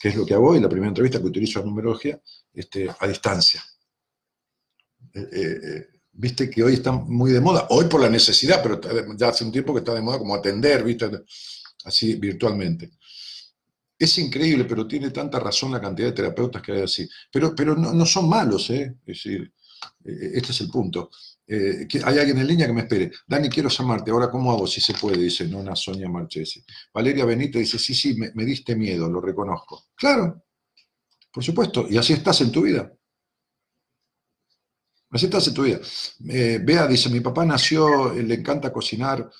que 0.00 0.08
es 0.08 0.16
lo 0.16 0.26
que 0.26 0.34
hago 0.34 0.50
hoy, 0.50 0.60
la 0.60 0.68
primera 0.68 0.88
entrevista 0.88 1.20
que 1.20 1.26
utilizo 1.26 1.60
es 1.60 1.64
numerología, 1.64 2.20
este, 2.52 2.88
a 2.98 3.06
distancia. 3.06 3.62
Eh, 5.14 5.28
eh, 5.32 5.60
eh, 5.64 5.86
Viste 6.14 6.50
que 6.50 6.62
hoy 6.62 6.74
está 6.74 6.92
muy 6.92 7.32
de 7.32 7.40
moda, 7.40 7.66
hoy 7.70 7.86
por 7.86 7.98
la 7.98 8.10
necesidad, 8.10 8.62
pero 8.62 8.78
ya 9.16 9.28
hace 9.28 9.44
un 9.44 9.50
tiempo 9.52 9.72
que 9.72 9.78
está 9.78 9.94
de 9.94 10.02
moda 10.02 10.18
como 10.18 10.34
atender, 10.34 10.84
viste, 10.84 11.10
así 11.86 12.16
virtualmente. 12.16 12.90
Es 13.98 14.18
increíble, 14.18 14.64
pero 14.64 14.86
tiene 14.86 15.10
tanta 15.10 15.38
razón 15.38 15.72
la 15.72 15.80
cantidad 15.80 16.08
de 16.08 16.14
terapeutas 16.14 16.60
que 16.62 16.72
hay 16.72 16.82
así. 16.82 17.08
Pero, 17.30 17.54
pero 17.54 17.76
no, 17.76 18.06
son 18.06 18.28
malos, 18.28 18.70
¿eh? 18.70 18.96
Es 19.00 19.06
decir, 19.06 19.52
eh, 20.04 20.30
este 20.34 20.52
es 20.52 20.60
el 20.60 20.68
punto. 20.68 21.10
Eh, 21.46 21.86
hay 22.04 22.18
alguien 22.18 22.38
en 22.38 22.46
línea 22.46 22.66
que 22.66 22.72
me 22.72 22.82
espere. 22.82 23.10
Dani, 23.26 23.48
quiero 23.48 23.68
llamarte. 23.68 24.10
Ahora, 24.10 24.30
¿cómo 24.30 24.50
hago? 24.52 24.66
Si 24.66 24.80
se 24.80 24.94
puede, 24.94 25.18
dice 25.18 25.46
Nona 25.46 25.76
Sonia 25.76 26.08
Marchesi. 26.08 26.64
Valeria 26.94 27.24
Benito 27.24 27.58
dice, 27.58 27.78
sí, 27.78 27.94
sí, 27.94 28.14
me, 28.14 28.44
diste 28.44 28.74
miedo, 28.74 29.08
lo 29.08 29.20
reconozco. 29.20 29.88
Claro, 29.94 30.44
por 31.32 31.44
supuesto. 31.44 31.86
Y 31.88 31.98
así 31.98 32.14
estás 32.14 32.40
en 32.40 32.52
tu 32.52 32.62
vida. 32.62 32.92
Así 35.10 35.28
te 35.28 35.36
hace 35.36 35.52
tu 35.52 35.62
vida. 35.62 35.78
Eh, 36.30 36.58
Bea 36.62 36.86
dice, 36.86 37.10
mi 37.10 37.20
papá 37.20 37.44
nació, 37.44 38.12
eh, 38.12 38.22
le 38.22 38.34
encanta 38.34 38.72
cocinar, 38.72 39.30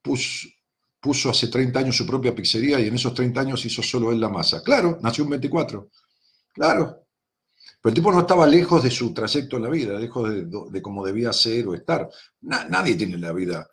puso, 0.00 0.48
puso 1.02 1.30
hace 1.30 1.48
30 1.48 1.80
años 1.80 1.96
su 1.96 2.06
propia 2.06 2.34
pizzería 2.34 2.80
y 2.80 2.86
en 2.88 2.94
esos 2.94 3.12
30 3.12 3.40
años 3.42 3.64
hizo 3.66 3.82
solo 3.82 4.12
él 4.12 4.20
la 4.20 4.28
masa. 4.30 4.62
Claro, 4.62 4.98
nació 5.02 5.24
un 5.24 5.30
24. 5.30 5.90
Claro. 6.52 7.06
Pero 7.82 7.90
el 7.90 7.94
tipo 7.94 8.12
no 8.12 8.20
estaba 8.20 8.46
lejos 8.46 8.82
de 8.84 8.90
su 8.90 9.12
trayecto 9.12 9.56
en 9.56 9.64
la 9.64 9.68
vida, 9.68 9.98
lejos 9.98 10.30
de, 10.72 10.82
cómo 10.82 11.04
debía 11.04 11.32
ser 11.32 11.66
o 11.66 11.74
estar. 11.74 12.08
Na- 12.42 12.66
nadie 12.68 12.94
tiene 12.94 13.18
la 13.18 13.32
vida, 13.32 13.68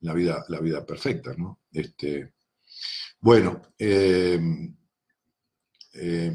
la 0.00 0.12
vida, 0.12 0.44
la 0.48 0.60
vida 0.60 0.84
perfecta, 0.84 1.32
¿no? 1.38 1.60
Este, 1.72 2.34
bueno, 3.20 3.62
eh, 3.78 4.38
eh, 5.94 6.34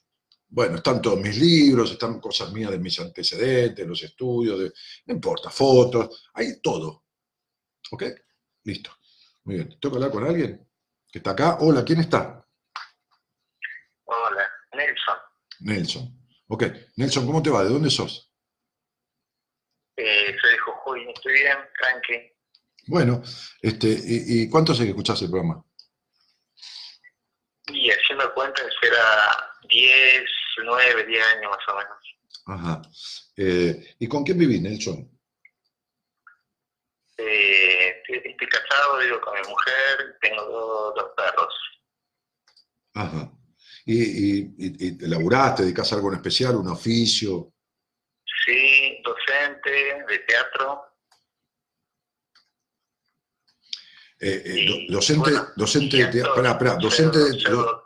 bueno, 0.52 0.78
están 0.78 1.00
todos 1.00 1.22
mis 1.22 1.38
libros, 1.38 1.92
están 1.92 2.20
cosas 2.20 2.52
mías 2.52 2.72
de 2.72 2.80
mis 2.80 3.00
antecedentes, 3.00 3.86
los 3.86 4.02
estudios, 4.02 4.60
de, 4.60 4.74
no 5.06 5.14
importa, 5.14 5.52
fotos, 5.52 6.28
hay 6.34 6.60
todo. 6.60 7.04
¿Ok? 7.92 8.04
Listo. 8.64 8.90
Muy 9.44 9.56
bien. 9.56 9.78
¿Tengo 9.80 9.96
hablar 9.96 10.12
con 10.12 10.26
alguien 10.26 10.68
que 11.12 11.20
está 11.20 11.32
acá? 11.32 11.58
Hola, 11.62 11.84
¿quién 11.86 12.00
está? 12.00 12.49
Nelson. 14.80 15.18
Nelson. 15.60 16.20
Ok. 16.48 16.64
Nelson, 16.96 17.26
¿cómo 17.26 17.44
te 17.44 17.50
va? 17.50 17.64
¿De 17.64 17.70
dónde 17.70 17.90
sos? 17.90 18.34
Eh, 19.98 20.36
soy 20.40 20.52
de 20.52 20.58
Jujuy, 20.60 21.10
estoy 21.14 21.34
bien, 21.34 21.58
tranqui. 21.78 22.32
Bueno, 22.88 23.22
este, 23.62 23.88
¿y, 23.88 24.44
y 24.44 24.50
cuánto 24.50 24.72
hace 24.72 24.84
que 24.84 24.90
escuchás 24.92 25.22
el 25.22 25.30
programa? 25.30 25.62
Y 27.68 27.92
haciendo 27.92 28.34
cuentas 28.34 28.66
era 28.82 29.54
10, 29.70 30.24
9, 30.64 31.06
10 31.06 31.26
años 31.26 31.52
más 31.52 31.68
o 31.68 31.78
menos. 31.78 32.00
Ajá. 32.46 32.82
Eh, 33.36 33.96
¿Y 34.00 34.08
con 34.08 34.24
quién 34.24 34.40
vivís, 34.40 34.62
Nelson? 34.62 35.12
Eh, 37.18 38.02
estoy, 38.02 38.32
estoy 38.32 38.48
casado, 38.48 39.00
vivo 39.00 39.20
con 39.20 39.34
mi 39.40 39.48
mujer, 39.48 40.18
tengo 40.22 40.42
dos, 40.46 40.96
dos 40.96 41.12
perros. 41.18 41.54
Ajá. 42.94 43.39
¿Y, 43.92 44.04
y, 44.04 44.40
y, 44.60 44.88
y 44.88 44.92
te 45.00 45.08
laburás, 45.08 45.56
te 45.56 45.64
dedicás 45.64 45.92
a 45.92 45.96
algo 45.96 46.10
en 46.10 46.18
especial, 46.18 46.56
un 46.58 46.68
oficio? 46.68 47.54
Sí, 48.46 49.02
docente 49.04 49.72
de 50.08 50.20
teatro. 50.28 50.84
Eh, 54.20 54.44
eh, 54.46 54.86
docente, 54.90 55.32
bueno, 55.32 55.48
docente 55.56 55.98
de 55.98 56.06
teatro, 56.06 56.46
espera, 56.46 56.76
docente 56.76 57.18
de, 57.18 57.32
doctor. 57.50 57.84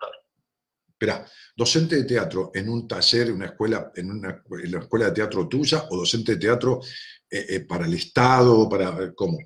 espera, 0.90 1.26
docente 1.56 1.96
de 1.96 2.04
teatro 2.04 2.52
en 2.54 2.68
un 2.68 2.86
taller, 2.86 3.28
en 3.28 3.36
una 3.36 3.46
escuela, 3.46 3.92
en 3.96 4.12
una 4.12 4.44
en 4.62 4.72
la 4.74 4.80
escuela 4.80 5.06
de 5.06 5.12
teatro 5.14 5.48
tuya, 5.48 5.86
o 5.90 5.96
docente 5.96 6.34
de 6.34 6.38
teatro 6.38 6.82
eh, 7.30 7.46
eh, 7.48 7.60
para 7.62 7.86
el 7.86 7.94
Estado, 7.94 8.68
para 8.68 9.14
¿cómo? 9.14 9.38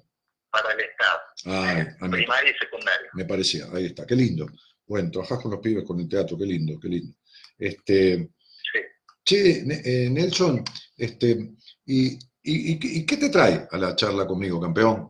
para 0.49 0.73
el 0.73 0.79
Estado, 0.79 1.19
ah, 1.45 1.85
me, 2.01 2.09
primaria 2.09 2.49
y 2.49 2.57
secundaria. 2.57 3.09
me 3.13 3.25
parecía, 3.25 3.67
ahí 3.71 3.85
está, 3.85 4.07
qué 4.07 4.15
lindo. 4.15 4.47
Bueno, 4.87 5.11
trabajás 5.11 5.41
con 5.41 5.51
los 5.51 5.59
pibes, 5.59 5.83
con 5.85 5.99
el 5.99 6.07
teatro, 6.07 6.37
qué 6.37 6.45
lindo, 6.45 6.79
qué 6.79 6.87
lindo. 6.87 7.13
Este, 7.57 8.29
Sí. 8.71 8.79
che, 9.23 9.63
eh, 9.83 10.09
Nelson, 10.09 10.63
este, 10.97 11.51
y, 11.85 12.13
y- 12.43 12.71
y- 12.73 12.79
y 12.99 13.05
qué 13.05 13.17
te 13.17 13.29
trae 13.29 13.67
a 13.69 13.77
la 13.77 13.95
charla 13.95 14.25
conmigo, 14.25 14.61
campeón? 14.61 15.09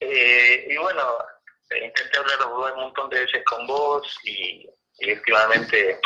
Eh, 0.00 0.66
y 0.70 0.76
bueno, 0.76 1.02
intenté 1.70 2.18
hablar 2.18 2.52
un 2.76 2.80
montón 2.82 3.10
de 3.10 3.20
veces 3.20 3.42
con 3.44 3.66
vos 3.66 4.06
y, 4.24 4.68
últimamente, 5.10 5.98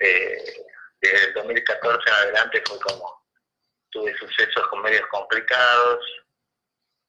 eh, 0.00 0.44
desde 1.00 1.28
el 1.28 1.34
2014 1.34 2.08
en 2.08 2.14
adelante 2.14 2.62
fue 2.66 2.78
como, 2.80 3.24
tuve 3.90 4.14
sucesos 4.18 4.66
con 4.68 4.82
medios 4.82 5.06
complicados, 5.10 6.04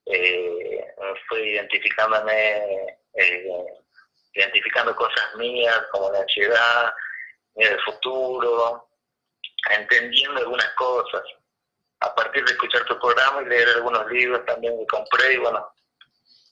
eh, 0.06 0.86
fui 1.28 1.40
identificándome, 1.40 2.98
eh, 3.14 3.66
identificando 4.40 4.95
cosas 4.95 5.36
mías 5.38 5.78
como 5.91 6.11
la 6.11 6.20
ansiedad, 6.20 6.94
miedo 7.56 7.72
del 7.72 7.82
futuro, 7.82 8.90
entendiendo 9.78 10.40
algunas 10.40 10.70
cosas. 10.76 11.22
A 12.02 12.16
partir 12.16 12.45
de 12.45 12.52
escuchar 12.52 12.86
tu 12.86 12.98
programa 12.99 13.41
y 13.41 13.49
leer 13.49 13.68
algunos 13.76 14.10
libros 14.11 14.45
también 14.45 14.78
que 14.80 14.86
compré 14.88 15.34
y 15.34 15.38
bueno, 15.38 15.66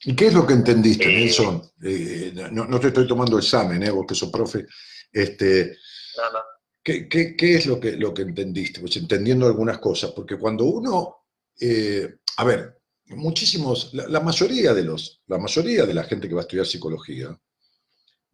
¿Y 0.04 0.16
qué 0.16 0.28
es 0.28 0.34
lo 0.34 0.46
que 0.46 0.54
entendiste, 0.54 1.06
Eh, 1.06 1.20
Nelson? 1.22 1.72
Eh, 1.84 2.32
no, 2.52 2.66
no 2.66 2.80
te 2.80 2.88
estoy 2.88 3.08
tomando 3.08 3.38
examen, 3.38 3.82
eh, 3.82 3.90
vos 3.90 4.06
que 4.08 4.14
sos 4.16 4.30
profe. 4.30 4.66
Este, 5.12 5.76
no, 6.18 6.32
no. 6.34 6.40
¿qué, 6.84 7.10
qué, 7.10 7.36
qué 7.36 7.56
es 7.56 7.66
lo 7.66 7.80
que, 7.80 7.94
lo 7.94 8.14
que 8.14 8.22
entendiste? 8.22 8.80
Pues 8.80 8.96
entendiendo 8.98 9.48
algunas 9.48 9.80
cosas, 9.80 10.12
porque 10.12 10.38
cuando 10.38 10.66
uno, 10.66 11.26
eh, 11.60 12.18
a 12.38 12.44
ver, 12.44 12.80
muchísimos, 13.08 13.92
la, 13.94 14.08
la 14.08 14.20
mayoría 14.20 14.74
de 14.74 14.84
los, 14.84 15.24
la 15.28 15.40
mayoría 15.40 15.86
de 15.86 15.94
la 15.96 16.04
gente 16.04 16.28
que 16.28 16.36
va 16.36 16.42
a 16.42 16.44
estudiar 16.44 16.68
psicología, 16.68 17.36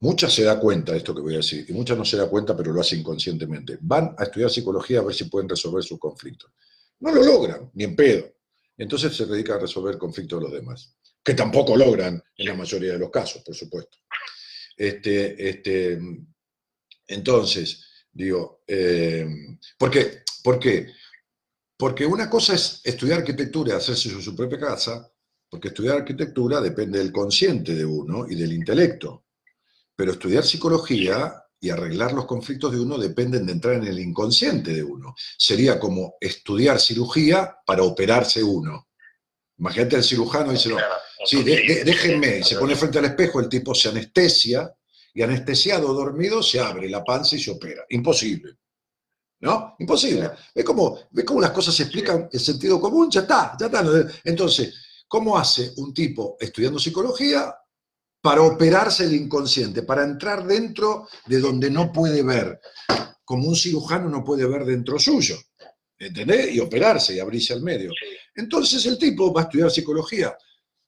mucha 0.04 0.30
se 0.30 0.44
da 0.44 0.60
cuenta 0.60 0.92
de 0.92 0.98
esto 0.98 1.16
que 1.16 1.22
voy 1.22 1.36
a 1.36 1.38
decir, 1.38 1.66
y 1.66 1.72
mucha 1.72 1.96
no 1.96 2.04
se 2.04 2.18
da 2.18 2.28
cuenta, 2.28 2.58
pero 2.58 2.74
lo 2.74 2.82
hace 2.82 2.98
inconscientemente. 2.98 3.78
Van 3.80 4.14
a 4.18 4.24
estudiar 4.24 4.50
psicología 4.50 5.00
a 5.00 5.04
ver 5.04 5.16
si 5.16 5.24
pueden 5.26 5.48
resolver 5.48 5.82
sus 5.82 5.98
conflictos. 5.98 6.52
No 7.00 7.10
lo 7.14 7.24
logran, 7.24 7.72
ni 7.74 7.86
en 7.86 7.96
pedo. 7.96 8.30
Entonces 8.78 9.16
se 9.16 9.26
dedican 9.26 9.58
a 9.58 9.62
resolver 9.62 9.98
conflictos 9.98 10.40
de 10.40 10.44
los 10.44 10.54
demás, 10.54 10.98
que 11.24 11.34
tampoco 11.34 11.78
logran 11.78 12.22
en 12.36 12.46
la 12.46 12.54
mayoría 12.54 12.92
de 12.92 13.00
los 13.00 13.10
casos, 13.10 13.44
por 13.44 13.56
supuesto. 13.56 14.00
Este, 14.76 15.50
este, 15.50 15.98
entonces, 17.08 17.86
digo, 18.12 18.64
eh, 18.68 19.26
¿por 19.78 19.90
qué? 19.90 20.24
¿Por 20.44 20.60
qué? 20.60 20.88
Porque 21.78 22.06
una 22.06 22.30
cosa 22.30 22.56
es 22.56 22.82
estudiar 22.84 23.20
arquitectura 23.20 23.72
y 23.72 23.78
hacerse 23.78 24.10
su 24.10 24.36
propia 24.36 24.60
casa, 24.60 25.10
porque 25.50 25.70
estudiar 25.70 26.00
arquitectura 26.00 26.60
depende 26.60 27.00
del 27.00 27.14
consciente 27.14 27.74
de 27.74 27.86
uno 27.86 28.26
y 28.30 28.36
del 28.36 28.52
intelecto. 28.52 29.23
Pero 29.96 30.12
estudiar 30.14 30.44
psicología 30.44 31.34
y 31.60 31.70
arreglar 31.70 32.12
los 32.14 32.26
conflictos 32.26 32.72
de 32.72 32.80
uno 32.80 32.98
dependen 32.98 33.46
de 33.46 33.54
entrar 33.54 33.76
en 33.76 33.86
el 33.88 34.00
inconsciente 34.00 34.74
de 34.74 34.84
uno. 34.84 35.16
Sería 35.38 35.80
como 35.80 36.16
estudiar 36.20 36.80
cirugía 36.80 37.56
para 37.66 37.84
operarse 37.84 38.44
uno. 38.44 38.90
Imagínate 39.58 39.96
el 39.98 40.04
cirujano 40.04 40.52
y 40.52 40.56
dice, 40.56 40.70
no, 40.70 40.78
sí, 41.26 41.42
de- 41.44 41.84
déjenme, 41.86 42.40
y 42.40 42.44
se 42.44 42.58
pone 42.58 42.76
frente 42.76 43.00
al 43.00 43.06
espejo, 43.06 43.40
el 43.40 43.48
tipo 43.48 43.74
se 43.74 43.90
anestesia, 43.90 44.74
y 45.16 45.22
anestesiado 45.22 45.90
o 45.90 45.94
dormido 45.94 46.42
se 46.42 46.60
abre 46.60 46.90
la 46.90 47.04
panza 47.04 47.36
y 47.36 47.40
se 47.40 47.52
opera. 47.52 47.86
Imposible. 47.90 48.58
¿No? 49.42 49.76
Imposible. 49.78 50.32
¿Ves 50.56 50.66
cómo, 50.66 51.00
¿Ves 51.12 51.24
cómo 51.26 51.40
las 51.40 51.52
cosas 51.52 51.76
se 51.76 51.84
explican 51.84 52.28
el 52.32 52.40
sentido 52.40 52.82
común? 52.82 53.12
Ya 53.12 53.22
está, 53.22 53.56
ya 53.60 53.68
está. 53.68 53.84
Entonces, 54.24 54.74
¿cómo 55.08 55.38
hace 55.38 55.72
un 55.78 55.94
tipo 55.94 56.36
estudiando 56.40 56.80
psicología 56.80 57.54
para 58.24 58.42
operarse 58.42 59.04
el 59.04 59.16
inconsciente, 59.16 59.84
para 59.84 60.06
entrar 60.06 60.48
dentro 60.48 61.10
de 61.26 61.42
donde 61.42 61.70
no 61.70 61.92
puede 61.92 62.24
ver? 62.24 62.58
Como 63.26 63.50
un 63.50 63.56
cirujano 63.56 64.08
no 64.08 64.24
puede 64.24 64.48
ver 64.48 64.64
dentro 64.64 64.98
suyo. 64.98 65.36
¿Entendés? 66.00 66.56
Y 66.56 66.60
operarse 66.62 67.14
y 67.14 67.20
abrirse 67.20 67.52
al 67.52 67.62
medio. 67.62 67.92
Entonces 68.34 68.86
el 68.86 68.98
tipo 68.98 69.34
va 69.34 69.42
a 69.42 69.44
estudiar 69.44 69.70
psicología, 69.70 70.38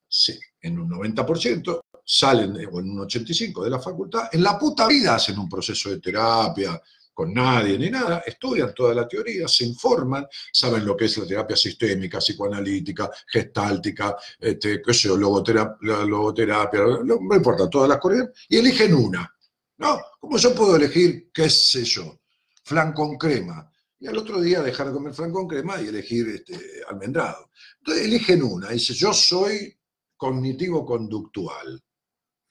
sí, 0.08 0.40
en 0.62 0.80
un 0.80 0.90
90%, 0.90 1.82
salen 2.06 2.56
o 2.56 2.80
en 2.80 2.90
un 2.92 3.00
85% 3.00 3.64
de 3.66 3.70
la 3.70 3.80
facultad, 3.80 4.30
en 4.32 4.42
la 4.42 4.58
puta 4.58 4.88
vida 4.88 5.16
hacen 5.16 5.38
un 5.38 5.50
proceso 5.50 5.90
de 5.90 6.00
terapia 6.00 6.82
con 7.16 7.34
nadie 7.34 7.80
ni 7.80 7.90
nada, 7.90 8.22
estudian 8.26 8.74
toda 8.74 8.94
la 8.94 9.08
teoría, 9.08 9.48
se 9.48 9.64
informan, 9.64 10.28
saben 10.52 10.86
lo 10.86 10.98
que 10.98 11.06
es 11.06 11.18
la 11.18 11.26
terapia 11.26 11.56
sistémica, 11.56 12.20
psicoanalítica, 12.20 13.10
gestáltica, 13.26 14.18
este, 14.38 14.82
qué 14.82 14.94
sé 14.94 15.08
yo, 15.08 15.18
logotera- 15.18 15.78
la 15.82 16.04
logoterapia, 16.04 16.82
no, 17.06 17.36
importa, 17.36 17.70
todas 17.70 17.88
las 17.88 18.00
corrientes, 18.00 18.46
y 18.50 18.58
eligen 18.58 18.94
una. 18.94 19.34
No, 19.78 19.98
¿cómo 20.20 20.38
yo 20.38 20.54
puedo 20.54 20.76
elegir, 20.76 21.32
qué 21.34 21.50
sé 21.50 21.86
yo, 21.86 22.20
flan 22.64 22.92
con 22.92 23.18
crema? 23.18 23.72
Y 23.98 24.08
al 24.08 24.18
otro 24.18 24.42
día 24.42 24.62
dejar 24.62 24.88
de 24.88 24.94
comer 24.94 25.14
flan 25.14 25.32
con 25.32 25.48
crema 25.48 25.82
y 25.82 25.88
elegir 25.88 26.28
este, 26.28 26.82
almendrado. 26.90 27.50
Entonces 27.80 28.06
eligen 28.06 28.44
una, 28.44 28.70
dice, 28.72 28.94
yo 28.94 29.14
soy 29.14 29.74
cognitivo-conductual. 30.18 31.82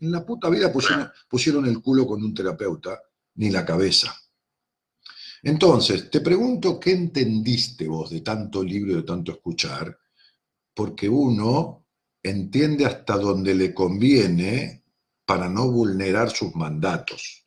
En 0.01 0.11
la 0.11 0.24
puta 0.24 0.49
vida 0.49 0.73
pusieron 1.28 1.66
el 1.66 1.81
culo 1.82 2.07
con 2.07 2.23
un 2.24 2.35
terapeuta, 2.35 2.99
ni 3.36 3.51
la 3.51 3.65
cabeza. 3.65 4.15
Entonces, 5.47 6.11
te 6.11 6.23
pregunto, 6.23 6.81
¿qué 6.81 6.93
entendiste 6.93 7.87
vos 7.87 8.09
de 8.09 8.23
tanto 8.23 8.65
libro 8.65 8.93
y 8.93 8.97
de 8.97 9.03
tanto 9.03 9.33
escuchar? 9.33 9.95
Porque 10.75 11.07
uno 11.07 11.87
entiende 12.23 12.87
hasta 12.87 13.19
donde 13.19 13.55
le 13.55 13.75
conviene 13.75 14.85
para 15.27 15.51
no 15.51 15.71
vulnerar 15.71 16.31
sus 16.31 16.55
mandatos. 16.55 17.47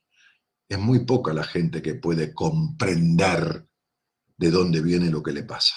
Es 0.70 0.78
muy 0.78 1.06
poca 1.06 1.34
la 1.34 1.44
gente 1.44 1.82
que 1.82 1.96
puede 1.96 2.36
comprender 2.36 3.66
de 4.38 4.52
dónde 4.52 4.82
viene 4.82 5.10
lo 5.10 5.24
que 5.24 5.32
le 5.32 5.42
pasa. 5.42 5.76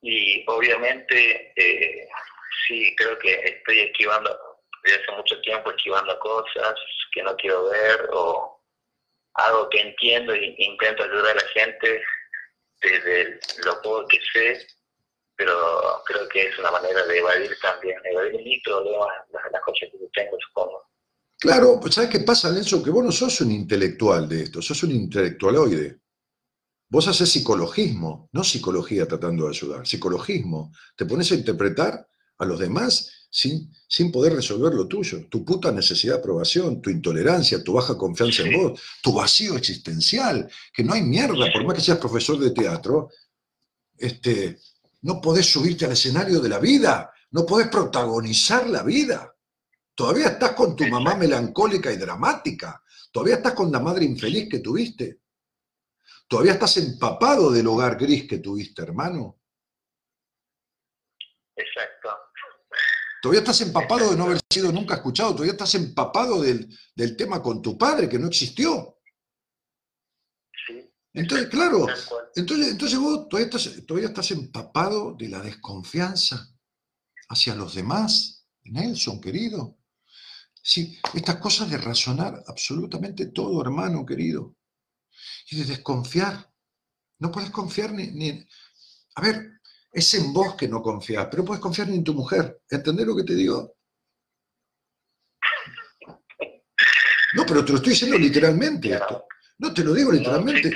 Y 0.00 0.44
obviamente, 0.48 1.52
eh, 1.56 2.08
sí, 2.66 2.94
creo 2.96 3.18
que 3.18 3.34
estoy 3.34 3.80
esquivando, 3.80 4.34
desde 4.82 5.02
hace 5.02 5.12
mucho 5.12 5.40
tiempo 5.42 5.70
esquivando 5.70 6.18
cosas 6.20 6.74
que 7.12 7.22
no 7.22 7.36
quiero 7.36 7.64
ver 7.64 8.08
o 8.14 8.55
algo 9.36 9.68
que 9.70 9.80
entiendo 9.80 10.32
e 10.32 10.54
intento 10.58 11.02
ayudar 11.02 11.32
a 11.32 11.34
la 11.34 11.48
gente 11.48 12.02
desde 12.82 13.40
lo 13.64 13.80
poco 13.82 14.06
que 14.08 14.18
sé, 14.32 14.66
pero 15.36 16.02
creo 16.06 16.28
que 16.28 16.48
es 16.48 16.58
una 16.58 16.70
manera 16.70 17.04
de 17.06 17.18
evadir 17.18 17.56
también, 17.60 17.98
evadir 18.04 18.42
mi 18.42 18.60
problema, 18.60 19.06
las, 19.30 19.42
las 19.52 19.62
cosas 19.62 19.88
que 19.92 19.98
yo 19.98 20.08
tengo, 20.14 20.36
supongo. 20.48 20.86
Claro, 21.38 21.78
pues 21.80 21.94
¿sabes 21.94 22.10
qué 22.10 22.20
pasa, 22.20 22.50
Nelson? 22.50 22.82
Que 22.82 22.90
vos 22.90 23.04
no 23.04 23.12
sos 23.12 23.40
un 23.42 23.52
intelectual 23.52 24.28
de 24.28 24.44
esto, 24.44 24.62
sos 24.62 24.82
un 24.84 24.92
intelectualoide. 24.92 26.00
Vos 26.88 27.08
haces 27.08 27.30
psicologismo, 27.30 28.30
no 28.32 28.44
psicología 28.44 29.06
tratando 29.06 29.44
de 29.44 29.50
ayudar, 29.50 29.86
psicologismo. 29.86 30.72
Te 30.96 31.04
pones 31.04 31.30
a 31.32 31.34
interpretar 31.34 32.06
a 32.38 32.44
los 32.44 32.58
demás 32.58 33.26
sin, 33.30 33.70
sin 33.88 34.10
poder 34.10 34.34
resolver 34.34 34.74
lo 34.74 34.88
tuyo. 34.88 35.26
Tu 35.28 35.44
puta 35.44 35.70
necesidad 35.70 36.14
de 36.14 36.20
aprobación, 36.20 36.80
tu 36.82 36.90
intolerancia, 36.90 37.62
tu 37.62 37.74
baja 37.74 37.96
confianza 37.96 38.42
en 38.42 38.60
vos, 38.60 38.80
tu 39.02 39.12
vacío 39.12 39.56
existencial, 39.56 40.50
que 40.72 40.82
no 40.82 40.92
hay 40.92 41.02
mierda, 41.02 41.52
por 41.52 41.64
más 41.64 41.76
que 41.76 41.82
seas 41.82 41.98
profesor 41.98 42.38
de 42.38 42.50
teatro, 42.50 43.10
este, 43.96 44.58
no 45.02 45.20
podés 45.20 45.46
subirte 45.46 45.84
al 45.84 45.92
escenario 45.92 46.40
de 46.40 46.48
la 46.48 46.58
vida, 46.58 47.12
no 47.30 47.46
podés 47.46 47.68
protagonizar 47.68 48.68
la 48.68 48.82
vida. 48.82 49.32
Todavía 49.94 50.28
estás 50.28 50.52
con 50.52 50.76
tu 50.76 50.86
mamá 50.88 51.14
melancólica 51.14 51.92
y 51.92 51.96
dramática, 51.96 52.82
todavía 53.12 53.36
estás 53.36 53.54
con 53.54 53.70
la 53.70 53.80
madre 53.80 54.04
infeliz 54.04 54.48
que 54.48 54.58
tuviste. 54.58 55.20
Todavía 56.28 56.54
estás 56.54 56.76
empapado 56.78 57.52
del 57.52 57.68
hogar 57.68 57.96
gris 57.96 58.26
que 58.26 58.38
tuviste, 58.38 58.82
hermano. 58.82 59.38
Exacto. 61.54 61.95
Todavía 63.26 63.40
estás 63.40 63.60
empapado 63.62 64.12
de 64.12 64.16
no 64.16 64.26
haber 64.26 64.38
sido 64.48 64.70
nunca 64.70 64.94
escuchado, 64.94 65.32
todavía 65.32 65.54
estás 65.54 65.74
empapado 65.74 66.40
del, 66.40 66.72
del 66.94 67.16
tema 67.16 67.42
con 67.42 67.60
tu 67.60 67.76
padre 67.76 68.08
que 68.08 68.20
no 68.20 68.28
existió. 68.28 69.00
Entonces, 71.12 71.48
claro, 71.48 71.88
entonces, 72.36 72.68
entonces 72.68 72.96
vos 73.00 73.28
todavía 73.28 73.46
estás, 73.46 73.84
todavía 73.84 74.10
estás 74.10 74.30
empapado 74.30 75.16
de 75.18 75.28
la 75.28 75.40
desconfianza 75.40 76.54
hacia 77.28 77.56
los 77.56 77.74
demás, 77.74 78.46
Nelson, 78.62 79.20
querido. 79.20 79.76
Sí, 80.62 80.96
estas 81.12 81.38
cosas 81.38 81.68
de 81.68 81.78
razonar 81.78 82.44
absolutamente 82.46 83.26
todo, 83.26 83.60
hermano, 83.60 84.06
querido. 84.06 84.54
Y 85.50 85.56
de 85.56 85.64
desconfiar. 85.64 86.48
No 87.18 87.32
puedes 87.32 87.50
confiar 87.50 87.90
ni, 87.92 88.06
ni... 88.06 88.46
A 89.16 89.20
ver, 89.20 89.55
es 89.96 90.12
en 90.12 90.30
vos 90.30 90.54
que 90.56 90.68
no 90.68 90.82
confías, 90.82 91.26
pero 91.30 91.42
puedes 91.42 91.60
confiar 91.60 91.88
en 91.88 92.04
tu 92.04 92.12
mujer. 92.12 92.60
¿Entendés 92.68 93.06
lo 93.06 93.16
que 93.16 93.24
te 93.24 93.34
digo? 93.34 93.76
No, 97.34 97.46
pero 97.46 97.64
te 97.64 97.72
lo 97.72 97.78
estoy 97.78 97.92
diciendo 97.94 98.18
literalmente 98.18 98.92
esto. 98.92 99.24
No 99.58 99.72
te 99.72 99.82
lo 99.82 99.94
digo 99.94 100.12
literalmente. 100.12 100.70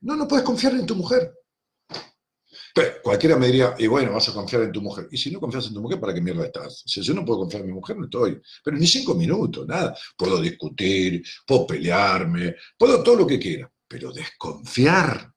No, 0.00 0.16
no 0.16 0.26
puedes 0.26 0.44
confiar 0.44 0.72
en 0.74 0.84
tu 0.84 0.96
mujer. 0.96 1.32
Pero 2.74 3.02
cualquiera 3.02 3.36
me 3.36 3.46
diría, 3.46 3.76
y 3.78 3.86
bueno, 3.86 4.12
vas 4.12 4.28
a 4.28 4.32
confiar 4.32 4.62
en 4.62 4.72
tu 4.72 4.82
mujer. 4.82 5.06
Y 5.12 5.16
si 5.16 5.30
no 5.30 5.38
confías 5.38 5.68
en 5.68 5.74
tu 5.74 5.80
mujer, 5.80 6.00
¿para 6.00 6.12
qué 6.12 6.20
mierda 6.20 6.44
estás? 6.44 6.82
Si 6.84 7.00
yo 7.02 7.14
no 7.14 7.24
puedo 7.24 7.40
confiar 7.40 7.62
en 7.62 7.68
mi 7.68 7.74
mujer, 7.74 7.96
no 7.98 8.06
estoy. 8.06 8.42
Pero 8.64 8.76
ni 8.76 8.86
cinco 8.88 9.14
minutos, 9.14 9.64
nada. 9.64 9.96
Puedo 10.16 10.40
discutir, 10.40 11.22
puedo 11.46 11.68
pelearme, 11.68 12.56
puedo 12.76 13.00
todo 13.00 13.14
lo 13.14 13.26
que 13.28 13.38
quiera. 13.38 13.70
Pero 13.86 14.12
desconfiar. 14.12 15.32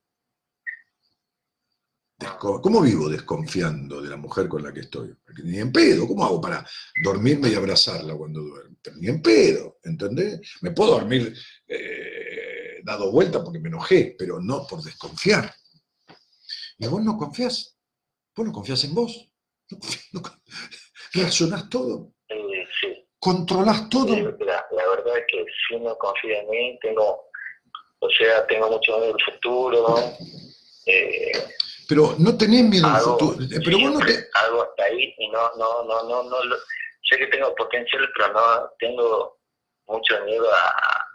¿Cómo 2.40 2.82
vivo 2.82 3.10
desconfiando 3.10 4.02
de 4.02 4.10
la 4.10 4.18
mujer 4.18 4.48
con 4.48 4.64
la 4.64 4.74
que 4.74 4.82
estoy? 4.82 5.14
Porque 5.26 5.44
ni 5.44 5.60
en 5.60 5.72
pedo. 5.72 6.08
¿Cómo 6.08 6.26
hago 6.26 6.42
para 6.42 6.66
dormirme 7.04 7.50
y 7.50 7.56
abrazarla 7.56 8.16
cuando 8.16 8.42
duermo? 8.42 8.78
Ni 8.96 9.08
en 9.08 9.22
pedo, 9.22 9.78
¿entendés? 9.84 10.40
Me 10.62 10.72
puedo 10.72 10.92
dormir 10.92 11.34
eh, 11.68 12.82
dado 12.84 13.12
vuelta 13.12 13.44
porque 13.44 13.60
me 13.60 13.70
enojé, 13.70 14.16
pero 14.18 14.40
no 14.40 14.68
por 14.68 14.82
desconfiar. 14.82 15.54
Y 16.78 16.88
vos 16.88 17.02
no 17.02 17.18
confías. 17.18 17.78
Vos 18.36 18.46
no 18.46 18.52
confías 18.52 18.84
en 18.84 18.94
vos. 18.94 19.30
No 20.12 20.22
reaccionás 21.14 21.70
todo. 21.70 22.14
Sí. 22.28 23.08
Controlás 23.20 23.88
todo. 23.90 24.14
Sí, 24.14 24.22
La, 24.22 24.66
la 24.72 24.90
verdad 24.90 25.18
es 25.18 25.24
que 25.28 25.46
si 25.68 25.80
no 25.80 25.96
confío 25.98 26.36
en 26.36 26.50
mí, 26.50 26.80
tengo, 26.82 27.30
o 28.00 28.10
sea, 28.10 28.46
tengo 28.48 28.70
mucho 28.70 28.98
miedo 28.98 29.14
del 29.14 29.24
futuro. 29.24 29.96
Eh, 30.86 31.32
Pero 31.94 32.16
no 32.18 32.36
tenés 32.36 32.64
miedo 32.66 32.88
al 32.88 33.02
futuro. 33.02 33.38
Pero 33.38 33.78
vos 33.80 33.94
no 33.94 34.00
te. 34.00 34.28
hago 34.34 34.64
hasta 34.64 34.84
ahí 34.86 35.14
y 35.20 35.28
no, 35.30 35.56
no, 35.58 35.84
no, 35.84 36.04
no, 36.10 36.24
no, 36.24 36.44
lo- 36.44 36.58
sé 37.08 37.20
que 37.20 37.28
tengo 37.28 37.54
potencial, 37.54 38.10
pero 38.18 38.34
no 38.34 38.72
tengo 38.80 39.38
mucho 39.88 40.24
miedo 40.26 40.48
a, 40.52 41.06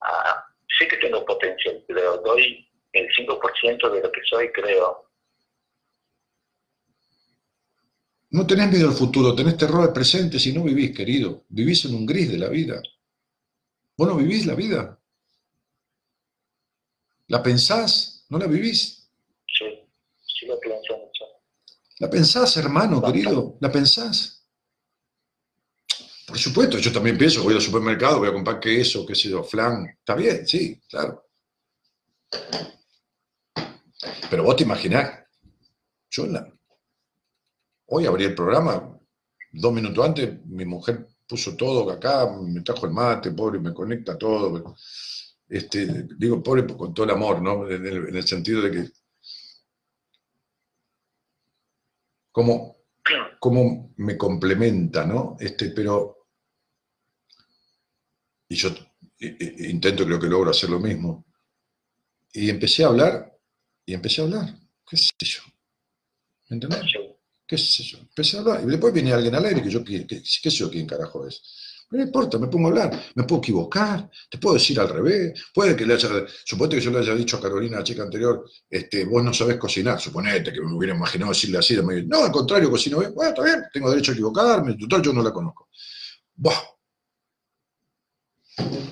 a- 0.00 0.44
sé 0.78 0.86
que 0.88 0.98
tengo 0.98 1.24
potencial, 1.24 1.82
pero 1.88 2.18
doy 2.18 2.68
el 2.92 3.08
5% 3.16 3.88
de 3.88 4.02
lo 4.02 4.12
que 4.12 4.20
soy, 4.28 4.52
creo. 4.52 5.08
No 8.32 8.46
tenés 8.46 8.70
miedo 8.70 8.88
al 8.90 8.94
futuro, 8.94 9.34
tenés 9.34 9.56
terror 9.56 9.80
al 9.82 9.94
presente 9.94 10.38
si 10.38 10.52
no 10.52 10.62
vivís, 10.64 10.94
querido. 10.94 11.44
Vivís 11.48 11.86
en 11.86 11.94
un 11.94 12.04
gris 12.04 12.30
de 12.30 12.36
la 12.38 12.48
vida. 12.50 12.82
Vos 13.96 14.06
no 14.06 14.16
vivís 14.16 14.44
la 14.44 14.54
vida. 14.54 14.98
¿La 17.28 17.42
pensás? 17.42 18.26
¿No 18.28 18.38
la 18.38 18.46
vivís? 18.46 19.08
Sí, 19.58 19.64
sí 20.38 20.46
lo 20.46 20.58
pienso 20.60 20.96
mucho. 20.98 21.24
¿La 21.98 22.08
pensás, 22.08 22.56
hermano, 22.56 23.02
querido? 23.02 23.58
¿La 23.60 23.70
pensás? 23.70 24.46
Por 26.26 26.38
supuesto, 26.38 26.78
yo 26.78 26.92
también 26.92 27.16
pienso, 27.18 27.42
voy 27.42 27.54
al 27.54 27.60
supermercado, 27.60 28.18
voy 28.18 28.28
a 28.28 28.32
comprar 28.32 28.60
queso, 28.60 29.04
qué 29.06 29.14
sé 29.14 29.28
yo, 29.30 29.42
flan. 29.44 29.86
Está 29.86 30.14
bien, 30.14 30.46
sí, 30.46 30.80
claro. 30.88 31.24
Pero 34.30 34.42
vos 34.44 34.56
te 34.56 34.62
imaginás, 34.64 35.10
yo 36.10 36.26
la- 36.26 36.52
hoy 37.86 38.06
abrí 38.06 38.24
el 38.24 38.34
programa, 38.34 38.98
dos 39.52 39.72
minutos 39.72 40.04
antes, 40.04 40.44
mi 40.46 40.64
mujer 40.64 41.06
puso 41.28 41.56
todo 41.56 41.90
acá, 41.90 42.30
me 42.40 42.60
trajo 42.62 42.86
el 42.86 42.92
mate, 42.92 43.32
pobre, 43.32 43.58
me 43.58 43.74
conecta 43.74 44.16
todo. 44.16 44.76
Este, 45.48 46.06
digo, 46.18 46.42
pobre 46.42 46.66
con 46.66 46.92
todo 46.94 47.04
el 47.04 47.12
amor, 47.12 47.40
¿no? 47.42 47.68
En 47.68 47.86
el, 47.86 48.08
en 48.08 48.16
el 48.16 48.26
sentido 48.26 48.62
de 48.62 48.70
que 48.70 48.90
cómo, 52.36 52.76
cómo 53.40 53.94
me 53.96 54.18
complementa, 54.18 55.06
¿no? 55.06 55.36
Este, 55.40 55.70
pero, 55.70 56.26
y 58.48 58.56
yo 58.56 58.68
eh, 59.20 59.36
eh, 59.38 59.68
intento, 59.70 60.04
creo 60.04 60.18
que 60.20 60.26
logro 60.26 60.50
hacer 60.50 60.70
lo 60.70 60.80
mismo. 60.80 61.24
Y 62.32 62.50
empecé 62.50 62.84
a 62.84 62.88
hablar, 62.88 63.36
y 63.84 63.94
empecé 63.94 64.20
a 64.20 64.24
hablar, 64.24 64.54
qué 64.88 64.96
sé 64.96 65.10
yo, 65.20 65.40
¿me 66.48 66.54
entendés? 66.56 66.80
¿Qué 67.46 67.58
sé 67.58 67.82
yo? 67.84 67.98
Empecé 67.98 68.36
a 68.36 68.40
hablar, 68.40 68.62
y 68.64 68.66
después 68.66 68.92
viene 68.92 69.12
alguien 69.12 69.34
al 69.34 69.44
aire 69.44 69.62
que 69.62 69.70
yo, 69.70 69.84
que- 69.84 70.06
qué 70.06 70.22
sé 70.24 70.50
yo 70.50 70.70
quién 70.70 70.86
carajo 70.86 71.26
es. 71.26 71.42
No 71.88 72.02
importa, 72.02 72.38
me 72.38 72.48
pongo 72.48 72.66
a 72.66 72.70
hablar, 72.70 73.00
me 73.14 73.22
puedo 73.22 73.40
equivocar, 73.40 74.10
te 74.28 74.38
puedo 74.38 74.54
decir 74.54 74.78
al 74.80 74.88
revés, 74.88 75.40
puede 75.54 75.76
que 75.76 75.86
le 75.86 75.94
haya, 75.94 76.08
suponete 76.44 76.76
que 76.76 76.82
yo 76.82 76.90
le 76.90 76.98
haya 76.98 77.14
dicho 77.14 77.36
a 77.36 77.40
Carolina, 77.40 77.78
la 77.78 77.84
chica 77.84 78.02
anterior, 78.02 78.44
este, 78.68 79.04
vos 79.04 79.22
no 79.22 79.32
sabés 79.32 79.56
cocinar, 79.56 80.00
suponete 80.00 80.52
que 80.52 80.60
me 80.60 80.74
hubiera 80.74 80.96
imaginado 80.96 81.30
decirle 81.30 81.58
así, 81.58 81.76
no, 81.76 82.24
al 82.24 82.32
contrario, 82.32 82.70
cocino 82.70 82.98
bien, 82.98 83.14
bueno, 83.14 83.30
está 83.30 83.44
bien, 83.44 83.62
tengo 83.72 83.88
derecho 83.90 84.10
a 84.10 84.14
equivocarme, 84.14 84.74
total, 84.74 85.00
yo 85.02 85.12
no 85.12 85.22
la 85.22 85.32
conozco. 85.32 85.68
Buah. 86.34 86.76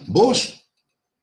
Vos, 0.06 0.64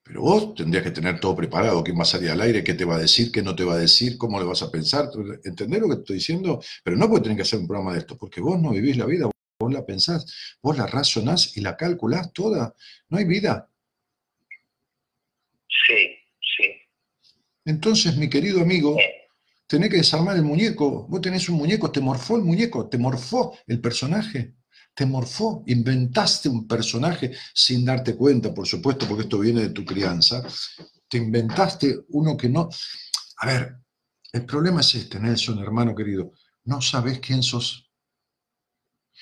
pero 0.03 0.21
vos 0.21 0.53
tendrías 0.55 0.83
que 0.83 0.91
tener 0.91 1.21
todo 1.21 1.35
preparado, 1.35 1.81
quién 1.83 1.97
va 1.97 2.01
a 2.01 2.05
salir 2.05 2.31
al 2.31 2.41
aire, 2.41 2.63
qué 2.65 2.73
te 2.73 2.83
va 2.83 2.95
a 2.95 2.99
decir, 2.99 3.31
qué 3.31 3.41
no 3.41 3.55
te 3.55 3.63
va 3.63 3.75
a 3.75 3.77
decir, 3.77 4.17
cómo 4.17 4.39
le 4.39 4.45
vas 4.45 4.61
a 4.61 4.69
pensar, 4.69 5.09
¿entendés 5.45 5.79
lo 5.79 5.87
que 5.87 5.93
estoy 5.95 6.15
diciendo? 6.17 6.61
Pero 6.83 6.97
no 6.97 7.07
porque 7.07 7.23
tenés 7.23 7.37
que 7.37 7.43
hacer 7.43 7.59
un 7.59 7.67
programa 7.67 7.93
de 7.93 7.99
esto, 7.99 8.17
porque 8.17 8.41
vos 8.41 8.59
no 8.59 8.71
vivís 8.71 8.97
la 8.97 9.05
vida, 9.05 9.31
vos 9.61 9.73
la 9.73 9.85
pensás, 9.85 10.25
vos 10.61 10.77
la 10.77 10.87
razonás 10.87 11.55
y 11.55 11.61
la 11.61 11.77
calculás 11.77 12.33
toda. 12.33 12.75
No 13.09 13.17
hay 13.17 13.25
vida. 13.25 13.69
Sí, 15.87 16.17
sí. 16.57 16.71
Entonces, 17.65 18.17
mi 18.17 18.29
querido 18.29 18.61
amigo, 18.61 18.97
tenés 19.67 19.89
que 19.89 19.97
desarmar 19.97 20.35
el 20.35 20.43
muñeco. 20.43 21.07
Vos 21.07 21.21
tenés 21.21 21.47
un 21.49 21.57
muñeco, 21.57 21.91
te 21.91 22.01
morfó 22.01 22.35
el 22.37 22.43
muñeco, 22.43 22.89
te 22.89 22.97
morfó 22.97 23.57
el 23.67 23.79
personaje. 23.79 24.55
Te 24.93 25.05
morfó, 25.05 25.63
inventaste 25.67 26.49
un 26.49 26.67
personaje 26.67 27.31
sin 27.53 27.85
darte 27.85 28.15
cuenta, 28.15 28.53
por 28.53 28.67
supuesto, 28.67 29.07
porque 29.07 29.23
esto 29.23 29.39
viene 29.39 29.61
de 29.61 29.69
tu 29.69 29.85
crianza. 29.85 30.43
Te 31.07 31.17
inventaste 31.17 32.01
uno 32.09 32.35
que 32.35 32.49
no. 32.49 32.67
A 33.37 33.47
ver, 33.47 33.77
el 34.33 34.45
problema 34.45 34.81
es 34.81 34.95
este, 34.95 35.19
Nelson, 35.19 35.59
hermano 35.59 35.95
querido. 35.95 36.33
No 36.65 36.81
sabes 36.81 37.19
quién 37.19 37.41
sos. 37.41 37.90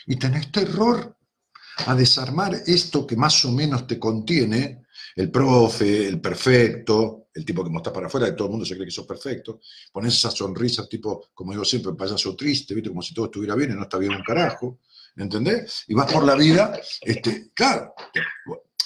Y 0.08 0.16
tenés 0.18 0.52
terror 0.52 1.16
a 1.86 1.96
desarmar 1.96 2.54
esto 2.66 3.06
que 3.08 3.16
más 3.16 3.44
o 3.46 3.52
menos 3.52 3.88
te 3.88 3.98
contiene, 3.98 4.84
el 5.16 5.32
profe, 5.32 6.08
el 6.08 6.20
perfecto, 6.22 7.28
el 7.34 7.46
tipo 7.46 7.64
que 7.64 7.70
mostrás 7.70 7.94
para 7.94 8.08
afuera, 8.08 8.28
que 8.28 8.34
todo 8.34 8.48
el 8.48 8.52
mundo 8.52 8.66
se 8.66 8.76
cree 8.76 8.86
que 8.86 8.92
sos 8.92 9.06
perfecto, 9.06 9.60
pones 9.92 10.14
esa 10.14 10.32
sonrisa 10.32 10.88
tipo, 10.88 11.30
como 11.34 11.52
digo 11.52 11.66
siempre, 11.66 11.94
payaso 11.94 12.36
triste, 12.36 12.74
¿viste? 12.74 12.90
como 12.90 13.02
si 13.02 13.14
todo 13.14 13.26
estuviera 13.26 13.56
bien 13.56 13.72
y 13.72 13.76
no 13.76 13.84
está 13.84 13.98
bien 13.98 14.14
un 14.14 14.24
carajo, 14.24 14.80
¿entendés? 15.16 15.86
Y 15.88 15.94
vas 15.94 16.12
por 16.12 16.24
la 16.24 16.36
vida, 16.36 16.80
este, 17.02 17.52
claro, 17.54 17.94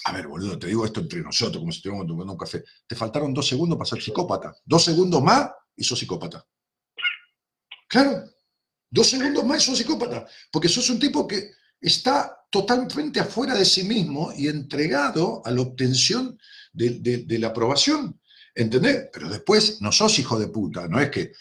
a 0.05 0.11
ver, 0.11 0.27
boludo, 0.27 0.59
te 0.59 0.67
digo 0.67 0.85
esto 0.85 0.99
entre 0.99 1.21
nosotros, 1.21 1.59
como 1.59 1.71
si 1.71 1.77
estuviéramos 1.77 2.07
tomando 2.07 2.33
un 2.33 2.37
café, 2.37 2.63
te 2.85 2.95
faltaron 2.95 3.33
dos 3.33 3.47
segundos 3.47 3.77
para 3.77 3.89
ser 3.89 4.01
psicópata, 4.01 4.55
dos 4.65 4.83
segundos 4.83 5.21
más 5.21 5.49
y 5.75 5.83
sos 5.83 5.97
psicópata. 5.97 6.45
Claro, 7.87 8.23
dos 8.93 9.09
segundos 9.09 9.43
más 9.43 9.63
sos 9.63 9.79
psicópata, 9.79 10.27
porque 10.51 10.69
sos 10.69 10.87
un 10.91 10.99
tipo 10.99 11.27
que 11.27 11.51
está 11.81 12.45
totalmente 12.49 13.19
afuera 13.19 13.55
de 13.55 13.65
sí 13.65 13.83
mismo 13.83 14.31
y 14.37 14.47
entregado 14.47 15.41
a 15.43 15.49
la 15.49 15.61
obtención 15.61 16.37
de, 16.71 17.25
la 17.39 17.47
aprobación. 17.47 18.19
¿Entendés? 18.55 19.09
Pero 19.11 19.29
después 19.29 19.81
no 19.81 19.91
sos 19.91 20.19
hijo 20.19 20.37
de 20.37 20.47
puta, 20.47 20.87
no 20.87 20.99
es 20.99 21.09
que 21.09 21.31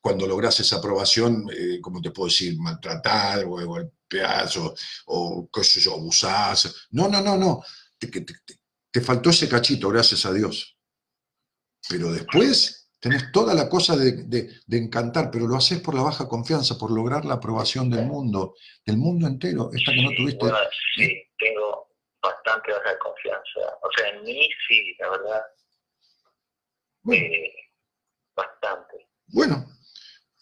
cuando 0.00 0.24
lográs 0.24 0.60
esa 0.60 0.76
aprobación, 0.76 1.46
eh, 1.52 1.80
como 1.80 2.00
te 2.00 2.12
puedo 2.12 2.28
decir, 2.28 2.56
maltratar 2.56 3.44
o 3.44 3.66
golpeás 3.66 4.56
o, 4.58 4.72
o 5.06 5.50
qué 5.52 5.64
sé 5.64 5.80
yo, 5.80 5.94
abusás. 5.94 6.86
No, 6.92 7.08
no, 7.08 7.20
no, 7.20 7.36
no. 7.36 7.64
Te 7.98 9.00
faltó 9.00 9.30
ese 9.30 9.48
cachito, 9.48 9.88
gracias 9.88 10.24
a 10.26 10.32
Dios. 10.32 10.76
Pero 11.88 12.12
después 12.12 12.79
tenés 13.00 13.32
toda 13.32 13.54
la 13.54 13.68
cosa 13.68 13.96
de, 13.96 14.12
de- 14.24 14.50
de 14.66 14.78
encantar, 14.78 15.30
pero 15.30 15.46
lo 15.46 15.56
haces 15.56 15.80
por 15.80 15.94
la 15.94 16.02
baja 16.02 16.28
confianza, 16.28 16.76
por 16.78 16.90
lograr 16.90 17.24
la 17.24 17.34
aprobación 17.34 17.88
del 17.90 18.06
mundo, 18.06 18.54
del 18.86 18.98
mundo 18.98 19.26
entero, 19.26 19.70
esta 19.72 19.92
que 19.92 20.02
no 20.02 20.10
tuviste. 20.16 20.38
Bueno, 20.40 20.58
sí, 20.94 21.22
tengo 21.38 21.88
bastante 22.22 22.72
baja 22.72 22.98
confianza. 22.98 23.60
O 23.82 23.88
sea, 23.96 24.08
en 24.10 24.22
mí 24.24 24.48
sí, 24.68 24.94
la 24.98 25.10
verdad. 25.10 25.42
Eh, 27.12 27.52
bastante. 28.36 29.08
Bueno, 29.28 29.66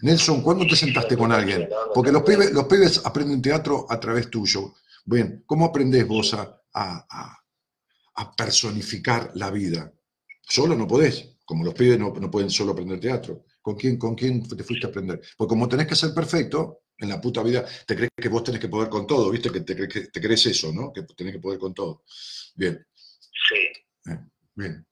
Nelson, 0.01 0.43
¿cuándo 0.43 0.67
te 0.67 0.77
sentaste 0.77 1.17
con 1.17 1.31
alguien? 1.33 1.69
Porque 1.95 2.13
los 2.13 2.23
pibes, 2.23 2.53
los 2.53 2.65
pibes 2.65 3.05
aprenden 3.05 3.41
teatro 3.43 3.87
a 3.89 3.99
través 4.01 4.29
tuyo. 4.31 4.75
Bien, 5.05 5.43
¿cómo 5.47 5.67
aprendés 5.67 6.07
vos 6.07 6.35
a, 6.35 6.61
a- 6.75 7.07
a- 7.11 7.39
a 8.17 8.33
personificar 8.37 9.31
la 9.35 9.51
vida? 9.51 9.93
Solo 10.43 10.75
no 10.75 10.87
podés, 10.89 11.38
como 11.49 11.65
los 11.65 11.73
pibes 11.73 11.99
no, 11.99 12.13
no 12.13 12.31
pueden 12.31 12.51
solo 12.51 12.73
aprender 12.73 13.01
teatro. 13.01 13.47
¿Con 13.63 13.75
quién, 13.75 13.97
¿Con 13.97 14.15
quién 14.15 14.47
te 14.47 14.63
fuiste 14.63 14.87
a 14.87 14.91
aprender? 14.91 15.19
Porque 15.35 15.49
como 15.49 15.67
tenés 15.67 15.87
que 15.87 15.95
ser 15.97 16.13
perfecto 16.13 16.83
en 16.99 17.09
la 17.09 17.19
puta 17.23 17.43
vida, 17.43 17.65
te 17.87 17.97
crees 17.97 18.11
que 18.15 18.29
vos 18.29 18.45
tenés 18.45 18.61
que 18.61 18.69
poder 18.69 18.91
con 18.91 19.07
todo, 19.07 19.31
¿viste? 19.31 19.51
Que 19.51 19.61
te, 19.63 19.75
crees 19.75 19.89
que 19.91 20.01
te 20.09 20.21
crees 20.21 20.45
eso, 20.45 20.71
¿no? 20.75 20.93
Que 20.93 21.05
tenés 21.17 21.33
que 21.33 21.39
poder 21.41 21.59
con 21.59 21.73
todo. 21.73 22.03
Bien, 22.55 22.85
Sí. 23.49 24.11
eh, 24.13 24.19
bien. 24.55 24.85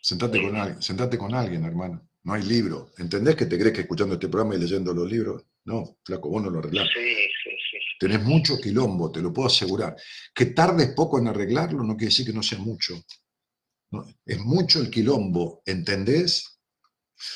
Sentate 0.00 0.40
con 0.40 0.56
alguien, 0.56 0.80
sentate 0.80 1.18
con 1.18 1.34
alguien, 1.34 1.62
hermano. 1.64 2.08
No 2.22 2.32
hay 2.32 2.42
libro. 2.42 2.90
¿Entendés 2.96 3.36
que 3.36 3.44
te 3.44 3.58
crees 3.58 3.74
que 3.74 3.82
escuchando 3.82 4.14
este 4.14 4.28
programa 4.28 4.54
y 4.54 4.60
leyendo 4.60 4.94
los 4.94 5.10
libros? 5.10 5.44
No, 5.66 5.98
flaco, 6.04 6.30
vos 6.30 6.42
no 6.42 6.48
lo 6.48 6.60
arreglás. 6.60 6.88
Sí, 6.94 7.14
sí, 7.14 7.28
sí. 7.44 7.55
Tenés 7.98 8.22
mucho 8.22 8.58
quilombo, 8.58 9.10
te 9.10 9.20
lo 9.20 9.32
puedo 9.32 9.48
asegurar. 9.48 9.96
Que 10.34 10.46
tardes 10.46 10.94
poco 10.94 11.18
en 11.18 11.28
arreglarlo 11.28 11.82
no 11.82 11.96
quiere 11.96 12.10
decir 12.10 12.26
que 12.26 12.32
no 12.32 12.42
sea 12.42 12.58
mucho. 12.58 12.94
Es 14.24 14.38
mucho 14.38 14.80
el 14.80 14.90
quilombo, 14.90 15.62
¿entendés? 15.64 16.60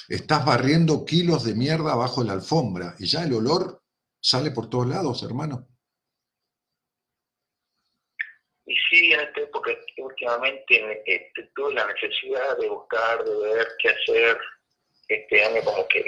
Estás 0.09 0.45
barriendo 0.45 1.05
kilos 1.05 1.45
de 1.45 1.55
mierda 1.55 1.93
abajo 1.93 2.21
de 2.21 2.29
la 2.29 2.35
alfombra 2.35 2.95
y 2.99 3.07
ya 3.07 3.25
el 3.25 3.33
olor 3.33 3.83
sale 4.21 4.51
por 4.51 4.69
todos 4.69 4.87
lados, 4.87 5.23
hermano. 5.23 5.69
Y 8.67 8.75
sí, 8.89 9.13
en 9.13 9.21
esta 9.21 9.41
época 9.41 9.71
últimamente 9.99 11.03
eh, 11.07 11.33
tuve 11.55 11.75
la 11.75 11.87
necesidad 11.87 12.59
de 12.59 12.69
buscar, 12.69 13.25
de 13.25 13.37
ver 13.55 13.69
qué 13.83 13.89
hacer. 13.89 14.39
Este 15.09 15.45
año 15.45 15.61
como 15.65 15.89
que 15.89 16.05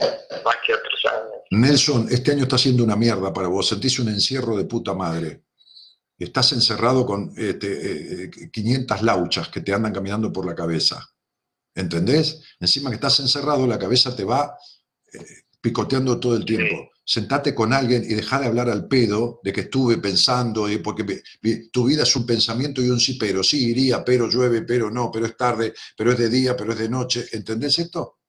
más 0.00 0.56
que 0.66 0.74
otros 0.74 1.04
años. 1.12 1.32
Nelson, 1.50 2.08
este 2.10 2.32
año 2.32 2.42
está 2.44 2.58
siendo 2.58 2.84
una 2.84 2.96
mierda 2.96 3.32
para 3.32 3.48
vos. 3.48 3.68
Sentís 3.68 3.98
un 3.98 4.08
encierro 4.08 4.56
de 4.56 4.64
puta 4.64 4.94
madre. 4.94 5.42
Estás 6.18 6.52
encerrado 6.52 7.04
con 7.06 7.32
este, 7.36 8.24
eh, 8.24 8.30
500 8.52 9.02
lauchas 9.02 9.48
que 9.48 9.60
te 9.60 9.72
andan 9.74 9.92
caminando 9.92 10.32
por 10.32 10.46
la 10.46 10.54
cabeza. 10.54 11.08
¿Entendés? 11.74 12.40
Encima 12.60 12.90
que 12.90 12.94
estás 12.96 13.18
encerrado, 13.20 13.66
la 13.66 13.78
cabeza 13.78 14.14
te 14.14 14.24
va 14.24 14.56
eh, 15.12 15.18
picoteando 15.60 16.18
todo 16.20 16.36
el 16.36 16.44
tiempo. 16.44 16.90
Sentate 17.06 17.54
con 17.54 17.72
alguien 17.72 18.02
y 18.04 18.14
dejá 18.14 18.40
de 18.40 18.46
hablar 18.46 18.70
al 18.70 18.86
pedo 18.88 19.40
de 19.42 19.52
que 19.52 19.62
estuve 19.62 19.98
pensando, 19.98 20.68
eh, 20.68 20.78
porque 20.78 21.04
mi- 21.42 21.68
tu 21.70 21.84
vida 21.84 22.04
es 22.04 22.16
un 22.16 22.24
pensamiento 22.24 22.80
y 22.80 22.88
un 22.88 22.98
sí, 23.00 23.14
pero 23.14 23.42
sí 23.42 23.70
iría, 23.70 24.02
pero 24.04 24.28
llueve, 24.28 24.62
pero 24.62 24.90
no, 24.90 25.10
pero 25.12 25.26
es 25.26 25.36
tarde, 25.36 25.74
pero 25.96 26.12
es 26.12 26.18
de 26.18 26.30
día, 26.30 26.56
pero 26.56 26.72
es 26.72 26.78
de 26.78 26.88
noche. 26.88 27.26
¿Entendés 27.32 27.78
esto? 27.78 28.20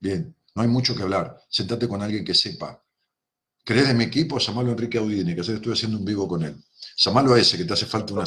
Bien, 0.00 0.34
no 0.54 0.62
hay 0.62 0.68
mucho 0.68 0.94
que 0.94 1.02
hablar. 1.02 1.40
Sentate 1.48 1.88
con 1.88 2.02
alguien 2.02 2.24
que 2.24 2.34
sepa. 2.34 2.82
¿Querés 3.64 3.88
de 3.88 3.94
mi 3.94 4.04
equipo? 4.04 4.38
Llamalo 4.38 4.70
a 4.70 4.72
Enrique 4.72 4.98
Audini, 4.98 5.34
que 5.34 5.40
ayer 5.42 5.56
estuve 5.56 5.74
haciendo 5.74 5.98
un 5.98 6.04
vivo 6.04 6.26
con 6.26 6.42
él. 6.42 6.56
Llamalo 6.96 7.34
a 7.34 7.38
ese, 7.40 7.58
que 7.58 7.64
te 7.64 7.74
hace 7.74 7.86
falta 7.86 8.14
una, 8.14 8.24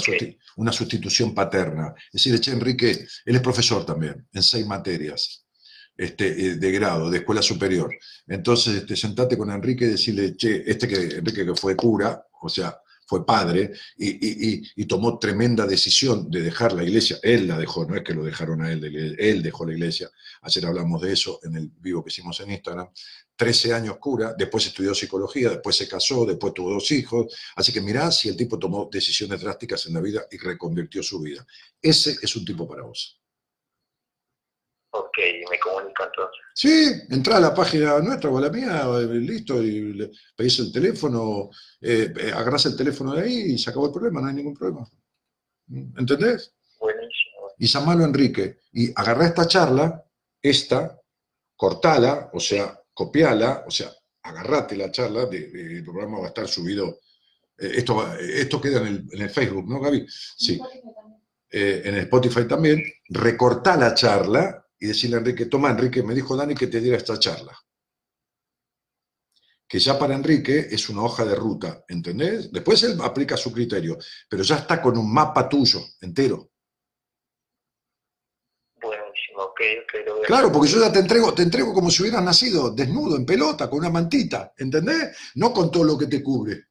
una 0.58 0.72
sustitución 0.72 1.34
paterna. 1.34 1.94
Es 2.14 2.24
decir, 2.24 2.40
che, 2.40 2.52
Enrique, 2.52 3.08
él 3.26 3.36
es 3.36 3.42
profesor 3.42 3.86
también, 3.86 4.28
en 4.32 4.44
seis 4.44 4.66
materias 4.68 5.46
este, 5.98 6.28
eh, 6.28 6.56
de 6.56 6.72
grado, 6.72 7.10
de 7.10 7.20
escuela 7.20 7.42
superior. 7.42 7.94
Entonces, 8.28 8.76
este, 8.76 8.96
sentate 8.96 9.38
con 9.38 9.52
Enrique 9.52 9.86
y 9.86 9.90
decirle, 9.90 10.36
che, 10.36 10.64
este 10.66 10.88
que, 10.88 10.96
Enrique 11.18 11.46
que 11.46 11.56
fue 11.56 11.76
cura, 11.76 12.26
o 12.42 12.50
sea, 12.50 12.76
fue 13.12 13.26
padre, 13.26 13.74
y, 13.98 14.86
tomó 14.86 15.20
tremenda 15.20 15.66
decisión 15.66 16.32
de 16.32 16.40
dejar 16.40 16.72
la 16.72 16.82
iglesia. 16.82 17.20
Él 17.22 17.46
la 17.46 17.58
dejó, 17.58 17.84
no 17.86 17.94
es 17.98 18.04
que 18.04 18.14
lo 18.14 18.24
dejaron 18.24 18.62
a 18.62 18.72
él, 18.72 18.86
él 18.86 19.18
él 19.20 19.44
dejó 19.44 19.66
la 19.66 19.74
iglesia. 19.74 20.10
Ayer 20.44 20.66
hablamos 20.66 21.02
de 21.02 21.12
eso 21.12 21.42
en 21.44 21.58
el 21.58 21.70
vivo 21.78 22.02
que 22.02 22.10
hicimos 22.10 22.40
en 22.40 22.52
Instagram. 22.52 22.88
13 23.36 23.74
años 23.74 23.98
cura, 23.98 24.34
después 24.38 24.66
estudió 24.66 24.96
psicología, 24.96 25.50
después 25.50 25.76
se 25.76 25.90
casó, 25.90 26.26
después 26.26 26.54
tuvo 26.54 26.72
dos 26.72 26.90
hijos. 26.94 27.36
Así 27.58 27.74
que 27.74 27.82
mirá 27.82 28.10
si 28.12 28.30
el 28.30 28.38
tipo 28.38 28.58
tomó 28.58 28.88
decisiones 28.90 29.42
drásticas 29.42 29.86
en 29.88 29.94
la 29.96 30.00
vida 30.00 30.26
y 30.32 30.38
reconvirtió 30.38 31.04
su 31.04 31.20
vida. 31.20 31.46
Ese 31.82 32.16
es 32.22 32.34
un 32.38 32.46
tipo 32.46 32.66
para 32.66 32.84
vos. 32.84 33.20
Ok, 34.92 35.18
me 35.50 35.60
entonces. 36.06 36.38
Sí, 36.54 36.92
entra 37.10 37.38
a 37.38 37.40
la 37.40 37.54
página 37.54 38.00
nuestra 38.00 38.30
o 38.30 38.38
a 38.38 38.42
la 38.42 38.50
mía, 38.50 38.84
eh, 39.00 39.06
listo, 39.16 39.62
y 39.62 39.94
le 39.94 40.12
pedís 40.36 40.60
el 40.60 40.72
teléfono, 40.72 41.50
eh, 41.82 42.14
eh, 42.18 42.32
agarrás 42.34 42.66
el 42.66 42.76
teléfono 42.76 43.14
de 43.14 43.22
ahí 43.24 43.36
y 43.54 43.58
se 43.58 43.70
acabó 43.70 43.88
el 43.88 43.94
problema, 43.94 44.22
no 44.22 44.28
hay 44.28 44.34
ningún 44.36 44.54
problema. 44.56 44.88
¿Entendés? 45.98 46.54
Buenísimo. 46.80 47.52
Y 47.58 47.68
llamalo 47.68 48.04
a 48.04 48.08
Enrique 48.08 48.58
y 48.74 48.92
agarrá 48.96 49.28
esta 49.28 49.48
charla, 49.48 50.04
esta, 50.42 51.00
cortala, 51.56 52.30
o 52.34 52.40
sea, 52.40 52.78
copiala, 52.94 53.64
o 53.68 53.72
sea, 53.72 53.92
agarrate 54.24 54.76
la 54.76 54.92
charla, 54.92 55.26
de- 55.26 55.48
de- 55.50 55.78
el 55.78 55.84
programa 55.84 56.20
va 56.20 56.26
a 56.26 56.30
estar 56.30 56.48
subido, 56.48 57.00
eh, 57.58 57.72
esto, 57.76 57.96
va- 57.96 58.18
esto 58.20 58.60
queda 58.60 58.82
en 58.82 58.88
el, 58.88 59.06
en 59.12 59.22
el 59.22 59.30
Facebook, 59.30 59.68
¿no, 59.70 59.80
Gaby? 59.80 60.06
Sí. 60.10 60.60
Eh, 61.54 61.82
en 61.86 61.96
el 61.96 62.02
Spotify 62.02 62.48
también, 62.48 62.84
recortá 63.10 63.76
la 63.78 63.94
charla 63.94 64.66
y 64.82 64.88
decirle 64.88 65.18
a 65.18 65.20
Enrique, 65.20 65.46
toma 65.46 65.70
Enrique, 65.70 66.02
me 66.02 66.16
dijo 66.16 66.36
Dani 66.36 66.56
que 66.56 66.66
te 66.66 66.82
diera 66.82 66.98
esta 66.98 67.20
charla. 67.20 67.56
Que 69.68 69.80
ya 69.80 69.98
para 69.98 70.16
Enrique 70.16 70.68
es 70.72 70.90
una 70.90 71.04
hoja 71.04 71.24
de 71.24 71.36
ruta, 71.36 71.86
¿entendés? 71.88 72.52
Después 72.52 72.82
él 72.84 73.00
aplica 73.02 73.38
su 73.38 73.54
criterio, 73.54 73.98
pero 74.28 74.42
ya 74.42 74.58
está 74.58 74.82
con 74.82 74.98
un 74.98 75.14
mapa 75.14 75.48
tuyo 75.48 75.82
entero. 76.02 76.50
Buenísimo, 78.82 79.44
ok, 79.44 79.62
Claro, 80.26 80.52
porque 80.52 80.72
yo 80.72 80.82
ya 80.82 80.92
te 80.92 81.00
entrego, 81.00 81.32
te 81.32 81.44
entrego 81.44 81.74
como 81.76 81.92
si 81.92 82.02
hubieras 82.02 82.24
nacido 82.24 82.72
desnudo, 82.72 83.16
en 83.16 83.26
pelota, 83.26 83.70
con 83.70 83.80
una 83.80 83.92
mantita, 83.92 84.52
¿entendés? 84.58 85.16
No 85.36 85.54
con 85.54 85.70
todo 85.70 85.84
lo 85.84 85.96
que 85.96 86.08
te 86.08 86.24
cubre. 86.24 86.66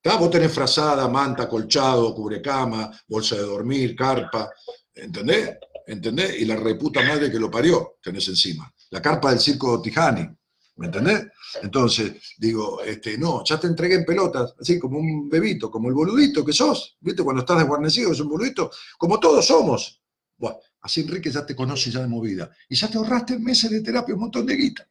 ¿Tá? 0.00 0.16
Vos 0.16 0.30
tenés 0.30 0.52
frazada, 0.52 1.08
manta, 1.08 1.48
colchado, 1.48 2.14
cubrecama, 2.14 2.92
bolsa 3.08 3.34
de 3.34 3.42
dormir, 3.42 3.96
carpa, 3.96 4.52
¿entendés? 4.94 5.56
¿Entendés? 5.88 6.38
Y 6.40 6.44
la 6.44 6.56
reputa 6.56 7.02
madre 7.02 7.30
que 7.30 7.38
lo 7.38 7.50
parió 7.50 7.96
tenés 8.02 8.28
encima. 8.28 8.72
La 8.90 9.00
carpa 9.00 9.30
del 9.30 9.40
circo 9.40 9.80
Tijani, 9.80 10.28
¿me 10.76 10.86
entendés? 10.86 11.26
Entonces, 11.62 12.12
digo, 12.36 12.82
este, 12.82 13.16
no, 13.16 13.42
ya 13.42 13.58
te 13.58 13.66
entregué 13.66 13.94
en 13.96 14.04
pelotas, 14.04 14.54
así 14.60 14.78
como 14.78 14.98
un 14.98 15.28
bebito, 15.28 15.70
como 15.70 15.88
el 15.88 15.94
boludito 15.94 16.44
que 16.44 16.52
sos, 16.52 16.98
¿viste? 17.00 17.22
Cuando 17.22 17.40
estás 17.40 17.58
desguarnecido, 17.58 18.12
es 18.12 18.20
un 18.20 18.28
boludito, 18.28 18.70
como 18.98 19.18
todos 19.18 19.46
somos. 19.46 20.02
Bueno, 20.36 20.58
así 20.82 21.00
Enrique 21.00 21.30
ya 21.30 21.44
te 21.46 21.56
conoce 21.56 21.90
ya 21.90 22.00
de 22.00 22.06
movida. 22.06 22.50
Y 22.68 22.76
ya 22.76 22.88
te 22.88 22.98
ahorraste 22.98 23.38
meses 23.38 23.70
de 23.70 23.80
terapia 23.80 24.14
un 24.14 24.20
montón 24.20 24.44
de 24.44 24.56
guita. 24.56 24.88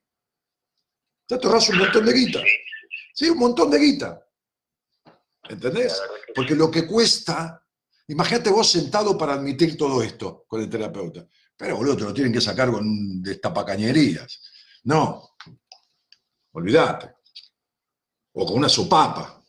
Ya 1.29 1.37
te 1.37 1.45
ahorras 1.45 1.69
un 1.69 1.77
montón 1.77 2.05
de 2.05 2.13
guita. 2.13 2.39
Sí, 3.13 3.29
un 3.29 3.37
montón 3.37 3.69
de 3.69 3.77
guita. 3.77 4.23
¿Entendés? 5.47 6.01
Porque 6.35 6.55
lo 6.55 6.71
que 6.71 6.87
cuesta, 6.87 7.63
imagínate 8.07 8.49
vos 8.49 8.69
sentado 8.69 9.17
para 9.17 9.33
admitir 9.33 9.77
todo 9.77 10.01
esto 10.01 10.45
con 10.47 10.61
el 10.61 10.69
terapeuta. 10.69 11.27
Pero 11.55 11.77
boludo, 11.77 11.97
te 11.97 12.03
lo 12.03 12.13
tienen 12.13 12.33
que 12.33 12.41
sacar 12.41 12.71
con 12.71 13.21
destapacañerías. 13.21 14.41
No, 14.83 15.31
olvídate. 16.51 17.15
O 18.33 18.45
con 18.45 18.57
una 18.57 18.69
sopapa. 18.69 19.43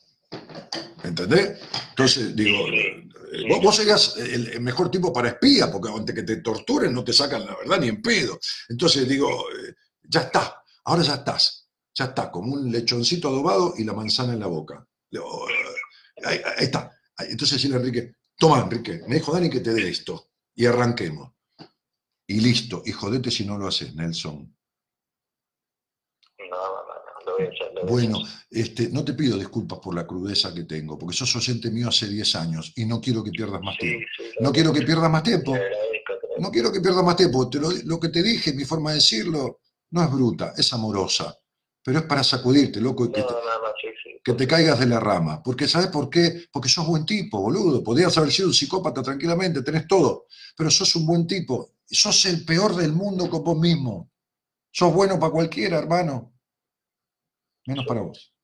¿Entendés? 1.04 1.60
Entonces, 1.90 2.34
digo, 2.34 2.66
eh, 2.68 3.08
vos, 3.48 3.62
vos 3.62 3.76
serías 3.76 4.16
el, 4.16 4.48
el 4.48 4.60
mejor 4.60 4.90
tipo 4.90 5.12
para 5.12 5.28
espía, 5.28 5.70
porque 5.70 5.90
antes 5.90 6.14
que 6.14 6.22
te 6.22 6.36
torturen 6.38 6.92
no 6.92 7.04
te 7.04 7.12
sacan 7.12 7.44
la 7.44 7.56
verdad 7.56 7.80
ni 7.80 7.88
en 7.88 8.00
pedo. 8.02 8.38
Entonces, 8.68 9.06
digo, 9.06 9.28
eh, 9.28 9.74
ya 10.02 10.22
está, 10.22 10.62
ahora 10.84 11.02
ya 11.02 11.14
estás. 11.16 11.68
Ya 11.94 12.06
está, 12.06 12.30
como 12.30 12.54
un 12.54 12.70
lechoncito 12.70 13.28
adobado 13.28 13.74
y 13.76 13.84
la 13.84 13.92
manzana 13.92 14.32
en 14.32 14.40
la 14.40 14.46
boca. 14.46 14.86
Digo, 15.10 15.48
eh, 15.50 15.78
Ahí, 16.24 16.40
ahí 16.56 16.64
está. 16.64 16.90
Entonces 17.18 17.58
decirle 17.58 17.76
Enrique, 17.76 18.14
toma 18.38 18.60
Enrique, 18.60 19.02
me 19.06 19.16
dijo 19.16 19.32
Dani 19.32 19.50
que 19.50 19.60
te 19.60 19.72
dé 19.74 19.88
esto. 19.88 20.30
Y 20.54 20.66
arranquemos. 20.66 21.32
Y 22.26 22.40
listo. 22.40 22.82
Y 22.84 22.92
jodete 22.92 23.30
si 23.30 23.44
no 23.44 23.56
lo 23.58 23.68
haces, 23.68 23.94
Nelson. 23.94 24.54
No, 26.38 26.46
no, 26.56 27.24
lo 27.26 27.36
voy 27.36 27.46
a 27.46 27.48
hacer. 27.48 27.74
lo 27.74 27.80
voy 27.82 27.82
a 27.82 27.90
Bueno, 27.90 28.24
hacer. 28.24 28.46
este, 28.50 28.88
no 28.90 29.04
te 29.04 29.14
pido 29.14 29.36
disculpas 29.38 29.78
por 29.80 29.94
la 29.94 30.06
crudeza 30.06 30.52
que 30.54 30.64
tengo, 30.64 30.98
porque 30.98 31.16
sos 31.16 31.34
oyente 31.36 31.70
mío 31.70 31.88
hace 31.88 32.08
10 32.08 32.34
años 32.36 32.72
y 32.76 32.84
no 32.86 33.00
quiero 33.00 33.22
que 33.24 33.30
pierdas 33.30 33.60
más 33.60 33.74
Sí, 33.80 33.86
tiempo. 33.86 34.06
sí, 34.16 34.24
No 34.40 34.52
quiero 34.52 34.72
que 34.72 34.82
pierdas 34.82 35.10
más 35.10 35.22
tiempo. 35.22 35.56
No 36.38 36.50
quiero 36.50 36.72
que 36.72 36.80
pierdas 36.80 37.04
más 37.04 37.16
tiempo. 37.16 37.48
Te 37.50 37.58
lo, 37.58 37.70
lo 37.84 37.98
que 38.00 38.08
te 38.08 38.22
dije, 38.22 38.52
mi 38.52 38.64
forma 38.64 38.90
de 38.90 38.96
decirlo, 38.96 39.60
no 39.90 40.02
es 40.04 40.10
bruta, 40.10 40.54
es 40.56 40.72
amorosa. 40.72 41.36
Pero 41.82 42.00
es 42.00 42.04
para 42.06 42.22
sacudirte, 42.24 42.80
loco, 42.80 43.06
y 43.06 43.12
que 43.12 43.20
No, 43.20 43.26
te, 43.26 43.32
no, 43.32 43.40
no, 43.40 43.68
sí, 43.80 43.88
sí. 44.02 44.20
que 44.22 44.32
te 44.34 44.46
caigas 44.46 44.78
de 44.80 44.86
la 44.86 45.00
rama. 45.00 45.42
Porque 45.42 45.66
¿sabes 45.68 45.88
por 45.88 46.10
qué? 46.10 46.46
Porque 46.52 46.68
sos 46.68 46.86
buen 46.86 47.06
tipo, 47.06 47.40
boludo. 47.40 47.82
Podrías 47.82 48.16
haber 48.18 48.30
sido 48.32 48.48
un 48.48 48.54
psicópata 48.54 49.02
tranquilamente, 49.02 49.62
tenés 49.62 49.86
todo. 49.86 50.26
Pero 50.56 50.70
sos 50.70 50.94
un 50.96 51.06
buen 51.06 51.26
tipo. 51.26 51.70
Sos 51.86 52.26
el 52.26 52.44
peor 52.44 52.74
del 52.76 52.92
mundo 52.92 53.30
con 53.30 53.42
vos 53.44 53.58
mismo. 53.58 54.10
Sos 54.70 54.92
bueno 54.92 55.18
para 55.18 55.32
cualquiera, 55.32 55.78
hermano. 55.78 56.34
Menos 57.66 57.86
para 57.86 58.02
vos. 58.02 58.34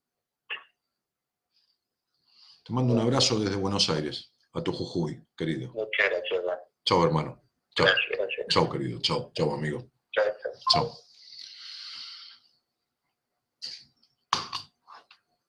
Te 2.65 2.73
mando 2.73 2.95
un 2.95 3.01
abrazo 3.01 3.39
desde 3.39 3.57
Buenos 3.57 3.91
Aires, 3.91 4.33
a 4.55 4.63
tu 4.63 4.73
Jujuy, 4.73 5.23
querido. 5.37 5.71
Muchas 5.75 6.09
gracias. 6.09 6.41
Chao, 6.87 7.05
hermano. 7.05 7.43
Chao. 7.75 7.87
Gracias, 7.87 8.19
gracias. 8.19 8.47
Chao, 8.49 8.71
querido. 8.71 9.01
Chao, 9.01 9.33
chao, 9.35 9.53
amigo. 9.53 9.91
Chao, 10.13 10.25
chao. 10.43 10.53
Chao. 10.73 11.04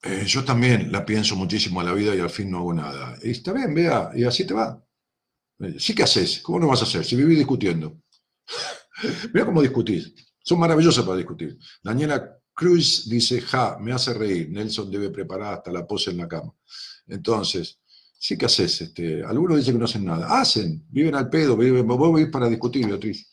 Eh, 0.02 0.24
yo 0.26 0.44
también 0.44 0.92
la 0.92 1.04
pienso 1.04 1.36
muchísimo 1.36 1.80
a 1.80 1.84
la 1.84 1.92
vida 1.92 2.14
y 2.14 2.20
al 2.20 2.30
fin 2.30 2.50
no 2.50 2.58
hago 2.58 2.74
nada. 2.74 3.18
Y 3.22 3.30
está 3.30 3.52
bien, 3.52 3.74
vea, 3.74 4.10
y 4.14 4.24
así 4.24 4.46
te 4.46 4.54
va. 4.54 4.82
Eh, 5.60 5.76
Sí 5.78 5.94
que 5.94 6.02
haces, 6.04 6.40
¿cómo 6.40 6.60
no 6.60 6.68
vas 6.68 6.82
a 6.82 6.84
hacer? 6.84 7.04
Si 7.04 7.16
vivís 7.16 7.38
discutiendo. 7.38 7.98
Mira 9.32 9.46
cómo 9.46 9.62
discutís. 9.62 10.14
Son 10.42 10.58
maravillosas 10.58 11.04
para 11.04 11.16
discutir. 11.16 11.58
Daniela 11.82 12.38
Cruz 12.54 13.08
dice, 13.08 13.40
ja, 13.40 13.78
me 13.80 13.92
hace 13.92 14.14
reír. 14.14 14.50
Nelson 14.50 14.90
debe 14.90 15.10
preparar 15.10 15.54
hasta 15.54 15.72
la 15.72 15.86
pose 15.86 16.10
en 16.10 16.18
la 16.18 16.28
cama. 16.28 16.54
Entonces, 17.08 17.80
sí 18.18 18.38
que 18.38 18.46
haces. 18.46 18.80
Este, 18.80 19.24
algunos 19.24 19.58
dicen 19.58 19.74
que 19.74 19.78
no 19.80 19.84
hacen 19.86 20.04
nada. 20.04 20.40
Hacen, 20.40 20.86
viven 20.88 21.14
al 21.14 21.28
pedo, 21.28 21.56
viven, 21.56 21.86
vos 21.86 22.14
vivís 22.14 22.30
para 22.30 22.48
discutir, 22.48 22.86
Beatriz. 22.86 23.28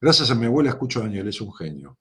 Gracias 0.00 0.30
a 0.30 0.34
mi 0.34 0.46
abuela 0.46 0.70
escucho 0.70 1.00
a 1.00 1.04
Daniel, 1.04 1.28
es 1.28 1.40
un 1.40 1.52
genio. 1.52 1.98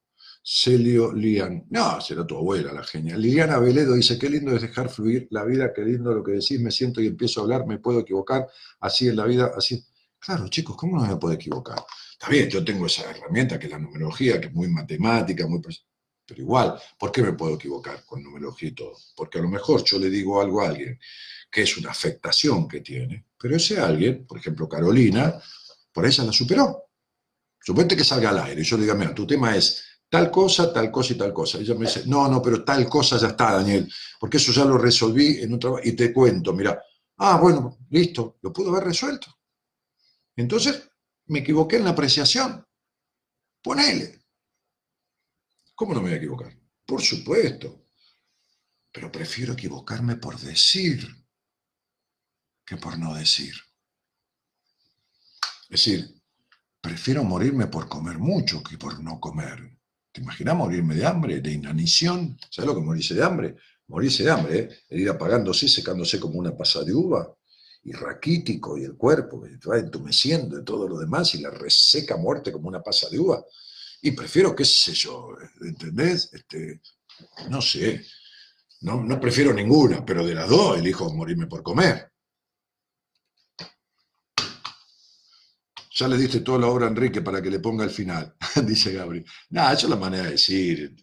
Celio 0.50 1.12
Lian. 1.12 1.66
No, 1.72 2.00
será 2.00 2.26
tu 2.26 2.38
abuela 2.38 2.72
la 2.72 2.82
genia. 2.82 3.18
Liliana 3.18 3.60
Veledo 3.60 3.96
dice, 3.96 4.18
qué 4.18 4.30
lindo 4.30 4.56
es 4.56 4.62
dejar 4.62 4.88
fluir 4.88 5.28
la 5.32 5.44
vida, 5.44 5.74
qué 5.74 5.82
lindo 5.82 6.14
lo 6.14 6.24
que 6.24 6.32
decís, 6.32 6.62
me 6.62 6.72
siento 6.72 7.02
y 7.02 7.08
empiezo 7.08 7.42
a 7.42 7.44
hablar, 7.44 7.68
me 7.68 7.80
puedo 7.80 8.00
equivocar, 8.00 8.48
así 8.80 9.10
en 9.10 9.18
la 9.18 9.26
vida, 9.26 9.52
así. 9.58 9.86
Claro, 10.18 10.48
chicos, 10.48 10.78
¿cómo 10.78 11.02
no 11.02 11.06
me 11.06 11.18
puedo 11.18 11.34
equivocar? 11.34 11.84
Está 12.14 12.30
bien, 12.30 12.50
yo 12.50 12.64
tengo 12.64 12.86
esa 12.86 13.12
herramienta 13.12 13.60
que 13.60 13.66
es 13.66 13.72
la 13.74 13.78
numerología, 13.78 14.40
que 14.40 14.48
es 14.48 14.54
muy 14.54 14.70
matemática, 14.70 15.46
muy... 15.48 15.62
Pero 16.26 16.42
igual, 16.42 16.80
¿por 16.98 17.12
qué 17.12 17.24
me 17.24 17.34
puedo 17.34 17.56
equivocar 17.56 18.06
con 18.06 18.24
numerología 18.24 18.70
y 18.70 18.74
todo? 18.74 18.94
Porque 19.18 19.40
a 19.40 19.42
lo 19.42 19.50
mejor 19.50 19.84
yo 19.84 20.00
le 20.00 20.10
digo 20.10 20.40
algo 20.40 20.62
a 20.62 20.70
alguien 20.70 20.98
que 21.52 21.64
es 21.64 21.78
una 21.78 21.92
afectación 21.92 22.70
que 22.70 22.80
tiene, 22.80 23.26
pero 23.38 23.58
ese 23.58 23.82
alguien, 23.82 24.26
por 24.26 24.38
ejemplo 24.38 24.70
Carolina, 24.70 25.42
por 25.92 26.06
ella 26.06 26.24
la 26.24 26.32
superó. 26.32 26.86
Suponete 27.60 27.98
que 27.98 28.06
salga 28.06 28.30
al 28.30 28.40
aire 28.40 28.62
y 28.62 28.64
yo 28.64 28.78
le 28.78 28.84
diga, 28.84 28.96
mira, 28.96 29.14
tu 29.14 29.28
tema 29.28 29.54
es 29.54 29.87
tal 30.10 30.32
cosa, 30.32 30.72
tal 30.74 30.92
cosa 30.92 31.14
y 31.14 31.18
tal 31.18 31.34
cosa. 31.34 31.58
Ella 31.60 31.74
me 31.76 31.86
dice, 31.86 32.04
no, 32.06 32.28
no, 32.28 32.42
pero 32.42 32.64
tal 32.64 32.88
cosa 32.90 33.18
ya 33.18 33.28
está, 33.28 33.54
Daniel, 33.54 33.92
porque 34.20 34.38
eso 34.38 34.52
ya 34.52 34.66
lo 34.66 34.78
resolví 34.78 35.42
en 35.42 35.54
un 35.54 35.60
trabajo 35.60 35.82
y 35.84 35.94
te 35.94 36.14
cuento, 36.14 36.54
mira, 36.54 36.82
ah, 37.18 37.38
bueno, 37.38 37.78
listo, 37.90 38.38
lo 38.42 38.54
pudo 38.54 38.72
haber 38.72 38.86
resuelto. 38.86 39.28
Entonces, 40.36 40.90
me 41.28 41.40
equivoqué 41.40 41.78
en 41.78 41.86
la 41.86 41.92
apreciación. 41.92 42.66
Ponele. 43.62 44.24
¿Cómo 45.76 45.94
no 45.94 46.02
me 46.02 46.10
voy 46.10 46.14
a 46.14 46.18
equivocar? 46.18 46.58
Por 46.86 47.02
supuesto. 47.02 47.86
Pero 48.92 49.12
prefiero 49.12 49.54
equivocarme 49.54 50.16
por 50.16 50.40
decir 50.40 51.06
que 52.66 52.78
por 52.78 52.98
no 52.98 53.14
decir. 53.14 53.54
Es 55.64 55.70
decir, 55.70 56.22
prefiero 56.82 57.24
morirme 57.24 57.68
por 57.68 57.90
comer 57.90 58.18
mucho 58.18 58.64
que 58.64 58.78
por 58.78 59.00
no 59.04 59.20
comer. 59.20 59.77
¿Te 60.18 60.24
imaginas 60.24 60.56
morirme 60.56 60.96
de 60.96 61.06
hambre, 61.06 61.42
de 61.42 61.52
inanición? 61.52 62.40
¿Sabes 62.50 62.68
lo 62.70 62.74
que 62.74 62.82
morirse 62.82 63.14
de 63.14 63.24
hambre? 63.24 63.56
Morirse 63.86 64.24
de 64.24 64.32
hambre, 64.32 64.58
¿eh? 64.58 64.70
El 64.90 65.02
ir 65.02 65.10
apagándose, 65.12 65.70
secándose 65.70 66.20
como 66.20 66.40
una 66.40 66.58
pasada 66.58 66.86
de 66.86 66.96
uva, 66.96 67.38
y 67.84 67.92
raquítico, 67.92 68.80
y 68.80 68.86
el 68.86 68.96
cuerpo 68.96 69.44
que 69.44 69.58
te 69.58 69.70
va 69.70 69.78
entumeciendo 69.78 70.60
y 70.60 70.64
todo 70.64 70.88
lo 70.88 70.98
demás, 70.98 71.36
y 71.36 71.42
la 71.42 71.52
reseca 71.52 72.18
muerte 72.18 72.52
como 72.52 72.68
una 72.68 72.82
pasa 72.82 73.08
de 73.12 73.20
uva. 73.20 73.46
Y 74.02 74.10
prefiero, 74.10 74.56
qué 74.56 74.66
sé 74.66 74.92
yo, 74.94 75.36
¿entendés? 75.62 76.34
Este, 76.34 76.82
no 77.52 77.62
sé, 77.62 78.04
no, 78.82 79.04
no 79.04 79.20
prefiero 79.20 79.54
ninguna, 79.54 80.04
pero 80.04 80.26
de 80.26 80.34
las 80.34 80.50
dos 80.50 80.80
elijo 80.80 81.14
morirme 81.14 81.46
por 81.46 81.62
comer. 81.62 82.12
Ya 85.98 86.08
le 86.08 86.16
diste 86.16 86.42
toda 86.42 86.60
la 86.60 86.68
obra 86.68 86.86
a 86.86 86.90
Enrique 86.90 87.24
para 87.24 87.42
que 87.42 87.50
le 87.50 87.60
ponga 87.60 87.84
el 87.84 87.90
final, 87.90 88.36
dice 88.68 88.94
Gabriel. 88.94 89.26
Nada, 89.50 89.74
eso 89.74 89.88
es 89.88 89.90
la 89.90 89.96
manera 89.96 90.26
de 90.26 90.32
decir. 90.32 90.96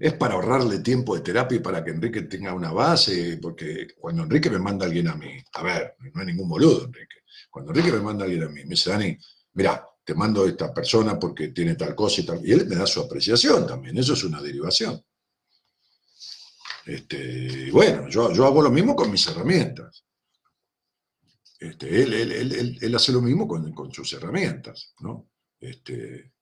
Es 0.00 0.14
para 0.14 0.34
ahorrarle 0.34 0.78
tiempo 0.78 1.14
de 1.14 1.20
terapia 1.20 1.56
y 1.58 1.60
para 1.60 1.84
que 1.84 1.90
Enrique 1.90 2.22
tenga 2.22 2.54
una 2.54 2.72
base, 2.72 3.38
porque 3.42 3.88
cuando 3.98 4.22
Enrique 4.22 4.48
me 4.48 4.58
manda 4.58 4.86
alguien 4.86 5.08
a 5.08 5.14
mí, 5.14 5.28
a 5.52 5.62
ver, 5.62 5.94
no 6.14 6.22
hay 6.22 6.26
ningún 6.26 6.48
boludo, 6.48 6.86
Enrique. 6.86 7.16
Cuando 7.50 7.72
Enrique 7.72 7.92
me 7.92 8.00
manda 8.00 8.24
alguien 8.24 8.44
a 8.44 8.48
mí, 8.48 8.62
me 8.64 8.70
dice, 8.70 8.88
Dani, 8.88 9.14
mira, 9.52 9.86
te 10.02 10.14
mando 10.14 10.44
a 10.44 10.48
esta 10.48 10.72
persona 10.72 11.18
porque 11.18 11.48
tiene 11.48 11.74
tal 11.74 11.94
cosa 11.94 12.22
y 12.22 12.24
tal. 12.24 12.40
Y 12.46 12.50
él 12.50 12.66
me 12.66 12.76
da 12.76 12.86
su 12.86 13.00
apreciación 13.00 13.66
también, 13.66 13.98
eso 13.98 14.14
es 14.14 14.24
una 14.24 14.40
derivación. 14.40 15.04
Este, 16.86 17.70
bueno, 17.70 18.08
yo, 18.08 18.32
yo 18.32 18.46
hago 18.46 18.62
lo 18.62 18.70
mismo 18.70 18.96
con 18.96 19.10
mis 19.10 19.26
herramientas. 19.26 20.02
Este, 21.64 22.02
él, 22.02 22.94
hace 22.94 23.12
lo 23.12 23.22
mismo 23.22 23.48
con, 23.48 23.92
sus 23.92 24.12
herramientas, 24.12 24.92
¿no? 25.00 25.30
Este, 25.58 26.32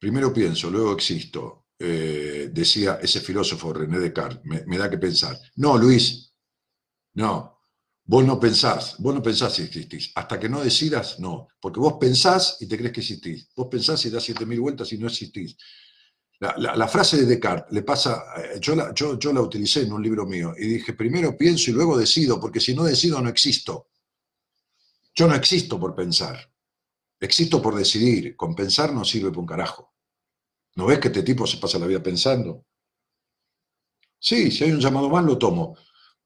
primero 0.00 0.32
pienso, 0.32 0.68
luego 0.68 0.92
existo, 0.92 1.66
eh, 1.78 2.50
decía 2.52 2.98
ese 3.00 3.20
filósofo 3.20 3.72
René 3.72 4.00
Descartes, 4.00 4.44
me, 4.44 4.64
me 4.66 4.78
da 4.78 4.90
que 4.90 4.98
pensar. 4.98 5.38
No, 5.56 5.78
Luis, 5.78 6.34
no, 7.14 7.60
vos 8.04 8.24
no 8.24 8.40
pensás, 8.40 8.96
vos 8.98 9.14
no 9.14 9.22
pensás 9.22 9.54
si 9.54 9.62
existís. 9.62 10.10
Hasta 10.16 10.40
que 10.40 10.48
no 10.48 10.60
decidas, 10.60 11.20
no. 11.20 11.46
Porque 11.60 11.78
vos 11.78 11.94
pensás 12.00 12.56
y 12.58 12.66
te 12.66 12.76
crees 12.76 12.92
que 12.92 13.00
existís. 13.00 13.48
Vos 13.54 13.68
pensás 13.70 14.04
y 14.06 14.10
das 14.10 14.24
siete 14.24 14.44
mil 14.44 14.60
vueltas 14.60 14.92
y 14.92 14.98
no 14.98 15.06
existís. 15.06 15.56
La, 16.42 16.88
frase 16.88 17.18
de 17.18 17.26
Descartes 17.26 17.72
le 17.72 17.82
pasa, 17.82 18.24
eh, 18.36 18.58
yo 18.60 18.74
la, 18.74 18.92
yo, 18.92 19.16
yo 19.16 19.32
la 19.32 19.40
utilicé 19.40 19.82
en 19.82 19.92
un 19.92 20.02
libro 20.02 20.26
mío 20.26 20.52
y 20.58 20.66
dije, 20.66 20.92
primero 20.92 21.38
pienso 21.38 21.70
y 21.70 21.72
luego 21.72 21.96
decido, 21.96 22.40
porque 22.40 22.58
si 22.58 22.74
no 22.74 22.82
decido 22.82 23.20
no 23.20 23.28
existo. 23.28 23.90
Yo 25.14 25.28
no 25.28 25.36
existo 25.36 25.78
por 25.78 25.94
pensar, 25.94 26.52
existo 27.20 27.62
por 27.62 27.76
decidir. 27.76 28.34
Con 28.34 28.56
pensar 28.56 28.92
no 28.92 29.04
sirve 29.04 29.28
para 29.30 29.40
un 29.40 29.46
carajo. 29.46 29.94
¿No 30.74 30.86
ves 30.86 30.98
que 30.98 31.08
este 31.08 31.22
tipo 31.22 31.46
se 31.46 31.58
pasa 31.58 31.78
la 31.78 31.86
vida 31.86 32.02
pensando? 32.02 32.66
Sí, 34.18 34.50
si 34.50 34.64
hay 34.64 34.72
un 34.72 34.80
llamado 34.80 35.08
más 35.10 35.24
lo 35.24 35.38
tomo, 35.38 35.76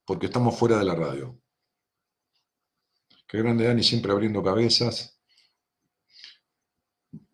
porque 0.06 0.26
estamos 0.26 0.58
fuera 0.58 0.78
de 0.78 0.84
la 0.86 0.94
radio. 0.94 1.38
Qué 3.28 3.36
grande 3.36 3.66
Dani, 3.66 3.82
siempre 3.82 4.12
abriendo 4.12 4.42
cabezas. 4.42 5.15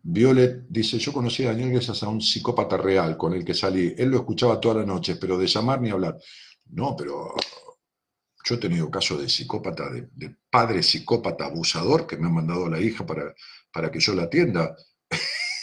Violet 0.05 0.65
dice, 0.69 0.99
yo 0.99 1.13
conocí 1.13 1.45
a 1.45 1.49
Daniel 1.49 1.73
gracias 1.73 2.03
a 2.03 2.09
un 2.09 2.21
psicópata 2.21 2.77
real 2.77 3.17
con 3.17 3.35
el 3.35 3.45
que 3.45 3.55
salí. 3.55 3.95
Él 3.97 4.11
lo 4.11 4.19
escuchaba 4.19 4.61
toda 4.61 4.77
la 4.77 4.87
noche, 4.87 5.17
pero 5.17 5.39
de 5.39 5.47
llamar 5.47 5.81
ni 5.81 5.91
hablar. 5.91 6.19
No, 6.71 6.97
pero 6.97 7.35
yo 8.45 8.55
he 8.57 8.59
tenido 8.59 8.91
casos 8.91 9.21
de 9.21 9.29
psicópata, 9.29 9.85
de, 9.91 10.37
padre 10.51 10.83
psicópata 10.83 11.47
abusador 11.47 12.07
que 12.07 12.17
me 12.17 12.27
han 12.27 12.35
mandado 12.35 12.67
a 12.67 12.71
la 12.71 12.81
hija 12.81 13.07
para, 13.07 13.33
para 13.73 13.91
que 13.91 14.01
yo 14.01 14.15
la 14.15 14.25
atienda. 14.25 14.75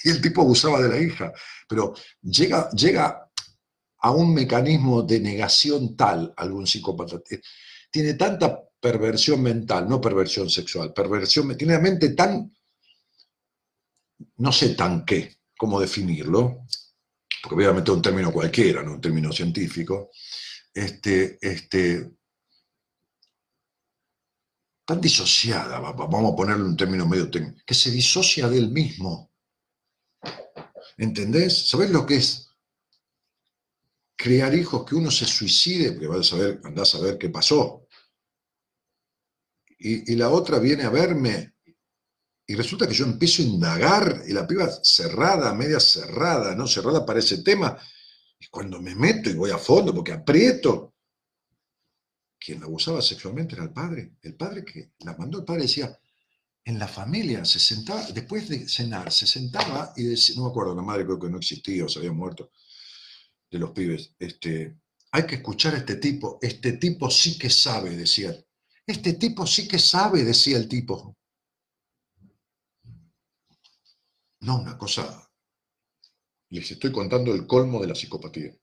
y 0.03 0.10
el 0.10 0.22
tipo 0.22 0.41
abusaba 0.41 0.82
de 0.82 0.90
la 0.90 0.99
hija. 0.99 1.34
Pero 1.68 1.94
llega, 2.22 2.70
llega 2.72 3.30
a 4.02 4.11
un 4.11 4.34
mecanismo 4.34 5.03
de 5.03 5.20
negación 5.20 5.95
tal 5.98 6.34
algún 6.38 6.66
psicópata. 6.66 7.22
Tiene 7.91 8.14
tanta 8.14 8.64
perversión 8.80 9.41
mental, 9.41 9.90
no 9.90 9.99
perversión 9.99 10.49
sexual, 10.49 10.94
perversión, 10.94 11.57
tiene 11.57 11.74
la 11.74 11.80
mente 11.80 12.10
tan, 12.10 12.53
no 14.37 14.51
sé 14.51 14.75
tan 14.75 15.05
qué, 15.05 15.37
cómo 15.57 15.79
definirlo, 15.79 16.65
porque 17.43 17.65
a 17.65 17.73
meter 17.73 17.93
un 17.93 18.01
término 18.01 18.31
cualquiera, 18.31 18.83
no 18.83 18.93
un 18.93 19.01
término 19.01 19.31
científico, 19.31 20.11
este, 20.73 21.37
este, 21.41 22.11
tan 24.85 24.99
disociada, 24.99 25.79
vamos 25.79 26.33
a 26.33 26.35
ponerle 26.35 26.63
un 26.63 26.77
término 26.77 27.05
medio 27.05 27.29
técnico, 27.29 27.61
que 27.65 27.73
se 27.73 27.91
disocia 27.91 28.47
de 28.47 28.57
él 28.57 28.69
mismo. 28.69 29.31
¿Entendés? 30.97 31.69
¿Sabés 31.69 31.91
lo 31.91 32.05
que 32.05 32.15
es 32.15 32.49
crear 34.17 34.53
hijos 34.53 34.85
que 34.85 34.95
uno 34.95 35.11
se 35.11 35.25
suicide? 35.25 35.91
Porque 35.91 36.07
vas 36.07 36.19
a 36.19 36.23
saber, 36.23 36.59
andás 36.63 36.95
a 36.95 36.99
ver 36.99 37.17
qué 37.17 37.29
pasó 37.29 37.87
y, 39.79 40.15
la 40.15 40.29
otra 40.29 40.59
viene 40.59 40.83
a 40.83 40.89
verme 40.89 41.53
y 42.49 42.55
resulta 42.55 42.88
que 42.88 42.95
yo 42.95 43.05
empiezo 43.05 43.43
a 43.43 43.45
indagar 43.45 44.23
y 44.27 44.34
la 44.34 44.47
piba 44.47 44.67
cerrada, 44.81 45.53
media 45.53 45.80
cerrada, 45.80 46.55
no 46.55 46.65
cerrada 46.65 47.05
para 47.05 47.19
ese 47.19 47.43
tema, 47.43 47.77
y 48.39 48.47
cuando 48.47 48.81
me 48.81 48.95
meto 48.95 49.30
y 49.30 49.35
voy 49.35 49.51
a 49.51 49.59
fondo 49.59 49.93
porque 49.93 50.13
aprieto, 50.13 50.95
quien 52.39 52.59
la 52.59 52.65
abusaba 52.65 53.03
sexualmente 53.03 53.53
era 53.53 53.65
el 53.65 53.71
padre, 53.71 54.13
el 54.23 54.34
padre 54.34 54.65
que 54.65 54.93
la 55.01 55.15
mandó 55.15 55.38
el 55.38 55.45
padre 55.45 55.61
decía, 55.61 55.95
en 56.65 56.80
la 56.80 56.88
familia 56.88 57.45
se 57.45 57.59
sentaba, 57.59 58.03
después 58.11 58.49
de 58.49 58.67
cenar, 58.67 59.11
se 59.11 59.27
sentaba 59.27 59.93
y 59.95 60.05
decía, 60.05 60.35
no 60.35 60.45
me 60.45 60.49
acuerdo, 60.49 60.73
la 60.73 60.81
madre 60.81 61.05
creo 61.05 61.19
que 61.19 61.30
no 61.30 61.38
existía 61.38 61.85
o 61.85 61.88
se 61.88 61.99
había 61.99 62.13
muerto 62.13 62.49
de 63.51 63.59
los 63.59 63.69
pibes, 63.69 64.15
este, 64.17 64.76
hay 65.11 65.23
que 65.27 65.35
escuchar 65.35 65.76
a 65.76 65.77
este 65.77 65.97
tipo, 65.97 66.39
este 66.41 66.73
tipo 66.73 67.11
sí 67.11 67.38
que 67.38 67.51
sabe, 67.51 67.95
decía 67.95 68.35
este 68.88 69.13
tipo 69.13 69.45
sí 69.45 69.67
que 69.67 69.77
sabe, 69.77 70.23
decía 70.23 70.57
el 70.57 70.67
tipo. 70.67 71.15
No, 74.41 74.57
una 74.64 74.78
cosa. 74.78 75.06
Les 76.52 76.70
estoy 76.70 76.91
contando 76.91 77.34
el 77.34 77.48
colmo 77.48 77.82
de 77.82 77.88
la 77.88 77.95
psicopatía. 77.95 78.53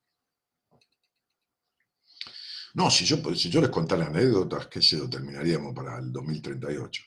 No, 2.74 2.90
si 2.90 3.04
yo, 3.04 3.16
si 3.34 3.50
yo 3.50 3.60
les 3.60 3.70
contara 3.70 4.06
anécdotas, 4.06 4.68
que 4.68 4.80
se 4.80 4.98
lo 4.98 5.10
terminaríamos 5.10 5.74
para 5.74 5.98
el 5.98 6.12
2038. 6.12 7.02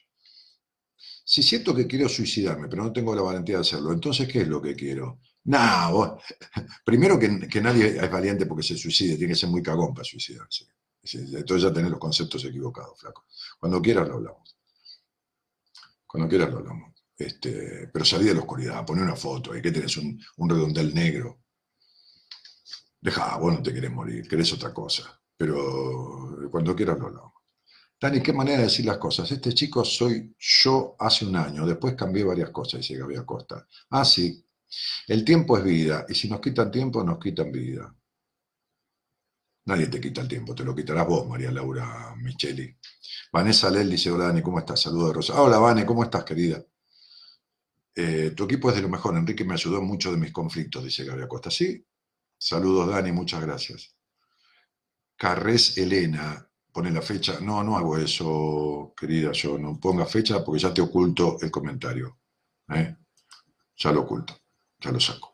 Si 1.24 1.42
siento 1.44 1.74
que 1.76 1.88
quiero 1.88 2.10
suicidarme, 2.10 2.68
pero 2.68 2.84
no 2.84 2.92
tengo 2.92 3.16
la 3.16 3.22
valentía 3.22 3.56
de 3.56 3.62
hacerlo, 3.62 3.94
entonces, 3.94 4.28
¿qué 4.28 4.42
es 4.42 4.48
lo 4.48 4.62
que 4.62 4.76
quiero? 4.76 5.20
No, 5.46 6.20
primero 6.86 7.18
que, 7.20 7.48
que 7.48 7.62
nadie 7.62 7.88
es 8.04 8.12
valiente 8.12 8.46
porque 8.46 8.64
se 8.64 8.78
suicide, 8.78 9.16
tiene 9.18 9.34
que 9.34 9.40
ser 9.40 9.50
muy 9.50 9.64
cagón 9.64 9.94
para 9.94 10.06
suicidarse. 10.06 10.66
Entonces 11.02 11.64
ya 11.64 11.74
tenés 11.74 11.92
los 11.92 12.00
conceptos 12.00 12.44
equivocados, 12.46 13.00
flaco. 13.00 13.26
Cuando 13.60 13.82
quieras 13.82 14.08
lo 14.08 14.16
hablamos. 14.16 14.58
Cuando 16.06 16.28
quieras 16.28 16.52
lo 16.52 16.58
hablamos. 16.58 16.99
Este, 17.20 17.90
pero 17.92 18.06
salí 18.06 18.26
de 18.26 18.34
la 18.34 18.40
oscuridad, 18.40 18.86
poné 18.86 19.02
una 19.02 19.16
foto, 19.16 19.52
ahí 19.52 19.62
que 19.62 19.72
tenés 19.72 19.98
un, 19.98 20.18
redondel 20.38 20.96
negro. 20.96 21.42
Deja, 23.02 23.36
vos 23.38 23.54
no 23.54 23.62
te 23.62 23.74
querés 23.74 23.92
morir, 23.92 24.26
querés 24.28 24.54
otra 24.54 24.74
cosa. 24.74 25.22
Pero 25.36 26.50
cuando 26.50 26.74
quieras 26.76 26.98
lo 26.98 27.08
hablamos. 27.08 27.34
Dani, 28.00 28.22
qué 28.22 28.32
manera 28.32 28.60
de 28.60 28.64
decir 28.64 28.86
las 28.86 28.98
cosas. 28.98 29.30
Este 29.32 29.54
chico 29.54 29.84
soy 29.84 30.34
yo 30.38 30.96
hace 30.98 31.26
un 31.26 31.36
año, 31.36 31.66
después 31.66 31.96
cambié 31.96 32.24
varias 32.24 32.52
cosas, 32.52 32.80
dice 32.80 32.98
Gabriel 32.98 33.26
Costa. 33.26 33.68
Ah, 33.90 34.06
sí. 34.06 34.46
El 35.08 35.26
tiempo 35.26 35.58
es 35.58 35.64
vida, 35.64 36.06
y 36.08 36.16
si 36.16 36.30
nos 36.30 36.40
quitan 36.40 36.72
tiempo, 36.72 37.04
nos 37.04 37.20
quitan 37.20 37.52
vida. 37.52 37.94
Nadie 39.66 39.88
te 39.88 40.00
quita 40.00 40.22
el 40.22 40.28
tiempo, 40.30 40.56
te 40.56 40.64
lo 40.64 40.74
quitarás 40.74 41.06
vos, 41.06 41.28
María 41.28 41.52
Laura 41.52 42.16
Micheli. 42.16 42.78
Vanessa 43.34 43.70
Lel 43.70 43.90
dice, 43.90 44.10
hola 44.10 44.28
Dani, 44.28 44.42
¿cómo 44.42 44.60
estás? 44.60 44.82
Saludos 44.82 45.10
de 45.10 45.14
Rosa. 45.16 45.42
hola 45.42 45.60
Vane, 45.60 45.86
¿cómo 45.86 46.04
estás, 46.04 46.24
querida? 46.24 46.64
Eh, 48.02 48.32
tu 48.32 48.46
equipo 48.46 48.70
es 48.70 48.78
de 48.78 48.82
lo 48.82 48.88
mejor, 48.88 49.18
Enrique 49.18 49.44
me 49.44 49.56
ayudó 49.56 49.80
en 49.80 49.86
muchos 49.86 50.14
de 50.14 50.18
mis 50.18 50.32
conflictos, 50.32 50.86
dice 50.86 51.04
Gabriel 51.04 51.28
Costa. 51.28 51.52
Sí, 51.52 51.86
saludos 52.38 52.88
Dani, 52.88 53.12
muchas 53.12 53.42
gracias. 53.42 53.94
Carres 55.18 55.78
Elena, 55.78 56.50
pone 56.72 56.92
la 56.92 57.02
fecha. 57.02 57.42
No, 57.42 57.62
no 57.62 57.76
hago 57.76 57.98
eso, 57.98 58.94
querida, 58.98 59.34
yo 59.34 59.58
no 59.58 59.78
ponga 59.78 60.06
fecha 60.06 60.42
porque 60.46 60.62
ya 60.62 60.74
te 60.74 60.80
oculto 60.80 61.40
el 61.42 61.52
comentario. 61.52 62.20
¿eh? 62.70 62.96
Ya 63.76 63.92
lo 63.92 64.04
oculto, 64.04 64.34
ya 64.80 64.94
lo 64.94 65.00
saco. 65.02 65.34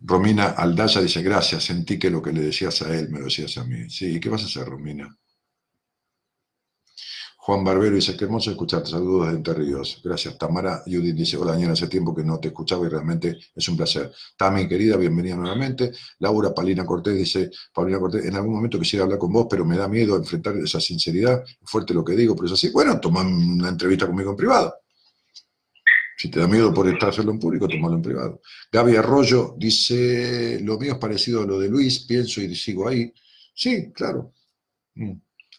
Romina 0.00 0.46
Aldaya 0.46 1.00
dice, 1.00 1.22
gracias, 1.22 1.62
sentí 1.62 1.96
que 1.96 2.10
lo 2.10 2.20
que 2.20 2.32
le 2.32 2.40
decías 2.40 2.82
a 2.82 2.92
él 2.92 3.08
me 3.10 3.20
lo 3.20 3.26
decías 3.26 3.56
a 3.56 3.62
mí. 3.62 3.88
Sí, 3.88 4.18
¿qué 4.18 4.28
vas 4.28 4.42
a 4.42 4.46
hacer, 4.46 4.66
Romina? 4.66 5.16
Juan 7.42 7.64
Barbero 7.64 7.96
dice, 7.96 8.14
qué 8.18 8.26
hermoso 8.26 8.50
escucharte, 8.50 8.90
saludos 8.90 9.28
de 9.28 9.36
Entre 9.36 9.54
Ríos. 9.54 10.02
Gracias. 10.04 10.36
Tamara 10.36 10.82
Judith 10.84 11.16
dice, 11.16 11.38
hola 11.38 11.52
Daniel, 11.52 11.70
hace 11.70 11.86
tiempo 11.86 12.14
que 12.14 12.22
no 12.22 12.38
te 12.38 12.48
escuchaba 12.48 12.84
y 12.84 12.90
realmente 12.90 13.38
es 13.54 13.66
un 13.66 13.78
placer. 13.78 14.12
Tami, 14.36 14.68
querida, 14.68 14.98
bienvenida 14.98 15.36
nuevamente. 15.36 15.90
Laura 16.18 16.52
Palina 16.52 16.84
Cortés 16.84 17.16
dice, 17.16 17.50
Paulina 17.72 17.98
Cortés, 17.98 18.26
en 18.26 18.36
algún 18.36 18.52
momento 18.52 18.78
quisiera 18.78 19.04
hablar 19.04 19.18
con 19.18 19.32
vos, 19.32 19.46
pero 19.48 19.64
me 19.64 19.78
da 19.78 19.88
miedo 19.88 20.16
enfrentar 20.16 20.54
esa 20.58 20.80
sinceridad, 20.80 21.42
fuerte 21.62 21.94
lo 21.94 22.04
que 22.04 22.14
digo, 22.14 22.34
pero 22.36 22.46
es 22.46 22.52
así. 22.52 22.68
Bueno, 22.70 23.00
toma 23.00 23.22
una 23.22 23.70
entrevista 23.70 24.06
conmigo 24.06 24.32
en 24.32 24.36
privado. 24.36 24.74
Si 26.18 26.28
te 26.30 26.40
da 26.40 26.46
miedo 26.46 26.74
por 26.74 26.86
estar 26.88 27.08
hacerlo 27.08 27.32
en 27.32 27.40
público, 27.40 27.66
tomalo 27.66 27.94
en 27.96 28.02
privado. 28.02 28.42
Gaby 28.70 28.96
Arroyo 28.96 29.54
dice, 29.56 30.60
lo 30.60 30.78
mío 30.78 30.92
es 30.92 30.98
parecido 30.98 31.42
a 31.42 31.46
lo 31.46 31.58
de 31.58 31.70
Luis, 31.70 32.00
pienso 32.00 32.42
y 32.42 32.54
sigo 32.54 32.86
ahí. 32.86 33.10
Sí, 33.54 33.90
claro. 33.92 34.34
Mm. 34.94 35.12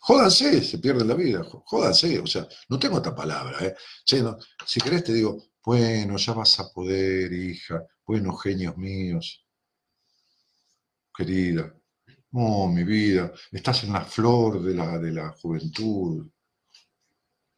Jódanse, 0.03 0.63
se 0.63 0.79
pierde 0.79 1.05
la 1.05 1.13
vida, 1.13 1.43
jódanse, 1.65 2.19
o 2.19 2.25
sea, 2.25 2.47
no 2.69 2.79
tengo 2.79 2.97
otra 2.97 3.13
palabra, 3.13 3.57
¿eh? 3.65 3.75
si 4.65 4.81
querés 4.81 5.03
te 5.03 5.13
digo, 5.13 5.37
bueno, 5.63 6.17
ya 6.17 6.33
vas 6.33 6.59
a 6.59 6.71
poder, 6.73 7.31
hija, 7.31 7.83
buenos 8.05 8.41
genios 8.41 8.75
míos, 8.77 9.45
querida, 11.15 11.71
oh, 12.31 12.67
mi 12.67 12.83
vida, 12.83 13.31
estás 13.51 13.83
en 13.83 13.93
la 13.93 14.01
flor 14.01 14.63
de 14.63 14.73
la, 14.73 14.97
de 14.97 15.11
la 15.11 15.29
juventud, 15.33 16.27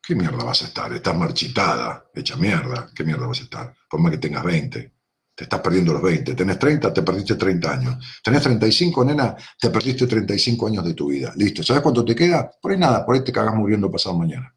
¿Qué 0.05 0.15
mierda 0.15 0.43
vas 0.43 0.61
a 0.63 0.65
estar? 0.65 0.91
Estás 0.91 1.15
marchitada, 1.15 2.09
hecha 2.13 2.35
mierda. 2.35 2.91
¿Qué 2.93 3.05
mierda 3.05 3.25
vas 3.25 3.39
a 3.39 3.43
estar? 3.43 3.73
Por 3.89 4.01
más 4.01 4.11
que 4.11 4.17
tengas 4.17 4.43
20. 4.43 4.91
Te 5.35 5.45
estás 5.45 5.61
perdiendo 5.61 5.93
los 5.93 6.01
20. 6.01 6.35
Tenés 6.35 6.59
30, 6.59 6.93
te 6.93 7.01
perdiste 7.01 7.35
30 7.35 7.71
años. 7.71 8.21
Tenés 8.23 8.43
35, 8.43 9.03
nena, 9.03 9.35
te 9.59 9.69
perdiste 9.69 10.05
35 10.05 10.67
años 10.67 10.85
de 10.85 10.93
tu 10.93 11.07
vida. 11.07 11.33
Listo. 11.35 11.63
¿Sabes 11.63 11.81
cuánto 11.81 12.05
te 12.05 12.15
queda? 12.15 12.51
Por 12.61 12.71
ahí 12.71 12.77
nada, 12.77 13.05
por 13.05 13.15
ahí 13.15 13.23
te 13.23 13.31
cagas 13.31 13.55
muriendo 13.55 13.89
pasado 13.89 14.17
mañana. 14.17 14.55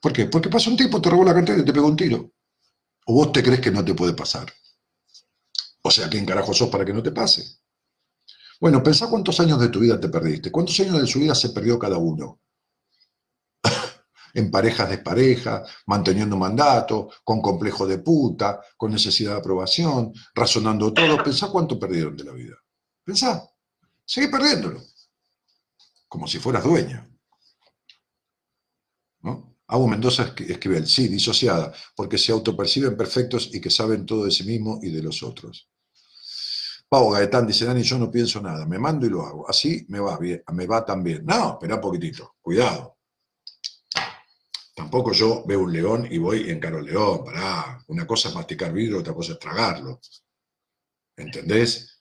¿Por 0.00 0.12
qué? 0.12 0.26
Porque 0.26 0.50
pasa 0.50 0.68
un 0.68 0.76
tipo, 0.76 1.00
te 1.00 1.08
robó 1.08 1.24
la 1.24 1.32
cartera 1.32 1.60
y 1.60 1.64
te 1.64 1.72
pegó 1.72 1.86
un 1.86 1.96
tiro. 1.96 2.32
O 3.06 3.14
vos 3.14 3.32
te 3.32 3.42
crees 3.42 3.60
que 3.60 3.70
no 3.70 3.82
te 3.82 3.94
puede 3.94 4.12
pasar. 4.12 4.52
O 5.82 5.90
sea, 5.90 6.08
¿quién 6.08 6.26
carajo 6.26 6.52
sos 6.52 6.68
para 6.68 6.84
que 6.84 6.92
no 6.92 7.02
te 7.02 7.10
pase? 7.10 7.42
Bueno, 8.60 8.82
pensá 8.82 9.08
cuántos 9.08 9.40
años 9.40 9.58
de 9.60 9.68
tu 9.68 9.80
vida 9.80 9.98
te 9.98 10.08
perdiste. 10.08 10.50
¿Cuántos 10.50 10.78
años 10.80 11.00
de 11.00 11.06
su 11.06 11.20
vida 11.20 11.34
se 11.34 11.50
perdió 11.50 11.78
cada 11.78 11.98
uno? 11.98 12.40
En 14.34 14.50
parejas 14.50 14.90
de 14.90 14.98
pareja, 14.98 15.64
manteniendo 15.86 16.36
mandato, 16.36 17.08
con 17.22 17.40
complejo 17.40 17.86
de 17.86 17.98
puta, 17.98 18.60
con 18.76 18.90
necesidad 18.90 19.32
de 19.32 19.38
aprobación, 19.38 20.12
razonando 20.34 20.92
todo. 20.92 21.22
Pensá 21.22 21.48
cuánto 21.48 21.78
perdieron 21.78 22.16
de 22.16 22.24
la 22.24 22.32
vida. 22.32 22.56
Pensá, 23.04 23.48
seguí 24.04 24.26
perdiéndolo. 24.28 24.82
Como 26.08 26.26
si 26.26 26.38
fueras 26.38 26.64
dueña. 26.64 27.08
¿No? 29.22 29.56
Abu 29.68 29.88
Mendoza 29.88 30.34
escribe, 30.36 30.84
sí, 30.84 31.08
disociada, 31.08 31.72
porque 31.96 32.18
se 32.18 32.32
autoperciben 32.32 32.96
perfectos 32.96 33.50
y 33.52 33.60
que 33.60 33.70
saben 33.70 34.04
todo 34.04 34.24
de 34.24 34.30
sí 34.30 34.44
mismo 34.44 34.78
y 34.82 34.90
de 34.90 35.02
los 35.02 35.22
otros. 35.22 35.70
Pau 36.88 37.10
Gaetán 37.10 37.46
dice, 37.46 37.64
Dani, 37.64 37.82
yo 37.82 37.98
no 37.98 38.10
pienso 38.10 38.40
nada, 38.40 38.66
me 38.66 38.78
mando 38.78 39.06
y 39.06 39.10
lo 39.10 39.22
hago. 39.22 39.48
Así 39.48 39.86
me 39.88 40.00
va 40.00 40.18
bien, 40.18 40.42
me 40.52 40.66
va 40.66 40.84
tan 40.84 41.02
bien. 41.02 41.24
No, 41.24 41.52
espera 41.52 41.76
un 41.76 41.80
poquitito, 41.80 42.36
cuidado. 42.40 42.93
Tampoco 44.74 45.12
yo 45.12 45.44
veo 45.46 45.60
un 45.60 45.72
león 45.72 46.08
y 46.10 46.18
voy 46.18 46.50
en 46.50 46.60
caro 46.60 46.80
león, 46.80 47.24
pará. 47.24 47.82
Una 47.88 48.06
cosa 48.06 48.28
es 48.28 48.34
masticar 48.34 48.72
vidrio, 48.72 48.98
otra 48.98 49.14
cosa 49.14 49.32
es 49.34 49.38
tragarlo. 49.38 50.00
¿Entendés? 51.16 51.94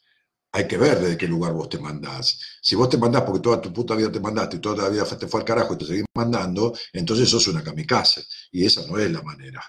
hay 0.56 0.68
que 0.68 0.78
ver 0.78 1.00
desde 1.00 1.18
qué 1.18 1.28
lugar 1.28 1.52
vos 1.54 1.68
te 1.68 1.80
mandás. 1.80 2.40
Si 2.62 2.76
vos 2.76 2.88
te 2.88 2.98
mandás 2.98 3.24
porque 3.24 3.42
toda 3.42 3.60
tu 3.60 3.74
puta 3.74 3.96
vida 3.96 4.12
te 4.12 4.20
mandaste 4.20 4.58
y 4.58 4.60
toda 4.60 4.84
la 4.84 4.90
vida 4.90 5.04
te 5.04 5.28
fue 5.28 5.40
al 5.40 5.46
carajo 5.46 5.74
y 5.74 5.78
te 5.80 5.86
seguís 5.86 6.06
mandando, 6.14 6.78
entonces 6.94 7.28
sos 7.28 7.48
una 7.48 7.64
kamikaze. 7.64 8.24
Y 8.52 8.64
esa 8.64 8.86
no 8.86 9.00
es 9.00 9.12
la 9.12 9.24
manera. 9.24 9.64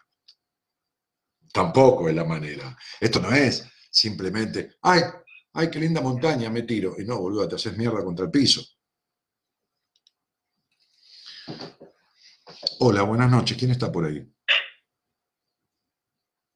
Tampoco 1.52 2.08
es 2.08 2.14
la 2.14 2.24
manera. 2.24 2.76
Esto 3.00 3.18
no 3.18 3.32
es 3.32 3.64
simplemente, 3.90 4.76
ay, 4.82 5.02
ay, 5.54 5.70
qué 5.70 5.78
linda 5.80 6.02
montaña, 6.02 6.50
me 6.50 6.62
tiro. 6.64 6.96
Y 6.98 7.04
no, 7.04 7.18
boludo, 7.18 7.48
te 7.48 7.54
haces 7.54 7.76
mierda 7.78 8.04
contra 8.04 8.26
el 8.26 8.30
piso. 8.30 8.62
Hola, 12.80 13.02
buenas 13.02 13.30
noches. 13.30 13.56
¿Quién 13.56 13.70
está 13.70 13.90
por 13.90 14.04
ahí? 14.04 14.26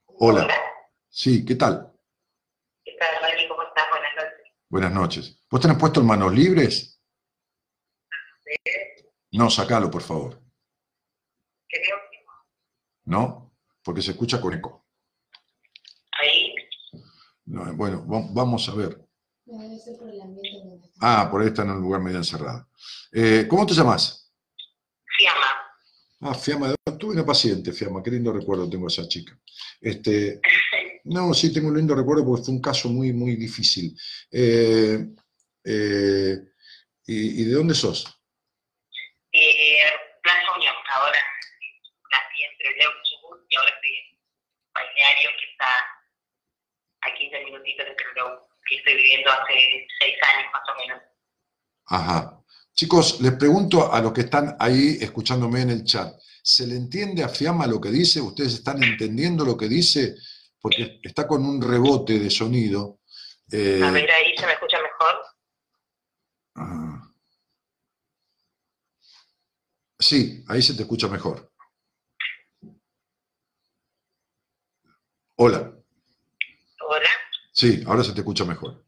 Hola. 0.07 0.49
Sí, 1.09 1.45
¿qué 1.45 1.55
tal? 1.55 1.93
¿Qué 2.85 2.93
tal, 2.99 3.09
Mari? 3.23 3.49
¿Cómo 3.49 3.63
estás? 3.63 3.85
Buenas 3.91 4.15
noches. 4.17 4.53
Buenas 4.69 4.93
noches. 4.93 5.45
¿Vos 5.51 5.61
tenés 5.61 5.79
puesto 5.79 6.01
en 6.01 6.07
manos 6.07 6.33
libres? 6.35 7.01
No, 9.33 9.51
sacalo, 9.51 9.91
por 9.91 10.03
favor. 10.03 10.41
Creo 11.69 11.97
que 12.11 12.19
¿No? 13.05 13.53
Porque 13.83 14.03
se 14.03 14.13
escucha 14.13 14.41
con 14.41 14.55
eco. 14.55 14.87
ahí. 16.21 16.55
No, 17.47 17.73
bueno, 17.75 18.07
va- 18.07 18.27
vamos 18.31 18.69
a 18.69 18.75
ver. 18.75 19.07
Debe 19.45 19.79
ser 19.79 19.97
por 19.99 20.09
el 20.11 20.21
ambiente 20.21 20.59
donde 20.69 20.87
está. 20.87 21.23
Ah, 21.23 21.31
por 21.31 21.41
ahí 21.41 21.49
está 21.49 21.63
en 21.63 21.71
un 21.71 21.81
lugar 21.81 22.01
medio 22.03 22.19
encerrado. 22.19 22.69
Eh, 23.13 23.47
¿Cómo 23.49 23.65
te 23.65 23.73
llamas? 23.75 24.31
Fiamma. 25.17 25.47
Ah, 26.21 26.35
Fiamma. 26.35 26.75
Tuve 26.99 27.15
una 27.15 27.25
paciente, 27.25 27.73
Fiamma. 27.73 28.03
Qué 28.03 28.11
lindo 28.11 28.33
recuerdo 28.33 28.69
tengo 28.69 28.87
a 28.87 28.89
esa 28.89 29.07
chica. 29.07 29.39
Este, 29.81 30.41
no, 31.05 31.33
sí, 31.33 31.53
tengo 31.53 31.69
un 31.69 31.77
lindo 31.77 31.95
recuerdo 31.95 32.25
porque 32.25 32.45
fue 32.45 32.55
un 32.55 32.61
caso 32.61 32.89
muy, 32.89 33.13
muy 33.13 33.37
difícil. 33.37 33.97
Eh, 34.33 34.99
eh, 35.65 36.37
¿y, 37.07 37.43
y 37.43 37.45
de 37.45 37.53
dónde 37.53 37.75
sos? 37.75 38.07
Eh, 39.33 39.79
Plaza 40.23 40.57
Unión, 40.57 40.75
ahora 40.95 41.19
nací 42.11 42.43
entre 42.43 42.77
Leo 42.79 42.91
y 42.91 43.55
y 43.55 43.57
ahora 43.57 43.71
estoy 43.71 43.91
en 43.91 44.19
Balneario, 44.75 45.31
que 45.39 45.51
está 45.53 45.71
a 47.03 47.15
15 47.15 47.45
minutitos 47.45 47.87
de 47.87 47.97
que 47.97 48.77
estoy 48.77 48.97
viviendo 48.97 49.31
hace 49.31 49.87
6 50.01 50.17
años 50.35 50.53
más 50.53 50.63
o 50.69 50.79
menos. 50.79 51.03
Ajá. 51.87 52.45
Chicos, 52.79 53.21
les 53.21 53.33
pregunto 53.33 53.93
a 53.93 54.01
los 54.01 54.13
que 54.13 54.21
están 54.21 54.55
ahí 54.61 54.99
escuchándome 55.01 55.63
en 55.63 55.71
el 55.71 55.83
chat, 55.83 56.15
¿se 56.41 56.65
le 56.65 56.77
entiende 56.77 57.25
a 57.25 57.29
Fiamma 57.29 57.67
lo 57.67 57.81
que 57.81 57.91
dice? 57.91 58.21
¿Ustedes 58.21 58.55
están 58.55 58.81
entendiendo 58.81 59.45
lo 59.45 59.57
que 59.57 59.67
dice? 59.67 60.15
Porque 60.61 61.01
está 61.03 61.27
con 61.27 61.45
un 61.45 61.61
rebote 61.61 62.21
de 62.21 62.31
sonido. 62.31 63.01
Eh, 63.51 63.81
A 63.83 63.91
ver, 63.91 64.09
ahí 64.09 64.33
se 64.37 64.47
me 64.47 64.53
escucha 64.53 64.77
mejor. 64.81 65.15
ah. 66.55 67.13
Sí, 69.99 70.45
ahí 70.47 70.63
se 70.63 70.75
te 70.75 70.83
escucha 70.83 71.09
mejor. 71.09 71.51
Hola. 75.35 75.73
Hola. 76.89 77.11
Sí, 77.53 77.83
ahora 77.89 78.05
se 78.05 78.13
te 78.13 78.21
escucha 78.21 78.45
mejor. 78.45 78.85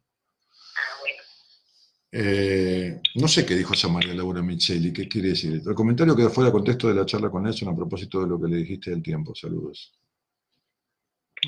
Eh, 2.12 3.01
no 3.15 3.28
sé 3.28 3.47
qué 3.47 3.55
dijo 3.55 3.74
esa 3.74 3.89
María 3.89 4.15
Laura 4.15 4.43
Micheli, 4.43 4.93
¿qué 4.93 5.09
quiere 5.09 5.28
decir? 5.28 5.62
El 5.65 5.74
comentario 5.74 6.16
quedó 6.16 6.28
fuera 6.31 6.49
de 6.49 6.53
contexto 6.53 6.89
de 6.89 6.95
la 6.95 7.07
charla 7.07 7.31
con 7.31 7.45
Nelson 7.45 7.69
a 7.69 7.77
propósito 7.77 8.20
de 8.20 8.27
lo 8.28 8.41
que 8.41 8.49
le 8.49 8.57
dijiste 8.57 8.91
del 8.91 9.03
tiempo. 9.03 9.35
Saludos. 9.35 9.93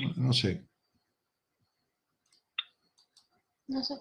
No, 0.01 0.27
no 0.27 0.33
sé. 0.33 0.65
No 3.67 3.83
sé. 3.83 3.95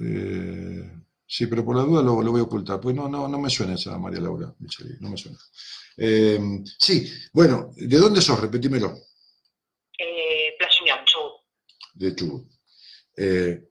Eh, 0.00 0.90
sí, 1.26 1.46
pero 1.46 1.64
por 1.64 1.76
la 1.76 1.82
duda 1.82 2.02
lo, 2.02 2.22
lo 2.22 2.30
voy 2.30 2.40
a 2.40 2.44
ocultar. 2.44 2.80
Pues 2.80 2.94
no, 2.94 3.08
no, 3.08 3.26
no 3.28 3.38
me 3.38 3.50
suena 3.50 3.74
esa 3.74 3.98
María 3.98 4.20
Laura 4.20 4.54
Micheli, 4.58 4.96
no 5.00 5.10
me 5.10 5.16
suena. 5.16 5.38
Eh, 5.96 6.38
sí, 6.78 7.10
bueno, 7.32 7.70
¿de 7.76 7.96
dónde 7.96 8.20
sos? 8.20 8.40
Repetímelo. 8.40 8.94
Eh, 9.98 10.54
Plaza 10.58 10.82
Unión, 10.82 10.98
Chubut. 11.04 11.40
De 11.94 12.14
Chubut. 12.14 12.50
Eh, 13.16 13.68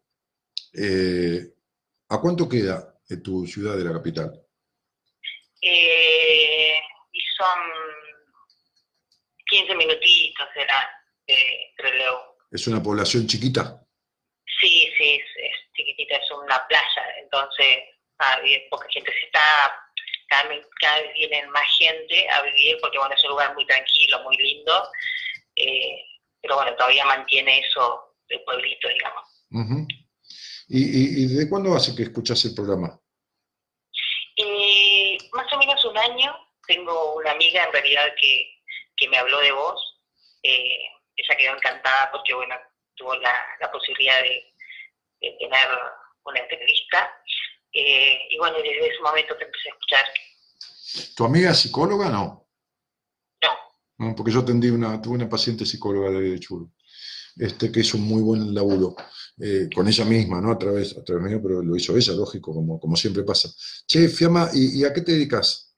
eh, 0.74 1.53
¿A 2.14 2.22
cuánto 2.22 2.48
queda 2.48 2.94
tu 3.24 3.48
ciudad 3.48 3.76
de 3.76 3.86
la 3.86 3.94
capital? 3.94 4.40
Eh, 5.62 6.80
y 7.12 7.22
son 7.36 7.60
15 9.48 9.76
minutitos, 9.76 10.48
será, 10.54 10.92
Trelew. 11.76 12.16
¿Es 12.52 12.68
una 12.68 12.84
población 12.84 13.26
chiquita? 13.26 13.84
Sí, 14.62 14.94
sí, 14.96 15.16
es, 15.16 15.26
es 15.38 15.56
chiquitita, 15.76 16.18
es 16.18 16.30
una 16.30 16.68
playa, 16.68 17.04
entonces 17.20 17.80
ah, 18.20 18.38
poca 18.70 18.86
gente 18.92 19.12
se 19.12 19.26
está, 19.26 19.42
cada 20.28 20.50
vez, 20.50 20.68
cada 20.80 21.02
vez 21.02 21.14
vienen 21.16 21.50
más 21.50 21.66
gente 21.80 22.30
a 22.30 22.44
vivir 22.44 22.78
porque 22.80 23.00
bueno, 23.00 23.16
es 23.16 23.24
un 23.24 23.32
lugar 23.32 23.56
muy 23.56 23.66
tranquilo, 23.66 24.22
muy 24.22 24.38
lindo, 24.38 24.88
eh, 25.56 25.98
pero 26.44 26.58
bueno, 26.58 26.76
todavía 26.76 27.06
mantiene 27.06 27.60
eso 27.60 28.16
de 28.30 28.38
pueblito, 28.40 28.88
digamos. 28.88 29.48
Ujú. 29.50 29.88
¿Y, 30.76 30.82
y, 30.82 31.24
y 31.24 31.28
desde 31.28 31.48
cuándo 31.48 31.76
hace 31.76 31.96
que 31.96 32.02
escuchas 32.02 32.44
el 32.46 32.56
programa? 32.56 33.00
Y 34.36 35.20
más 35.32 35.46
o 35.54 35.58
menos 35.60 35.86
un 35.86 35.96
año 35.96 36.36
tengo 36.66 37.14
una 37.14 37.30
amiga 37.30 37.64
en 37.64 37.72
realidad 37.72 38.06
que, 38.20 38.56
que 38.98 39.08
me 39.08 39.20
habló 39.20 39.40
de 39.42 39.52
vos, 39.52 40.02
eh, 40.42 40.80
ella 41.16 41.38
quedó 41.38 41.56
encantada 41.56 42.10
porque 42.12 42.34
bueno, 42.34 42.56
tuvo 42.96 43.14
la, 43.18 43.36
la 43.62 43.72
posibilidad 43.72 44.20
de, 44.24 44.52
de 45.22 45.38
tener 45.38 45.68
una 46.26 46.40
entrevista. 46.40 47.22
Eh, 47.72 48.18
y 48.32 48.38
bueno, 48.40 48.58
desde 48.58 48.88
ese 48.88 49.02
momento 49.04 49.38
te 49.38 49.46
empecé 49.46 49.70
a 49.70 49.74
escuchar. 49.74 50.06
¿Tu 51.16 51.24
amiga 51.24 51.52
es 51.52 51.60
psicóloga? 51.60 52.10
No. 52.10 52.50
No. 53.44 53.50
No, 54.00 54.16
porque 54.16 54.32
yo 54.32 54.40
atendí 54.40 54.72
una, 54.72 55.00
tuve 55.00 55.18
una 55.18 55.30
paciente 55.30 55.68
psicóloga 55.68 56.10
de, 56.10 56.40
Chubut, 56.40 56.72
este, 57.38 57.72
que 57.72 57.82
hizo 57.82 57.98
un 57.98 58.08
muy 58.08 58.24
buen 58.24 58.56
laburo 58.56 58.96
eh, 59.42 59.70
con 59.74 59.88
ella 59.88 60.06
misma, 60.06 60.40
¿no? 60.42 60.52
A 60.52 60.58
través, 60.58 60.98
a 60.98 61.04
través 61.04 61.24
mío, 61.24 61.40
pero 61.42 61.62
lo 61.62 61.76
hizo 61.76 61.96
ella, 61.96 62.14
lógico, 62.14 62.54
como, 62.54 62.80
como 62.80 62.96
siempre 62.96 63.24
pasa. 63.24 63.50
Che, 63.88 64.08
Fiamma, 64.10 64.50
¿y, 64.54 64.82
y 64.82 64.86
a 64.86 64.94
qué 64.94 65.02
te 65.02 65.14
dedicas? 65.14 65.74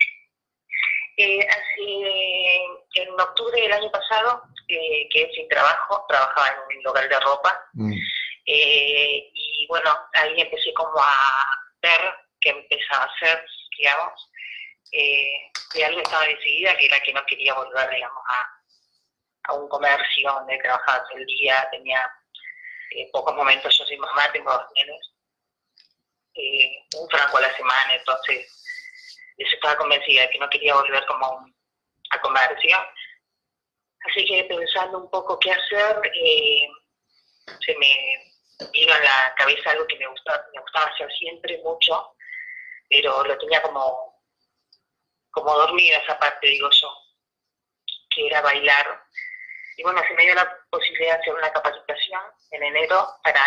Eh, 1.17 1.39
hace, 1.47 3.01
en 3.01 3.19
octubre 3.19 3.61
del 3.61 3.71
año 3.71 3.89
pasado 3.91 4.41
eh, 4.67 5.07
quedé 5.11 5.31
sin 5.33 5.47
trabajo, 5.47 6.05
trabajaba 6.09 6.47
en 6.49 6.77
un 6.77 6.83
local 6.83 7.07
de 7.07 7.19
ropa 7.19 7.59
Mm, 7.73 7.93
Eh, 8.47 9.31
y 9.33 9.65
bueno, 9.67 9.89
ahí 10.13 10.39
empecé 10.39 10.71
como 10.75 10.97
a 10.99 11.45
ver 11.81 12.01
qué 12.39 12.49
empezaba 12.49 13.03
a 13.05 13.09
hacer, 13.15 13.43
digamos. 13.77 14.29
Eh, 14.91 15.51
y 15.73 15.81
algo 15.81 15.99
estaba 16.01 16.25
decidida 16.27 16.77
que 16.77 16.85
era 16.85 16.99
que 17.01 17.13
no 17.13 17.25
quería 17.27 17.53
volver, 17.55 17.89
digamos, 17.89 18.23
a, 18.29 19.51
a 19.51 19.53
un 19.55 19.67
comercio 19.67 20.31
donde 20.31 20.57
trabajaba 20.59 21.03
todo 21.07 21.17
el 21.17 21.25
día, 21.25 21.67
tenía 21.71 21.99
eh, 22.91 23.09
pocos 23.11 23.35
momentos, 23.35 23.77
yo 23.77 23.85
soy 23.85 23.97
mamá, 23.97 24.31
tengo 24.31 24.51
dos 24.51 24.67
nenes, 24.75 25.15
eh, 26.35 26.77
un 26.97 27.09
franco 27.09 27.37
a 27.37 27.41
la 27.41 27.55
semana, 27.55 27.95
entonces 27.95 28.51
yo 29.37 29.47
estaba 29.47 29.77
convencida 29.77 30.21
de 30.21 30.29
que 30.29 30.39
no 30.39 30.49
quería 30.49 30.75
volver 30.75 31.05
como 31.05 31.45
a 32.11 32.21
comercio. 32.21 32.77
Así 34.07 34.25
que 34.25 34.43
pensando 34.43 34.99
un 34.99 35.09
poco 35.09 35.39
qué 35.39 35.51
hacer, 35.51 35.99
eh, 36.13 36.67
se 37.65 37.75
me 37.75 38.33
vino 38.71 38.93
a 38.93 38.99
la 38.99 39.33
cabeza 39.35 39.71
algo 39.71 39.87
que 39.87 39.97
me 39.97 40.07
gustaba, 40.07 40.45
me 40.53 40.61
gustaba 40.61 40.85
hacer 40.87 41.11
siempre 41.13 41.57
mucho, 41.63 42.15
pero 42.89 43.23
lo 43.23 43.37
tenía 43.37 43.61
como, 43.61 44.21
como 45.31 45.53
dormida 45.53 45.97
esa 45.97 46.19
parte, 46.19 46.47
digo 46.47 46.69
yo, 46.69 46.89
que 48.09 48.27
era 48.27 48.41
bailar. 48.41 49.03
Y 49.77 49.83
bueno, 49.83 50.01
se 50.07 50.13
me 50.13 50.23
dio 50.23 50.35
la 50.35 50.59
posibilidad 50.69 51.15
de 51.15 51.21
hacer 51.21 51.33
una 51.33 51.51
capacitación 51.51 52.21
en 52.51 52.63
enero 52.63 53.07
para 53.23 53.41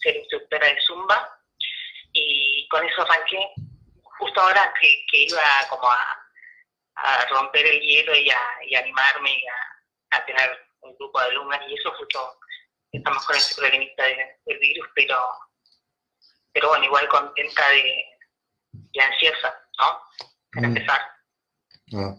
ser 0.00 0.16
instructora 0.16 0.66
de 0.66 0.80
Zumba 0.86 1.38
y 2.12 2.66
con 2.68 2.84
eso 2.86 3.02
arranqué 3.02 3.52
justo 4.18 4.40
ahora 4.40 4.72
que, 4.80 5.04
que 5.10 5.22
iba 5.24 5.40
como 5.70 5.88
a, 5.90 6.26
a 6.96 7.24
romper 7.26 7.66
el 7.66 7.80
hielo 7.80 8.14
y 8.14 8.30
a, 8.30 8.38
y 8.66 8.74
animarme 8.74 9.30
y 9.32 9.46
a, 9.46 10.18
a 10.18 10.24
tener 10.26 10.50
un 10.80 10.94
grupo 10.96 11.20
de 11.20 11.26
alumnas 11.26 11.60
y 11.68 11.74
eso 11.74 11.92
justo 11.98 12.38
estamos 12.92 13.24
con 13.26 13.36
ese 13.36 13.54
problemita 13.54 14.04
de- 14.04 14.36
del 14.46 14.58
virus, 14.58 14.86
pero 14.94 15.16
pero 16.54 16.68
bueno, 16.68 16.84
igual 16.84 17.08
contenta 17.08 17.66
de, 17.70 18.04
y 18.92 19.00
ansiosa, 19.00 19.54
¿no? 19.78 20.02
Para 20.52 20.68
Mm. 20.68 20.76
empezar. 20.76 21.00
ah. 21.94 22.14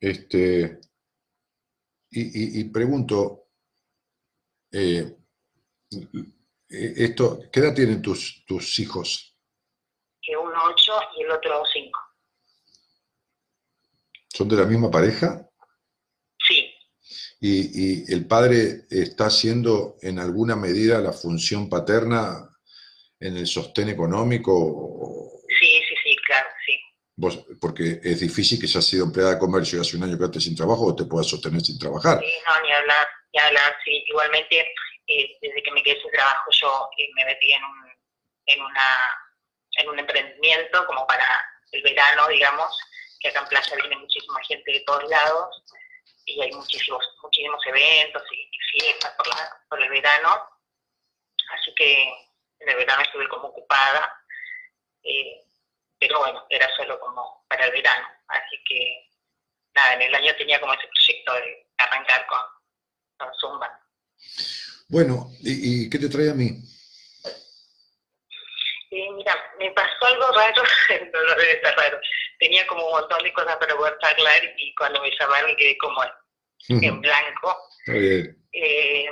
Este, 0.00 0.78
y, 2.10 2.20
y- 2.20 2.60
y 2.60 2.64
pregunto, 2.70 3.46
eh, 4.72 5.16
eh, 6.70 6.94
esto, 6.96 7.40
¿qué 7.52 7.60
edad 7.60 7.74
tienen 7.74 8.00
tus, 8.00 8.44
tus 8.46 8.78
hijos? 8.78 9.36
Que 10.20 10.36
uno 10.36 10.56
ocho 10.70 10.92
y 11.18 11.22
el 11.22 11.30
otro 11.30 11.62
cinco. 11.72 12.00
¿Son 14.28 14.48
de 14.48 14.56
la 14.56 14.64
misma 14.64 14.90
pareja? 14.90 15.46
Sí, 16.48 16.72
y, 17.40 18.04
y 18.08 18.12
el 18.12 18.26
padre 18.26 18.86
está 18.88 19.26
haciendo 19.26 19.98
en 20.00 20.18
alguna 20.18 20.56
medida 20.56 21.00
la 21.00 21.12
función 21.12 21.68
paterna 21.68 22.48
en 23.20 23.36
el 23.36 23.46
sostén 23.46 23.90
económico. 23.90 25.42
Sí, 25.48 25.66
sí, 25.88 25.94
sí, 26.02 26.16
claro, 26.26 26.48
sí. 26.66 26.78
Vos, 27.14 27.44
porque 27.60 28.00
es 28.02 28.20
difícil 28.20 28.58
que 28.58 28.66
seas 28.66 28.86
sido 28.86 29.04
empleada 29.04 29.34
de 29.34 29.38
comercio 29.38 29.78
y 29.78 29.82
hace 29.82 29.96
un 29.96 30.04
año 30.04 30.18
que 30.18 30.24
estés 30.24 30.44
sin 30.44 30.56
trabajo 30.56 30.86
o 30.86 30.96
te 30.96 31.04
puedas 31.04 31.28
sostener 31.28 31.60
sin 31.60 31.78
trabajar. 31.78 32.18
Sí, 32.20 32.32
no, 32.46 32.66
ni 32.66 32.72
hablar, 32.72 33.06
ni 33.32 33.40
hablar, 33.40 33.76
sí. 33.84 34.04
Igualmente, 34.06 34.74
eh, 35.06 35.36
desde 35.40 35.62
que 35.62 35.70
me 35.72 35.82
quedé 35.82 36.00
sin 36.00 36.10
trabajo, 36.10 36.50
yo 36.50 36.90
eh, 36.98 37.08
me 37.14 37.24
metí 37.24 37.52
en 37.52 37.64
un, 37.64 37.92
en, 38.46 38.62
una, 38.62 39.18
en 39.78 39.88
un 39.88 39.98
emprendimiento 39.98 40.86
como 40.86 41.06
para 41.06 41.44
el 41.72 41.82
verano, 41.82 42.28
digamos, 42.28 42.78
que 43.20 43.28
acá 43.28 43.40
en 43.40 43.48
Playa 43.48 43.76
viene 43.76 43.96
muchísima 43.96 44.42
gente 44.44 44.72
de 44.72 44.80
todos 44.80 45.04
lados 45.08 45.62
y 46.26 46.40
hay 46.40 46.52
muchísimos, 46.52 47.04
muchísimos 47.22 47.60
eventos 47.66 48.22
y, 48.32 48.48
y 48.50 48.80
fiestas 48.80 49.12
por, 49.16 49.26
la, 49.28 49.62
por 49.68 49.82
el 49.82 49.88
verano. 49.88 50.48
Así 51.52 51.74
que 51.74 52.02
en 52.60 52.68
el 52.68 52.76
verano 52.76 53.02
estuve 53.02 53.28
como 53.28 53.48
ocupada. 53.48 54.18
Eh, 55.02 55.42
pero 55.98 56.18
bueno, 56.18 56.44
era 56.48 56.68
solo 56.76 56.98
como 57.00 57.44
para 57.48 57.66
el 57.66 57.72
verano. 57.72 58.08
Así 58.28 58.62
que 58.68 59.08
nada, 59.74 59.94
en 59.94 60.02
el 60.02 60.14
año 60.14 60.34
tenía 60.36 60.60
como 60.60 60.74
ese 60.74 60.88
proyecto 60.88 61.34
de 61.34 61.66
arrancar 61.78 62.26
con, 62.26 62.40
Zumba. 63.40 63.80
Bueno, 64.88 65.30
¿y, 65.40 65.84
y 65.84 65.90
qué 65.90 65.98
te 65.98 66.08
trae 66.08 66.30
a 66.30 66.34
mí? 66.34 66.50
Eh, 68.90 69.10
mira, 69.12 69.34
me 69.58 69.70
pasó 69.70 70.04
algo 70.04 70.30
raro, 70.32 70.62
no, 71.12 71.22
no 71.22 71.34
debe 71.34 71.52
estar 71.52 71.76
raro. 71.76 71.98
Tenía 72.38 72.66
como 72.66 72.84
un 72.86 72.92
montón 72.92 73.22
de 73.22 73.32
cosas 73.32 73.56
para 73.56 73.74
poder 73.74 73.96
charlar 74.00 74.42
y 74.58 74.74
cuando 74.74 75.00
me 75.00 75.10
llamaron 75.18 75.56
quedé 75.56 75.78
como 75.78 76.02
en 76.68 77.00
blanco. 77.00 77.56
Eh, 77.86 79.08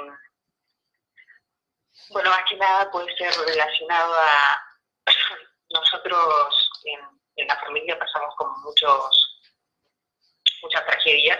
bueno, 2.10 2.30
más 2.30 2.42
que 2.48 2.56
nada 2.56 2.90
puede 2.90 3.16
ser 3.16 3.32
relacionado 3.46 4.14
a 4.14 4.62
nosotros 5.70 6.70
en, 6.84 7.00
en 7.36 7.48
la 7.48 7.56
familia 7.56 7.98
pasamos 7.98 8.34
como 8.36 8.56
muchos 8.58 9.30
muchas 10.62 10.84
tragedias, 10.84 11.38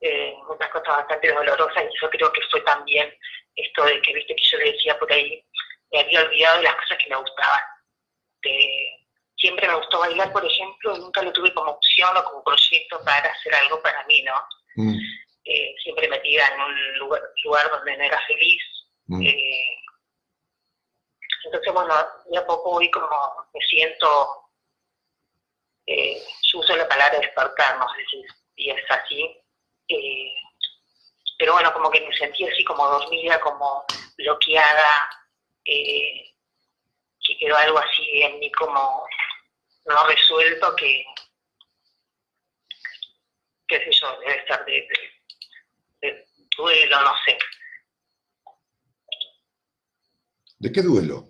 eh, 0.00 0.34
cosas 0.46 0.70
bastante 0.96 1.32
dolorosas 1.32 1.84
y 1.84 2.00
yo 2.00 2.10
creo 2.10 2.32
que 2.32 2.40
fue 2.50 2.60
también 2.62 3.12
esto 3.56 3.84
de 3.84 4.00
que 4.02 4.12
viste 4.14 4.34
que 4.34 4.42
yo 4.50 4.58
le 4.58 4.72
decía 4.72 4.98
por 4.98 5.12
ahí, 5.12 5.44
me 5.92 6.00
había 6.00 6.22
olvidado 6.22 6.56
de 6.58 6.62
las 6.64 6.74
cosas 6.76 6.98
que 6.98 7.08
me 7.10 7.16
gustaban. 7.16 7.60
De- 8.42 9.00
siempre 9.36 9.66
me 9.68 9.74
gustó 9.76 9.98
bailar, 10.00 10.32
por 10.32 10.44
ejemplo, 10.44 10.96
y 10.96 11.00
nunca 11.00 11.22
lo 11.22 11.32
tuve 11.32 11.52
como 11.54 11.72
opción 11.72 12.16
o 12.16 12.24
como 12.24 12.44
proyecto 12.44 13.00
para 13.04 13.30
hacer 13.30 13.54
algo 13.54 13.80
para 13.82 14.04
mí, 14.06 14.22
¿no? 14.22 14.34
Mm, 14.76 14.96
Eh, 15.46 15.74
siempre 15.82 16.08
metida 16.08 16.46
en 16.54 16.60
un 16.60 16.98
lugar, 16.98 17.20
lugar 17.44 17.70
donde 17.70 17.96
no 17.96 18.04
era 18.04 18.20
feliz. 18.26 18.62
mm. 19.08 19.22
Eh, 19.22 19.76
entonces, 21.44 21.72
bueno, 21.74 21.94
de 22.30 22.38
a 22.38 22.46
poco 22.46 22.70
hoy 22.70 22.90
como 22.90 23.08
me 23.52 23.60
siento, 23.60 24.48
eh, 25.86 26.22
yo 26.50 26.58
uso 26.60 26.74
la 26.76 26.88
palabra 26.88 27.18
despertar, 27.20 27.78
no 27.78 27.86
sé 27.90 28.04
si, 28.10 28.24
si 28.56 28.70
es 28.70 28.90
así, 28.90 29.40
eh, 29.88 30.34
pero 31.38 31.54
bueno, 31.54 31.72
como 31.72 31.90
que 31.90 32.00
me 32.00 32.16
sentí 32.16 32.46
así 32.46 32.62
como 32.64 32.86
dormida, 32.88 33.40
como 33.40 33.84
bloqueada, 34.16 35.10
eh, 35.64 36.32
que 37.26 37.38
quedó 37.38 37.56
algo 37.56 37.78
así 37.78 38.22
en 38.22 38.38
mí 38.38 38.50
como 38.52 39.06
no 39.86 40.06
resuelto 40.06 40.74
que, 40.76 41.04
qué 43.68 43.78
sé 43.78 43.90
yo, 43.92 44.18
debe 44.20 44.38
estar 44.38 44.64
de, 44.64 44.72
de- 44.72 46.08
de 46.08 46.26
duelo, 46.56 47.00
no 47.02 47.12
sé. 47.24 47.38
¿De 50.58 50.72
qué 50.72 50.82
duelo? 50.82 51.28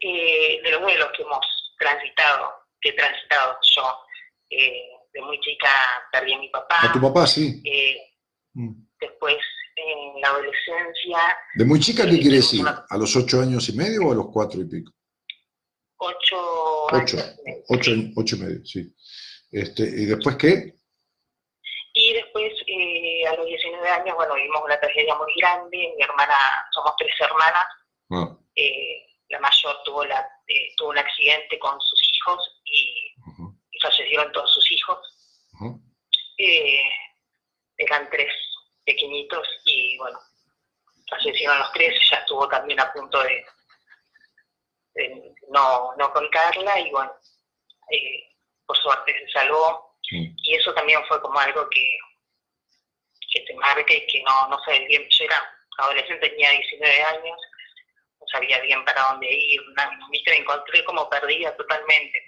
eh, 0.00 0.60
de 0.62 0.70
los 0.70 0.80
vuelos 0.80 1.10
que 1.16 1.22
hemos 1.22 1.74
transitado, 1.78 2.66
que 2.80 2.90
he 2.90 2.92
transitado 2.92 3.58
yo. 3.74 4.04
Eh, 4.50 4.90
de 5.18 5.22
muy 5.26 5.40
chica 5.40 5.68
perdí 6.12 6.32
a 6.34 6.38
mi 6.38 6.48
papá. 6.48 6.76
A 6.88 6.92
tu 6.92 7.00
papá, 7.00 7.26
sí. 7.26 7.60
eh, 7.64 7.96
Mm. 8.54 8.72
después, 9.00 9.36
en 9.76 10.20
la 10.20 10.28
adolescencia, 10.28 11.18
¿De 11.54 11.64
muy 11.64 11.78
chica 11.80 12.04
qué 12.06 12.12
Sí, 12.12 12.20
quiere 12.20 12.36
decir? 12.36 12.60
una- 12.60 12.84
¿A 12.88 12.96
los 12.96 13.14
ocho 13.16 13.40
años 13.40 13.68
y 13.68 13.72
medio 13.72 14.06
o 14.06 14.12
a 14.12 14.14
los 14.14 14.26
cuatro 14.32 14.60
y 14.60 14.64
pico? 14.64 14.92
ocho, 15.98 16.36
Ocho. 16.92 17.16
años. 17.18 17.36
Ocho, 17.68 17.90
ocho 18.16 18.36
y 18.36 18.38
medio, 18.38 18.64
sí. 18.64 18.92
Este, 19.50 19.82
¿Y 19.82 20.04
después 20.06 20.36
qué? 20.36 20.74
Y 21.94 22.12
después, 22.14 22.52
eh, 22.66 23.26
a 23.26 23.34
los 23.34 23.46
19 23.46 23.88
años, 23.90 24.14
bueno, 24.14 24.34
vivimos 24.34 24.62
una 24.64 24.78
tragedia 24.78 25.14
muy 25.16 25.32
grande. 25.40 25.94
Mi 25.96 26.02
hermana, 26.02 26.34
somos 26.72 26.92
tres 26.98 27.12
hermanas. 27.20 27.66
Ah, 28.10 28.36
eh, 28.54 29.04
la 29.30 29.40
mayor 29.40 29.76
tuvo, 29.84 30.04
la, 30.04 30.20
eh, 30.46 30.72
tuvo 30.76 30.90
un 30.90 30.98
accidente 30.98 31.58
con 31.58 31.78
sus 31.80 32.00
hijos 32.14 32.62
y 32.64 33.14
fallecieron 33.80 34.32
todos 34.32 34.52
sus 34.54 34.72
hijos. 34.72 34.98
Eh, 36.38 36.82
eran 37.78 38.08
tres 38.10 38.32
pequeñitos 38.84 39.46
y 39.64 39.98
bueno, 39.98 40.18
fallecieron 41.10 41.58
los 41.58 41.72
tres, 41.72 41.94
ella 41.94 42.20
estuvo 42.20 42.48
también 42.48 42.80
a 42.80 42.92
punto 42.92 43.22
de, 43.22 43.44
de 44.94 45.34
no, 45.48 45.94
no 45.96 46.12
contarla 46.12 46.80
y 46.80 46.90
bueno, 46.90 47.12
eh, 47.90 48.28
por 48.66 48.76
suerte 48.78 49.14
se 49.26 49.32
salvó. 49.32 49.86
Y 50.10 50.54
eso 50.54 50.72
también 50.72 51.04
fue 51.06 51.20
como 51.20 51.38
algo 51.38 51.68
que, 51.68 51.98
que 53.30 53.40
te 53.40 53.54
marca 53.56 53.92
y 53.92 54.06
que 54.06 54.22
no, 54.22 54.48
no 54.48 54.58
sabes 54.64 54.86
bien, 54.88 55.06
yo 55.10 55.24
era 55.24 55.42
adolescente, 55.78 56.30
tenía 56.30 56.50
19 56.50 57.02
años, 57.02 57.38
no 58.20 58.26
sabía 58.32 58.58
bien 58.60 58.82
para 58.86 59.02
dónde 59.10 59.28
ir, 59.30 59.60
me 59.76 60.36
encontré 60.36 60.82
como 60.84 61.08
perdida 61.10 61.54
totalmente. 61.56 62.22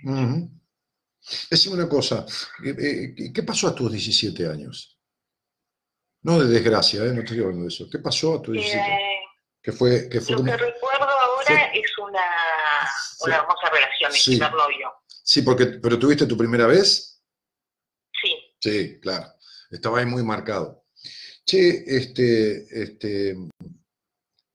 Decime 1.51 1.75
una 1.77 1.89
cosa, 1.89 2.25
eh, 2.65 2.75
eh, 2.79 3.15
¿qué- 3.17 3.33
¿qué 3.33 3.43
pasó 3.43 3.69
a 3.69 3.75
tus 3.75 3.91
17 3.93 4.47
años? 4.47 4.99
No 6.23 6.39
de 6.41 6.49
desgracia, 6.49 7.05
¿eh? 7.05 7.13
no 7.13 7.21
estoy 7.21 7.39
hablando 7.41 7.63
de 7.63 7.69
eso. 7.69 7.89
¿Qué 7.91 7.99
pasó 7.99 8.35
a 8.37 8.43
tus 8.43 8.55
17 8.55 8.81
años? 8.81 9.01
Eh, 9.01 9.21
¿Qué 9.63 9.73
fue, 9.73 10.09
qué 10.09 10.21
fue 10.21 10.33
Lo 10.33 10.39
como- 10.39 10.51
que 10.51 10.57
recuerdo 10.57 11.05
ahora 11.09 11.45
Fue- 11.47 11.81
es 11.81 11.99
una, 11.99 12.21
una 13.27 13.37
hermosa 13.37 13.71
relación, 13.71 14.13
mi 14.13 14.19
Sí. 14.19 14.31
primer 14.33 14.53
novio. 14.53 14.93
Sí, 15.23 15.43
porque, 15.43 15.67
pero 15.67 15.99
tuviste 15.99 16.27
tu 16.27 16.37
primera 16.37 16.67
vez. 16.67 17.23
Sí, 18.23 18.37
Sí, 18.61 19.01
claro. 19.01 19.33
Estaba 19.71 19.99
ahí 20.01 20.07
muy 20.07 20.23
marcado. 20.23 20.85
Che, 21.47 21.85
este, 21.87 22.83
este, 22.83 23.37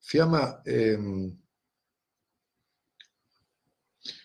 Fiamma, 0.01 0.61
em, 0.65 1.35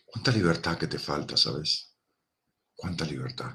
cuánta 0.05 0.31
libertad 0.33 0.77
que 0.79 0.87
te 0.87 0.99
falta, 0.99 1.37
¿sabes? 1.37 1.90
Cuánta 2.81 3.05
libertad. 3.05 3.51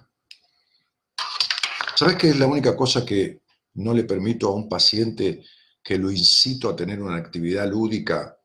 ¿Sabes 1.95 2.15
qué 2.15 2.29
es 2.29 2.37
la 2.37 2.45
única 2.45 2.75
cosa 2.75 3.03
que 3.03 3.41
no 3.73 3.91
le 3.91 4.03
permito 4.03 4.47
a 4.47 4.55
un 4.55 4.69
paciente 4.69 5.43
que 5.83 5.97
lo 5.97 6.11
incito 6.11 6.69
a 6.69 6.75
tener 6.75 7.01
una 7.01 7.17
actividad 7.17 7.67
lúdica? 7.67 8.37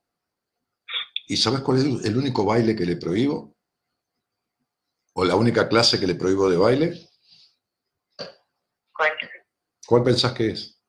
¿Y 1.26 1.36
sabes 1.36 1.60
cuál 1.60 1.78
es 1.78 2.04
el 2.06 2.16
único 2.16 2.46
baile 2.46 2.74
que 2.74 2.86
le 2.86 2.96
prohíbo? 2.96 3.54
¿O 5.12 5.24
la 5.24 5.34
única 5.36 5.68
clase 5.68 6.00
que 6.00 6.06
le 6.06 6.14
prohíbo 6.14 6.48
de 6.48 6.56
baile? 6.56 7.10
¿cuál? 8.94 9.10
¿Cuál 9.86 10.02
pensás 10.02 10.32
que 10.32 10.48
es? 10.48 10.80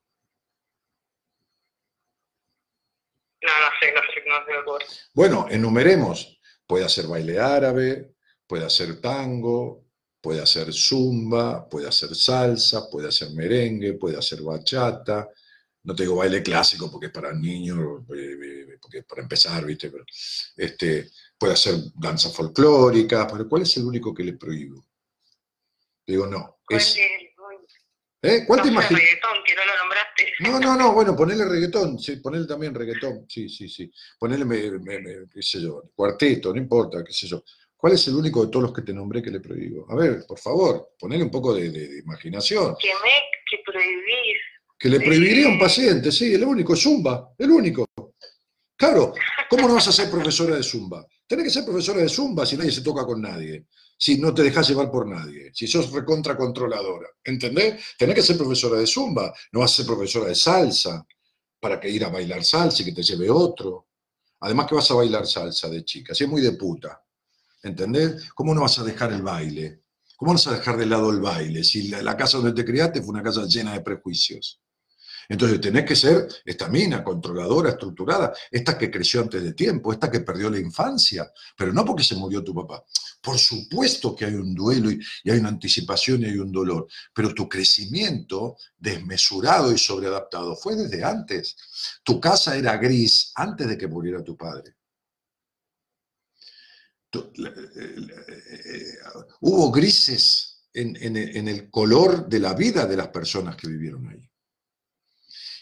No, 3.42 3.50
no 3.60 3.70
sé, 3.78 3.92
no 3.92 4.00
sé, 4.00 4.54
no 4.54 4.60
ocurre. 4.60 4.86
Bueno, 5.12 5.46
enumeremos. 5.50 6.40
Puede 6.66 6.86
hacer 6.86 7.06
baile 7.06 7.38
árabe, 7.38 8.14
puede 8.46 8.64
hacer 8.64 9.00
tango, 9.00 9.81
puede 10.22 10.40
hacer 10.40 10.72
zumba, 10.72 11.68
puede 11.68 11.88
hacer 11.88 12.14
salsa, 12.14 12.88
puede 12.88 13.08
hacer 13.08 13.30
merengue, 13.32 13.94
puede 13.94 14.16
hacer 14.16 14.40
bachata. 14.40 15.28
No 15.82 15.94
te 15.96 16.04
digo 16.04 16.14
baile 16.16 16.42
clásico 16.42 16.88
porque 16.90 17.06
es 17.06 17.12
para 17.12 17.32
niños, 17.34 18.02
eh, 18.14 18.36
eh, 18.42 18.78
porque 18.80 18.98
es 18.98 19.04
para 19.04 19.20
empezar, 19.22 19.64
¿viste? 19.66 19.90
Pero, 19.90 20.04
este, 20.56 21.10
puede 21.36 21.54
hacer 21.54 21.74
danza 21.96 22.30
folclórica, 22.30 23.26
pero 23.26 23.48
¿cuál 23.48 23.62
es 23.62 23.76
el 23.76 23.84
único 23.84 24.14
que 24.14 24.22
le 24.22 24.34
prohíbo? 24.34 24.86
Digo, 26.06 26.26
no. 26.26 26.58
¿Cuál 26.64 26.80
Es? 26.80 26.96
¿eh? 26.96 28.44
¿Cuál 28.46 28.62
te 28.62 28.70
no 28.70 28.80
reggaetón, 28.80 29.38
que 29.44 29.54
no 29.56 29.62
lo 29.66 29.78
nombraste. 29.80 30.32
No, 30.40 30.60
no, 30.60 30.76
no, 30.76 30.92
bueno, 30.94 31.16
ponele 31.16 31.44
reggaetón, 31.44 31.98
sí, 31.98 32.16
ponele 32.16 32.46
también 32.46 32.74
reggaetón, 32.74 33.26
sí, 33.28 33.48
sí, 33.48 33.68
sí. 33.68 33.90
Ponele, 34.18 34.44
me- 34.44 34.70
me- 34.78 35.00
me- 35.00 35.28
qué 35.28 35.42
sé 35.42 35.60
yo, 35.60 35.82
cuarteto, 35.96 36.52
no 36.52 36.58
importa, 36.60 37.02
qué 37.04 37.12
sé 37.12 37.26
yo. 37.26 37.42
¿Cuál 37.82 37.94
es 37.94 38.06
el 38.06 38.14
único 38.14 38.44
de 38.44 38.48
todos 38.52 38.62
los 38.66 38.72
que 38.72 38.82
te 38.82 38.92
nombré 38.94 39.20
que 39.20 39.30
le 39.32 39.40
prohíbo? 39.40 39.86
A 39.90 39.96
ver, 39.96 40.24
por 40.24 40.38
favor, 40.38 40.90
ponele 40.96 41.24
un 41.24 41.32
poco 41.32 41.52
de, 41.52 41.68
de- 41.68 41.88
de 41.88 41.98
imaginación. 41.98 42.76
Que 42.80 42.86
me, 42.94 43.10
que 43.50 43.58
prohibís. 43.66 44.36
Que 44.78 44.88
le 44.88 45.00
prohibiría 45.00 45.46
a 45.46 45.48
un 45.50 45.58
paciente, 45.58 46.12
sí, 46.12 46.32
el 46.32 46.44
único, 46.44 46.76
Zumba, 46.76 47.34
el 47.36 47.50
único. 47.50 47.84
Claro, 48.76 49.12
¿cómo 49.50 49.66
no 49.66 49.74
vas 49.74 49.88
a 49.88 49.92
ser 49.92 50.08
profesora 50.08 50.54
de 50.54 50.62
Zumba? 50.62 51.04
Tenés 51.26 51.46
que 51.46 51.50
ser 51.50 51.64
profesora 51.64 52.02
de 52.02 52.08
Zumba 52.08 52.46
si 52.46 52.56
nadie 52.56 52.70
se 52.70 52.82
toca 52.82 53.04
con 53.04 53.20
nadie. 53.20 53.66
si 53.98 54.18
no 54.18 54.32
te 54.32 54.42
dejas 54.44 54.68
llevar 54.68 54.88
por 54.88 55.08
nadie, 55.08 55.50
si 55.52 55.66
sos 55.66 55.90
recontra 55.92 56.36
controladora, 56.36 57.08
¿entendés? 57.24 57.82
Tenés 57.98 58.14
que 58.14 58.22
ser 58.22 58.36
profesora 58.36 58.78
de 58.78 58.86
zumba, 58.86 59.32
no 59.52 59.60
vas 59.60 59.72
a 59.72 59.76
ser 59.76 59.86
profesora 59.86 60.26
de 60.26 60.34
salsa, 60.34 61.04
para 61.60 61.78
que 61.80 61.88
ir 61.88 62.04
a 62.04 62.08
bailar 62.08 62.42
salsa 62.44 62.82
y 62.82 62.86
que 62.86 62.92
te 62.92 63.02
lleve 63.04 63.28
otro. 63.30 63.86
Además 64.40 64.66
que 64.66 64.74
vas 64.74 64.90
a 64.90 64.94
bailar 64.94 65.24
salsa 65.26 65.68
de 65.68 65.84
chica, 65.84 66.14
si 66.14 66.24
es 66.24 66.30
muy 66.30 66.40
de 66.42 66.52
puta, 66.52 67.00
¿entendés? 67.62 68.30
¿Cómo 68.34 68.54
no 68.54 68.62
vas 68.62 68.78
a 68.78 68.84
dejar 68.84 69.12
el 69.12 69.22
baile? 69.22 69.82
¿Cómo 70.16 70.32
vas 70.32 70.46
a 70.46 70.54
dejar 70.54 70.76
de 70.76 70.86
lado 70.86 71.10
el 71.10 71.20
baile? 71.20 71.64
Si 71.64 71.88
la, 71.88 72.16
casa 72.16 72.38
donde 72.38 72.52
te 72.52 72.64
criaste 72.64 73.02
fue 73.02 73.10
una 73.10 73.22
casa 73.22 73.44
llena 73.44 73.72
de 73.72 73.80
prejuicios. 73.80 74.60
Entonces 75.28 75.60
tenés 75.60 75.84
que 75.84 75.96
ser 75.96 76.28
esta 76.44 76.68
mina, 76.68 77.02
controladora, 77.02 77.70
estructurada, 77.70 78.32
esta 78.50 78.76
que 78.76 78.90
creció 78.90 79.20
antes 79.20 79.42
de 79.42 79.52
tiempo, 79.54 79.92
esta 79.92 80.10
que 80.10 80.20
perdió 80.20 80.50
la 80.50 80.58
infancia, 80.58 81.32
pero 81.56 81.72
no 81.72 81.84
porque 81.84 82.02
se 82.02 82.16
murió 82.16 82.42
tu 82.42 82.54
papá. 82.54 82.84
Por 83.20 83.38
supuesto 83.38 84.16
que 84.16 84.24
hay 84.24 84.34
un 84.34 84.54
duelo 84.54 84.90
y 84.90 85.30
hay 85.30 85.38
una 85.38 85.48
anticipación 85.48 86.22
y 86.22 86.26
hay 86.26 86.38
un 86.38 86.50
dolor, 86.50 86.86
pero 87.14 87.32
tu 87.32 87.48
crecimiento 87.48 88.56
desmesurado 88.76 89.72
y 89.72 89.78
sobreadaptado 89.78 90.56
fue 90.56 90.74
desde 90.74 91.04
antes. 91.04 91.56
Tu 92.02 92.20
casa 92.20 92.56
era 92.56 92.76
gris 92.76 93.32
antes 93.36 93.68
de 93.68 93.78
que 93.78 93.86
muriera 93.86 94.24
tu 94.24 94.36
padre. 94.36 94.74
La- 97.34 97.48
eh, 97.50 97.96
eh, 98.64 98.94
hubo 99.40 99.70
grises 99.70 100.64
en, 100.74 101.16
el 101.48 101.70
color 101.70 102.28
de 102.28 102.38
la 102.40 102.54
vida 102.54 102.86
de 102.86 102.96
las 102.96 103.08
personas 103.08 103.56
que 103.56 103.68
vivieron 103.68 104.08
ahí 104.08 104.30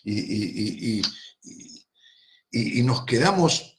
y- 0.04 1.02
y 2.52 2.82
nos 2.82 3.04
quedamos 3.04 3.76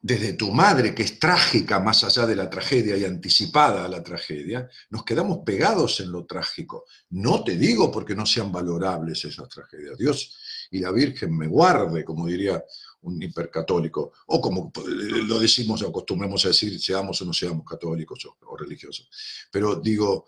desde 0.00 0.34
tu 0.34 0.52
madre, 0.52 0.94
que 0.94 1.02
es 1.02 1.18
trágica 1.18 1.80
más 1.80 2.04
allá 2.04 2.26
de 2.26 2.36
la 2.36 2.48
tragedia 2.48 2.96
y 2.96 3.04
anticipada 3.04 3.84
a 3.84 3.88
la 3.88 4.04
tragedia, 4.04 4.68
nos 4.90 5.04
quedamos 5.04 5.38
pegados 5.44 5.98
en 5.98 6.12
lo 6.12 6.24
trágico. 6.24 6.84
No 7.10 7.42
te 7.42 7.56
digo 7.56 7.90
porque 7.90 8.14
no 8.14 8.24
sean 8.24 8.52
valorables 8.52 9.24
esas 9.24 9.48
tragedias. 9.48 9.98
Dios 9.98 10.36
y 10.70 10.78
la 10.78 10.92
Virgen 10.92 11.36
me 11.36 11.48
guarde, 11.48 12.04
como 12.04 12.26
diría 12.28 12.62
un 13.06 13.22
hipercatólico, 13.22 14.12
o 14.26 14.40
como 14.40 14.72
lo 14.84 15.38
decimos 15.38 15.82
acostumbramos 15.82 16.44
a 16.44 16.48
decir, 16.48 16.80
seamos 16.80 17.20
o 17.22 17.24
no 17.24 17.32
seamos 17.32 17.64
católicos 17.64 18.24
o, 18.26 18.36
o 18.46 18.56
religiosos. 18.56 19.08
Pero 19.50 19.76
digo, 19.76 20.26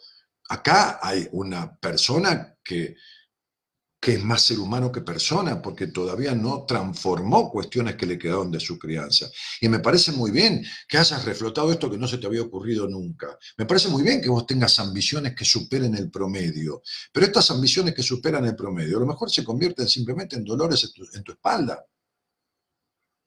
acá 0.48 0.98
hay 1.02 1.28
una 1.32 1.76
persona 1.78 2.56
que 2.62 2.96
que 4.00 4.14
es 4.14 4.24
más 4.24 4.42
ser 4.42 4.60
humano 4.60 4.92
que 4.92 5.00
persona, 5.00 5.60
porque 5.60 5.88
todavía 5.88 6.34
no 6.34 6.64
transformó 6.64 7.50
cuestiones 7.50 7.96
que 7.96 8.06
le 8.06 8.18
quedaron 8.18 8.50
de 8.50 8.60
su 8.60 8.78
crianza. 8.78 9.28
Y 9.60 9.68
me 9.68 9.80
parece 9.80 10.12
muy 10.12 10.30
bien 10.30 10.64
que 10.88 10.98
hayas 10.98 11.24
reflotado 11.24 11.72
esto 11.72 11.90
que 11.90 11.98
no 11.98 12.06
se 12.06 12.18
te 12.18 12.26
había 12.26 12.42
ocurrido 12.42 12.88
nunca. 12.88 13.36
Me 13.56 13.66
parece 13.66 13.88
muy 13.88 14.02
bien 14.02 14.20
que 14.20 14.28
vos 14.28 14.46
tengas 14.46 14.78
ambiciones 14.78 15.34
que 15.34 15.44
superen 15.44 15.96
el 15.96 16.10
promedio, 16.10 16.82
pero 17.12 17.26
estas 17.26 17.50
ambiciones 17.50 17.94
que 17.94 18.02
superan 18.02 18.44
el 18.44 18.54
promedio 18.54 18.98
a 18.98 19.00
lo 19.00 19.06
mejor 19.06 19.30
se 19.30 19.44
convierten 19.44 19.88
simplemente 19.88 20.36
en 20.36 20.44
dolores 20.44 20.84
en 20.84 21.18
en 21.18 21.22
tu 21.22 21.32
espalda, 21.32 21.84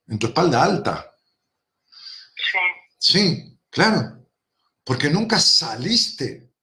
en 0.08 0.20
tu 0.20 0.28
espalda 0.28 0.64
alta. 0.64 1.16
Sí. 2.36 2.60
Sí, 2.98 3.60
claro, 3.70 4.28
porque 4.84 5.10
nunca 5.10 5.40
saliste 5.40 6.54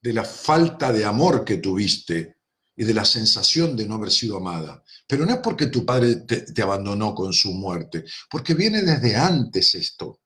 de 0.00 0.12
la 0.12 0.24
falta 0.24 0.92
de 0.92 1.04
amor 1.04 1.44
que 1.44 1.58
tuviste 1.58 2.36
y 2.76 2.84
de 2.84 2.94
la 2.94 3.04
sensación 3.04 3.76
de 3.76 3.86
no 3.86 3.94
haber 3.94 4.10
sido 4.10 4.36
amada. 4.36 4.82
Pero 5.06 5.24
no 5.24 5.34
es 5.34 5.38
porque 5.38 5.66
tu 5.66 5.84
padre 5.84 6.16
te, 6.16 6.40
te 6.42 6.62
abandonó 6.62 7.14
con 7.14 7.32
su 7.32 7.52
muerte, 7.52 8.04
porque 8.30 8.54
viene 8.54 8.82
desde 8.82 9.16
antes 9.16 9.74
esto. 9.74 10.20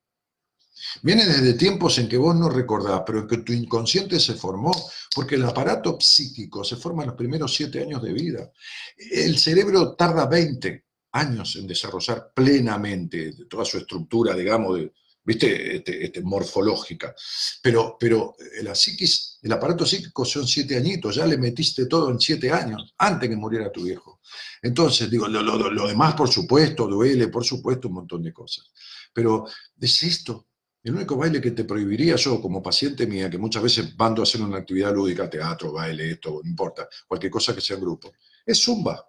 Viene 1.02 1.26
desde 1.26 1.54
tiempos 1.54 1.98
en 1.98 2.08
que 2.08 2.16
vos 2.16 2.34
no 2.34 2.48
recordás, 2.48 3.02
pero 3.06 3.20
en 3.20 3.28
que 3.28 3.38
tu 3.38 3.52
inconsciente 3.52 4.18
se 4.18 4.34
formó, 4.34 4.72
porque 5.14 5.34
el 5.34 5.44
aparato 5.44 5.98
psíquico 6.00 6.64
se 6.64 6.76
forma 6.76 7.02
en 7.02 7.08
los 7.08 7.16
primeros 7.16 7.54
siete 7.54 7.82
años 7.82 8.02
de 8.02 8.12
vida. 8.12 8.50
El 8.96 9.38
cerebro 9.38 9.94
tarda 9.94 10.26
20 10.26 10.89
años 11.12 11.56
en 11.56 11.66
desarrollar 11.66 12.32
plenamente 12.34 13.32
toda 13.48 13.64
su 13.64 13.78
estructura, 13.78 14.34
digamos, 14.34 14.80
¿viste? 15.22 15.76
Este, 15.76 16.04
este, 16.04 16.22
morfológica. 16.22 17.14
Pero, 17.62 17.96
pero 17.98 18.34
el 18.52 19.52
aparato 19.52 19.86
psíquico 19.86 20.24
son 20.24 20.46
siete 20.46 20.76
añitos, 20.76 21.16
ya 21.16 21.26
le 21.26 21.38
metiste 21.38 21.86
todo 21.86 22.10
en 22.10 22.20
siete 22.20 22.50
años, 22.50 22.94
antes 22.98 23.28
que 23.28 23.36
muriera 23.36 23.70
tu 23.70 23.84
viejo. 23.84 24.20
Entonces, 24.62 25.10
digo, 25.10 25.28
lo 25.28 25.86
demás, 25.86 26.14
por 26.14 26.28
supuesto, 26.28 26.86
duele, 26.86 27.28
por 27.28 27.44
supuesto, 27.44 27.88
un 27.88 27.94
montón 27.94 28.22
de 28.22 28.32
cosas. 28.32 28.70
Pero 29.12 29.46
es 29.80 30.02
esto. 30.02 30.46
El 30.82 30.94
único 30.94 31.16
baile 31.16 31.42
que 31.42 31.50
te 31.50 31.64
prohibiría 31.64 32.16
yo 32.16 32.40
como 32.40 32.62
paciente 32.62 33.06
mía, 33.06 33.28
que 33.28 33.36
muchas 33.36 33.62
veces 33.62 33.94
mando 33.98 34.22
a 34.22 34.24
hacer 34.24 34.40
una 34.40 34.58
actividad 34.58 34.94
lúdica, 34.94 35.28
teatro, 35.28 35.72
baile, 35.72 36.12
esto, 36.12 36.40
no 36.42 36.48
importa, 36.48 36.88
cualquier 37.06 37.30
cosa 37.30 37.54
que 37.54 37.60
sea 37.60 37.76
en 37.76 37.82
grupo, 37.82 38.12
es 38.46 38.62
zumba. 38.62 39.06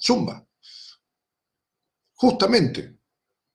Zumba. 0.00 0.44
Justamente, 2.14 2.98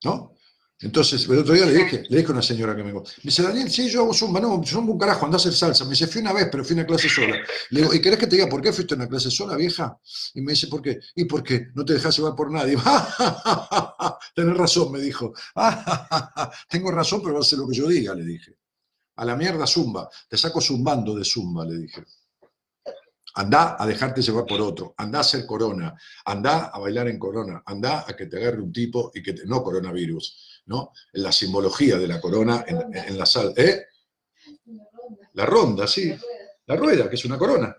¿no? 0.03 0.35
Entonces, 0.81 1.27
el 1.27 1.39
otro 1.39 1.53
día 1.53 1.65
le 1.65 1.73
dije, 1.73 2.03
le 2.07 2.17
dije 2.17 2.29
a 2.29 2.31
una 2.31 2.41
señora 2.41 2.73
que 2.73 2.83
me 2.83 2.91
dijo, 2.91 3.03
me 3.03 3.23
dice, 3.23 3.43
Daniel, 3.43 3.69
sí, 3.69 3.89
yo 3.89 4.03
hago 4.03 4.13
zumba, 4.13 4.39
no, 4.39 4.63
zumba 4.65 4.93
un 4.93 4.97
carajo, 4.97 5.25
andás 5.25 5.45
a 5.45 5.49
hacer 5.49 5.57
salsa. 5.57 5.83
Me 5.83 5.89
dice, 5.89 6.07
fui 6.07 6.21
una 6.21 6.31
vez, 6.31 6.47
pero 6.49 6.63
fui 6.63 6.73
a 6.73 6.79
una 6.79 6.85
clase 6.87 7.09
sola. 7.09 7.35
Le 7.71 7.81
digo, 7.81 7.93
¿y 7.93 7.99
querés 8.01 8.17
que 8.17 8.27
te 8.27 8.37
diga 8.37 8.47
por 8.47 8.61
qué 8.61 8.71
fuiste 8.71 8.93
a 8.93 8.97
una 8.97 9.09
clase 9.09 9.29
sola, 9.29 9.57
vieja? 9.57 9.99
Y 10.35 10.41
me 10.41 10.53
dice, 10.53 10.67
¿por 10.67 10.81
qué? 10.81 10.99
¿Y 11.15 11.25
por 11.25 11.43
qué? 11.43 11.67
No 11.75 11.83
te 11.83 11.93
dejas 11.93 12.15
llevar 12.15 12.33
por 12.33 12.49
nadie. 12.49 12.77
Tenés 14.35 14.55
razón, 14.55 14.93
me 14.93 15.01
dijo. 15.01 15.33
Tengo 16.69 16.91
razón, 16.91 17.21
pero 17.21 17.33
va 17.33 17.39
a 17.39 17.41
hacer 17.41 17.59
lo 17.59 17.67
que 17.67 17.75
yo 17.75 17.85
diga, 17.85 18.15
le 18.15 18.23
dije. 18.23 18.55
A 19.17 19.25
la 19.25 19.35
mierda 19.35 19.67
zumba, 19.67 20.09
te 20.29 20.37
saco 20.37 20.61
zumbando 20.61 21.13
de 21.13 21.25
zumba, 21.25 21.65
le 21.65 21.77
dije. 21.77 22.05
Andá 23.39 23.77
a 23.79 23.87
dejarte 23.87 24.21
llevar 24.21 24.45
por 24.45 24.59
otro, 24.59 24.93
andá 24.97 25.19
a 25.19 25.21
hacer 25.21 25.45
corona, 25.45 25.95
andá 26.25 26.65
a 26.73 26.77
bailar 26.77 27.07
en 27.07 27.17
corona, 27.17 27.63
andá 27.65 28.03
a 28.05 28.13
que 28.13 28.25
te 28.25 28.35
agarre 28.35 28.61
un 28.61 28.73
tipo 28.73 29.11
y 29.15 29.23
que 29.23 29.31
te, 29.31 29.45
no 29.45 29.63
coronavirus, 29.63 30.61
¿no? 30.65 30.91
En 31.13 31.23
la 31.23 31.31
simbología 31.31 31.97
de 31.97 32.05
la 32.05 32.19
corona 32.19 32.65
en, 32.67 32.75
en, 32.81 32.97
en 32.97 33.17
la 33.17 33.25
sal, 33.25 33.53
¿eh? 33.55 33.85
La 35.35 35.45
ronda, 35.45 35.87
sí, 35.87 36.13
la 36.65 36.75
rueda, 36.75 37.09
que 37.09 37.15
es 37.15 37.23
una 37.23 37.37
corona. 37.37 37.73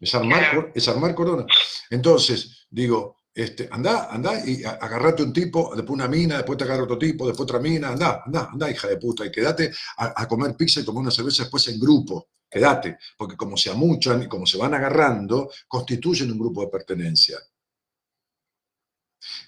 Es 0.00 0.12
armar, 0.12 0.72
es 0.74 0.88
armar 0.88 1.14
corona. 1.14 1.46
Entonces, 1.88 2.66
digo, 2.68 3.18
este, 3.32 3.68
andá, 3.70 4.10
andá 4.10 4.44
y 4.44 4.64
agarrate 4.64 5.22
un 5.22 5.32
tipo, 5.32 5.72
después 5.76 5.94
una 5.94 6.08
mina, 6.08 6.38
después 6.38 6.58
te 6.58 6.64
agarra 6.64 6.82
otro 6.82 6.98
tipo, 6.98 7.28
después 7.28 7.44
otra 7.44 7.60
mina, 7.60 7.90
andá, 7.90 8.24
andá, 8.26 8.48
andá, 8.52 8.68
hija 8.68 8.88
de 8.88 8.96
puta, 8.96 9.24
y 9.24 9.30
quédate 9.30 9.72
a, 9.98 10.20
a 10.20 10.26
comer 10.26 10.56
pizza 10.56 10.80
y 10.80 10.84
tomar 10.84 11.02
una 11.02 11.12
cerveza 11.12 11.44
después 11.44 11.68
en 11.68 11.78
grupo, 11.78 12.26
quédate, 12.54 12.98
porque 13.18 13.36
como 13.36 13.56
se 13.56 13.70
amuchan 13.70 14.22
y 14.22 14.28
como 14.28 14.46
se 14.46 14.56
van 14.56 14.74
agarrando, 14.74 15.50
constituyen 15.66 16.30
un 16.30 16.38
grupo 16.38 16.60
de 16.60 16.68
pertenencia. 16.68 17.36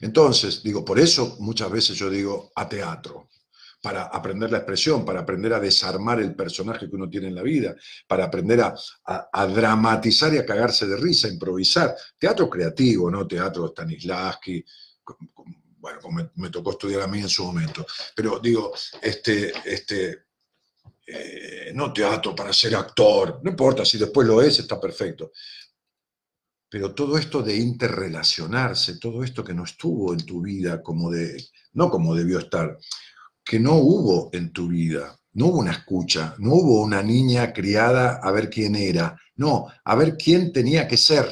Entonces, 0.00 0.60
digo, 0.62 0.84
por 0.84 0.98
eso 0.98 1.36
muchas 1.38 1.70
veces 1.70 1.96
yo 1.96 2.10
digo 2.10 2.50
a 2.56 2.68
teatro, 2.68 3.28
para 3.80 4.04
aprender 4.06 4.50
la 4.50 4.58
expresión, 4.58 5.04
para 5.04 5.20
aprender 5.20 5.52
a 5.52 5.60
desarmar 5.60 6.18
el 6.18 6.34
personaje 6.34 6.88
que 6.88 6.96
uno 6.96 7.08
tiene 7.08 7.28
en 7.28 7.36
la 7.36 7.42
vida, 7.42 7.76
para 8.08 8.24
aprender 8.24 8.60
a, 8.60 9.46
dramatizar 9.46 10.34
y 10.34 10.38
a 10.38 10.46
cagarse 10.46 10.86
de 10.88 10.96
risa, 10.96 11.28
a 11.28 11.30
improvisar. 11.30 11.94
Teatro 12.18 12.50
creativo, 12.50 13.08
¿no? 13.08 13.24
Teatro 13.28 13.68
Stanislavski, 13.68 14.64
bueno, 15.78 16.00
como 16.00 16.16
me, 16.16 16.30
me, 16.34 16.50
tocó 16.50 16.72
estudiar 16.72 17.02
a 17.02 17.06
mí 17.06 17.20
en 17.20 17.28
su 17.28 17.44
momento. 17.44 17.86
Pero 18.16 18.40
digo, 18.40 18.72
este, 19.00 19.52
este, 19.64 20.25
eh, 21.06 21.72
no 21.74 21.92
teatro 21.92 22.34
para 22.34 22.52
ser 22.52 22.74
actor, 22.74 23.40
no 23.42 23.50
importa, 23.50 23.84
si 23.84 23.96
después 23.96 24.26
lo 24.26 24.42
es, 24.42 24.58
está 24.58 24.80
perfecto. 24.80 25.30
Pero 26.68 26.94
todo 26.94 27.16
esto 27.16 27.42
de 27.42 27.56
interrelacionarse, 27.56 28.98
todo 28.98 29.22
esto 29.22 29.44
que 29.44 29.54
no 29.54 29.64
estuvo 29.64 30.12
en 30.12 30.26
tu 30.26 30.42
vida 30.42 30.82
como 30.82 31.10
de, 31.10 31.42
no 31.74 31.90
como 31.90 32.14
debió 32.14 32.40
estar, 32.40 32.76
que 33.44 33.60
no 33.60 33.74
hubo 33.74 34.30
en 34.32 34.52
tu 34.52 34.68
vida. 34.68 35.16
No 35.34 35.46
hubo 35.46 35.58
una 35.58 35.72
escucha, 35.72 36.34
no 36.38 36.54
hubo 36.54 36.82
una 36.82 37.02
niña 37.02 37.52
criada 37.52 38.20
a 38.22 38.30
ver 38.32 38.48
quién 38.48 38.74
era, 38.74 39.20
no, 39.36 39.66
a 39.84 39.94
ver 39.94 40.16
quién 40.16 40.50
tenía 40.52 40.88
que 40.88 40.96
ser. 40.96 41.26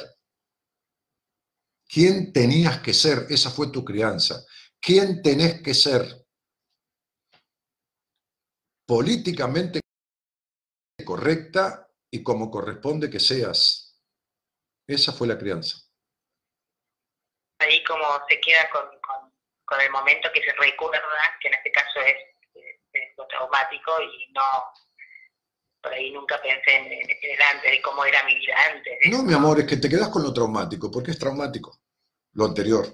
¿Quién 1.87 2.31
tenías 2.31 2.79
que 2.79 2.93
ser? 2.93 3.25
Esa 3.29 3.49
fue 3.49 3.71
tu 3.71 3.83
crianza. 3.83 4.43
¿Quién 4.79 5.21
tenés 5.21 5.61
que 5.61 5.73
ser? 5.73 6.24
Políticamente 8.87 9.79
correcta 11.05 11.89
y 12.11 12.23
como 12.23 12.49
corresponde 12.49 13.09
que 13.09 13.19
seas. 13.19 13.99
Esa 14.87 15.11
fue 15.11 15.27
la 15.27 15.37
crianza. 15.37 15.77
Ahí 17.59 17.83
como 17.83 18.05
se 18.27 18.39
queda 18.39 18.69
con, 18.69 18.85
con 19.01 19.25
con 19.65 19.81
el 19.81 19.91
momento 19.91 20.29
que 20.33 20.41
se 20.41 20.53
recuerda, 20.53 21.01
que 21.41 21.47
en 21.47 21.55
este 21.55 21.71
caso 21.71 21.99
es, 22.01 22.15
lo 23.17 23.27
traumático 23.27 23.91
y 24.01 24.31
no, 24.31 24.41
por 25.81 25.93
ahí 25.93 26.11
nunca 26.11 26.41
pensé 26.41 26.75
en, 26.75 26.85
en, 26.93 27.09
el 27.09 27.41
antes, 27.41 27.71
de 27.71 27.81
cómo 27.81 28.05
era 28.05 28.23
mi 28.23 28.35
vida 28.35 28.55
antes. 28.71 28.97
No, 29.11 29.23
mi 29.23 29.33
amor, 29.33 29.59
es 29.59 29.65
que 29.65 29.77
te 29.77 29.89
quedas 29.89 30.09
con 30.09 30.23
lo 30.23 30.33
traumático, 30.33 30.89
porque 30.89 31.11
es 31.11 31.19
traumático, 31.19 31.81
lo 32.33 32.45
anterior. 32.45 32.85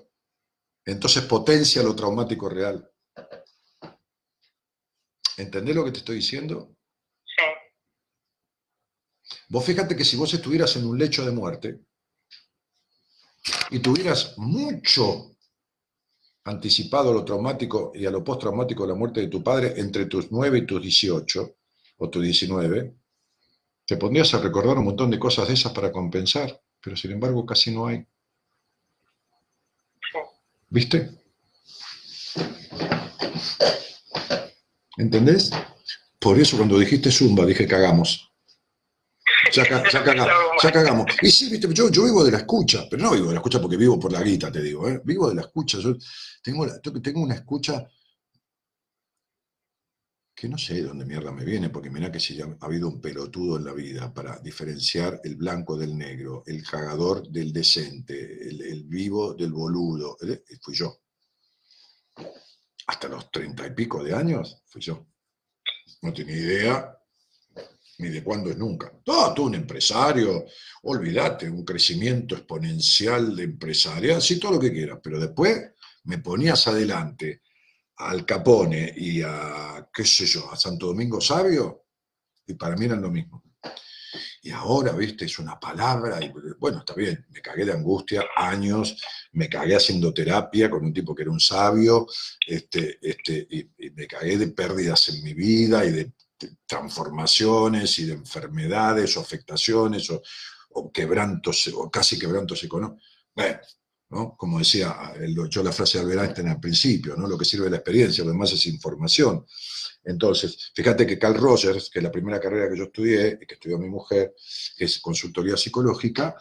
Entonces 0.86 1.24
potencia 1.24 1.84
lo 1.84 1.96
traumático 1.96 2.50
real. 2.50 2.91
¿Entendés 5.42 5.76
lo 5.76 5.84
que 5.84 5.92
te 5.92 6.00
estoy 6.00 6.18
diciendo? 6.18 6.76
Sí. 7.26 7.44
Vos 9.50 9.66
fíjate 9.66 9.96
que 9.96 10.06
si 10.06 10.16
vos 10.16 10.32
estuvieras 10.34 10.76
en 10.76 10.86
un 10.86 11.00
lecho 11.00 11.26
de 11.26 11.32
muerte 11.32 11.80
y 13.72 13.80
tuvieras 13.80 14.38
mucho 14.38 15.36
anticipado 16.44 17.10
a 17.10 17.14
lo 17.14 17.26
traumático 17.26 17.92
y 17.96 18.06
a 18.06 18.12
lo 18.12 18.24
postraumático 18.24 18.84
de 18.84 18.90
la 18.90 18.96
muerte 18.96 19.22
de 19.22 19.28
tu 19.28 19.44
padre 19.44 19.74
entre 19.78 20.06
tus 20.06 20.32
9 20.32 20.60
y 20.60 20.66
tus 20.66 20.82
18 20.82 21.56
o 21.98 22.10
tus 22.10 22.24
19, 22.24 22.96
te 23.86 23.98
pondrías 23.98 24.34
a 24.34 24.42
recordar 24.42 24.78
un 24.78 24.86
montón 24.86 25.10
de 25.10 25.20
cosas 25.20 25.48
de 25.48 25.56
esas 25.56 25.72
para 25.72 25.92
compensar, 25.92 26.62
pero 26.80 26.96
sin 26.96 27.12
embargo 27.12 27.46
casi 27.46 27.72
no 27.72 27.88
hay. 27.88 28.06
¿Viste? 30.70 31.22
¿Entendés? 35.02 35.50
Por 36.20 36.40
eso 36.40 36.58
cuando 36.58 36.78
dijiste 36.78 37.10
Zumba 37.12 37.44
dije 37.46 37.68
cagamos. 37.68 38.32
Ya, 39.52 39.66
ca- 39.66 39.84
ya 39.92 40.04
caga- 40.04 40.28
ya 40.64 40.72
cagamos. 40.72 41.06
Y 41.24 41.32
sí, 41.32 41.50
viste, 41.50 41.68
yo, 41.74 41.90
yo 41.90 42.04
vivo 42.04 42.24
de 42.24 42.32
la 42.32 42.38
escucha, 42.38 42.86
pero 42.90 43.02
no 43.04 43.12
vivo 43.12 43.28
de 43.28 43.34
la 43.34 43.40
escucha 43.40 43.60
porque 43.60 43.78
vivo 43.78 44.00
por 44.00 44.12
la 44.12 44.22
guita, 44.22 44.52
te 44.52 44.62
digo, 44.62 44.88
¿eh? 44.88 45.02
Vivo 45.04 45.28
de 45.30 45.36
la 45.36 45.42
escucha. 45.42 45.80
Yo 45.80 45.96
tengo, 46.44 46.66
la- 46.68 46.80
tengo 46.80 47.22
una 47.22 47.34
escucha 47.34 47.84
que 50.36 50.48
no 50.48 50.58
sé 50.58 50.76
de 50.76 50.84
dónde 50.84 51.06
mierda 51.06 51.32
me 51.32 51.46
viene, 51.46 51.70
porque 51.70 51.90
mira 51.90 52.12
que 52.12 52.20
si 52.20 52.36
ya 52.36 52.46
ha 52.46 52.66
habido 52.66 52.88
un 52.88 53.02
pelotudo 53.02 53.58
en 53.58 53.66
la 53.66 53.74
vida 53.74 54.14
para 54.14 54.38
diferenciar 54.40 55.20
el 55.24 55.36
blanco 55.36 55.76
del 55.78 55.98
negro, 55.98 56.44
el 56.46 56.64
cagador 56.64 57.28
del 57.28 57.52
decente, 57.52 58.48
el, 58.50 58.62
el 58.62 58.84
vivo 58.84 59.34
del 59.34 59.52
boludo, 59.52 60.18
¿eh? 60.22 60.44
fui 60.62 60.76
yo. 60.76 61.00
Hasta 62.88 63.08
los 63.08 63.32
treinta 63.32 63.66
y 63.66 63.72
pico 63.72 64.04
de 64.04 64.16
años 64.16 64.62
fui 64.66 64.82
yo. 64.82 65.08
No 66.02 66.14
tenía 66.14 66.36
idea 66.36 66.98
ni 68.00 68.10
de 68.10 68.24
cuándo 68.24 68.50
es 68.50 68.58
nunca. 68.58 68.92
Todo, 69.04 69.34
tú 69.34 69.46
un 69.46 69.56
empresario, 69.56 70.46
olvídate, 70.84 71.50
un 71.50 71.64
crecimiento 71.64 72.36
exponencial 72.36 73.36
de 73.36 73.44
empresaria, 73.44 74.20
sí, 74.20 74.40
todo 74.40 74.54
lo 74.54 74.60
que 74.60 74.74
quieras, 74.74 75.00
pero 75.04 75.20
después 75.20 75.74
me 76.06 76.18
ponías 76.18 76.68
adelante 76.68 77.44
al 77.98 78.26
Capone 78.26 78.92
y 78.96 79.22
a, 79.22 79.88
qué 79.94 80.04
sé 80.04 80.26
yo, 80.26 80.52
a 80.52 80.58
Santo 80.58 80.88
Domingo 80.88 81.22
Sabio, 81.22 81.86
y 82.48 82.56
para 82.56 82.76
mí 82.76 82.86
eran 82.86 83.02
lo 83.02 83.12
mismo. 83.12 83.44
Y 84.44 84.50
ahora, 84.52 84.94
viste, 84.94 85.26
es 85.26 85.38
una 85.38 85.60
palabra, 85.60 86.20
y 86.24 86.34
bueno, 86.60 86.80
está 86.80 86.96
bien, 86.96 87.26
me 87.30 87.42
cagué 87.42 87.64
de 87.64 87.74
angustia 87.74 88.26
años, 88.36 89.00
me 89.34 89.48
cagué 89.48 89.76
haciendo 89.76 90.12
terapia 90.12 90.68
con 90.68 90.84
un 90.84 90.94
tipo 90.94 91.14
que 91.14 91.22
era 91.22 91.32
un 91.32 91.40
sabio, 91.40 92.08
este, 92.48 92.98
este, 93.02 93.48
y, 93.50 93.70
me 93.92 94.08
cagué 94.08 94.38
de 94.38 94.48
pérdidas 94.48 95.10
en 95.10 95.24
mi 95.24 95.36
vida 95.36 95.86
y 95.86 95.92
de, 95.92 96.12
de 96.40 96.56
transformaciones 96.66 98.00
y 98.00 98.06
de 98.06 98.14
enfermedades 98.14 99.16
o 99.16 99.22
afectaciones 99.22 100.10
o, 100.10 100.24
o 100.74 100.92
quebrantos, 100.92 101.68
o 101.76 101.90
casi 101.90 102.18
quebrantos 102.18 102.64
económicos. 102.64 103.04
Bueno, 103.36 103.60
¿no? 104.12 104.36
Como 104.38 104.60
decía 104.60 105.14
yo 105.50 105.64
la 105.64 105.72
frase 105.72 105.98
de 105.98 106.04
Albert 106.04 106.22
Einstein 106.22 106.48
al 106.50 106.60
principio, 106.60 107.16
¿no? 107.16 107.28
Lo 107.28 107.38
que 107.38 107.46
sirve 107.46 107.66
es 107.66 107.72
la 107.72 107.78
experiencia, 107.78 108.24
lo 108.24 108.32
demás 108.32 108.52
es 108.52 108.66
información. 108.68 109.46
Entonces, 110.04 110.72
fíjate 110.76 111.06
que 111.06 111.18
Carl 111.18 111.36
Rogers, 111.36 111.90
que 111.90 112.00
es 112.00 112.04
la 112.04 112.12
primera 112.12 112.40
carrera 112.40 112.70
que 112.70 112.78
yo 112.78 112.86
estudié, 112.86 113.38
y 113.40 113.46
que 113.46 113.54
estudió 113.54 113.78
mi 113.78 113.88
mujer, 113.88 114.34
que 114.76 114.86
es 114.86 115.00
consultoría 115.00 115.56
psicológica, 115.56 116.36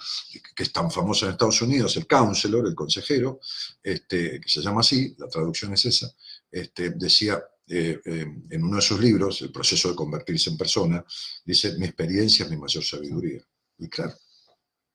que 0.56 0.62
es 0.62 0.72
tan 0.72 0.90
famosa 0.90 1.26
en 1.26 1.32
Estados 1.32 1.60
Unidos, 1.62 1.96
el 1.96 2.06
counselor, 2.06 2.66
el 2.66 2.74
consejero, 2.74 3.40
este, 3.82 4.40
que 4.40 4.48
se 4.48 4.62
llama 4.62 4.80
así, 4.80 5.14
la 5.18 5.28
traducción 5.28 5.74
es 5.74 5.84
esa, 5.84 6.10
este, 6.50 6.90
decía 6.90 7.42
eh, 7.66 8.00
eh, 8.04 8.26
en 8.50 8.64
uno 8.64 8.76
de 8.76 8.82
sus 8.82 8.98
libros, 8.98 9.42
El 9.42 9.52
proceso 9.52 9.90
de 9.90 9.94
convertirse 9.94 10.50
en 10.50 10.56
persona, 10.56 11.04
dice, 11.44 11.76
mi 11.78 11.84
experiencia 11.84 12.44
es 12.44 12.50
mi 12.50 12.56
mayor 12.56 12.82
sabiduría. 12.82 13.46
Y 13.78 13.88
claro, 13.88 14.14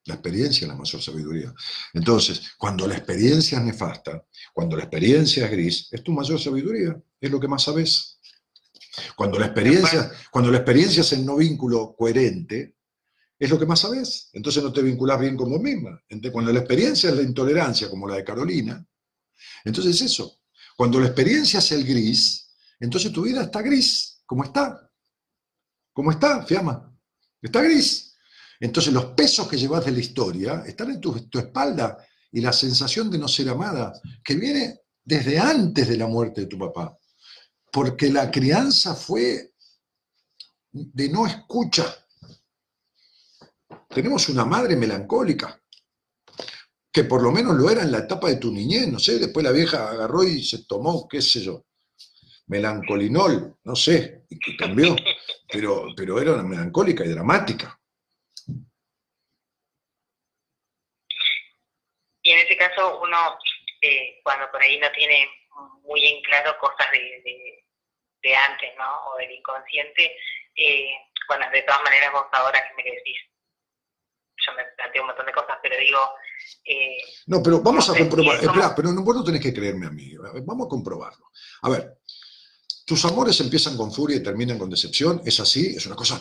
la 0.06 0.16
experiencia 0.16 0.66
es 0.66 0.68
la 0.68 0.76
mayor 0.76 1.02
sabiduría. 1.02 1.54
Entonces, 1.94 2.54
cuando 2.58 2.88
la 2.88 2.96
experiencia 2.96 3.58
es 3.58 3.64
nefasta, 3.64 4.26
cuando 4.54 4.78
la 4.78 4.84
experiencia 4.84 5.46
es 5.46 5.52
gris, 5.52 5.88
es 5.92 6.04
tu 6.04 6.12
mayor 6.12 6.40
sabiduría, 6.40 6.96
es 7.20 7.32
lo 7.32 7.40
que 7.40 7.48
más 7.48 7.64
sabes. 7.64 8.20
Cuando 9.16 9.40
la 9.40 9.48
experiencia, 9.48 10.12
cuando 10.32 10.52
la 10.52 10.58
experiencia 10.58 11.02
es 11.02 11.12
el 11.14 11.26
no 11.26 11.38
vínculo 11.38 11.96
coherente, 11.98 12.76
es 13.38 13.50
lo 13.50 13.60
que 13.60 13.66
más 13.66 13.80
sabes. 13.80 14.30
Entonces 14.34 14.64
no 14.64 14.72
te 14.72 14.82
vinculás 14.82 15.20
bien 15.20 15.36
con 15.36 15.50
vos 15.50 15.60
misma. 15.60 16.02
Cuando 16.32 16.54
la 16.54 16.60
experiencia 16.60 17.10
es 17.10 17.16
la 17.16 17.24
intolerancia, 17.24 17.90
como 17.90 18.08
la 18.08 18.16
de 18.16 18.24
Carolina, 18.24 18.86
entonces 19.66 19.96
es 19.96 20.12
eso. 20.14 20.40
Cuando 20.78 21.00
la 21.00 21.08
experiencia 21.08 21.60
es 21.60 21.72
el 21.72 21.84
gris, 21.84 22.56
entonces 22.80 23.12
tu 23.12 23.24
vida 23.24 23.44
está 23.44 23.62
gris, 23.62 24.22
como 24.26 24.44
está. 24.44 24.90
¿Cómo 25.94 26.12
está, 26.12 26.46
Fiamma? 26.46 26.94
Está 27.42 27.64
gris. 27.64 28.05
Entonces 28.60 28.94
los 28.94 29.06
pesos 29.08 29.48
que 29.48 29.58
llevas 29.58 29.86
de 29.86 29.92
la 29.92 30.00
historia 30.00 30.64
están 30.66 30.92
en 30.92 31.02
tu, 31.02 31.16
espalda 31.34 31.98
y 32.32 32.42
la 32.42 32.54
sensación 32.54 33.10
de 33.10 33.18
no 33.18 33.28
ser 33.28 33.50
amada, 33.50 33.94
que 34.24 34.36
viene 34.36 34.80
desde 35.04 35.40
antes 35.40 35.88
de 35.88 35.98
la 35.98 36.08
muerte 36.08 36.42
de 36.42 36.48
tu 36.48 36.58
papá, 36.58 36.98
porque 37.72 38.10
la 38.10 38.32
crianza 38.32 38.96
fue 38.96 39.54
de 40.72 41.10
no 41.10 41.26
escucha. 41.26 41.86
Tenemos 43.90 44.28
una 44.30 44.46
madre 44.46 44.76
melancólica, 44.76 45.62
que 46.92 47.04
por 47.04 47.22
lo 47.22 47.32
menos 47.32 47.56
lo 47.56 47.70
era 47.70 47.84
en 47.84 47.92
la 47.92 48.00
etapa 48.00 48.30
de 48.30 48.38
tu 48.38 48.52
niñez, 48.52 48.88
no 48.88 49.00
sé, 49.00 49.20
después 49.20 49.44
la 49.44 49.52
vieja 49.52 49.90
agarró 49.90 50.24
y 50.24 50.44
se 50.44 50.66
tomó, 50.66 51.08
qué 51.08 51.22
sé 51.22 51.42
yo, 51.42 51.66
melancolinol, 52.48 53.58
no 53.64 53.76
sé, 53.76 54.26
y 54.30 54.58
cambió, 54.58 54.96
pero, 55.52 55.88
pero 55.96 56.20
era 56.22 56.42
melancólica 56.44 57.06
y 57.06 57.10
dramática. 57.10 57.80
Y 62.26 62.32
en 62.32 62.40
ese 62.40 62.58
caso 62.58 63.00
uno, 63.02 63.38
eh, 63.82 64.20
cuando 64.24 64.50
por 64.52 64.62
ahí 64.62 64.80
no 64.80 64.92
tiene 64.92 65.30
muy 65.84 66.04
en 66.04 66.24
claro 66.24 66.58
cosas 66.60 66.92
de, 66.92 67.22
de, 67.24 67.66
de 68.24 68.36
antes, 68.36 68.72
¿no? 68.78 69.12
O 69.12 69.18
del 69.18 69.32
inconsciente, 69.32 70.18
eh, 70.56 70.90
bueno, 71.28 71.46
de 71.54 71.62
todas 71.62 71.84
maneras 71.84 72.12
vos 72.12 72.26
ahora 72.32 72.60
que 72.68 72.84
me 72.84 72.90
decís, 72.90 73.18
yo 74.44 74.54
me 74.56 74.64
planteo 74.76 75.04
un 75.04 75.08
montón 75.08 75.28
de 75.28 75.34
cosas, 75.34 75.58
pero 75.62 75.78
digo, 75.78 76.00
eh, 76.66 76.98
No, 77.28 77.44
pero 77.44 77.62
vamos 77.62 77.88
a 77.92 77.96
comprobar. 77.96 78.44
Espera, 78.44 78.74
pero 78.76 78.92
no, 78.92 79.04
vos 79.04 79.16
no 79.18 79.24
tenés 79.24 79.42
que 79.42 79.54
creerme 79.54 79.86
a 79.86 79.92
mí. 79.92 80.16
Vamos 80.44 80.66
a 80.66 80.70
comprobarlo. 80.70 81.30
A 81.62 81.70
ver, 81.70 82.00
tus 82.88 83.06
amores 83.06 83.40
empiezan 83.40 83.78
con 83.78 83.94
furia 83.94 84.18
y 84.18 84.24
terminan 84.24 84.58
con 84.58 84.72
decepción. 84.72 85.22
¿Es 85.24 85.40
así? 85.40 85.76
Es 85.78 85.86
una 85.86 85.96
cosa, 85.96 86.20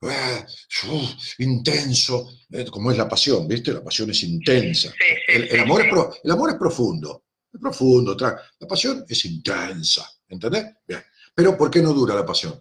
intenso, 1.38 2.28
eh, 2.50 2.66
como 2.70 2.90
es 2.90 2.98
la 2.98 3.08
pasión, 3.08 3.46
¿viste? 3.48 3.72
La 3.72 3.82
pasión 3.82 4.10
es 4.10 4.22
intensa. 4.22 4.90
sí, 4.90 5.14
sí, 5.26 5.48
El, 5.50 5.60
amor, 5.60 5.80
sí. 5.82 5.86
es 5.86 5.92
pro- 5.92 6.14
el 6.22 6.30
amor 6.30 6.50
es 6.50 6.56
profundo. 6.56 7.24
Es 7.52 7.60
profundo. 7.60 8.16
tra- 8.16 8.38
La 8.58 8.66
pasión 8.68 9.04
es 9.08 9.24
intensa. 9.24 10.08
¿Entendés? 10.28 10.66
Bien. 10.86 11.02
Pero 11.34 11.56
¿por 11.56 11.70
qué 11.70 11.80
no 11.80 11.92
dura 11.92 12.14
la 12.14 12.24
pasión? 12.26 12.60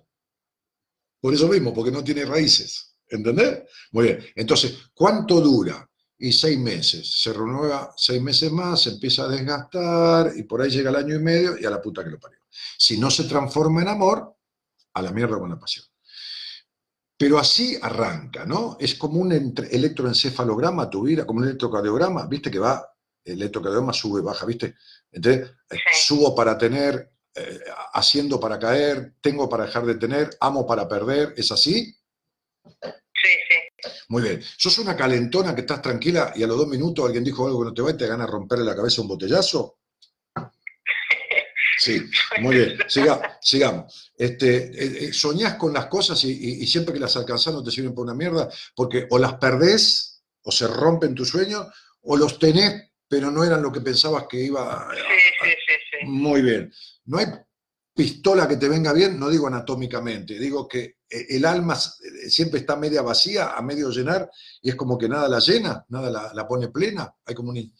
Por 1.20 1.34
eso 1.34 1.48
mismo, 1.48 1.74
porque 1.74 1.92
no 1.92 2.04
tiene 2.04 2.26
raíces. 2.26 2.96
¿Entendés? 3.08 3.64
Muy 3.92 4.06
bien. 4.06 4.26
Entonces, 4.36 4.76
¿cuánto 4.94 5.42
dura? 5.42 5.90
Y 6.18 6.32
seis 6.32 6.58
meses. 6.58 7.20
Se 7.22 7.34
renueva 7.34 7.94
seis 7.98 8.22
meses 8.22 8.52
más, 8.52 8.82
se 8.84 8.92
empieza 8.92 9.24
a 9.24 9.28
desgastar 9.28 10.32
y 10.36 10.44
por 10.44 10.62
ahí 10.62 10.70
llega 10.70 10.90
el 10.90 10.96
año 10.96 11.16
y 11.16 11.20
medio 11.20 11.58
y 11.60 11.66
a 11.66 11.70
la 11.70 11.82
puta 11.82 12.04
que 12.04 12.10
lo 12.10 12.20
parió. 12.20 12.40
Si 12.78 12.98
no 12.98 13.12
se 13.12 13.26
transforma 13.26 13.82
en 13.82 13.90
amor, 13.90 14.34
a 14.94 15.02
la 15.02 15.12
mierda 15.12 15.38
con 15.38 15.50
la 15.50 15.60
pasión. 15.60 15.86
Pero 17.18 17.40
así 17.40 17.78
arranca, 17.82 18.46
¿no? 18.46 18.76
Es 18.80 18.96
como 18.96 19.20
un 19.22 19.32
electroencefalograma 19.32 20.90
tu 20.90 21.04
vida, 21.04 21.26
como 21.26 21.40
un 21.40 21.46
electrocardiograma, 21.46 22.28
¿viste? 22.28 22.52
Que 22.52 22.60
va, 22.60 22.86
el 23.24 23.34
electrocardiograma 23.36 23.94
sube, 23.94 24.22
baja, 24.22 24.46
¿viste? 24.46 24.76
Entonces, 25.12 25.50
eh, 25.70 25.76
Sí. 25.94 26.08
subo 26.08 26.36
para 26.36 26.58
tener, 26.58 27.12
eh, 27.36 27.60
haciendo 27.94 28.40
para 28.40 28.60
caer, 28.60 29.16
tengo 29.22 29.48
para 29.48 29.66
dejar 29.66 29.86
de 29.86 29.96
tener, 29.96 30.30
amo 30.42 30.66
para 30.68 30.88
perder, 30.90 31.34
¿es 31.38 31.52
así? 31.52 31.96
Sí, 32.64 33.32
sí. 33.50 33.90
Muy 34.10 34.22
bien. 34.24 34.42
Sos 34.58 34.78
una 34.80 34.96
calentona 34.96 35.56
que 35.56 35.62
estás 35.62 35.82
tranquila 35.82 36.34
y 36.36 36.44
a 36.44 36.48
los 36.48 36.58
dos 36.58 36.68
minutos 36.68 37.06
alguien 37.06 37.24
dijo 37.24 37.46
algo 37.48 37.60
que 37.62 37.66
no 37.66 37.74
te 37.74 37.82
va 37.82 37.92
y 37.92 37.98
te 37.98 38.08
gana 38.08 38.26
romperle 38.28 38.66
la 38.66 38.76
cabeza 38.76 39.02
un 39.02 39.08
botellazo. 39.08 39.78
Sí, 41.86 42.02
muy 42.42 42.56
bien. 42.56 42.78
Siga- 42.88 43.38
sigamos. 43.42 44.12
Este, 44.18 44.56
eh, 44.58 45.06
eh, 45.08 45.14
soñás 45.14 45.56
con 45.56 45.72
las 45.74 45.86
cosas 45.86 46.24
y, 46.24 46.32
y- 46.32 46.64
y 46.64 46.68
siempre 46.68 46.94
que 46.94 47.00
las 47.00 47.16
alcanzás 47.16 47.54
no 47.54 47.64
te 47.64 47.70
sirven 47.72 47.94
para 47.94 48.04
una 48.06 48.14
mierda, 48.16 48.50
porque 48.76 49.06
o 49.10 49.20
las 49.20 49.36
perdés 49.36 50.24
o 50.44 50.52
se 50.52 50.68
rompen 50.68 51.14
tus 51.16 51.30
sueños, 51.30 51.68
o 52.02 52.18
los 52.18 52.40
tenés, 52.40 52.92
pero 53.08 53.30
no 53.32 53.44
eran 53.44 53.62
lo 53.62 53.72
que 53.72 53.82
pensabas 53.82 54.26
que 54.30 54.42
iba 54.42 54.62
a, 54.90 54.94
Sí, 54.96 55.02
sí, 55.44 55.50
sí, 55.68 55.74
sí. 56.02 56.06
muy 56.08 56.42
bien. 56.42 56.72
No 57.06 57.18
hay 57.20 57.28
pistola 57.96 58.48
que 58.48 58.58
te 58.58 58.68
venga 58.68 58.92
bien, 58.94 59.18
no 59.18 59.30
digo 59.30 59.48
anatómicamente, 59.48 60.38
digo 60.38 60.68
que 60.68 60.98
eh, 61.10 61.26
el 61.30 61.46
alma 61.46 61.76
eh, 61.76 62.30
siempre 62.30 62.60
está 62.60 62.76
media 62.76 63.02
vacía, 63.02 63.52
a 63.56 63.62
medio 63.62 63.90
llenar, 63.90 64.30
y 64.62 64.70
es 64.70 64.76
como 64.76 64.98
que 64.98 65.08
nada 65.08 65.30
la 65.30 65.40
llena, 65.40 65.86
nada 65.90 66.10
la, 66.12 66.34
la 66.34 66.48
pone 66.48 66.68
plena. 66.68 67.12
Hay 67.26 67.34
como 67.34 67.50
un... 67.52 67.56
Sí, 67.56 67.72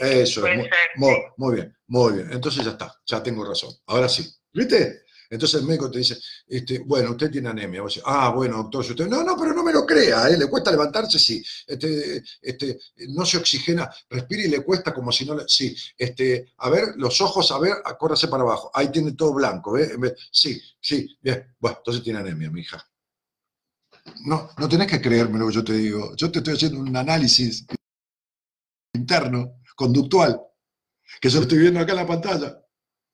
Eso, 0.00 0.40
puede 0.40 0.54
es, 0.54 0.58
muy, 0.58 0.68
ser, 0.68 0.74
muy- 0.96 1.14
sí. 1.14 1.20
muy 1.36 1.54
bien, 1.54 1.76
muy 1.86 2.12
bien. 2.14 2.32
Entonces 2.32 2.64
ya 2.64 2.72
está, 2.72 2.92
ya 3.06 3.22
tengo 3.22 3.44
razón. 3.44 3.70
Ahora 3.86 4.08
sí. 4.08 4.28
¿Viste? 4.52 5.01
Entonces 5.32 5.62
el 5.62 5.66
médico 5.66 5.90
te 5.90 5.98
dice, 5.98 6.18
este, 6.46 6.80
bueno, 6.80 7.12
usted 7.12 7.30
tiene 7.30 7.48
anemia. 7.48 7.82
Ah, 8.04 8.28
bueno, 8.36 8.58
doctor, 8.58 8.84
usted. 8.84 9.06
No, 9.08 9.24
no, 9.24 9.34
pero 9.34 9.54
no 9.54 9.64
me 9.64 9.72
lo 9.72 9.86
crea, 9.86 10.28
¿eh? 10.28 10.36
le 10.36 10.46
cuesta 10.46 10.70
levantarse, 10.70 11.18
sí. 11.18 11.42
Este, 11.66 12.22
este, 12.42 12.78
no 13.08 13.24
se 13.24 13.38
oxigena, 13.38 13.90
respira 14.10 14.42
y 14.42 14.48
le 14.48 14.62
cuesta 14.62 14.92
como 14.92 15.10
si 15.10 15.24
no 15.24 15.34
le. 15.34 15.44
Sí, 15.48 15.74
este, 15.96 16.52
a 16.58 16.68
ver, 16.68 16.88
los 16.96 17.18
ojos, 17.22 17.50
a 17.50 17.58
ver, 17.58 17.72
acórrase 17.82 18.28
para 18.28 18.42
abajo. 18.42 18.70
Ahí 18.74 18.92
tiene 18.92 19.12
todo 19.12 19.32
blanco, 19.32 19.72
¿ve? 19.72 20.14
Sí, 20.30 20.60
sí, 20.78 21.16
bien. 21.22 21.54
Bueno, 21.58 21.78
entonces 21.78 22.04
tiene 22.04 22.18
anemia, 22.18 22.50
mi 22.50 22.60
hija. 22.60 22.86
No, 24.26 24.50
no 24.58 24.68
tenés 24.68 24.86
que 24.86 25.00
creerme 25.00 25.38
lo 25.38 25.46
que 25.46 25.54
yo 25.54 25.64
te 25.64 25.72
digo. 25.72 26.14
Yo 26.14 26.30
te 26.30 26.40
estoy 26.40 26.56
haciendo 26.56 26.78
un 26.78 26.94
análisis 26.94 27.64
interno, 28.92 29.62
conductual, 29.74 30.38
que 31.22 31.30
yo 31.30 31.40
estoy 31.40 31.56
viendo 31.56 31.80
acá 31.80 31.92
en 31.92 31.96
la 31.96 32.06
pantalla. 32.06 32.61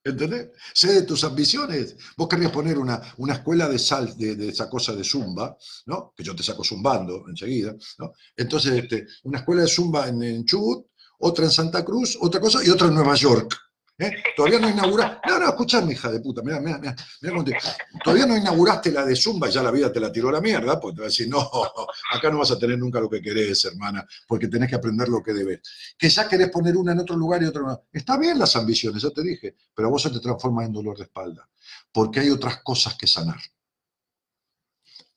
¿Entendés? 0.04 0.50
Sé 0.72 0.92
de 0.92 1.02
tus 1.02 1.24
ambiciones. 1.24 1.96
Vos 2.16 2.28
querrías 2.28 2.52
poner 2.52 2.78
una, 2.78 3.00
una 3.18 3.34
escuela 3.34 3.68
de 3.68 3.78
sal, 3.78 4.16
de, 4.16 4.48
esa 4.48 4.68
cosa 4.70 4.94
de 4.94 5.04
zumba, 5.04 5.56
¿no? 5.86 6.12
Que 6.16 6.24
yo 6.24 6.34
te 6.34 6.42
saco 6.42 6.64
zumbando 6.64 7.24
enseguida, 7.28 7.74
¿no? 7.98 8.12
Entonces, 8.36 8.72
este, 8.72 9.06
una 9.24 9.38
escuela 9.38 9.62
de 9.62 9.68
zumba 9.68 10.08
en, 10.08 10.22
en 10.22 10.44
Chubut, 10.44 10.86
otra 11.18 11.44
en 11.44 11.50
Santa 11.50 11.84
Cruz, 11.84 12.16
otra 12.20 12.40
cosa, 12.40 12.64
y 12.64 12.70
otra 12.70 12.88
en 12.88 12.94
Nueva 12.94 13.16
York. 13.16 13.67
¿Eh? 14.00 14.22
Todavía 14.36 14.60
no 14.60 14.70
inauguraste. 14.70 15.28
No, 15.28 15.40
no, 15.40 15.48
escuchame, 15.48 15.92
hija 15.92 16.08
de 16.08 16.20
puta. 16.20 16.40
Mira, 16.42 16.60
mira, 16.60 16.78
mira. 16.78 16.94
Todavía 18.04 18.26
no 18.26 18.36
inauguraste 18.36 18.92
la 18.92 19.04
de 19.04 19.16
Zumba 19.16 19.48
y 19.48 19.52
ya 19.52 19.60
la 19.60 19.72
vida 19.72 19.92
te 19.92 19.98
la 19.98 20.12
tiró 20.12 20.30
la 20.30 20.40
mierda. 20.40 20.78
Pues 20.78 20.94
te 20.94 21.00
vas 21.00 21.06
a 21.06 21.10
decir, 21.10 21.28
no, 21.28 21.50
acá 22.12 22.30
no 22.30 22.38
vas 22.38 22.52
a 22.52 22.58
tener 22.58 22.78
nunca 22.78 23.00
lo 23.00 23.10
que 23.10 23.20
querés, 23.20 23.64
hermana, 23.64 24.06
porque 24.28 24.46
tenés 24.46 24.70
que 24.70 24.76
aprender 24.76 25.08
lo 25.08 25.20
que 25.20 25.32
debes. 25.32 25.60
Que 25.98 26.08
ya 26.08 26.28
querés 26.28 26.48
poner 26.50 26.76
una 26.76 26.92
en 26.92 27.00
otro 27.00 27.16
lugar 27.16 27.42
y 27.42 27.46
otra 27.46 27.62
en. 27.62 27.78
Está 27.92 28.16
bien 28.16 28.38
las 28.38 28.54
ambiciones, 28.54 29.02
ya 29.02 29.10
te 29.10 29.22
dije, 29.22 29.56
pero 29.74 29.90
vos 29.90 30.00
se 30.00 30.10
te 30.10 30.20
transforma 30.20 30.64
en 30.64 30.72
dolor 30.72 30.96
de 30.96 31.04
espalda. 31.04 31.48
Porque 31.90 32.20
hay 32.20 32.30
otras 32.30 32.62
cosas 32.62 32.94
que 32.94 33.08
sanar. 33.08 33.40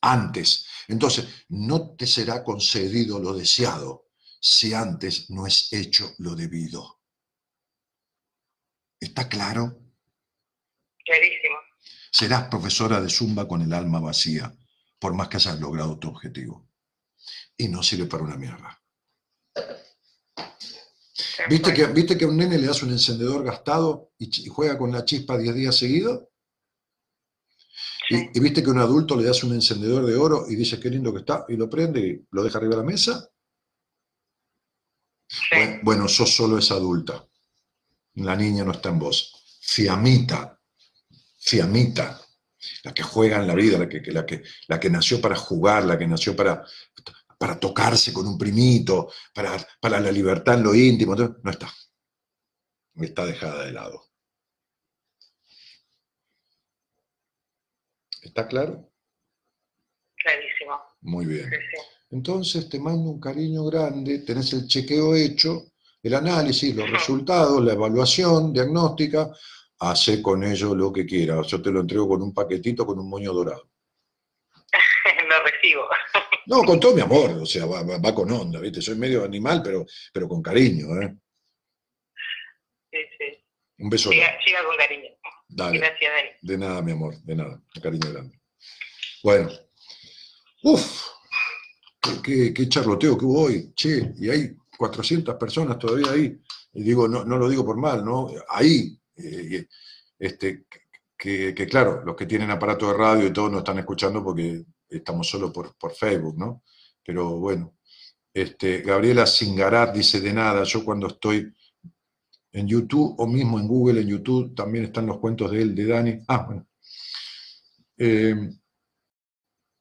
Antes. 0.01 0.65
Entonces, 0.87 1.27
no 1.49 1.91
te 1.91 2.07
será 2.07 2.43
concedido 2.43 3.19
lo 3.19 3.33
deseado 3.33 4.07
si 4.39 4.73
antes 4.73 5.29
no 5.29 5.45
es 5.45 5.71
hecho 5.71 6.15
lo 6.17 6.33
debido. 6.33 7.00
¿Está 9.01 9.27
claro? 9.27 9.79
Clarísimo. 11.03 11.55
Serás 12.11 12.47
profesora 12.49 13.01
de 13.01 13.09
Zumba 13.09 13.47
con 13.47 13.63
el 13.63 13.73
alma 13.73 13.99
vacía, 13.99 14.55
por 14.99 15.15
más 15.15 15.27
que 15.27 15.37
hayas 15.37 15.59
logrado 15.59 15.97
tu 15.97 16.07
objetivo. 16.07 16.69
Y 17.57 17.67
no 17.67 17.81
sirve 17.81 18.05
para 18.05 18.23
una 18.23 18.37
mierda. 18.37 18.79
¿Viste 21.49 21.73
que, 21.73 21.87
¿Viste 21.87 22.17
que 22.17 22.25
a 22.25 22.27
un 22.27 22.37
nene 22.37 22.59
le 22.59 22.67
das 22.67 22.83
un 22.83 22.91
encendedor 22.91 23.43
gastado 23.43 24.11
y, 24.19 24.47
juega 24.47 24.77
con 24.77 24.91
la 24.91 25.03
chispa 25.03 25.37
10 25.37 25.55
días 25.55 25.75
seguidos? 25.75 26.27
Y, 28.09 28.39
viste 28.39 28.61
que 28.61 28.69
a 28.69 28.73
un 28.73 28.79
adulto 28.79 29.15
le 29.15 29.23
das 29.23 29.43
un 29.43 29.53
encendedor 29.53 30.05
de 30.05 30.15
oro 30.15 30.45
y 30.47 30.55
dice 30.55 30.79
qué 30.79 30.89
lindo 30.89 31.11
que 31.11 31.21
está, 31.21 31.45
y 31.49 31.55
lo 31.55 31.67
prende 31.67 31.99
y 32.01 32.27
lo 32.29 32.43
deja 32.43 32.59
arriba 32.59 32.75
de 32.75 32.81
la 32.81 32.87
mesa. 32.87 33.29
Bueno, 35.51 35.79
bueno, 35.81 36.07
sos 36.07 36.35
solo 36.35 36.57
esa 36.59 36.75
adulta 36.75 37.25
la 38.15 38.35
niña 38.35 38.63
no 38.63 38.71
está 38.71 38.89
en 38.89 38.99
vos. 38.99 39.59
Fiamita, 39.61 40.59
fiamita, 41.39 42.19
la 42.83 42.93
que 42.93 43.03
juega 43.03 43.37
en 43.37 43.47
la 43.47 43.55
vida, 43.55 43.77
la 43.77 43.87
que, 43.87 44.01
la 44.11 44.25
que, 44.25 44.43
la 44.67 44.79
que 44.79 44.89
nació 44.89 45.21
para 45.21 45.35
jugar, 45.35 45.85
la 45.85 45.97
que 45.97 46.07
nació 46.07 46.35
para, 46.35 46.63
para 47.37 47.59
tocarse 47.59 48.13
con 48.13 48.27
un 48.27 48.37
primito, 48.37 49.11
para, 49.33 49.57
para 49.79 49.99
la 49.99 50.11
libertad 50.11 50.55
en 50.55 50.63
lo 50.63 50.75
íntimo, 50.75 51.15
no 51.15 51.51
está. 51.51 51.71
Está 52.95 53.25
dejada 53.25 53.65
de 53.65 53.71
lado. 53.71 54.11
¿Está 58.21 58.47
claro? 58.47 58.91
Clarísimo. 60.15 60.79
Muy 61.01 61.25
bien. 61.25 61.49
Entonces 62.11 62.69
te 62.69 62.79
mando 62.79 63.09
un 63.09 63.19
cariño 63.19 63.63
grande, 63.65 64.19
tenés 64.19 64.53
el 64.53 64.67
chequeo 64.67 65.15
hecho, 65.15 65.70
el 66.03 66.15
análisis, 66.15 66.75
los 66.75 66.89
resultados, 66.89 67.63
la 67.63 67.73
evaluación 67.73 68.51
diagnóstica, 68.51 69.31
hace 69.79 70.21
con 70.21 70.43
ello 70.43 70.73
lo 70.73 70.91
que 70.91 71.05
quiera. 71.05 71.41
Yo 71.43 71.61
te 71.61 71.71
lo 71.71 71.81
entrego 71.81 72.07
con 72.07 72.21
un 72.21 72.33
paquetito 72.33 72.85
con 72.85 72.99
un 72.99 73.09
moño 73.09 73.33
dorado. 73.33 73.69
lo 75.29 75.43
recibo. 75.43 75.83
No, 76.47 76.63
con 76.63 76.79
todo 76.79 76.95
mi 76.95 77.01
amor, 77.01 77.29
o 77.43 77.45
sea, 77.45 77.65
va, 77.67 78.15
con 78.15 78.29
onda, 78.31 78.59
¿viste? 78.59 78.81
Soy 78.81 78.95
medio 78.95 79.23
animal, 79.23 79.61
pero, 79.63 79.85
pero 80.11 80.27
con 80.27 80.41
cariño, 80.41 80.99
¿eh? 80.99 81.15
Sí, 82.91 82.97
sí. 83.17 83.45
Un 83.77 83.89
beso. 83.89 84.09
Siga, 84.09 84.35
con 84.67 84.75
cariño. 84.75 85.11
Dale. 85.47 85.77
Gracias, 85.77 86.11
Dani. 86.11 86.29
De 86.41 86.57
nada, 86.57 86.81
mi 86.81 86.91
amor, 86.93 87.15
de 87.21 87.35
nada. 87.35 87.61
Un 87.75 87.81
cariño 87.81 88.11
grande. 88.11 88.41
Bueno. 89.23 89.51
Uf, 90.63 91.03
qué, 92.23 92.51
qué 92.53 92.67
charloteo 92.67 93.17
que 93.17 93.25
hubo 93.25 93.43
hoy. 93.43 93.71
Che, 93.75 94.11
y 94.17 94.29
hay 94.29 94.55
400 94.81 95.35
personas 95.35 95.77
todavía 95.77 96.11
ahí, 96.11 96.41
y 96.73 96.81
digo, 96.81 97.07
no, 97.07 97.23
no 97.23 97.37
lo 97.37 97.47
digo 97.47 97.63
por 97.63 97.77
mal, 97.77 98.03
¿no? 98.03 98.31
Ahí, 98.49 98.99
eh, 99.15 99.67
este, 100.17 100.65
que, 101.15 101.53
claro, 101.69 102.03
los 102.03 102.15
que 102.15 102.25
tienen 102.25 102.49
aparato 102.49 102.87
de 102.87 102.97
radio 102.97 103.27
y 103.27 103.31
todo 103.31 103.47
no 103.47 103.59
están 103.59 103.77
escuchando 103.77 104.23
porque 104.23 104.63
estamos 104.89 105.29
solo 105.29 105.53
por, 105.53 105.75
por 105.77 105.93
Facebook, 105.93 106.35
¿no? 106.35 106.63
Pero 107.05 107.37
bueno, 107.37 107.75
este, 108.33 108.81
Gabriela 108.81 109.27
Singarat 109.27 109.93
dice 109.93 110.19
de 110.19 110.33
nada, 110.33 110.63
yo 110.63 110.83
cuando 110.83 111.05
estoy 111.05 111.53
en 112.53 112.67
YouTube 112.67 113.13
o 113.19 113.27
mismo 113.27 113.59
en 113.59 113.67
Google, 113.67 114.01
en 114.01 114.07
YouTube, 114.07 114.55
también 114.55 114.85
están 114.85 115.05
los 115.05 115.19
cuentos 115.19 115.51
de 115.51 115.61
él, 115.61 115.75
de 115.75 115.85
Dani. 115.85 116.19
Ah, 116.27 116.43
bueno. 116.47 116.67
Eh, 117.99 118.49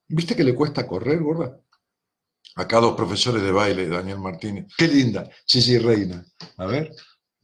¿Viste 0.09 0.35
que 0.35 0.43
le 0.43 0.53
cuesta 0.53 0.85
correr, 0.85 1.23
gorda? 1.23 1.59
Acá 2.55 2.79
dos 2.79 2.95
profesores 2.95 3.41
de 3.41 3.51
baile, 3.51 3.87
Daniel 3.87 4.19
Martínez. 4.19 4.67
Qué 4.77 4.87
linda, 4.87 5.29
sí, 5.45 5.77
Reina. 5.77 6.23
A 6.57 6.65
ver, 6.65 6.91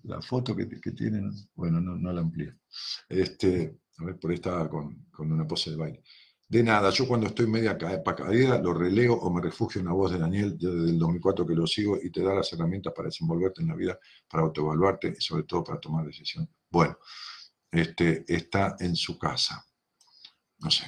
la 0.03 0.21
foto 0.21 0.55
que, 0.55 0.65
tienen, 0.65 1.31
bueno, 1.55 1.79
no, 1.79 2.11
la 2.11 2.21
amplío. 2.21 2.53
Este, 3.07 3.79
a 3.99 4.05
ver, 4.05 4.19
por 4.19 4.31
ahí 4.31 4.35
estaba 4.35 4.69
con, 4.69 5.07
una 5.19 5.47
pose 5.47 5.71
de 5.71 5.77
baile. 5.77 6.03
De 6.49 6.63
nada, 6.63 6.89
yo 6.91 7.07
cuando 7.07 7.27
estoy 7.27 7.45
media 7.47 7.77
caída 7.77 8.57
lo 8.61 8.73
releo 8.73 9.15
o 9.15 9.29
me 9.29 9.41
refugio 9.41 9.81
en 9.81 9.87
la 9.87 9.93
voz 9.93 10.13
de 10.13 10.19
Daniel 10.19 10.57
desde 10.57 10.91
el 10.91 10.97
2004 10.97 11.45
que 11.45 11.55
lo 11.55 11.67
sigo 11.67 11.97
y 12.01 12.09
te 12.09 12.23
da 12.23 12.33
las 12.33 12.53
herramientas 12.53 12.93
para 12.95 13.07
desenvolverte 13.07 13.61
en 13.61 13.67
la 13.67 13.75
vida, 13.75 13.99
para 14.29 14.43
autoevaluarte 14.43 15.13
y 15.17 15.21
sobre 15.21 15.43
todo 15.43 15.63
para 15.65 15.79
tomar 15.79 16.05
decisiones. 16.05 16.49
Bueno, 16.69 16.97
este, 17.69 18.23
está 18.27 18.77
en 18.79 18.95
su 18.95 19.19
casa. 19.19 19.65
No 20.59 20.71
sé. 20.71 20.85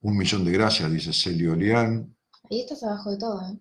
Un 0.00 0.16
millón 0.16 0.44
de 0.44 0.52
gracias, 0.52 0.90
dice 0.90 1.12
Celio 1.12 1.54
Lián. 1.54 2.15
Ahí 2.50 2.60
estás 2.60 2.82
abajo 2.82 3.10
de 3.10 3.18
todo, 3.18 3.40
¿eh? 3.42 3.58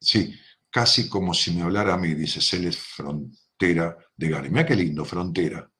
Sí, 0.00 0.34
casi 0.70 1.08
como 1.08 1.34
si 1.34 1.50
me 1.52 1.62
hablara 1.62 1.94
a 1.94 1.98
mí, 1.98 2.14
dice 2.14 2.40
Celes 2.40 2.78
Frontera 2.78 3.96
de 4.16 4.28
Gary. 4.28 4.50
Mira 4.50 4.66
qué 4.66 4.76
lindo, 4.76 5.04
Frontera. 5.04 5.70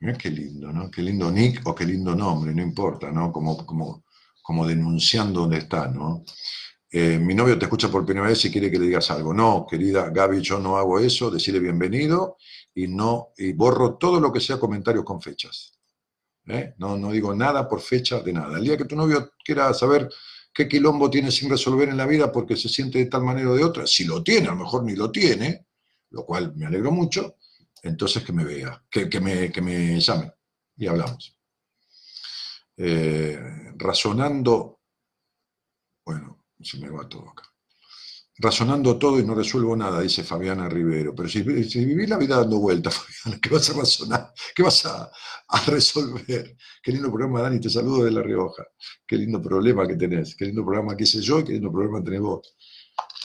Mira 0.00 0.16
qué 0.16 0.30
lindo, 0.30 0.72
¿no? 0.72 0.90
Qué 0.90 1.02
lindo 1.02 1.30
nick 1.30 1.60
o 1.66 1.74
qué 1.74 1.84
lindo 1.84 2.14
nombre, 2.14 2.54
no 2.54 2.62
importa, 2.62 3.10
¿no? 3.10 3.32
Como, 3.32 3.66
como, 3.66 4.04
como 4.40 4.66
denunciando 4.66 5.40
dónde 5.40 5.58
está, 5.58 5.88
¿no? 5.88 6.24
Eh, 6.90 7.18
mi 7.18 7.34
novio 7.34 7.58
te 7.58 7.64
escucha 7.64 7.90
por 7.90 8.04
primera 8.04 8.28
vez 8.28 8.44
y 8.44 8.50
quiere 8.50 8.70
que 8.70 8.78
le 8.78 8.86
digas 8.86 9.10
algo. 9.10 9.34
No, 9.34 9.66
querida 9.68 10.10
Gaby, 10.10 10.40
yo 10.40 10.58
no 10.58 10.76
hago 10.76 11.00
eso, 11.00 11.30
decirle 11.30 11.58
bienvenido 11.58 12.36
y 12.74 12.86
no 12.86 13.32
y 13.36 13.52
borro 13.54 13.96
todo 13.96 14.20
lo 14.20 14.32
que 14.32 14.40
sea 14.40 14.60
comentarios 14.60 15.04
con 15.04 15.20
fechas. 15.20 15.72
¿eh? 16.46 16.74
No, 16.78 16.96
no 16.96 17.12
digo 17.12 17.34
nada 17.34 17.68
por 17.68 17.80
fecha 17.80 18.20
de 18.20 18.32
nada. 18.32 18.58
El 18.58 18.64
día 18.64 18.76
que 18.76 18.84
tu 18.84 18.94
novio 18.94 19.32
quiera 19.44 19.72
saber 19.74 20.08
qué 20.52 20.68
quilombo 20.68 21.10
tiene 21.10 21.30
sin 21.30 21.50
resolver 21.50 21.88
en 21.88 21.96
la 21.96 22.06
vida 22.06 22.30
porque 22.30 22.56
se 22.56 22.68
siente 22.68 22.98
de 22.98 23.06
tal 23.06 23.22
manera 23.22 23.50
o 23.50 23.54
de 23.54 23.64
otra. 23.64 23.86
Si 23.86 24.04
lo 24.04 24.22
tiene, 24.22 24.48
a 24.48 24.52
lo 24.52 24.58
mejor 24.58 24.84
ni 24.84 24.94
lo 24.94 25.10
tiene, 25.10 25.66
lo 26.10 26.24
cual 26.24 26.54
me 26.56 26.66
alegro 26.66 26.90
mucho, 26.90 27.36
entonces 27.82 28.22
que 28.22 28.32
me 28.32 28.44
vea, 28.44 28.84
que, 28.90 29.20
me, 29.20 29.50
que 29.50 29.62
me 29.62 30.00
llame 30.00 30.32
y 30.76 30.86
hablamos. 30.86 31.36
Eh, 32.76 33.38
razonando, 33.76 34.80
bueno, 36.04 36.44
se 36.60 36.78
me 36.78 36.90
va 36.90 37.08
todo 37.08 37.30
acá 37.30 37.51
razonando 38.38 38.98
todo 38.98 39.18
y 39.20 39.24
no 39.24 39.34
resuelvo 39.34 39.76
nada, 39.76 40.00
dice 40.00 40.24
Fabiana 40.24 40.68
Rivero. 40.68 41.14
Pero 41.14 41.28
si, 41.28 41.42
vivís 41.42 42.08
la 42.08 42.18
vida 42.18 42.36
dando 42.38 42.58
vueltas, 42.58 42.94
Fabiana, 43.24 43.40
¿qué 43.40 43.50
vas 43.50 43.70
a 43.70 43.72
razonar? 43.74 44.32
¿Qué 44.54 44.62
vas 44.62 44.86
a, 44.86 45.10
resolver? 45.66 46.56
Qué 46.82 46.92
lindo 46.92 47.08
programa, 47.08 47.42
Dani, 47.42 47.60
te 47.60 47.68
saludo 47.68 48.04
de 48.04 48.10
La 48.10 48.22
Rioja. 48.22 48.64
Qué 49.06 49.16
lindo 49.16 49.40
problema 49.40 49.86
que 49.86 49.96
tenés, 49.96 50.34
qué 50.34 50.46
lindo 50.46 50.64
programa 50.64 50.96
que 50.96 51.04
hice 51.04 51.20
yo 51.20 51.40
y 51.40 51.44
qué 51.44 51.52
lindo 51.52 51.70
programa 51.70 52.02
tenés 52.02 52.20
vos. 52.20 52.54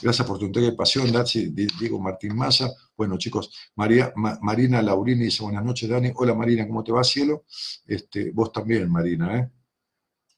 Gracias 0.00 0.26
por 0.26 0.38
tu 0.38 0.46
entrega 0.46 0.68
y 0.68 0.76
pasión, 0.76 1.10
Dachi, 1.10 1.48
Diego 1.48 1.98
Martín 2.00 2.36
Massa. 2.36 2.70
Bueno, 2.96 3.18
chicos, 3.18 3.50
María, 3.74 4.12
Marina 4.14 4.80
Laurini 4.80 5.24
dice 5.24 5.42
buenas 5.42 5.64
noches, 5.64 5.88
Dani. 5.88 6.12
Hola, 6.14 6.34
Marina, 6.34 6.66
¿cómo 6.66 6.84
te 6.84 6.92
va, 6.92 7.02
cielo? 7.02 7.46
Este, 7.86 8.30
vos 8.30 8.52
también, 8.52 8.90
Marina, 8.90 9.38
¿eh? 9.38 9.50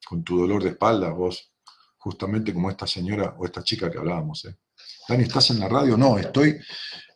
Con 0.07 0.25
tu 0.25 0.39
dolor 0.39 0.63
de 0.63 0.71
espalda, 0.71 1.11
vos, 1.11 1.50
justamente 2.01 2.55
como 2.55 2.71
esta 2.71 2.87
señora 2.89 3.37
o 3.39 3.47
esta 3.47 3.63
chica 3.65 3.91
que 3.91 3.99
hablábamos, 3.99 4.45
¿eh? 4.47 4.57
Dani, 5.09 5.25
¿estás 5.25 5.51
en 5.51 5.61
la 5.61 5.69
radio? 5.69 5.97
No, 5.97 6.19
estoy 6.19 6.57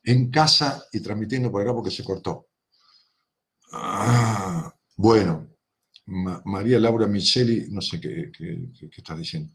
en 0.04 0.30
casa 0.30 0.84
y 0.92 1.00
transmitiendo 1.00 1.50
por 1.52 1.62
acá 1.62 1.74
porque 1.74 1.90
se 1.92 2.04
cortó. 2.04 2.48
Ah, 3.72 4.72
Bueno, 4.96 5.48
Ma- 6.06 6.42
María 6.44 6.78
Laura 6.78 7.06
Micheli, 7.08 7.66
no 7.70 7.80
sé 7.80 8.00
qué, 8.00 8.30
qué- 8.36 8.68
qué- 8.78 8.90
estás 8.96 9.18
diciendo. 9.18 9.52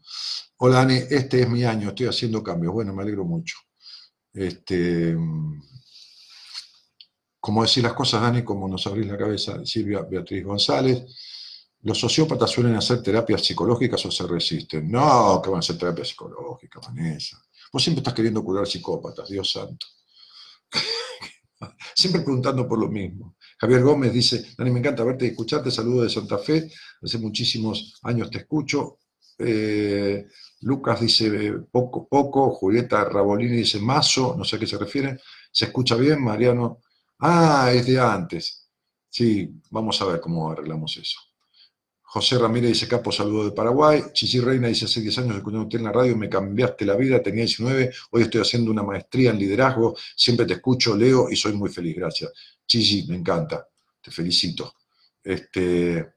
Hola, 0.58 0.82
Ani, 0.82 0.96
este 1.10 1.42
es 1.42 1.48
mi 1.50 1.64
año, 1.64 1.88
estoy 1.90 2.06
haciendo 2.08 2.42
cambios. 2.42 2.72
Bueno, 2.74 2.94
me 2.94 3.02
alegro 3.02 3.24
mucho. 3.24 3.56
Este, 4.34 5.16
como 7.40 7.62
decir 7.62 7.82
las 7.82 7.94
cosas, 7.94 8.22
Dani, 8.22 8.42
como 8.44 8.68
nos 8.68 8.86
abrís 8.86 9.06
la 9.06 9.16
cabeza, 9.18 9.64
Silvia 9.64 10.02
Beatriz 10.02 10.44
González. 10.44 11.04
¿Los 11.82 11.98
sociópatas 11.98 12.50
suelen 12.50 12.74
hacer 12.74 13.02
terapias 13.02 13.42
psicológicas 13.42 14.04
o 14.04 14.10
se 14.10 14.26
resisten? 14.26 14.90
No, 14.90 15.40
que 15.42 15.48
van 15.48 15.58
a 15.58 15.60
hacer 15.60 15.78
terapia 15.78 16.04
psicológica, 16.04 16.78
Vanessa. 16.80 17.40
Vos 17.72 17.82
siempre 17.82 18.00
estás 18.00 18.14
queriendo 18.14 18.44
curar 18.44 18.66
psicópatas, 18.66 19.28
Dios 19.28 19.50
santo. 19.50 19.86
siempre 21.94 22.22
preguntando 22.22 22.68
por 22.68 22.78
lo 22.78 22.88
mismo. 22.88 23.36
Javier 23.58 23.82
Gómez 23.82 24.12
dice, 24.12 24.44
Dani, 24.58 24.70
me 24.70 24.80
encanta 24.80 25.04
verte 25.04 25.24
y 25.24 25.28
escucharte, 25.28 25.70
saludo 25.70 26.02
de 26.02 26.10
Santa 26.10 26.38
Fe, 26.38 26.70
hace 27.02 27.18
muchísimos 27.18 27.98
años 28.02 28.30
te 28.30 28.38
escucho. 28.38 28.98
Eh, 29.38 30.26
Lucas 30.62 31.00
dice, 31.00 31.52
poco, 31.70 32.06
poco, 32.08 32.50
Julieta 32.50 33.04
Rabolini 33.04 33.56
dice, 33.56 33.80
mazo, 33.80 34.34
no 34.36 34.44
sé 34.44 34.56
a 34.56 34.58
qué 34.58 34.66
se 34.66 34.76
refiere, 34.76 35.18
se 35.50 35.66
escucha 35.66 35.96
bien, 35.96 36.22
Mariano, 36.22 36.80
ah, 37.20 37.70
es 37.72 37.86
de 37.86 37.98
antes. 37.98 38.68
Sí, 39.08 39.50
vamos 39.70 40.00
a 40.02 40.04
ver 40.04 40.20
cómo 40.20 40.50
arreglamos 40.50 40.96
eso. 40.98 41.18
José 42.12 42.38
Ramírez 42.38 42.70
dice, 42.70 42.88
Capo, 42.88 43.12
saludo 43.12 43.44
de 43.44 43.52
Paraguay. 43.52 44.02
Chichi 44.12 44.40
Reina 44.40 44.66
dice, 44.66 44.86
hace 44.86 45.00
10 45.00 45.18
años 45.18 45.36
escuchando 45.36 45.62
usted 45.62 45.78
en 45.78 45.84
la 45.84 45.92
radio, 45.92 46.16
me 46.16 46.28
cambiaste 46.28 46.84
la 46.84 46.96
vida, 46.96 47.22
tenía 47.22 47.44
19, 47.44 47.92
hoy 48.10 48.22
estoy 48.22 48.40
haciendo 48.40 48.72
una 48.72 48.82
maestría 48.82 49.30
en 49.30 49.38
liderazgo, 49.38 49.96
siempre 50.16 50.44
te 50.44 50.54
escucho, 50.54 50.96
leo 50.96 51.30
y 51.30 51.36
soy 51.36 51.52
muy 51.52 51.70
feliz, 51.70 51.94
gracias. 51.94 52.32
Chichi, 52.66 53.06
me 53.06 53.14
encanta, 53.14 53.64
te 54.02 54.10
felicito. 54.10 54.74
Este, 55.22 56.14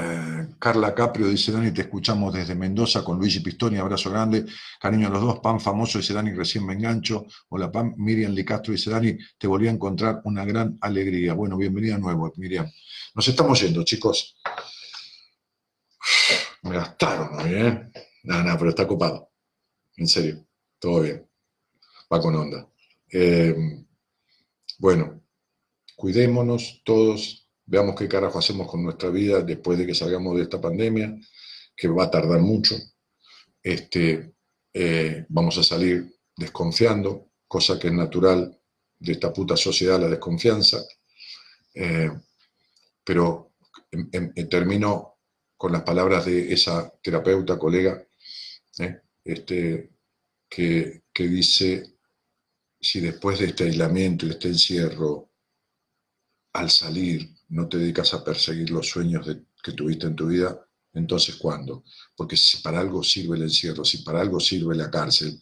eh, 0.00 0.48
Carla 0.58 0.94
Caprio 0.94 1.28
dice, 1.28 1.52
Dani, 1.52 1.72
te 1.72 1.82
escuchamos 1.82 2.32
desde 2.34 2.54
Mendoza 2.54 3.04
con 3.04 3.18
Luigi 3.18 3.40
Pistoni, 3.40 3.78
abrazo 3.78 4.10
grande, 4.10 4.44
cariño 4.80 5.08
a 5.08 5.10
los 5.10 5.22
dos, 5.22 5.38
Pan 5.40 5.60
famoso, 5.60 5.98
dice 5.98 6.14
Dani, 6.14 6.32
recién 6.32 6.66
me 6.66 6.74
engancho. 6.74 7.26
Hola 7.48 7.70
Pan, 7.70 7.94
Miriam 7.96 8.32
Licastro 8.32 8.72
dice, 8.72 8.90
Dani, 8.90 9.16
te 9.38 9.46
volví 9.46 9.68
a 9.68 9.70
encontrar 9.70 10.20
una 10.24 10.44
gran 10.44 10.78
alegría. 10.80 11.34
Bueno, 11.34 11.56
bienvenida 11.56 11.94
de 11.94 12.00
nuevo, 12.00 12.32
Miriam. 12.36 12.70
Nos 13.14 13.28
estamos 13.28 13.60
yendo, 13.60 13.84
chicos. 13.84 14.36
Me 16.62 16.74
gastaron 16.74 17.40
hoy, 17.40 17.54
¿eh? 17.54 17.90
Nada, 18.24 18.42
nada, 18.42 18.58
pero 18.58 18.70
está 18.70 18.86
copado. 18.86 19.30
En 19.96 20.06
serio, 20.06 20.44
todo 20.78 21.02
bien. 21.02 21.26
Va 22.12 22.20
con 22.20 22.34
onda. 22.34 22.68
Eh, 23.10 23.84
bueno, 24.78 25.22
cuidémonos 25.96 26.82
todos, 26.84 27.47
veamos 27.68 27.94
qué 27.96 28.08
carajo 28.08 28.38
hacemos 28.38 28.66
con 28.66 28.82
nuestra 28.82 29.10
vida 29.10 29.42
después 29.42 29.78
de 29.78 29.86
que 29.86 29.94
salgamos 29.94 30.36
de 30.36 30.42
esta 30.42 30.60
pandemia, 30.60 31.14
que 31.76 31.88
va 31.88 32.04
a 32.04 32.10
tardar 32.10 32.40
mucho. 32.40 32.76
Este, 33.62 34.32
eh, 34.72 35.26
vamos 35.28 35.58
a 35.58 35.62
salir 35.62 36.18
desconfiando, 36.34 37.30
cosa 37.46 37.78
que 37.78 37.88
es 37.88 37.92
natural 37.92 38.58
de 38.98 39.12
esta 39.12 39.32
puta 39.32 39.56
sociedad, 39.56 40.00
la 40.00 40.08
desconfianza. 40.08 40.82
Eh, 41.74 42.10
pero 43.04 43.52
termino 44.48 45.18
con 45.56 45.72
las 45.72 45.82
palabras 45.82 46.24
de 46.24 46.52
esa 46.52 46.90
terapeuta, 47.02 47.58
colega, 47.58 48.02
¿eh? 48.78 49.00
este, 49.24 49.90
que, 50.48 51.02
que 51.12 51.24
dice, 51.24 51.98
si 52.80 53.00
después 53.00 53.38
de 53.38 53.46
este 53.46 53.64
aislamiento 53.64 54.26
y 54.26 54.30
este 54.30 54.48
encierro, 54.48 55.30
al 56.54 56.70
salir 56.70 57.37
no 57.48 57.68
te 57.68 57.78
dedicas 57.78 58.14
a 58.14 58.24
perseguir 58.24 58.70
los 58.70 58.88
sueños 58.88 59.26
que 59.62 59.72
tuviste 59.72 60.06
en 60.06 60.16
tu 60.16 60.26
vida, 60.26 60.58
entonces 60.92 61.36
¿cuándo? 61.36 61.84
Porque 62.16 62.36
si 62.36 62.58
para 62.58 62.80
algo 62.80 63.02
sirve 63.02 63.36
el 63.36 63.44
encierro, 63.44 63.84
si 63.84 63.98
para 63.98 64.20
algo 64.20 64.40
sirve 64.40 64.74
la 64.74 64.90
cárcel, 64.90 65.40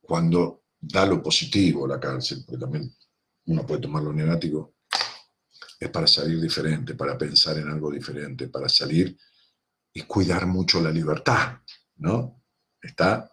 cuando 0.00 0.64
da 0.80 1.06
lo 1.06 1.22
positivo 1.22 1.86
la 1.86 1.98
cárcel, 1.98 2.44
porque 2.44 2.60
también 2.60 2.94
uno 3.46 3.66
puede 3.66 3.80
tomar 3.80 4.02
lo 4.02 4.12
es 5.80 5.90
para 5.90 6.06
salir 6.06 6.40
diferente, 6.40 6.94
para 6.94 7.18
pensar 7.18 7.58
en 7.58 7.68
algo 7.68 7.90
diferente, 7.90 8.48
para 8.48 8.68
salir 8.68 9.16
y 9.92 10.02
cuidar 10.02 10.46
mucho 10.46 10.80
la 10.80 10.90
libertad, 10.90 11.58
¿no? 11.96 12.42
¿Está? 12.80 13.30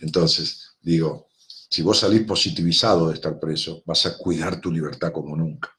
Entonces, 0.00 0.76
digo, 0.80 1.28
si 1.70 1.82
vos 1.82 1.98
salís 1.98 2.22
positivizado 2.22 3.08
de 3.08 3.14
estar 3.14 3.38
preso, 3.38 3.82
vas 3.86 4.06
a 4.06 4.16
cuidar 4.16 4.60
tu 4.60 4.72
libertad 4.72 5.12
como 5.12 5.36
nunca. 5.36 5.74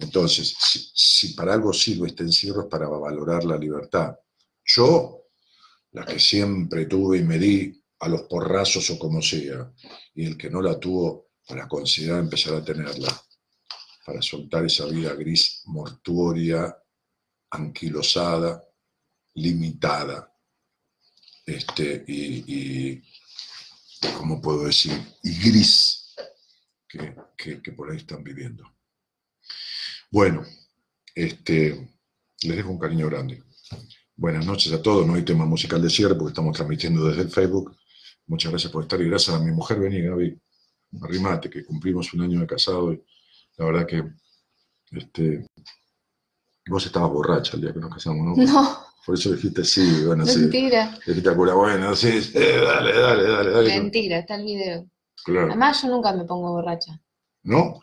Entonces, 0.00 0.54
si, 0.94 1.34
para 1.34 1.54
algo 1.54 1.72
sirve 1.72 2.08
este 2.08 2.22
encierro 2.22 2.62
es 2.62 2.68
para 2.68 2.88
valorar 2.88 3.44
la 3.44 3.56
libertad. 3.56 4.16
Yo, 4.64 5.24
la 5.92 6.04
que 6.04 6.20
siempre 6.20 6.86
tuve 6.86 7.18
y 7.18 7.24
me 7.24 7.38
di 7.38 7.84
a 8.00 8.08
los 8.08 8.22
porrazos 8.22 8.90
o 8.90 8.98
como 8.98 9.20
sea, 9.20 9.72
y 10.14 10.26
el 10.26 10.36
que 10.36 10.50
no 10.50 10.62
la 10.62 10.78
tuvo, 10.78 11.30
para 11.46 11.66
considerar 11.66 12.20
empezar 12.20 12.54
a 12.54 12.64
tenerla, 12.64 13.08
para 14.04 14.22
soltar 14.22 14.64
esa 14.66 14.86
vida 14.86 15.14
gris, 15.14 15.62
mortuoria, 15.66 16.76
anquilosada, 17.50 18.62
limitada, 19.34 20.32
este, 21.44 22.04
y, 22.06 22.44
y, 22.46 23.02
¿cómo 24.16 24.40
puedo 24.40 24.64
decir? 24.64 24.92
Y 25.22 25.50
gris 25.50 26.14
que 26.86 27.72
por 27.72 27.90
ahí 27.90 27.96
están 27.96 28.22
viviendo. 28.22 28.77
Bueno, 30.10 30.42
este, 31.14 31.90
les 32.42 32.56
dejo 32.56 32.70
un 32.70 32.78
cariño 32.78 33.06
grande. 33.06 33.42
Buenas 34.16 34.46
noches 34.46 34.72
a 34.72 34.80
todos. 34.80 35.06
No 35.06 35.14
hay 35.14 35.22
tema 35.22 35.44
musical 35.44 35.82
de 35.82 35.90
cierre 35.90 36.14
porque 36.14 36.30
estamos 36.30 36.56
transmitiendo 36.56 37.04
desde 37.06 37.22
el 37.22 37.30
Facebook. 37.30 37.76
Muchas 38.26 38.50
gracias 38.50 38.72
por 38.72 38.82
estar 38.82 39.00
y 39.00 39.08
gracias 39.08 39.36
a 39.36 39.38
mi 39.38 39.50
mujer, 39.50 39.78
vení 39.78 40.00
Gaby, 40.02 40.38
arrimate, 41.02 41.50
que 41.50 41.64
cumplimos 41.64 42.12
un 42.14 42.22
año 42.22 42.40
de 42.40 42.46
casado 42.46 42.92
y 42.92 43.02
la 43.56 43.64
verdad 43.66 43.86
que 43.86 44.04
este, 44.92 45.46
vos 46.68 46.84
estabas 46.84 47.10
borracha 47.10 47.56
el 47.56 47.62
día 47.62 47.72
que 47.72 47.80
nos 47.80 47.92
casamos, 47.92 48.36
¿no? 48.36 48.44
No, 48.44 48.78
Por 49.04 49.14
eso 49.14 49.32
dijiste 49.32 49.64
sí, 49.64 50.04
bueno, 50.04 50.26
sí. 50.26 50.40
mentira. 50.40 50.98
Dijiste 51.06 51.28
a 51.28 51.36
cura, 51.36 51.54
bueno, 51.54 51.94
sí, 51.94 52.22
sí, 52.22 52.32
dale, 52.38 52.98
dale, 52.98 53.22
dale, 53.24 53.50
dale. 53.50 53.80
Mentira, 53.80 54.18
está 54.18 54.36
el 54.36 54.44
video. 54.44 54.86
Claro. 55.24 55.48
Además, 55.48 55.82
yo 55.82 55.88
nunca 55.88 56.12
me 56.12 56.24
pongo 56.24 56.52
borracha. 56.52 57.00
¿No? 57.42 57.80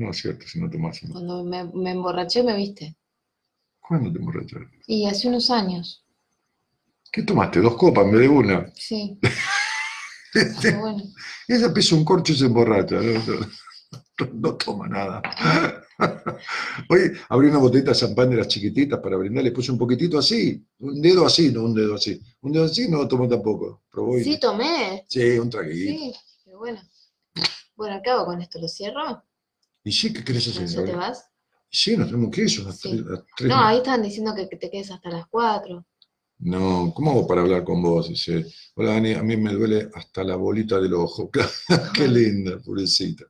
No. 0.00 0.10
Es 0.10 0.18
cierto, 0.18 0.46
si 0.48 0.60
no 0.60 0.70
tomás. 0.70 1.02
¿no? 1.02 1.12
Cuando 1.12 1.44
me, 1.44 1.64
me 1.64 1.90
emborraché, 1.90 2.42
me 2.42 2.56
viste. 2.56 2.96
¿Cuándo 3.80 4.12
te 4.12 4.18
emborrachaste? 4.18 4.78
Y 4.86 5.06
hace 5.06 5.28
unos 5.28 5.50
años. 5.50 6.04
¿Qué 7.12 7.22
tomaste? 7.22 7.60
¿Dos 7.60 7.76
copas 7.76 8.10
vez 8.10 8.20
de 8.20 8.28
una? 8.28 8.72
Sí. 8.74 9.18
Pero 10.62 10.80
bueno. 10.80 11.02
Ella 11.48 11.72
pisa 11.74 11.96
un 11.96 12.04
corcho 12.04 12.32
y 12.32 12.36
se 12.36 12.46
emborracha. 12.46 12.96
No, 13.00 14.30
no- 14.34 14.54
toma 14.56 14.86
nada. 14.88 15.20
Oye, 16.88 17.12
abrí 17.28 17.48
una 17.48 17.58
botellita 17.58 17.90
de 17.90 17.96
champán 17.98 18.30
de 18.30 18.36
las 18.36 18.48
chiquititas 18.48 19.00
para 19.00 19.16
brindar, 19.16 19.42
le 19.44 19.50
puse 19.52 19.72
un 19.72 19.78
poquitito 19.78 20.18
así, 20.18 20.64
un 20.78 21.02
dedo 21.02 21.26
así, 21.26 21.50
no 21.52 21.64
un 21.64 21.74
dedo 21.74 21.94
así. 21.96 22.20
Un 22.42 22.52
dedo 22.52 22.64
así 22.64 22.88
no 22.88 22.98
lo 22.98 23.08
tomó 23.08 23.28
tampoco. 23.28 23.82
Probó 23.90 24.16
y- 24.18 24.24
Sí, 24.24 24.38
tomé. 24.40 25.04
Sí, 25.08 25.38
un 25.38 25.50
traguito. 25.50 25.90
Sí, 25.92 26.14
pero 26.44 26.58
bueno. 26.58 26.80
Bueno, 27.76 28.00
¿qué 28.04 28.10
hago 28.10 28.26
con 28.26 28.40
esto? 28.40 28.60
¿Lo 28.60 28.68
cierro? 28.68 29.22
¿Y 29.84 29.92
sí 29.92 30.12
qué 30.12 30.22
querés 30.24 30.46
hacer? 30.48 30.66
¿Ya 30.68 30.84
te 30.84 30.94
vas? 30.94 31.24
Sí, 31.70 31.96
nos 31.96 32.08
tenemos 32.08 32.30
que 32.30 32.42
ir, 32.42 32.50
son 32.50 32.66
las 32.66 32.78
Sí. 32.80 32.90
tres- 32.90 33.04
las 33.06 33.20
tres. 33.36 33.48
No, 33.48 33.64
ahí 33.64 33.76
estaban 33.78 34.02
diciendo 34.02 34.34
que, 34.34 34.46
te 34.46 34.70
quedes 34.70 34.90
hasta 34.90 35.08
las 35.10 35.26
4. 35.28 35.86
No, 36.40 36.92
¿cómo 36.94 37.10
hago 37.12 37.26
para 37.26 37.42
hablar 37.42 37.64
con 37.64 37.82
vos? 37.82 38.08
Dice, 38.08 38.46
hola 38.74 38.92
Dani, 38.94 39.12
a 39.12 39.22
mí 39.22 39.36
me 39.36 39.52
duele 39.52 39.88
hasta 39.94 40.24
la 40.24 40.36
bolita 40.36 40.80
del 40.80 40.94
ojo. 40.94 41.30
Qué 41.94 42.08
linda, 42.08 42.58
pobrecita. 42.64 43.24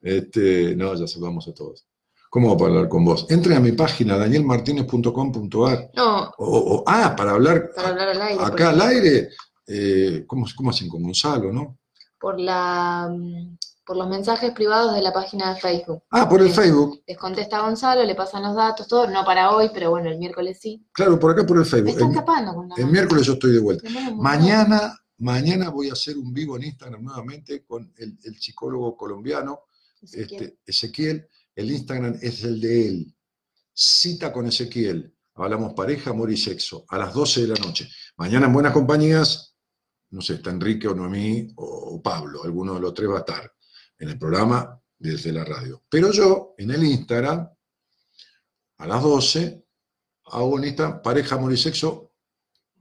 Este, 0.00 0.74
no, 0.76 0.94
ya 0.94 1.06
saludamos 1.06 1.46
a 1.48 1.54
todos. 1.54 1.86
¿Cómo 2.30 2.48
hago 2.48 2.58
para 2.58 2.72
hablar 2.72 2.88
con 2.88 3.04
vos? 3.04 3.26
Entre 3.30 3.54
a 3.54 3.60
mi 3.60 3.72
página, 3.72 4.16
danielmartinez.com.ar. 4.18 5.90
No, 5.94 6.22
O, 6.38 6.58
o- 6.78 6.84
ah, 6.86 7.14
para 7.16 7.32
hablar 7.32 7.70
para 7.74 7.88
hablar 7.88 8.08
al 8.08 8.22
aire. 8.22 8.44
acá 8.44 8.70
al 8.70 8.80
aire. 8.82 9.28
eh, 9.66 10.24
¿cómo, 10.26 10.46
¿Cómo 10.56 10.70
hacen 10.70 10.88
con 10.88 11.02
Gonzalo, 11.02 11.52
no? 11.52 11.78
Por, 12.24 12.40
la, 12.40 13.08
mm, 13.12 13.58
por 13.84 13.96
los 13.98 14.08
mensajes 14.08 14.52
privados 14.52 14.94
de 14.94 15.02
la 15.02 15.12
página 15.12 15.52
de 15.54 15.60
Facebook. 15.60 16.02
Ah, 16.10 16.26
por 16.28 16.40
el 16.40 16.46
Les- 16.46 16.56
Facebook. 16.56 17.02
Les 17.06 17.18
contesta 17.18 17.60
Gonzalo, 17.60 18.02
le 18.02 18.14
pasan 18.14 18.42
los 18.42 18.54
datos, 18.56 18.88
todo, 18.88 19.06
no 19.08 19.24
para 19.26 19.50
hoy, 19.54 19.70
pero 19.74 19.90
bueno, 19.90 20.08
el 20.10 20.18
miércoles 20.18 20.58
sí. 20.60 20.86
Claro, 20.92 21.18
por 21.20 21.32
acá 21.32 21.44
por 21.44 21.58
el 21.58 21.64
Me 21.64 21.68
Facebook. 21.68 21.90
están 21.90 22.08
El, 22.08 22.14
tapando 22.16 22.54
con 22.54 22.68
la 22.70 22.74
el 22.76 22.82
mano. 22.84 22.92
miércoles 22.92 23.26
yo 23.26 23.34
estoy 23.34 23.52
de 23.52 23.58
vuelta. 23.58 23.90
Me. 23.90 24.14
Mañana, 24.14 24.98
mañana 25.18 25.68
voy 25.68 25.90
a 25.90 25.92
hacer 25.92 26.16
un 26.16 26.32
vivo 26.32 26.56
en 26.56 26.62
Instagram 26.64 27.02
nuevamente 27.04 27.62
con 27.66 27.92
el, 27.98 28.18
el 28.24 28.38
psicólogo 28.40 28.96
colombiano. 28.96 29.60
Ezequiel. 30.02 30.42
este, 30.42 30.58
Ezequiel, 30.66 31.28
el 31.54 31.70
Instagram 31.70 32.18
es 32.22 32.42
el 32.44 32.60
de 32.60 32.88
él. 32.88 33.14
Cita 33.72 34.32
con 34.32 34.46
Ezequiel. 34.46 35.14
Hablamos 35.34 35.74
pareja, 35.74 36.10
amor 36.10 36.30
y 36.30 36.36
sexo 36.36 36.84
a 36.88 36.96
las 36.98 37.12
12 37.12 37.42
de 37.42 37.48
la 37.48 37.54
noche. 37.56 37.88
Mañana 38.16 38.46
en 38.46 38.52
Buenas 38.52 38.72
Compañías, 38.72 39.53
no 40.14 40.20
sé, 40.22 40.34
está 40.34 40.50
Enrique 40.50 40.86
o 40.88 40.94
Noemí 40.94 41.52
o 41.56 42.00
Pablo, 42.00 42.44
alguno 42.44 42.74
de 42.74 42.80
los 42.80 42.94
tres 42.94 43.10
va 43.10 43.16
a 43.16 43.18
estar 43.20 43.52
en 43.98 44.08
el 44.08 44.18
programa 44.18 44.80
desde 44.98 45.32
la 45.32 45.44
radio. 45.44 45.82
Pero 45.88 46.12
yo, 46.12 46.54
en 46.56 46.70
el 46.70 46.84
Instagram, 46.84 47.48
a 48.78 48.86
las 48.86 49.02
12, 49.02 49.64
hago 50.26 50.46
un 50.46 50.64
Instagram, 50.64 51.02
pareja, 51.02 51.34
amor 51.34 51.52
y 51.52 51.56
sexo. 51.56 52.12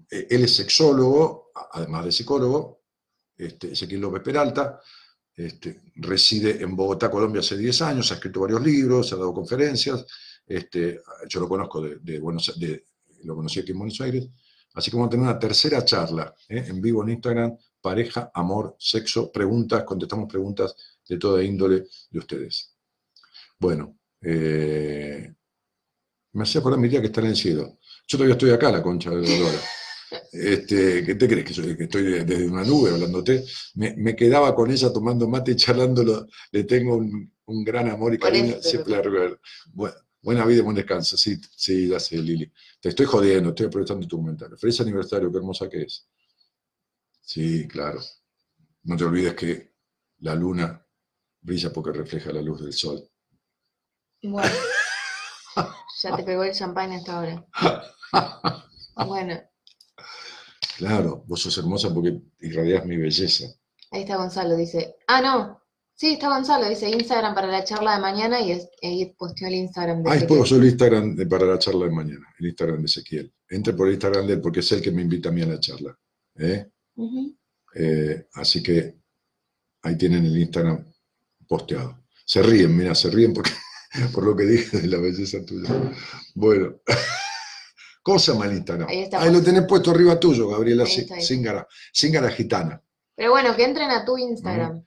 Eh, 0.09 0.27
Él 0.29 0.43
es 0.43 0.55
sexólogo, 0.55 1.51
además 1.71 2.05
de 2.05 2.11
psicólogo, 2.11 2.83
este, 3.35 3.73
Ezequiel 3.73 4.01
López 4.01 4.21
Peralta. 4.21 4.79
Este, 5.35 5.81
reside 5.95 6.61
en 6.61 6.75
Bogotá, 6.75 7.09
Colombia, 7.09 7.39
hace 7.39 7.57
10 7.57 7.81
años, 7.81 8.11
ha 8.11 8.15
escrito 8.15 8.41
varios 8.41 8.61
libros, 8.61 9.11
ha 9.11 9.15
dado 9.15 9.33
conferencias. 9.33 10.05
Este, 10.45 11.01
yo 11.27 11.39
lo 11.39 11.49
conozco 11.49 11.81
de, 11.81 11.95
de 11.97 12.19
Buenos 12.19 12.59
de- 12.59 12.87
lo 13.23 13.35
conocí 13.35 13.59
aquí 13.59 13.71
en 13.71 13.79
Buenos 13.79 13.99
Aires. 14.01 14.27
Así 14.73 14.89
que 14.89 14.97
vamos 14.97 15.07
a 15.07 15.11
tener 15.11 15.25
una 15.25 15.39
tercera 15.39 15.83
charla 15.85 16.33
¿eh? 16.49 16.65
en 16.67 16.81
vivo 16.81 17.03
en 17.03 17.09
Instagram, 17.11 17.57
pareja, 17.81 18.31
amor, 18.33 18.75
sexo, 18.79 19.31
preguntas, 19.31 19.83
contestamos 19.83 20.27
preguntas 20.27 20.75
de 21.07 21.17
toda 21.17 21.43
índole 21.43 21.85
de 22.09 22.19
ustedes. 22.19 22.75
Bueno, 23.59 23.97
eh, 24.21 25.31
me 26.33 26.43
hacía 26.43 26.59
acordar 26.59 26.79
mi 26.79 26.89
tía 26.89 27.01
que 27.01 27.07
está 27.07 27.21
en 27.21 27.27
el 27.27 27.35
cielo. 27.35 27.77
Yo 28.07 28.17
todavía 28.17 28.33
estoy 28.33 28.49
acá, 28.51 28.71
la 28.71 28.81
concha 28.81 29.11
de 29.11 29.39
lora. 29.39 29.59
Este, 30.31 31.03
¿Qué 31.03 31.15
te 31.15 31.27
crees? 31.27 31.45
¿Que, 31.45 31.53
soy- 31.53 31.77
que 31.77 31.83
estoy 31.83 32.03
de- 32.03 32.23
desde 32.25 32.47
una 32.47 32.63
nube 32.63 32.91
hablándote? 32.91 33.43
Me, 33.75 33.95
me 33.95 34.15
quedaba 34.15 34.53
con 34.55 34.69
ella 34.71 34.91
tomando 34.91 35.27
mate 35.27 35.51
y 35.51 35.55
charlándolo. 35.55 36.27
Le 36.51 36.63
tengo 36.65 36.97
un, 36.97 37.31
un 37.45 37.63
gran 37.63 37.89
amor 37.89 38.13
y 38.13 38.17
cariño. 38.19 38.55
Siempre 38.61 38.91
la 38.93 39.01
recuerdo. 39.01 39.39
Bu- 39.73 39.93
buena 40.23 40.45
vida 40.45 40.59
y 40.59 40.63
buen 40.63 40.75
descanso. 40.75 41.17
Sí, 41.17 41.39
sí, 41.55 41.89
ya 41.89 41.99
sé, 41.99 42.17
Lili. 42.17 42.51
Te 42.81 42.89
estoy 42.89 43.05
jodiendo, 43.05 43.49
estoy 43.49 43.67
aprovechando 43.67 44.07
tu 44.07 44.17
comentario. 44.17 44.57
Feliz 44.57 44.79
aniversario, 44.81 45.31
qué 45.31 45.37
hermosa 45.37 45.69
que 45.69 45.83
es. 45.83 46.07
Sí, 47.21 47.67
claro. 47.67 48.01
No 48.83 48.97
te 48.97 49.03
olvides 49.03 49.35
que 49.35 49.73
la 50.19 50.33
luna 50.35 50.85
brilla 51.41 51.71
porque 51.71 51.91
refleja 51.91 52.31
la 52.31 52.41
luz 52.41 52.61
del 52.63 52.73
sol. 52.73 53.07
Bueno. 54.23 54.49
Ya 56.01 56.15
te 56.15 56.23
pegó 56.23 56.43
el 56.43 56.51
champán 56.53 56.91
hasta 56.91 57.17
ahora. 57.19 57.45
Bueno, 59.07 59.39
Claro, 60.77 61.23
vos 61.27 61.41
sos 61.41 61.57
hermosa 61.59 61.93
porque 61.93 62.19
irradiás 62.39 62.85
mi 62.85 62.97
belleza. 62.97 63.45
ahí 63.91 64.01
está 64.01 64.17
Gonzalo, 64.17 64.55
dice. 64.55 64.95
Ah, 65.07 65.21
no. 65.21 65.62
Sí, 65.95 66.13
está 66.13 66.29
Gonzalo, 66.29 66.67
dice 66.67 66.89
Instagram 66.89 67.35
para 67.35 67.47
la 67.47 67.63
charla 67.63 67.95
de 67.95 68.01
mañana 68.01 68.41
y 68.41 68.51
ahí 68.81 69.13
posteó 69.17 69.47
el 69.47 69.53
Instagram 69.55 70.03
de 70.03 70.09
Ah, 70.09 70.15
Ezequiel. 70.15 70.19
después 70.29 70.51
usó 70.51 70.61
el 70.61 70.65
Instagram 70.67 71.15
de- 71.15 71.25
para 71.27 71.45
la 71.45 71.59
charla 71.59 71.85
de 71.85 71.91
mañana, 71.91 72.27
el 72.39 72.45
Instagram 72.47 72.79
de 72.79 72.85
Ezequiel. 72.85 73.33
Entre 73.49 73.73
por 73.73 73.87
el 73.87 73.93
Instagram 73.93 74.25
de 74.27 74.33
él 74.33 74.41
porque 74.41 74.59
es 74.61 74.71
el 74.71 74.81
que 74.81 74.91
me 74.91 75.01
invita 75.03 75.29
a 75.29 75.31
mí 75.31 75.41
a 75.43 75.45
la 75.45 75.59
charla. 75.59 75.97
¿eh? 76.37 76.67
Eh, 77.75 78.27
así 78.33 78.61
que 78.63 78.95
ahí 79.83 79.97
tienen 79.97 80.25
el 80.25 80.37
Instagram 80.37 80.83
posteado. 81.47 82.03
Se 82.25 82.41
ríen, 82.41 82.75
mira, 82.75 82.95
se 82.95 83.09
ríen 83.09 83.33
porque, 83.33 83.51
por 84.13 84.25
lo 84.25 84.35
que 84.35 84.43
dije 84.45 84.79
de 84.79 84.87
la 84.87 84.97
belleza 84.97 85.45
tuya. 85.45 85.69
Bueno, 86.33 86.75
¿cómo 88.01 88.17
se 88.19 88.31
llama 88.33 88.45
el 88.47 88.53
Instagram? 88.57 88.87
Ahí 88.89 88.99
está 89.03 89.21
Ahí 89.21 89.31
lo 89.31 89.41
tenés 89.43 89.63
puesto 89.67 89.91
arriba 89.91 90.19
tuyo, 90.19 90.47
Gabriela 90.49 90.83
Ahí 90.85 91.07
ahí. 91.11 91.23
Zíngara, 91.23 91.67
Zíngara 91.95 92.29
Gitana. 92.31 92.81
Pero 93.15 93.31
bueno, 93.31 93.55
que 93.55 93.63
entren 93.63 93.91
a 93.91 94.03
tu 94.05 94.17
Instagram. 94.17 94.83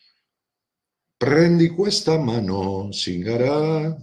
Prendi 1.19 1.75
questa 1.75 2.19
mano, 2.19 2.91
Zíngara. 2.93 3.97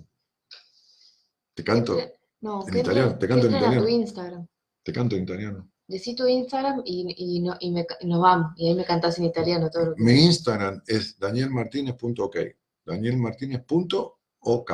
Te 1.53 1.63
canto, 1.63 1.97
No, 2.41 2.67
En 2.67 2.77
italiano, 2.77 3.17
te 3.17 3.27
canto 3.27 3.45
en 3.45 3.51
tu 3.53 3.57
italiano. 3.59 3.87
Instagram. 3.87 4.47
te 4.83 4.91
canto 4.91 5.15
en 5.15 5.23
italiano. 5.23 5.69
Decí 5.87 6.15
tu 6.15 6.25
Instagram 6.27 6.81
y, 6.85 7.13
y, 7.17 7.41
no, 7.41 7.55
y, 7.59 7.71
me, 7.71 7.85
nos 8.03 8.19
vamos. 8.21 8.53
Y 8.57 8.67
ahí 8.69 8.75
me 8.75 8.85
cantás 8.85 9.17
en 9.19 9.25
italiano 9.25 9.69
todo 9.69 9.85
lo 9.87 9.95
que 9.95 10.01
Mi 10.03 10.23
Instagram 10.25 10.81
es 10.87 11.17
danielmartinez.ok. 11.19 12.37
Danielmartinez.ok. 12.85 14.71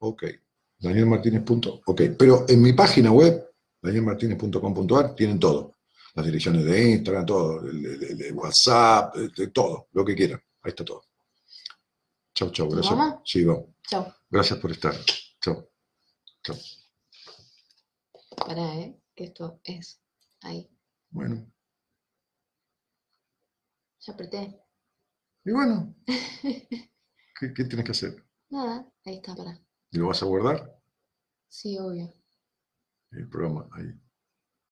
Ok. 0.00 0.24
Danielmartinez.ok. 0.78 2.00
Pero 2.18 2.44
en 2.48 2.62
mi 2.62 2.72
página 2.74 3.10
web, 3.12 3.48
danielmartinez.com.ar, 3.82 5.14
tienen 5.14 5.38
todo. 5.38 5.76
Las 6.14 6.26
direcciones 6.26 6.64
de 6.64 6.90
Instagram, 6.90 7.24
todo, 7.26 7.60
el, 7.66 7.84
el- 7.86 8.02
el- 8.04 8.22
el 8.22 8.32
WhatsApp, 8.34 9.14
todo, 9.54 9.88
lo 9.92 10.04
que 10.04 10.14
quieran. 10.14 10.40
Ahí 10.62 10.70
está 10.70 10.84
todo. 10.84 11.02
Chau, 12.40 12.50
chau. 12.52 12.66
¿Nos 12.68 12.76
Gracias. 12.76 12.96
vamos? 12.96 13.20
Sí, 13.26 13.44
vamos. 13.44 13.66
Chao. 13.82 14.14
Gracias 14.30 14.58
por 14.60 14.70
estar. 14.70 14.94
Chau. 15.42 15.68
Chau. 16.42 16.56
Pará, 18.34 18.76
¿eh? 18.76 18.98
Que 19.14 19.24
esto 19.24 19.60
es 19.62 20.00
ahí. 20.40 20.74
Bueno. 21.10 21.52
Ya 24.00 24.14
apreté. 24.14 24.58
Y 25.44 25.52
bueno, 25.52 25.94
¿qué, 26.06 27.52
qué 27.54 27.64
tienes 27.64 27.84
que 27.84 27.92
hacer? 27.92 28.24
Nada, 28.48 28.90
ahí 29.04 29.16
está, 29.16 29.34
pará. 29.34 29.60
¿Y 29.90 29.98
lo 29.98 30.06
vas 30.08 30.22
a 30.22 30.26
guardar? 30.26 30.80
Sí, 31.46 31.78
obvio. 31.78 32.10
El 33.10 33.28
programa 33.28 33.68
ahí. 33.72 34.00